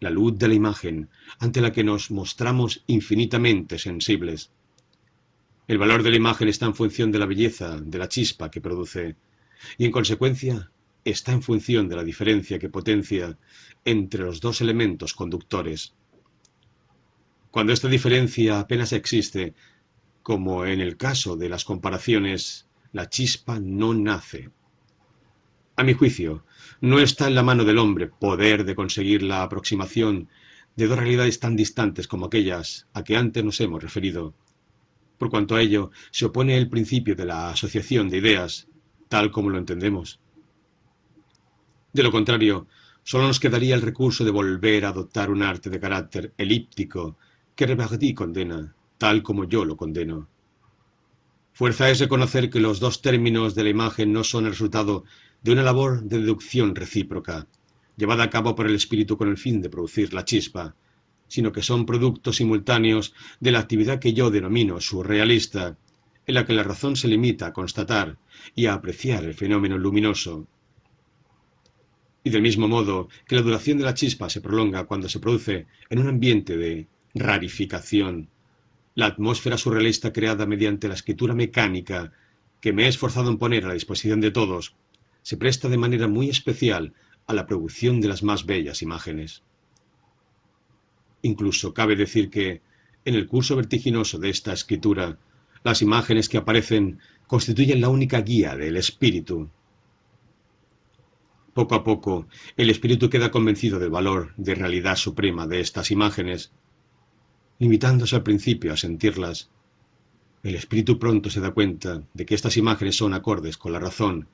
la 0.00 0.10
luz 0.10 0.38
de 0.38 0.48
la 0.48 0.54
imagen, 0.54 1.08
ante 1.38 1.60
la 1.60 1.72
que 1.72 1.84
nos 1.84 2.10
mostramos 2.10 2.82
infinitamente 2.86 3.78
sensibles. 3.78 4.50
El 5.68 5.78
valor 5.78 6.02
de 6.02 6.10
la 6.10 6.16
imagen 6.16 6.48
está 6.48 6.66
en 6.66 6.74
función 6.74 7.12
de 7.12 7.18
la 7.18 7.26
belleza, 7.26 7.78
de 7.80 7.98
la 7.98 8.08
chispa 8.08 8.50
que 8.50 8.60
produce, 8.60 9.16
y 9.78 9.84
en 9.84 9.92
consecuencia 9.92 10.72
está 11.04 11.32
en 11.32 11.42
función 11.42 11.88
de 11.88 11.96
la 11.96 12.04
diferencia 12.04 12.58
que 12.58 12.68
potencia 12.68 13.38
entre 13.84 14.24
los 14.24 14.40
dos 14.40 14.60
elementos 14.60 15.14
conductores. 15.14 15.94
Cuando 17.50 17.72
esta 17.72 17.88
diferencia 17.88 18.60
apenas 18.60 18.92
existe, 18.92 19.54
como 20.22 20.64
en 20.66 20.80
el 20.80 20.96
caso 20.96 21.36
de 21.36 21.48
las 21.48 21.64
comparaciones, 21.64 22.66
la 22.92 23.08
chispa 23.08 23.58
no 23.60 23.94
nace. 23.94 24.50
A 25.80 25.82
mi 25.82 25.94
juicio, 25.94 26.44
no 26.82 26.98
está 26.98 27.26
en 27.26 27.34
la 27.34 27.42
mano 27.42 27.64
del 27.64 27.78
hombre 27.78 28.06
poder 28.06 28.66
de 28.66 28.74
conseguir 28.74 29.22
la 29.22 29.42
aproximación 29.42 30.28
de 30.76 30.86
dos 30.86 30.98
realidades 30.98 31.40
tan 31.40 31.56
distantes 31.56 32.06
como 32.06 32.26
aquellas 32.26 32.86
a 32.92 33.02
que 33.02 33.16
antes 33.16 33.42
nos 33.42 33.58
hemos 33.62 33.82
referido. 33.82 34.34
Por 35.16 35.30
cuanto 35.30 35.56
a 35.56 35.62
ello, 35.62 35.90
se 36.10 36.26
opone 36.26 36.58
el 36.58 36.68
principio 36.68 37.16
de 37.16 37.24
la 37.24 37.48
asociación 37.48 38.10
de 38.10 38.18
ideas, 38.18 38.68
tal 39.08 39.30
como 39.30 39.48
lo 39.48 39.56
entendemos. 39.56 40.20
De 41.94 42.02
lo 42.02 42.12
contrario, 42.12 42.66
solo 43.02 43.26
nos 43.26 43.40
quedaría 43.40 43.74
el 43.74 43.80
recurso 43.80 44.22
de 44.22 44.32
volver 44.32 44.84
a 44.84 44.90
adoptar 44.90 45.30
un 45.30 45.42
arte 45.42 45.70
de 45.70 45.80
carácter 45.80 46.34
elíptico 46.36 47.16
que 47.54 47.64
Reverdy 47.64 48.12
condena, 48.12 48.76
tal 48.98 49.22
como 49.22 49.44
yo 49.44 49.64
lo 49.64 49.78
condeno. 49.78 50.28
Fuerza 51.54 51.88
es 51.88 52.00
reconocer 52.00 52.50
que 52.50 52.60
los 52.60 52.80
dos 52.80 53.00
términos 53.00 53.54
de 53.54 53.64
la 53.64 53.70
imagen 53.70 54.12
no 54.12 54.24
son 54.24 54.44
el 54.44 54.52
resultado 54.52 55.04
de 55.42 55.52
una 55.52 55.62
labor 55.62 56.02
de 56.02 56.18
deducción 56.18 56.74
recíproca, 56.74 57.46
llevada 57.96 58.24
a 58.24 58.30
cabo 58.30 58.54
por 58.54 58.66
el 58.66 58.74
espíritu 58.74 59.16
con 59.16 59.28
el 59.28 59.38
fin 59.38 59.60
de 59.60 59.70
producir 59.70 60.12
la 60.12 60.24
chispa, 60.24 60.74
sino 61.28 61.52
que 61.52 61.62
son 61.62 61.86
productos 61.86 62.36
simultáneos 62.36 63.14
de 63.38 63.52
la 63.52 63.60
actividad 63.60 64.00
que 64.00 64.12
yo 64.12 64.30
denomino 64.30 64.80
surrealista, 64.80 65.78
en 66.26 66.34
la 66.34 66.44
que 66.44 66.52
la 66.52 66.62
razón 66.62 66.96
se 66.96 67.08
limita 67.08 67.46
a 67.46 67.52
constatar 67.52 68.18
y 68.54 68.66
a 68.66 68.74
apreciar 68.74 69.24
el 69.24 69.34
fenómeno 69.34 69.78
luminoso. 69.78 70.46
Y 72.22 72.30
del 72.30 72.42
mismo 72.42 72.68
modo 72.68 73.08
que 73.26 73.36
la 73.36 73.42
duración 73.42 73.78
de 73.78 73.84
la 73.84 73.94
chispa 73.94 74.28
se 74.28 74.40
prolonga 74.40 74.84
cuando 74.84 75.08
se 75.08 75.20
produce 75.20 75.66
en 75.88 75.98
un 76.00 76.08
ambiente 76.08 76.56
de 76.56 76.86
rarificación, 77.14 78.28
la 78.94 79.06
atmósfera 79.06 79.56
surrealista 79.56 80.12
creada 80.12 80.46
mediante 80.46 80.88
la 80.88 80.94
escritura 80.94 81.34
mecánica 81.34 82.12
que 82.60 82.72
me 82.72 82.84
he 82.84 82.88
esforzado 82.88 83.30
en 83.30 83.38
poner 83.38 83.64
a 83.64 83.68
la 83.68 83.74
disposición 83.74 84.20
de 84.20 84.30
todos, 84.30 84.74
se 85.22 85.36
presta 85.36 85.68
de 85.68 85.78
manera 85.78 86.08
muy 86.08 86.28
especial 86.28 86.94
a 87.26 87.34
la 87.34 87.46
producción 87.46 88.00
de 88.00 88.08
las 88.08 88.22
más 88.22 88.46
bellas 88.46 88.82
imágenes. 88.82 89.42
Incluso 91.22 91.74
cabe 91.74 91.96
decir 91.96 92.30
que, 92.30 92.62
en 93.04 93.14
el 93.14 93.26
curso 93.26 93.56
vertiginoso 93.56 94.18
de 94.18 94.30
esta 94.30 94.52
escritura, 94.52 95.18
las 95.62 95.82
imágenes 95.82 96.28
que 96.28 96.38
aparecen 96.38 96.98
constituyen 97.26 97.80
la 97.80 97.88
única 97.88 98.20
guía 98.22 98.56
del 98.56 98.76
espíritu. 98.76 99.50
Poco 101.52 101.74
a 101.74 101.84
poco, 101.84 102.26
el 102.56 102.70
espíritu 102.70 103.10
queda 103.10 103.30
convencido 103.30 103.78
del 103.78 103.90
valor 103.90 104.32
de 104.36 104.54
realidad 104.54 104.96
suprema 104.96 105.46
de 105.46 105.60
estas 105.60 105.90
imágenes, 105.90 106.52
limitándose 107.58 108.16
al 108.16 108.22
principio 108.22 108.72
a 108.72 108.76
sentirlas. 108.76 109.50
El 110.42 110.54
espíritu 110.54 110.98
pronto 110.98 111.28
se 111.28 111.40
da 111.40 111.50
cuenta 111.50 112.02
de 112.14 112.24
que 112.24 112.34
estas 112.34 112.56
imágenes 112.56 112.96
son 112.96 113.12
acordes 113.12 113.58
con 113.58 113.72
la 113.72 113.78
razón 113.78 114.28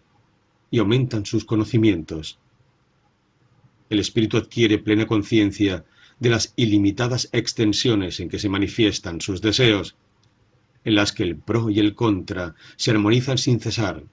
y 0.77 0.79
aumentan 0.79 1.25
sus 1.25 1.47
conocimientos. 1.47 2.39
El 3.89 3.99
espíritu 3.99 4.37
adquiere 4.37 4.77
plena 4.77 5.07
conciencia 5.07 5.87
de 6.21 6.29
las 6.29 6.53
ilimitadas 6.55 7.31
extensiones 7.33 8.21
en 8.21 8.29
que 8.29 8.39
se 8.39 8.51
manifiestan 8.51 9.23
sus 9.23 9.41
deseos, 9.41 9.97
en 10.85 10.95
las 10.95 11.13
que 11.13 11.23
el 11.23 11.37
pro 11.37 11.71
y 11.71 11.79
el 11.79 11.95
contra 11.95 12.57
se 12.77 12.91
armonizan 12.91 13.39
sin 13.39 13.59
cesar, 13.59 14.05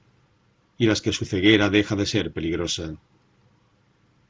y 0.78 0.86
las 0.86 1.02
que 1.02 1.12
su 1.12 1.26
ceguera 1.26 1.70
deja 1.70 1.98
de 1.98 2.06
ser 2.06 2.32
peligrosa. 2.32 2.96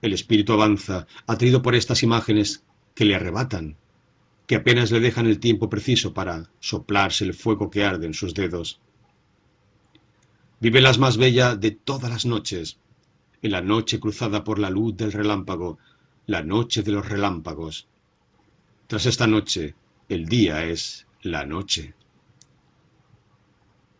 El 0.01 0.13
espíritu 0.13 0.53
avanza, 0.53 1.05
atraído 1.27 1.61
por 1.61 1.75
estas 1.75 2.01
imágenes 2.01 2.63
que 2.95 3.05
le 3.05 3.13
arrebatan, 3.13 3.77
que 4.47 4.55
apenas 4.55 4.89
le 4.89 5.01
dejan 5.01 5.27
el 5.27 5.39
tiempo 5.39 5.69
preciso 5.69 6.15
para 6.15 6.49
soplarse 6.59 7.25
el 7.25 7.35
fuego 7.35 7.69
que 7.69 7.83
arde 7.83 8.07
en 8.07 8.15
sus 8.15 8.33
dedos. 8.33 8.81
Vive 10.63 10.79
las 10.79 10.97
más 10.97 11.17
bella 11.17 11.57
de 11.57 11.71
todas 11.71 12.09
las 12.09 12.25
noches, 12.25 12.79
en 13.41 13.51
la 13.51 13.59
noche 13.59 13.99
cruzada 13.99 14.45
por 14.45 14.59
la 14.59 14.69
luz 14.69 14.95
del 14.95 15.11
relámpago, 15.11 15.77
la 16.25 16.41
noche 16.41 16.83
de 16.83 16.93
los 16.93 17.05
relámpagos. 17.05 17.89
Tras 18.87 19.05
esta 19.05 19.27
noche, 19.27 19.75
el 20.07 20.25
día 20.25 20.63
es 20.63 21.05
la 21.21 21.45
noche. 21.45 21.93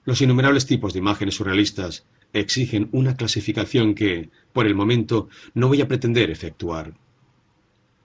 Los 0.06 0.22
innumerables 0.22 0.65
tipos 0.65 0.94
de 0.94 0.99
imágenes 0.99 1.35
surrealistas 1.35 2.06
exigen 2.31 2.88
una 2.94 3.18
clasificación 3.18 3.94
que, 3.94 4.30
por 4.53 4.65
el 4.65 4.73
momento, 4.73 5.27
no 5.53 5.68
voy 5.68 5.81
a 5.81 5.90
pretender 5.90 6.31
efectuar. 6.31 6.94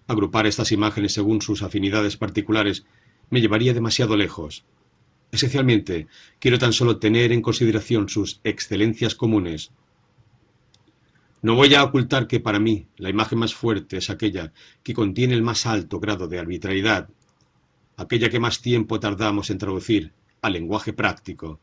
Agrupar 0.09 0.48
estas 0.48 0.72
imágenes 0.72 1.12
según 1.12 1.43
sus 1.43 1.62
afinidades 1.62 2.16
particulares 2.16 2.86
me 3.30 3.40
llevaría 3.40 3.72
demasiado 3.72 4.16
lejos. 4.16 4.64
Esencialmente, 5.31 6.07
quiero 6.39 6.59
tan 6.59 6.73
solo 6.73 6.99
tener 6.99 7.33
en 7.33 7.43
consideración 7.43 8.09
sus 8.09 8.41
excelencias 8.45 9.15
comunes, 9.15 9.73
no 11.41 11.55
voy 11.55 11.73
a 11.75 11.85
ocultar 11.85 12.27
que 12.27 12.41
para 12.41 12.59
mí 12.59 12.89
la 12.97 13.11
imagen 13.11 13.39
más 13.39 13.55
fuerte 13.55 13.99
es 13.99 14.11
aquella 14.11 14.53
que 14.83 14.93
contiene 14.93 15.35
el 15.35 15.43
más 15.43 15.67
alto 15.67 16.01
grado 16.01 16.27
de 16.27 16.41
arbitrariedad, 16.41 17.11
aquella 17.97 18.29
que 18.29 18.41
más 18.41 18.61
tiempo 18.61 18.99
tardamos 18.99 19.51
en 19.51 19.59
traducir 19.59 20.13
al 20.43 20.55
lenguaje 20.55 20.93
práctico, 20.93 21.61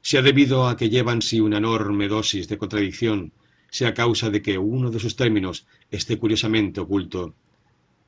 sea 0.00 0.22
debido 0.22 0.68
a 0.68 0.76
que 0.76 0.90
llevan 0.90 1.22
sí 1.22 1.40
una 1.40 1.58
enorme 1.58 2.06
dosis 2.06 2.46
de 2.46 2.56
contradicción, 2.56 3.32
sea 3.68 3.94
causa 3.94 4.30
de 4.30 4.42
que 4.42 4.58
uno 4.58 4.92
de 4.92 5.00
sus 5.00 5.16
términos 5.16 5.66
esté 5.90 6.16
curiosamente 6.16 6.80
oculto, 6.80 7.34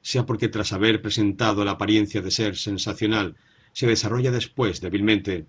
sea 0.03 0.25
porque 0.25 0.49
tras 0.49 0.73
haber 0.73 1.03
presentado 1.03 1.65
la 1.65 1.73
apariencia 1.73 2.23
de 2.23 2.31
ser 2.31 2.57
sensacional, 2.57 3.35
se 3.77 3.87
desarrolla 3.87 4.31
después 4.31 4.81
débilmente, 4.81 5.45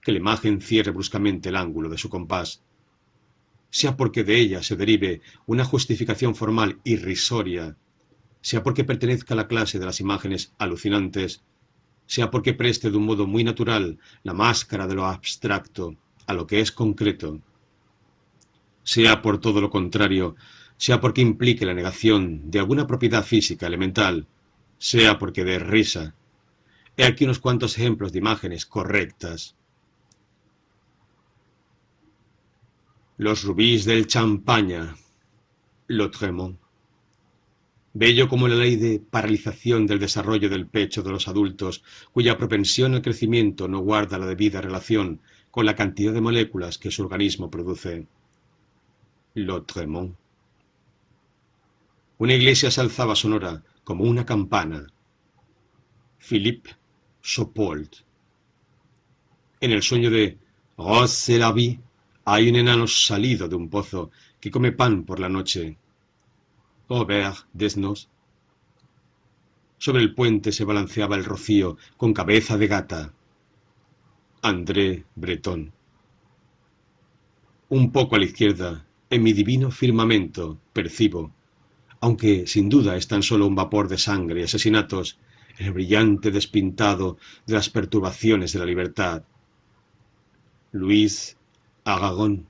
que 0.00 0.10
la 0.10 0.16
imagen 0.16 0.62
cierre 0.62 0.90
bruscamente 0.90 1.50
el 1.50 1.56
ángulo 1.56 1.90
de 1.90 1.98
su 1.98 2.08
compás, 2.08 2.62
sea 3.68 3.94
porque 3.94 4.24
de 4.24 4.40
ella 4.40 4.62
se 4.62 4.74
derive 4.74 5.20
una 5.44 5.66
justificación 5.66 6.34
formal 6.34 6.80
irrisoria, 6.82 7.76
sea 8.40 8.62
porque 8.62 8.84
pertenezca 8.84 9.34
a 9.34 9.36
la 9.36 9.48
clase 9.48 9.78
de 9.78 9.84
las 9.84 10.00
imágenes 10.00 10.54
alucinantes, 10.56 11.42
sea 12.06 12.30
porque 12.30 12.54
preste 12.54 12.90
de 12.90 12.96
un 12.96 13.04
modo 13.04 13.26
muy 13.26 13.44
natural 13.44 13.98
la 14.22 14.32
máscara 14.32 14.86
de 14.86 14.94
lo 14.94 15.04
abstracto 15.04 15.94
a 16.26 16.32
lo 16.32 16.46
que 16.46 16.60
es 16.60 16.72
concreto, 16.72 17.42
sea 18.82 19.20
por 19.20 19.40
todo 19.40 19.60
lo 19.60 19.68
contrario, 19.68 20.36
sea 20.78 21.02
porque 21.02 21.20
implique 21.20 21.66
la 21.66 21.74
negación 21.74 22.50
de 22.50 22.60
alguna 22.60 22.86
propiedad 22.86 23.22
física 23.22 23.66
elemental, 23.66 24.26
sea 24.78 25.18
porque 25.18 25.44
dé 25.44 25.58
risa. 25.58 26.14
He 26.98 27.04
aquí 27.04 27.24
unos 27.24 27.40
cuantos 27.40 27.76
ejemplos 27.76 28.12
de 28.12 28.20
imágenes 28.20 28.64
correctas. 28.64 29.54
Los 33.18 33.44
rubíes 33.44 33.84
del 33.84 34.06
Champaña, 34.06 34.96
Lotremont. 35.88 36.58
Bello 37.92 38.28
como 38.28 38.48
la 38.48 38.56
ley 38.56 38.76
de 38.76 38.98
paralización 38.98 39.86
del 39.86 39.98
desarrollo 39.98 40.48
del 40.48 40.66
pecho 40.66 41.02
de 41.02 41.10
los 41.10 41.28
adultos, 41.28 41.82
cuya 42.12 42.36
propensión 42.36 42.94
al 42.94 43.02
crecimiento 43.02 43.68
no 43.68 43.80
guarda 43.80 44.18
la 44.18 44.26
debida 44.26 44.60
relación 44.60 45.20
con 45.50 45.64
la 45.64 45.74
cantidad 45.74 46.12
de 46.12 46.20
moléculas 46.20 46.78
que 46.78 46.90
su 46.90 47.02
organismo 47.02 47.50
produce. 47.50 48.06
Lotremont. 49.34 50.14
Una 52.18 52.34
iglesia 52.34 52.70
se 52.70 52.80
alzaba 52.80 53.14
sonora 53.16 53.62
como 53.84 54.04
una 54.04 54.24
campana. 54.24 54.86
Philippe 56.18 56.70
En 59.60 59.72
el 59.72 59.82
sueño 59.82 60.10
de 60.10 60.38
Rose 60.78 61.38
la 61.38 61.50
vie 61.50 61.80
hay 62.24 62.48
un 62.48 62.54
enano 62.54 62.86
salido 62.86 63.48
de 63.48 63.56
un 63.56 63.68
pozo 63.68 64.12
que 64.38 64.50
come 64.50 64.70
pan 64.70 65.02
por 65.04 65.18
la 65.18 65.28
noche. 65.28 65.76
Aubert 66.88 67.48
Desnos. 67.52 68.08
Sobre 69.76 70.02
el 70.02 70.14
puente 70.14 70.52
se 70.52 70.64
balanceaba 70.64 71.16
el 71.16 71.24
rocío 71.24 71.76
con 71.96 72.14
cabeza 72.14 72.56
de 72.56 72.68
gata. 72.68 73.12
André 74.42 75.04
Breton. 75.16 75.72
Un 77.70 77.90
poco 77.90 78.14
a 78.14 78.20
la 78.20 78.26
izquierda, 78.26 78.86
en 79.10 79.24
mi 79.24 79.32
divino 79.32 79.72
firmamento, 79.72 80.60
percibo, 80.72 81.32
aunque 82.00 82.46
sin 82.46 82.68
duda 82.68 82.94
es 82.96 83.08
tan 83.08 83.24
solo 83.24 83.48
un 83.48 83.56
vapor 83.56 83.88
de 83.88 83.98
sangre 83.98 84.40
y 84.40 84.44
asesinatos, 84.44 85.18
el 85.58 85.72
brillante 85.72 86.30
despintado 86.30 87.18
de 87.46 87.54
las 87.54 87.70
perturbaciones 87.70 88.52
de 88.52 88.58
la 88.58 88.64
libertad. 88.64 89.24
Luis 90.72 91.36
Agagón. 91.84 92.48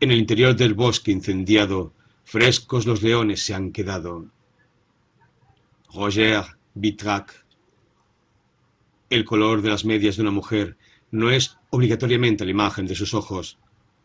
En 0.00 0.10
el 0.10 0.18
interior 0.18 0.56
del 0.56 0.74
bosque 0.74 1.12
incendiado, 1.12 1.92
frescos 2.24 2.86
los 2.86 3.02
leones 3.02 3.44
se 3.44 3.54
han 3.54 3.72
quedado. 3.72 4.26
Roger 5.94 6.44
Vitrac. 6.74 7.44
El 9.10 9.24
color 9.24 9.62
de 9.62 9.68
las 9.68 9.84
medias 9.84 10.16
de 10.16 10.22
una 10.22 10.30
mujer 10.30 10.76
no 11.10 11.30
es 11.30 11.58
obligatoriamente 11.70 12.44
la 12.44 12.50
imagen 12.50 12.86
de 12.86 12.94
sus 12.94 13.14
ojos, 13.14 13.58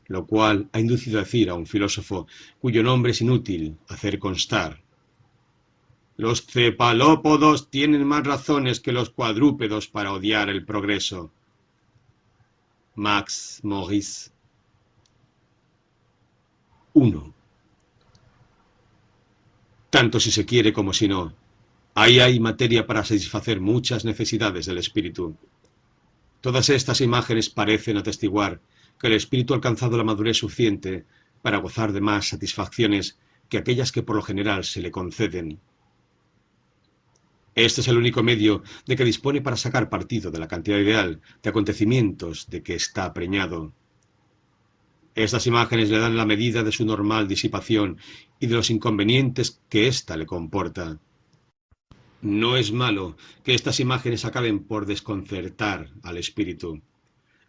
lo 0.08 0.26
cual 0.26 0.70
ha 0.74 0.80
inducido 0.80 1.20
a 1.20 1.24
decir 1.24 1.50
a 1.50 1.56
un 1.56 1.66
filósofo 1.66 2.28
cuyo 2.60 2.84
nombre 2.84 3.12
es 3.12 3.22
inútil 3.22 3.78
hacer 3.88 4.20
constar. 4.20 4.84
Los 6.18 6.48
cefalópodos 6.48 7.70
tienen 7.70 8.04
más 8.08 8.26
razones 8.26 8.80
que 8.80 8.92
los 8.92 9.12
cuadrúpedos 9.12 9.88
para 9.88 10.12
odiar 10.12 10.50
el 10.50 10.66
progreso. 10.66 11.32
Max 12.96 13.60
Maurice. 13.62 14.32
1. 16.94 17.34
Tanto 19.92 20.20
si 20.20 20.32
se 20.32 20.48
quiere 20.48 20.74
como 20.74 20.92
si 20.92 21.08
no, 21.08 21.36
ahí 21.94 22.20
hay 22.20 22.40
materia 22.40 22.88
para 22.88 23.06
satisfacer 23.06 23.62
muchas 23.62 24.04
necesidades 24.04 24.66
del 24.66 24.80
espíritu. 24.80 25.38
Todas 26.42 26.70
estas 26.70 27.00
imágenes 27.02 27.52
parecen 27.52 27.98
atestiguar 27.98 28.60
que 29.00 29.06
el 29.06 29.14
espíritu 29.14 29.54
ha 29.54 29.58
alcanzado 29.58 29.96
la 29.98 30.04
madurez 30.04 30.38
suficiente 30.38 31.06
para 31.44 31.60
gozar 31.60 31.92
de 31.94 32.02
más 32.02 32.30
satisfacciones 32.30 33.20
que 33.50 33.60
aquellas 33.60 33.92
que 33.92 34.02
por 34.02 34.16
lo 34.16 34.24
general 34.24 34.64
se 34.64 34.82
le 34.82 34.90
conceden. 34.90 35.60
Este 37.58 37.82
es 37.82 37.88
el 37.88 37.98
único 37.98 38.22
medio 38.22 38.62
de 38.86 38.96
que 38.96 39.04
dispone 39.04 39.42
para 39.42 39.58
sacar 39.58 39.90
partido 39.90 40.30
de 40.30 40.38
la 40.38 40.48
cantidad 40.48 40.78
ideal 40.78 41.22
de 41.42 41.50
acontecimientos 41.50 42.48
de 42.52 42.62
que 42.62 42.76
está 42.76 43.12
preñado. 43.16 43.74
Estas 45.16 45.48
imágenes 45.48 45.90
le 45.90 45.98
dan 45.98 46.16
la 46.16 46.28
medida 46.28 46.62
de 46.62 46.72
su 46.72 46.86
normal 46.86 47.28
disipación 47.28 47.98
y 48.40 48.46
de 48.46 48.54
los 48.54 48.70
inconvenientes 48.70 49.60
que 49.70 49.88
ésta 49.88 50.16
le 50.18 50.28
comporta. 50.28 51.00
No 52.22 52.58
es 52.58 52.72
malo 52.72 53.18
que 53.44 53.56
estas 53.56 53.80
imágenes 53.80 54.24
acaben 54.24 54.60
por 54.60 54.86
desconcertar 54.86 55.90
al 56.04 56.18
espíritu, 56.18 56.84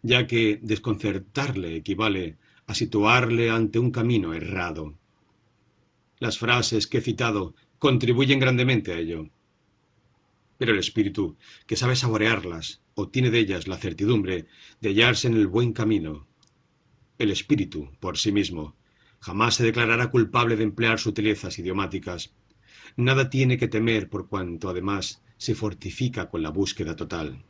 ya 0.01 0.25
que 0.25 0.59
desconcertarle 0.63 1.75
equivale 1.75 2.39
a 2.65 2.73
situarle 2.73 3.51
ante 3.51 3.77
un 3.77 3.91
camino 3.91 4.33
errado. 4.33 4.95
Las 6.17 6.39
frases 6.39 6.87
que 6.87 6.97
he 6.97 7.01
citado 7.01 7.53
contribuyen 7.77 8.39
grandemente 8.39 8.91
a 8.91 8.97
ello. 8.97 9.29
Pero 10.59 10.73
el 10.73 10.79
espíritu, 10.79 11.37
que 11.65 11.77
sabe 11.77 11.95
saborearlas, 11.95 12.81
obtiene 12.93 13.31
de 13.31 13.39
ellas 13.39 13.69
la 13.69 13.77
certidumbre 13.77 14.45
de 14.81 14.89
hallarse 14.89 15.27
en 15.29 15.35
el 15.35 15.47
buen 15.47 15.71
camino. 15.71 16.27
El 17.17 17.31
espíritu, 17.31 17.89
por 18.01 18.17
sí 18.17 18.33
mismo, 18.33 18.75
jamás 19.21 19.55
se 19.55 19.63
declarará 19.63 20.11
culpable 20.11 20.57
de 20.57 20.65
emplear 20.65 20.99
sutilezas 20.99 21.57
idiomáticas. 21.59 22.33
Nada 22.97 23.29
tiene 23.29 23.57
que 23.57 23.69
temer 23.69 24.09
por 24.09 24.27
cuanto 24.27 24.67
además 24.67 25.21
se 25.37 25.55
fortifica 25.55 26.29
con 26.29 26.43
la 26.43 26.49
búsqueda 26.49 26.93
total. 26.93 27.41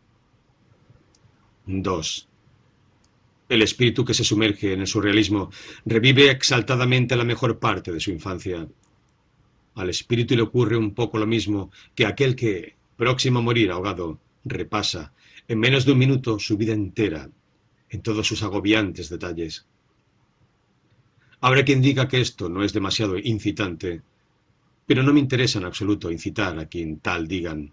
2. 1.66 2.28
El 3.50 3.62
espíritu 3.64 4.06
que 4.06 4.14
se 4.14 4.24
sumerge 4.24 4.74
en 4.74 4.82
el 4.82 4.88
surrealismo 4.88 5.50
revive 5.84 6.30
exaltadamente 6.30 7.16
la 7.16 7.24
mejor 7.24 7.58
parte 7.58 7.92
de 7.92 8.00
su 8.00 8.12
infancia. 8.12 8.68
Al 9.74 9.90
espíritu 9.90 10.36
le 10.36 10.44
ocurre 10.44 10.78
un 10.78 10.94
poco 10.94 11.18
lo 11.18 11.26
mismo 11.26 11.72
que 11.96 12.06
aquel 12.06 12.36
que, 12.36 12.79
próximo 13.00 13.40
a 13.40 13.42
morir 13.42 13.72
ahogado, 13.72 14.20
repasa, 14.44 15.14
en 15.48 15.58
menos 15.58 15.86
de 15.86 15.94
un 15.94 16.00
minuto, 16.00 16.38
su 16.38 16.58
vida 16.58 16.74
entera, 16.74 17.30
en 17.90 18.02
todos 18.02 18.28
sus 18.28 18.44
agobiantes 18.44 19.08
detalles. 19.08 19.66
Habrá 21.40 21.64
quien 21.64 21.82
diga 21.82 22.10
que 22.10 22.20
esto 22.20 22.50
no 22.50 22.62
es 22.62 22.74
demasiado 22.74 23.18
incitante, 23.18 24.02
pero 24.86 25.02
no 25.02 25.14
me 25.14 25.22
interesa 25.22 25.60
en 25.60 25.66
absoluto 25.66 26.12
incitar 26.12 26.60
a 26.60 26.66
quien 26.66 27.00
tal 27.00 27.26
digan. 27.26 27.72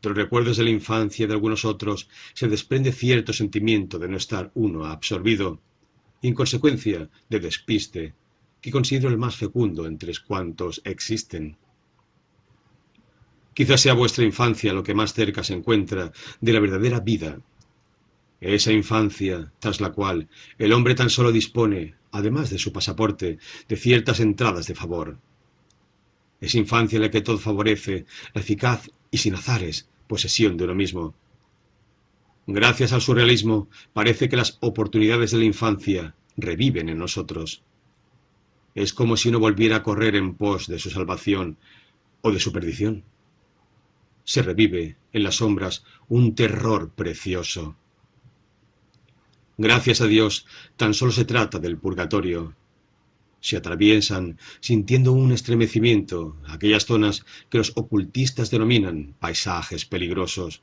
De 0.00 0.08
los 0.08 0.16
recuerdos 0.16 0.56
de 0.56 0.64
la 0.64 0.70
infancia 0.70 1.26
de 1.26 1.34
algunos 1.34 1.66
otros 1.66 2.08
se 2.32 2.48
desprende 2.48 2.92
cierto 2.92 3.34
sentimiento 3.34 3.98
de 3.98 4.08
no 4.08 4.16
estar 4.16 4.50
uno 4.54 4.86
absorbido, 4.86 5.60
y 6.22 6.28
en 6.28 6.34
consecuencia 6.34 7.10
de 7.28 7.40
despiste, 7.40 8.14
que 8.62 8.70
considero 8.70 9.10
el 9.10 9.18
más 9.18 9.36
fecundo 9.36 9.84
entre 9.84 10.14
cuantos 10.26 10.80
existen. 10.82 11.58
Quizás 13.56 13.80
sea 13.80 13.94
vuestra 13.94 14.22
infancia 14.22 14.74
lo 14.74 14.82
que 14.82 14.92
más 14.92 15.14
cerca 15.14 15.42
se 15.42 15.54
encuentra 15.54 16.12
de 16.42 16.52
la 16.52 16.60
verdadera 16.60 17.00
vida. 17.00 17.40
Esa 18.38 18.70
infancia, 18.70 19.50
tras 19.60 19.80
la 19.80 19.92
cual 19.92 20.28
el 20.58 20.74
hombre 20.74 20.94
tan 20.94 21.08
solo 21.08 21.32
dispone, 21.32 21.94
además 22.12 22.50
de 22.50 22.58
su 22.58 22.70
pasaporte, 22.70 23.38
de 23.66 23.76
ciertas 23.76 24.20
entradas 24.20 24.66
de 24.66 24.74
favor. 24.74 25.16
Es 26.38 26.54
infancia 26.54 27.00
la 27.00 27.10
que 27.10 27.22
todo 27.22 27.38
favorece, 27.38 28.04
la 28.34 28.42
eficaz 28.42 28.90
y 29.10 29.16
sin 29.16 29.36
azares 29.36 29.88
posesión 30.06 30.58
de 30.58 30.64
uno 30.64 30.74
mismo. 30.74 31.14
Gracias 32.46 32.92
al 32.92 33.00
surrealismo, 33.00 33.70
parece 33.94 34.28
que 34.28 34.36
las 34.36 34.58
oportunidades 34.60 35.30
de 35.30 35.38
la 35.38 35.44
infancia 35.44 36.14
reviven 36.36 36.90
en 36.90 36.98
nosotros. 36.98 37.62
Es 38.74 38.92
como 38.92 39.16
si 39.16 39.30
uno 39.30 39.40
volviera 39.40 39.76
a 39.76 39.82
correr 39.82 40.14
en 40.14 40.34
pos 40.34 40.66
de 40.66 40.78
su 40.78 40.90
salvación 40.90 41.56
o 42.20 42.30
de 42.30 42.38
su 42.38 42.52
perdición 42.52 43.02
se 44.26 44.42
revive 44.42 44.96
en 45.12 45.22
las 45.22 45.36
sombras 45.36 45.84
un 46.08 46.34
terror 46.34 46.90
precioso. 46.90 47.76
Gracias 49.56 50.00
a 50.00 50.06
Dios, 50.06 50.46
tan 50.76 50.92
solo 50.94 51.12
se 51.12 51.24
trata 51.24 51.60
del 51.60 51.78
purgatorio. 51.78 52.54
Se 53.40 53.56
atraviesan, 53.56 54.38
sintiendo 54.60 55.12
un 55.12 55.30
estremecimiento, 55.30 56.36
aquellas 56.48 56.86
zonas 56.86 57.24
que 57.48 57.58
los 57.58 57.72
ocultistas 57.76 58.50
denominan 58.50 59.14
paisajes 59.20 59.86
peligrosos. 59.86 60.60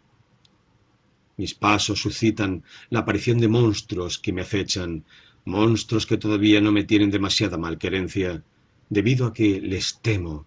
Mis 1.38 1.56
pasos 1.56 2.02
suscitan 2.02 2.64
la 2.90 3.00
aparición 3.00 3.40
de 3.40 3.48
monstruos 3.48 4.20
que 4.20 4.34
me 4.34 4.42
acechan, 4.42 5.06
monstruos 5.46 6.06
que 6.06 6.18
todavía 6.18 6.60
no 6.60 6.74
me 6.74 6.84
tienen 6.84 7.12
demasiada 7.12 7.58
malquerencia, 7.58 8.44
debido 8.90 9.26
a 9.26 9.34
que 9.34 9.62
les 9.62 10.02
temo, 10.02 10.46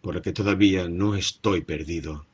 porque 0.00 0.32
todavía 0.32 0.88
no 0.88 1.14
estoy 1.14 1.60
perdido. 1.60 2.25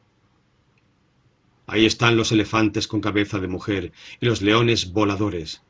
Ahí 1.67 1.87
están 1.87 2.17
los 2.17 2.33
elefantes 2.33 2.89
con 2.89 3.01
cabeza 3.01 3.39
de 3.39 3.49
mujer 3.49 3.93
y 4.21 4.27
los 4.27 4.43
leones 4.43 4.93
voladores, 4.93 5.63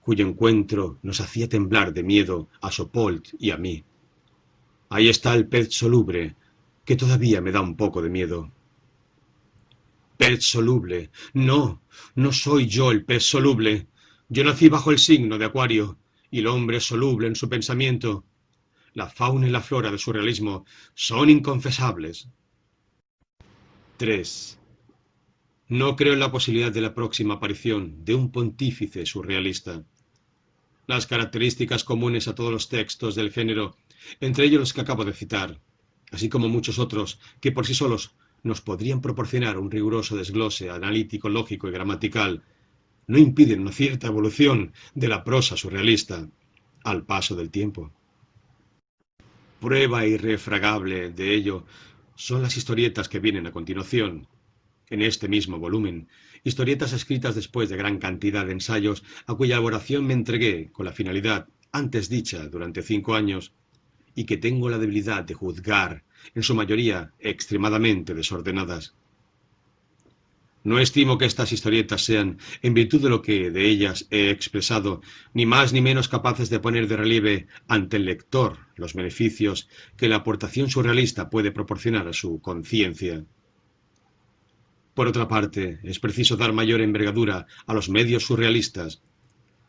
cuyo 0.00 0.26
encuentro 0.26 0.98
nos 1.02 1.20
hacía 1.20 1.48
temblar 1.48 1.92
de 1.92 2.02
miedo 2.02 2.48
a 2.60 2.70
Sopolt 2.70 3.28
y 3.38 3.50
a 3.50 3.56
mí. 3.56 3.84
Ahí 4.88 5.08
está 5.08 5.34
el 5.34 5.46
pez 5.48 5.74
soluble, 5.74 6.36
que 6.84 6.96
todavía 6.96 7.40
me 7.40 7.52
da 7.52 7.60
un 7.60 7.76
poco 7.76 8.02
de 8.02 8.10
miedo. 8.10 8.52
Pez 10.16 10.44
soluble. 10.44 11.10
No, 11.32 11.82
no 12.14 12.32
soy 12.32 12.66
yo 12.66 12.90
el 12.90 13.04
pez 13.04 13.24
soluble. 13.24 13.88
Yo 14.28 14.44
nací 14.44 14.68
bajo 14.68 14.90
el 14.90 14.98
signo 14.98 15.38
de 15.38 15.46
Acuario, 15.46 15.98
y 16.30 16.40
el 16.40 16.46
hombre 16.46 16.76
es 16.78 16.84
soluble 16.84 17.26
en 17.26 17.34
su 17.34 17.48
pensamiento. 17.48 18.24
La 18.92 19.08
fauna 19.08 19.48
y 19.48 19.50
la 19.50 19.60
flora 19.60 19.90
de 19.90 19.98
su 19.98 20.12
realismo 20.12 20.64
son 20.94 21.30
inconfesables. 21.30 22.28
3. 23.96 24.58
No 25.68 25.96
creo 25.96 26.12
en 26.12 26.20
la 26.20 26.30
posibilidad 26.30 26.70
de 26.70 26.82
la 26.82 26.94
próxima 26.94 27.34
aparición 27.34 28.04
de 28.04 28.14
un 28.14 28.30
pontífice 28.30 29.06
surrealista. 29.06 29.82
Las 30.86 31.06
características 31.06 31.84
comunes 31.84 32.28
a 32.28 32.34
todos 32.34 32.52
los 32.52 32.68
textos 32.68 33.14
del 33.14 33.32
género, 33.32 33.76
entre 34.20 34.44
ellos 34.44 34.60
los 34.60 34.72
que 34.74 34.82
acabo 34.82 35.06
de 35.06 35.14
citar, 35.14 35.58
así 36.12 36.28
como 36.28 36.50
muchos 36.50 36.78
otros 36.78 37.18
que 37.40 37.50
por 37.50 37.66
sí 37.66 37.74
solos 37.74 38.14
nos 38.42 38.60
podrían 38.60 39.00
proporcionar 39.00 39.58
un 39.58 39.70
riguroso 39.70 40.16
desglose 40.16 40.68
analítico, 40.68 41.30
lógico 41.30 41.66
y 41.66 41.72
gramatical, 41.72 42.42
no 43.06 43.16
impiden 43.16 43.60
una 43.60 43.72
cierta 43.72 44.08
evolución 44.08 44.74
de 44.94 45.08
la 45.08 45.24
prosa 45.24 45.56
surrealista 45.56 46.28
al 46.84 47.04
paso 47.06 47.36
del 47.36 47.50
tiempo. 47.50 47.90
Prueba 49.60 50.04
irrefragable 50.06 51.08
de 51.08 51.34
ello 51.34 51.64
son 52.16 52.42
las 52.42 52.58
historietas 52.58 53.08
que 53.08 53.18
vienen 53.18 53.46
a 53.46 53.52
continuación, 53.52 54.28
en 54.94 55.02
este 55.02 55.28
mismo 55.28 55.58
volumen, 55.58 56.08
historietas 56.44 56.92
escritas 56.92 57.34
después 57.34 57.68
de 57.68 57.76
gran 57.76 57.98
cantidad 57.98 58.46
de 58.46 58.52
ensayos 58.52 59.02
a 59.26 59.34
cuya 59.34 59.56
elaboración 59.56 60.06
me 60.06 60.14
entregué 60.14 60.70
con 60.72 60.86
la 60.86 60.92
finalidad 60.92 61.48
antes 61.72 62.08
dicha 62.08 62.46
durante 62.48 62.82
cinco 62.82 63.14
años 63.14 63.52
y 64.14 64.24
que 64.24 64.36
tengo 64.36 64.70
la 64.70 64.78
debilidad 64.78 65.24
de 65.24 65.34
juzgar, 65.34 66.04
en 66.34 66.42
su 66.42 66.54
mayoría 66.54 67.12
extremadamente 67.18 68.14
desordenadas. 68.14 68.94
No 70.62 70.78
estimo 70.78 71.18
que 71.18 71.26
estas 71.26 71.52
historietas 71.52 72.02
sean, 72.02 72.38
en 72.62 72.72
virtud 72.72 73.02
de 73.02 73.10
lo 73.10 73.20
que 73.20 73.50
de 73.50 73.68
ellas 73.68 74.06
he 74.10 74.30
expresado, 74.30 75.02
ni 75.34 75.44
más 75.44 75.74
ni 75.74 75.82
menos 75.82 76.08
capaces 76.08 76.48
de 76.48 76.60
poner 76.60 76.88
de 76.88 76.96
relieve 76.96 77.48
ante 77.68 77.98
el 77.98 78.06
lector 78.06 78.58
los 78.76 78.94
beneficios 78.94 79.68
que 79.98 80.08
la 80.08 80.16
aportación 80.16 80.70
surrealista 80.70 81.28
puede 81.28 81.52
proporcionar 81.52 82.08
a 82.08 82.14
su 82.14 82.40
conciencia. 82.40 83.24
Por 84.94 85.08
otra 85.08 85.26
parte, 85.26 85.80
es 85.82 85.98
preciso 85.98 86.36
dar 86.36 86.52
mayor 86.52 86.80
envergadura 86.80 87.46
a 87.66 87.74
los 87.74 87.88
medios 87.88 88.24
surrealistas. 88.24 89.02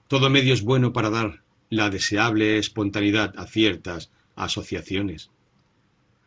Todo 0.08 0.30
medio 0.30 0.54
es 0.54 0.62
bueno 0.62 0.94
para 0.94 1.10
dar 1.10 1.42
la 1.72 1.90
deseable 1.90 2.60
espontaneidad 2.60 3.34
a 3.38 3.48
ciertas 3.48 4.12
asociaciones. 4.36 5.32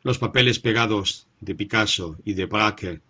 Los 0.03 0.19
papeles 0.19 0.59
pegados 0.59 1.29
de 1.41 1.55
Picasso 1.55 2.19
y 2.25 2.35
de 2.35 2.47
Braque 2.47 3.01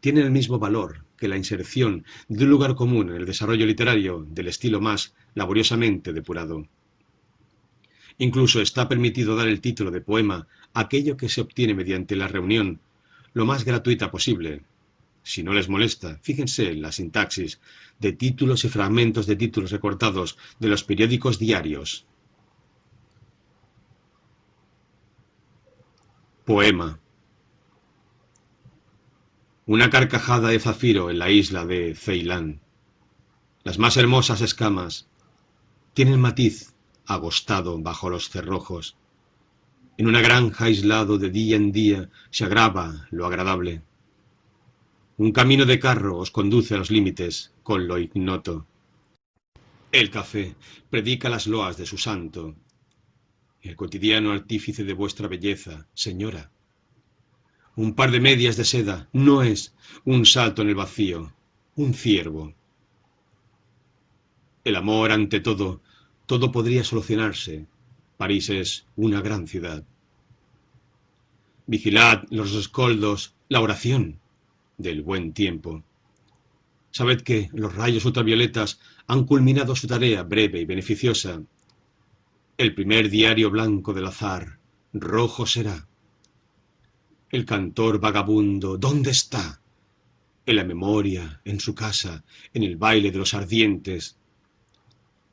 tienen 0.00 0.24
el 0.24 0.32
mismo 0.32 0.58
valor 0.58 1.04
que 1.16 1.28
la 1.28 1.36
inserción 1.36 2.04
de 2.28 2.44
un 2.44 2.50
lugar 2.50 2.74
común 2.74 3.10
en 3.10 3.16
el 3.16 3.26
desarrollo 3.26 3.66
literario 3.66 4.26
del 4.28 4.48
estilo 4.48 4.80
más 4.80 5.14
laboriosamente 5.34 6.12
depurado. 6.12 6.66
Incluso 8.18 8.60
está 8.60 8.88
permitido 8.88 9.36
dar 9.36 9.46
el 9.46 9.60
título 9.60 9.92
de 9.92 10.00
poema 10.00 10.48
a 10.74 10.80
aquello 10.80 11.16
que 11.16 11.28
se 11.28 11.40
obtiene 11.40 11.74
mediante 11.74 12.16
la 12.16 12.26
reunión 12.26 12.80
lo 13.32 13.46
más 13.46 13.64
gratuita 13.64 14.10
posible 14.10 14.62
si 15.26 15.42
no 15.42 15.52
les 15.52 15.68
molesta, 15.68 16.20
fíjense 16.22 16.70
en 16.70 16.80
la 16.82 16.92
sintaxis 16.92 17.58
de 17.98 18.12
títulos 18.12 18.64
y 18.64 18.68
fragmentos 18.68 19.26
de 19.26 19.34
títulos 19.34 19.72
recortados 19.72 20.38
de 20.60 20.68
los 20.68 20.84
periódicos 20.84 21.40
diarios. 21.40 22.06
Poema. 26.44 27.00
Una 29.66 29.90
carcajada 29.90 30.50
de 30.50 30.60
zafiro 30.60 31.10
en 31.10 31.18
la 31.18 31.28
isla 31.28 31.66
de 31.66 31.96
Ceilán. 31.96 32.60
Las 33.64 33.80
más 33.80 33.96
hermosas 33.96 34.42
escamas 34.42 35.08
tienen 35.92 36.20
matiz 36.20 36.72
agostado 37.04 37.76
bajo 37.80 38.10
los 38.10 38.30
cerrojos. 38.30 38.96
En 39.96 40.06
una 40.06 40.20
granja 40.20 40.66
aislado 40.66 41.18
de 41.18 41.30
día 41.30 41.56
en 41.56 41.72
día 41.72 42.10
se 42.30 42.44
agrava 42.44 43.08
lo 43.10 43.26
agradable. 43.26 43.82
Un 45.18 45.32
camino 45.32 45.64
de 45.64 45.78
carro 45.78 46.18
os 46.18 46.30
conduce 46.30 46.74
a 46.74 46.76
los 46.76 46.90
límites 46.90 47.50
con 47.62 47.88
lo 47.88 47.96
ignoto. 47.96 48.66
El 49.90 50.10
café 50.10 50.54
predica 50.90 51.30
las 51.30 51.46
loas 51.46 51.78
de 51.78 51.86
su 51.86 51.96
santo. 51.96 52.54
El 53.62 53.76
cotidiano 53.76 54.32
artífice 54.32 54.84
de 54.84 54.92
vuestra 54.92 55.26
belleza, 55.26 55.86
señora. 55.94 56.50
Un 57.76 57.94
par 57.94 58.10
de 58.10 58.20
medias 58.20 58.58
de 58.58 58.66
seda 58.66 59.08
no 59.14 59.42
es 59.42 59.72
un 60.04 60.26
salto 60.26 60.60
en 60.60 60.68
el 60.68 60.74
vacío, 60.74 61.32
un 61.76 61.94
ciervo. 61.94 62.52
El 64.64 64.76
amor 64.76 65.12
ante 65.12 65.40
todo, 65.40 65.80
todo 66.26 66.52
podría 66.52 66.84
solucionarse. 66.84 67.64
París 68.18 68.50
es 68.50 68.84
una 68.96 69.22
gran 69.22 69.48
ciudad. 69.48 69.82
Vigilad 71.66 72.24
los 72.28 72.52
escoldos, 72.52 73.32
la 73.48 73.62
oración 73.62 74.20
del 74.78 75.02
buen 75.02 75.32
tiempo. 75.32 75.82
Sabed 76.90 77.22
que 77.22 77.50
los 77.52 77.74
rayos 77.74 78.04
ultravioletas 78.04 78.80
han 79.06 79.24
culminado 79.24 79.76
su 79.76 79.86
tarea 79.86 80.22
breve 80.22 80.60
y 80.60 80.64
beneficiosa. 80.64 81.42
El 82.56 82.74
primer 82.74 83.10
diario 83.10 83.50
blanco 83.50 83.92
del 83.92 84.06
azar, 84.06 84.58
rojo 84.94 85.46
será. 85.46 85.86
El 87.30 87.44
cantor 87.44 88.00
vagabundo, 88.00 88.78
¿dónde 88.78 89.10
está? 89.10 89.60
En 90.46 90.56
la 90.56 90.64
memoria, 90.64 91.40
en 91.44 91.60
su 91.60 91.74
casa, 91.74 92.24
en 92.54 92.62
el 92.62 92.76
baile 92.76 93.10
de 93.10 93.18
los 93.18 93.34
ardientes. 93.34 94.16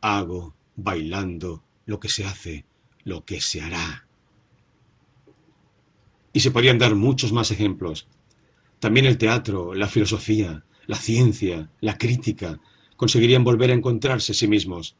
Hago, 0.01 0.55
bailando, 0.75 1.63
lo 1.85 1.99
que 1.99 2.09
se 2.09 2.25
hace, 2.25 2.65
lo 3.03 3.23
que 3.23 3.39
se 3.39 3.61
hará. 3.61 4.05
Y 6.33 6.39
se 6.39 6.51
podrían 6.51 6.79
dar 6.79 6.95
muchos 6.95 7.31
más 7.31 7.51
ejemplos. 7.51 8.07
También 8.83 9.05
el 9.05 9.17
teatro, 9.17 9.73
la 9.73 9.87
filosofía, 9.87 10.65
la 10.87 10.97
ciencia, 10.97 11.71
la 11.79 11.97
crítica, 11.97 12.59
conseguirían 12.97 13.45
volver 13.45 13.71
a 13.71 13.75
encontrarse 13.75 14.33
a 14.33 14.35
sí 14.35 14.45
mismos. 14.45 14.97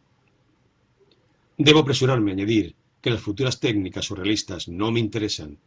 Debo 1.57 1.79
apresurarme 1.79 2.31
a 2.31 2.33
añadir 2.35 2.77
que 3.01 3.09
las 3.09 3.19
futuras 3.19 3.59
técnicas 3.59 4.05
surrealistas 4.05 4.69
no 4.69 4.93
me 4.93 5.01
interesan. 5.01 5.57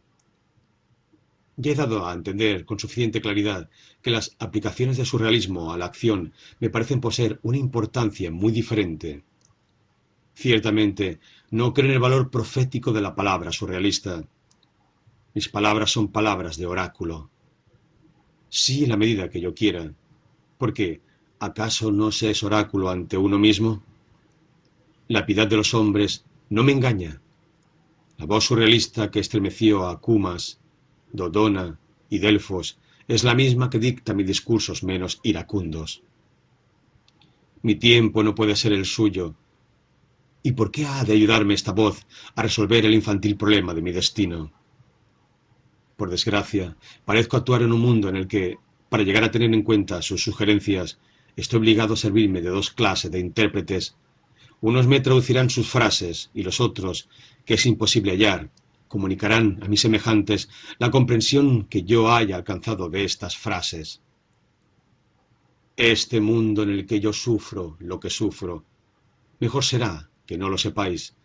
Ya 1.57 1.73
he 1.73 1.75
dado 1.75 2.07
a 2.07 2.13
entender 2.13 2.65
con 2.65 2.79
suficiente 2.79 3.21
claridad 3.21 3.69
que 4.01 4.09
las 4.09 4.35
aplicaciones 4.39 4.97
del 4.97 5.05
surrealismo 5.05 5.71
a 5.71 5.77
la 5.77 5.85
acción 5.85 6.33
me 6.59 6.71
parecen 6.71 6.99
poseer 6.99 7.39
una 7.43 7.59
importancia 7.59 8.31
muy 8.31 8.51
diferente. 8.51 9.21
Ciertamente, 10.33 11.19
no 11.51 11.71
creo 11.71 11.85
en 11.85 11.93
el 11.93 11.99
valor 11.99 12.31
profético 12.31 12.93
de 12.93 13.01
la 13.01 13.13
palabra 13.13 13.51
surrealista, 13.51 14.23
mis 15.35 15.49
palabras 15.49 15.91
son 15.91 16.07
palabras 16.07 16.57
de 16.57 16.65
oráculo. 16.65 17.29
Sí 18.49 18.85
la 18.85 18.97
medida 18.97 19.29
que 19.29 19.41
yo 19.41 19.53
quiera. 19.53 19.93
Porque, 20.57 21.01
¿acaso 21.39 21.91
no 21.91 22.11
se 22.11 22.31
es 22.31 22.43
oráculo 22.43 22.89
ante 22.89 23.17
uno 23.17 23.37
mismo? 23.37 23.83
La 25.07 25.25
piedad 25.25 25.47
de 25.47 25.57
los 25.57 25.73
hombres 25.73 26.25
no 26.49 26.63
me 26.63 26.71
engaña. 26.71 27.21
La 28.17 28.25
voz 28.25 28.45
surrealista 28.45 29.11
que 29.11 29.19
estremeció 29.19 29.87
a 29.87 29.99
Cumas, 30.01 30.59
Dodona 31.11 31.79
y 32.09 32.19
Delfos 32.19 32.79
es 33.07 33.23
la 33.23 33.35
misma 33.35 33.69
que 33.69 33.79
dicta 33.79 34.13
mis 34.13 34.27
discursos 34.27 34.83
menos 34.83 35.19
iracundos. 35.23 36.01
Mi 37.61 37.75
tiempo 37.75 38.23
no 38.23 38.35
puede 38.35 38.55
ser 38.55 38.73
el 38.73 38.85
suyo. 38.85 39.35
¿Y 40.43 40.53
por 40.53 40.71
qué 40.71 40.85
ha 40.85 41.03
de 41.03 41.13
ayudarme 41.13 41.53
esta 41.53 41.71
voz 41.71 42.05
a 42.35 42.41
resolver 42.41 42.85
el 42.85 42.93
infantil 42.93 43.37
problema 43.37 43.73
de 43.73 43.81
mi 43.81 43.91
destino? 43.91 44.51
Por 45.97 46.11
desgracia, 46.11 46.77
parezco 47.05 47.37
actuar 47.37 47.63
en 47.63 47.73
un 47.73 47.81
mundo 47.81 48.07
en 48.07 48.15
el 48.15 48.27
que, 48.27 48.57
para 48.87 49.03
llegar 49.03 49.23
a 49.23 49.31
tener 49.31 49.51
en 49.51 49.63
cuenta 49.63 50.03
sus 50.03 50.23
sugerencias, 50.23 50.99
estoy 51.35 51.57
obligado 51.57 51.95
a 51.95 51.97
servirme 51.97 52.41
de 52.41 52.49
dos 52.49 52.69
clases 52.69 53.09
de 53.11 53.19
intérpretes. 53.19 53.95
Unos 54.61 54.85
me 54.85 54.99
traducirán 54.99 55.49
sus 55.49 55.67
frases 55.67 56.29
y 56.35 56.43
los 56.43 56.61
otros, 56.61 57.09
que 57.45 57.55
es 57.55 57.65
imposible 57.65 58.11
hallar, 58.11 58.51
comunicarán 58.87 59.59
a 59.63 59.67
mis 59.67 59.81
semejantes 59.81 60.49
la 60.77 60.91
comprensión 60.91 61.65
que 61.65 61.81
yo 61.83 62.13
haya 62.13 62.35
alcanzado 62.35 62.89
de 62.89 63.03
estas 63.03 63.35
frases. 63.35 64.01
Este 65.77 66.21
mundo 66.21 66.61
en 66.61 66.69
el 66.69 66.85
que 66.85 66.99
yo 66.99 67.11
sufro 67.11 67.75
lo 67.79 67.99
que 67.99 68.11
sufro, 68.11 68.63
mejor 69.39 69.63
será 69.63 70.11
que 70.27 70.37
no 70.37 70.47
lo 70.49 70.59
sepáis. 70.59 71.15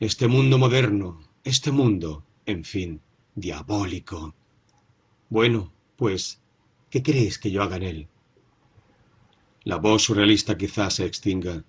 Este 0.00 0.28
mundo 0.28 0.56
moderno, 0.56 1.20
este 1.44 1.70
mundo, 1.70 2.24
en 2.46 2.64
fin, 2.64 3.00
Diabólico. 3.34 4.34
Bueno, 5.28 5.72
pues, 5.96 6.40
¿qué 6.90 7.02
crees 7.02 7.38
que 7.38 7.50
yo 7.50 7.62
haga 7.62 7.76
en 7.76 7.82
él? 7.82 8.08
La 9.64 9.76
voz 9.76 10.02
surrealista 10.02 10.56
quizás 10.56 10.94
se 10.94 11.06
extinga. 11.06 11.64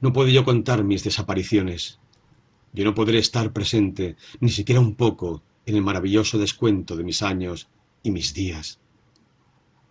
No 0.00 0.12
puedo 0.12 0.28
yo 0.28 0.44
contar 0.44 0.84
mis 0.84 1.02
desapariciones. 1.02 1.98
Yo 2.72 2.84
no 2.84 2.94
podré 2.94 3.18
estar 3.18 3.52
presente, 3.52 4.16
ni 4.40 4.50
siquiera 4.50 4.80
un 4.80 4.94
poco, 4.94 5.42
en 5.66 5.76
el 5.76 5.82
maravilloso 5.82 6.38
descuento 6.38 6.96
de 6.96 7.04
mis 7.04 7.22
años 7.22 7.68
y 8.02 8.10
mis 8.10 8.34
días. 8.34 8.78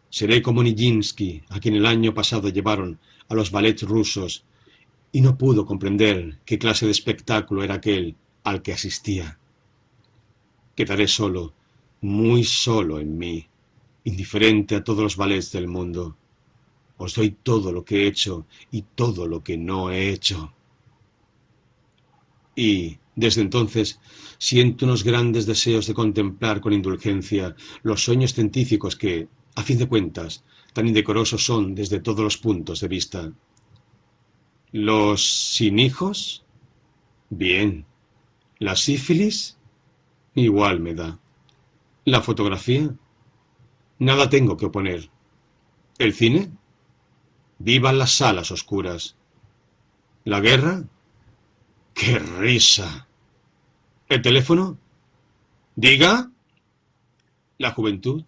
Seré 0.10 0.42
como 0.42 0.64
Nijinsky, 0.64 1.44
a 1.50 1.60
quien 1.60 1.76
el 1.76 1.86
año 1.86 2.14
pasado 2.14 2.48
llevaron 2.50 3.00
a 3.28 3.36
los 3.36 3.52
ballets 3.52 3.84
rusos, 3.84 4.46
y 5.12 5.22
no 5.22 5.38
pudo 5.38 5.66
comprender 5.66 6.40
qué 6.46 6.58
clase 6.58 6.86
de 6.86 6.92
espectáculo 6.92 7.64
era 7.64 7.76
aquel 7.76 8.16
al 8.44 8.62
que 8.62 8.74
asistía. 8.74 9.40
Quedaré 10.78 11.08
solo, 11.08 11.54
muy 12.02 12.44
solo 12.44 13.00
en 13.00 13.18
mí, 13.18 13.48
indiferente 14.04 14.76
a 14.76 14.84
todos 14.84 15.02
los 15.02 15.18
vales 15.18 15.52
del 15.52 15.68
mundo. 15.68 16.16
Os 16.98 17.16
doy 17.16 17.32
todo 17.32 17.72
lo 17.72 17.84
que 17.84 17.96
he 18.04 18.08
hecho 18.08 18.46
y 18.70 18.84
todo 18.84 19.28
lo 19.28 19.44
que 19.44 19.58
no 19.58 19.90
he 19.90 20.12
hecho. 20.12 20.54
Y, 22.56 23.00
desde 23.16 23.42
entonces, 23.42 24.00
siento 24.38 24.86
unos 24.86 25.04
grandes 25.04 25.48
deseos 25.48 25.88
de 25.88 25.96
contemplar 25.96 26.62
con 26.62 26.74
indulgencia 26.74 27.56
los 27.82 28.04
sueños 28.04 28.36
científicos 28.36 28.96
que, 28.96 29.28
a 29.56 29.64
fin 29.64 29.80
de 29.80 29.88
cuentas, 29.88 30.44
tan 30.74 30.88
indecorosos 30.88 31.44
son 31.44 31.74
desde 31.74 32.02
todos 32.02 32.24
los 32.24 32.38
puntos 32.38 32.82
de 32.82 32.88
vista. 32.88 33.34
¿Los 34.72 35.26
sin 35.56 35.80
hijos? 35.80 36.46
Bien. 37.32 37.86
¿La 38.60 38.76
sífilis? 38.76 39.57
Igual 40.38 40.80
me 40.80 40.94
da. 40.94 41.18
¿La 42.06 42.22
fotografía? 42.22 42.94
Nada 43.98 44.30
tengo 44.30 44.56
que 44.56 44.68
oponer. 44.68 45.10
¿El 45.98 46.14
cine? 46.14 46.52
Vivan 47.58 47.98
las 47.98 48.12
salas 48.12 48.52
oscuras. 48.52 49.16
¿La 50.26 50.40
guerra? 50.40 50.84
¡Qué 51.96 52.20
risa! 52.20 53.08
¿El 54.10 54.22
teléfono? 54.22 54.78
¿Diga? 55.76 56.30
¿La 57.58 57.72
juventud? 57.72 58.24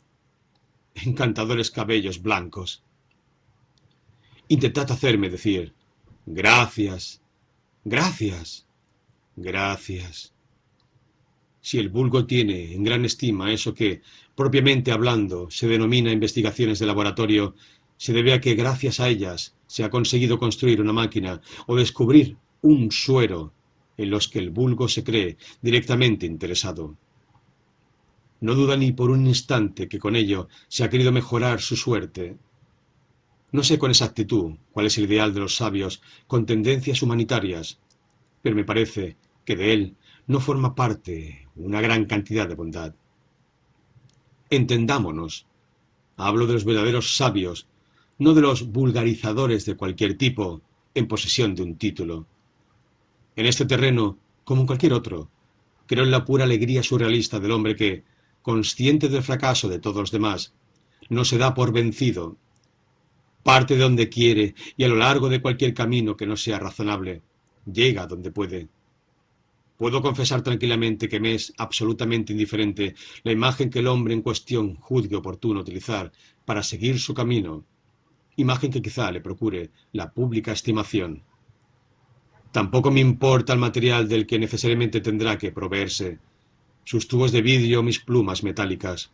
Encantadores 0.96 1.70
cabellos 1.70 2.24
blancos. 2.24 2.82
Intentad 4.48 4.92
hacerme 4.92 5.30
decir, 5.30 5.76
gracias, 6.26 7.22
gracias, 7.84 8.66
gracias. 9.36 10.34
Si 11.62 11.78
el 11.78 11.90
vulgo 11.90 12.26
tiene 12.26 12.74
en 12.74 12.84
gran 12.84 13.06
estima 13.06 13.52
eso 13.52 13.74
que, 13.74 14.02
propiamente 14.36 14.92
hablando, 14.92 15.50
se 15.50 15.68
denomina 15.68 16.12
investigaciones 16.12 16.80
de 16.80 16.86
laboratorio, 16.86 17.56
se 17.98 18.14
debe 18.14 18.34
a 18.34 18.40
que 18.40 18.56
gracias 18.56 19.00
a 19.00 19.10
ellas 19.10 19.56
se 19.68 19.84
ha 19.84 19.90
conseguido 19.90 20.40
construir 20.40 20.80
una 20.80 20.94
máquina 20.94 21.42
o 21.68 21.76
descubrir 21.76 22.38
un 22.62 22.92
suero 22.92 23.54
en 23.98 24.10
los 24.10 24.30
que 24.30 24.40
el 24.40 24.50
vulgo 24.50 24.88
se 24.88 25.04
cree 25.04 25.38
directamente 25.62 26.26
interesado. 26.26 26.96
No 28.40 28.56
duda 28.56 28.78
ni 28.78 28.94
por 28.94 29.12
un 29.12 29.28
instante 29.28 29.90
que 29.90 30.00
con 30.00 30.16
ello 30.16 30.48
se 30.70 30.86
ha 30.86 30.90
querido 30.90 31.12
mejorar 31.12 31.60
su 31.60 31.76
suerte. 31.76 32.38
No 33.52 33.64
sé 33.64 33.78
con 33.78 33.92
exactitud 33.92 34.54
cuál 34.72 34.86
es 34.86 34.98
el 34.98 35.06
ideal 35.06 35.34
de 35.34 35.42
los 35.42 35.56
sabios 35.58 36.02
con 36.28 36.46
tendencias 36.46 37.02
humanitarias, 37.02 37.80
pero 38.42 38.56
me 38.56 38.64
parece 38.64 39.18
que 39.44 39.58
de 39.58 39.74
él 39.74 39.96
no 40.30 40.40
forma 40.40 40.76
parte 40.76 41.48
una 41.56 41.82
gran 41.82 42.06
cantidad 42.06 42.48
de 42.48 42.54
bondad. 42.54 42.94
Entendámonos. 44.52 45.48
Hablo 46.18 46.46
de 46.46 46.54
los 46.54 46.66
verdaderos 46.66 47.18
sabios, 47.18 47.68
no 48.20 48.36
de 48.36 48.42
los 48.42 48.68
vulgarizadores 48.68 49.66
de 49.66 49.76
cualquier 49.76 50.20
tipo 50.20 50.62
en 50.94 51.08
posesión 51.08 51.56
de 51.56 51.64
un 51.64 51.78
título. 51.78 52.28
En 53.36 53.48
este 53.48 53.66
terreno, 53.66 54.20
como 54.44 54.62
en 54.62 54.68
cualquier 54.68 54.94
otro, 54.94 55.32
creo 55.88 56.04
en 56.04 56.12
la 56.12 56.26
pura 56.26 56.44
alegría 56.44 56.84
surrealista 56.84 57.40
del 57.40 57.52
hombre 57.52 57.76
que, 57.76 58.04
consciente 58.44 59.10
del 59.10 59.24
fracaso 59.24 59.68
de 59.68 59.80
todos 59.80 59.98
los 59.98 60.12
demás, 60.12 60.54
no 61.10 61.26
se 61.26 61.40
da 61.40 61.56
por 61.56 61.74
vencido. 61.74 62.38
Parte 63.42 63.78
de 63.78 63.82
donde 63.82 64.10
quiere 64.10 64.54
y 64.78 64.84
a 64.84 64.90
lo 64.90 64.96
largo 64.96 65.28
de 65.28 65.42
cualquier 65.42 65.74
camino 65.74 66.16
que 66.16 66.28
no 66.28 66.38
sea 66.38 66.60
razonable, 66.60 67.24
llega 67.66 68.06
donde 68.06 68.30
puede. 68.30 68.70
Puedo 69.80 70.02
confesar 70.02 70.42
tranquilamente 70.42 71.08
que 71.08 71.22
me 71.22 71.36
es 71.36 71.54
absolutamente 71.58 72.34
indiferente 72.34 72.96
la 73.24 73.32
imagen 73.32 73.70
que 73.70 73.80
el 73.80 73.88
hombre 73.88 74.14
en 74.14 74.22
cuestión 74.22 74.76
juzgue 74.76 75.16
oportuno 75.16 75.62
utilizar 75.62 76.12
para 76.44 76.64
seguir 76.64 77.00
su 77.00 77.14
camino, 77.14 77.64
imagen 78.36 78.72
que 78.72 78.82
quizá 78.82 79.10
le 79.10 79.22
procure 79.22 79.70
la 79.94 80.12
pública 80.12 80.52
estimación. 80.52 81.24
Tampoco 82.52 82.92
me 82.92 83.00
importa 83.00 83.54
el 83.54 83.60
material 83.60 84.10
del 84.10 84.28
que 84.28 84.38
necesariamente 84.38 85.00
tendrá 85.00 85.38
que 85.38 85.54
proveerse, 85.54 86.20
sus 86.84 87.08
tubos 87.08 87.32
de 87.32 87.42
vidrio 87.42 87.82
mis 87.82 88.00
plumas 88.00 88.44
metálicas. 88.44 89.12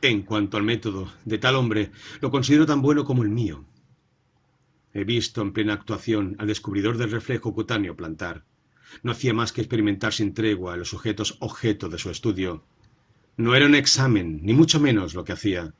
En 0.00 0.22
cuanto 0.22 0.56
al 0.56 0.62
método 0.62 1.12
de 1.26 1.36
tal 1.36 1.56
hombre, 1.56 1.90
lo 2.22 2.30
considero 2.30 2.64
tan 2.64 2.80
bueno 2.80 3.04
como 3.04 3.22
el 3.22 3.28
mío. 3.28 3.66
He 4.94 5.04
visto 5.04 5.42
en 5.42 5.52
plena 5.52 5.74
actuación 5.74 6.36
al 6.38 6.46
descubridor 6.46 6.96
del 6.96 7.10
reflejo 7.10 7.52
cutáneo 7.52 7.94
plantar. 7.94 8.46
No 9.02 9.12
hacía 9.12 9.34
más 9.34 9.52
que 9.52 9.60
experimentar 9.60 10.12
sin 10.12 10.34
tregua 10.34 10.76
los 10.76 10.90
sujetos 10.90 11.36
objeto 11.40 11.88
de 11.88 11.98
su 11.98 12.10
estudio. 12.10 12.64
No 13.36 13.54
era 13.54 13.66
un 13.66 13.74
examen, 13.74 14.40
ni 14.42 14.52
mucho 14.52 14.80
menos 14.80 15.14
lo 15.14 15.24
que 15.24 15.32
hacía. 15.32 15.74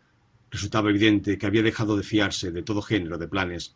Resultaba 0.50 0.90
evidente 0.90 1.38
que 1.38 1.46
había 1.46 1.62
dejado 1.62 1.96
de 1.96 2.02
fiarse 2.02 2.50
de 2.50 2.62
todo 2.62 2.82
género 2.82 3.18
de 3.18 3.28
planes. 3.28 3.74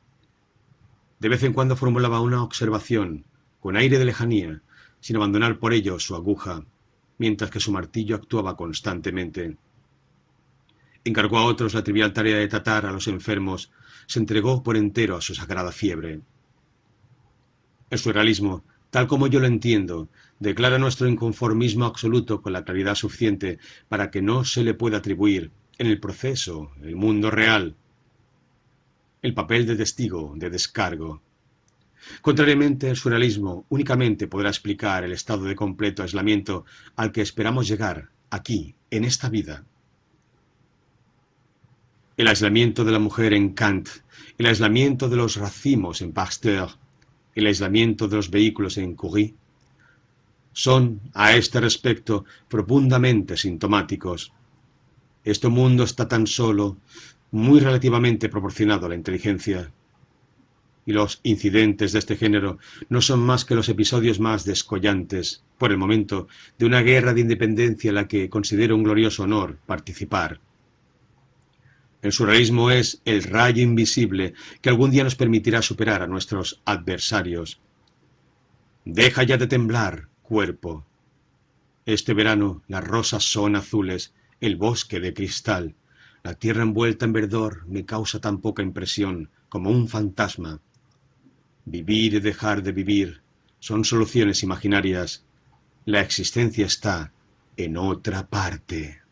De 1.21 1.29
vez 1.29 1.43
en 1.43 1.53
cuando 1.53 1.77
formulaba 1.77 2.21
una 2.21 2.43
observación, 2.43 3.25
con 3.61 3.77
aire 3.77 3.99
de 3.99 4.05
lejanía, 4.05 4.63
sin 5.01 5.17
abandonar 5.17 5.59
por 5.59 5.73
ello 5.73 5.99
su 5.99 6.15
aguja, 6.15 6.65
mientras 7.19 7.51
que 7.51 7.61
su 7.61 7.73
martillo 7.73 8.17
actuaba 8.17 8.57
constantemente 8.57 9.57
encargó 11.07 11.39
a 11.39 11.45
otros 11.45 11.75
la 11.75 11.85
trivial 11.85 12.13
tarea 12.13 12.37
de 12.37 12.49
tratar 12.49 12.85
a 12.85 12.93
los 12.93 13.07
enfermos, 13.09 13.71
se 14.07 14.19
entregó 14.19 14.63
por 14.63 14.77
entero 14.77 15.17
a 15.17 15.21
su 15.21 15.35
sagrada 15.35 15.73
fiebre. 15.73 16.21
El 17.91 17.99
surrealismo, 17.99 18.65
tal 18.97 19.09
como 19.09 19.27
yo 19.27 19.40
lo 19.40 19.47
entiendo, 19.47 20.09
declara 20.40 20.78
nuestro 20.78 21.06
inconformismo 21.06 21.85
absoluto 21.85 22.40
con 22.40 22.55
la 22.55 22.64
claridad 22.64 22.94
suficiente 22.94 23.59
para 23.90 24.10
que 24.10 24.23
no 24.23 24.43
se 24.43 24.64
le 24.64 24.73
pueda 24.73 24.97
atribuir, 24.97 25.51
en 25.77 25.89
el 25.89 26.01
proceso, 26.01 26.70
el 26.82 26.97
mundo 26.97 27.31
real, 27.31 27.77
el 29.20 29.35
papel 29.35 29.66
de 29.66 29.77
testigo, 29.77 30.32
de 30.35 30.48
descargo. 30.48 31.20
Contrariamente, 32.23 32.89
el 32.89 32.97
surrealismo 32.97 33.66
únicamente 33.68 34.28
podrá 34.28 34.48
explicar 34.48 35.05
el 35.05 35.12
estado 35.12 35.44
de 35.44 35.55
completo 35.55 36.02
aislamiento 36.02 36.64
al 36.97 37.12
que 37.12 37.20
esperamos 37.20 37.68
llegar 37.68 38.09
aquí, 38.31 38.77
en 38.90 39.05
esta 39.05 39.28
vida. 39.28 39.66
El 42.16 42.28
aislamiento 42.28 42.82
de 42.82 42.93
la 42.93 42.98
mujer 42.98 43.35
en 43.35 43.52
Kant, 43.52 43.90
el 44.39 44.47
aislamiento 44.47 45.10
de 45.10 45.16
los 45.16 45.36
racimos 45.36 46.01
en 46.01 46.12
Pasteur, 46.12 46.70
el 47.37 47.47
aislamiento 47.47 48.09
de 48.09 48.17
los 48.17 48.31
vehículos 48.31 48.79
en 48.79 48.95
Curie, 48.95 49.35
son, 50.53 51.03
a 51.13 51.37
este 51.37 51.61
respecto, 51.61 52.25
profundamente 52.49 53.37
sintomáticos. 53.37 54.33
Este 55.23 55.49
mundo 55.49 55.85
está 55.85 56.09
tan 56.09 56.27
solo, 56.27 56.79
muy 57.31 57.61
relativamente 57.61 58.31
proporcionado 58.31 58.87
a 58.87 58.89
la 58.89 58.95
inteligencia. 58.95 59.71
Y 60.87 60.93
los 60.93 61.21
incidentes 61.25 61.93
de 61.93 61.99
este 61.99 62.17
género 62.17 62.59
no 62.89 63.03
son 63.03 63.21
más 63.21 63.45
que 63.45 63.55
los 63.55 63.69
episodios 63.69 64.19
más 64.19 64.47
descollantes, 64.47 65.43
por 65.59 65.73
el 65.73 65.79
momento, 65.79 66.29
de 66.59 66.65
una 66.65 66.81
guerra 66.81 67.13
de 67.13 67.21
independencia 67.21 67.91
en 67.91 67.97
la 67.97 68.09
que 68.09 68.31
considero 68.31 68.77
un 68.77 68.85
glorioso 68.85 69.25
honor 69.25 69.59
participar. 69.67 70.41
El 72.02 72.12
surrealismo 72.12 72.70
es 72.70 73.01
el 73.05 73.23
rayo 73.23 73.62
invisible 73.62 74.35
que 74.60 74.68
algún 74.68 74.90
día 74.90 75.05
nos 75.05 75.16
permitirá 75.16 75.62
superar 75.62 76.02
a 76.02 76.06
nuestros 76.06 76.60
adversarios. 76.64 77.60
Deja 78.85 79.23
ya 79.24 79.36
de 79.36 79.47
temblar, 79.47 80.09
cuerpo. 80.23 80.85
Este 81.86 82.14
verano 82.14 82.62
las 82.68 82.85
rosas 82.85 83.24
son 83.24 83.56
azules, 83.56 84.12
el 84.40 84.56
bosque 84.56 85.01
de 85.01 85.14
cristal. 85.14 85.74
La 86.23 86.35
tierra 86.35 86.62
envuelta 86.62 87.05
en 87.05 87.12
verdor 87.12 87.66
me 87.66 87.85
causa 87.85 88.20
tan 88.20 88.40
poca 88.40 88.62
impresión 88.62 89.31
como 89.48 89.70
un 89.70 89.89
fantasma. 89.89 90.60
Vivir 91.64 92.14
y 92.14 92.20
dejar 92.20 92.62
de 92.62 92.73
vivir 92.73 93.23
son 93.59 93.85
soluciones 93.85 94.43
imaginarias. 94.43 95.24
La 95.85 96.01
existencia 96.01 96.66
está 96.66 97.12
en 97.56 97.77
otra 97.77 98.27
parte. 98.28 99.06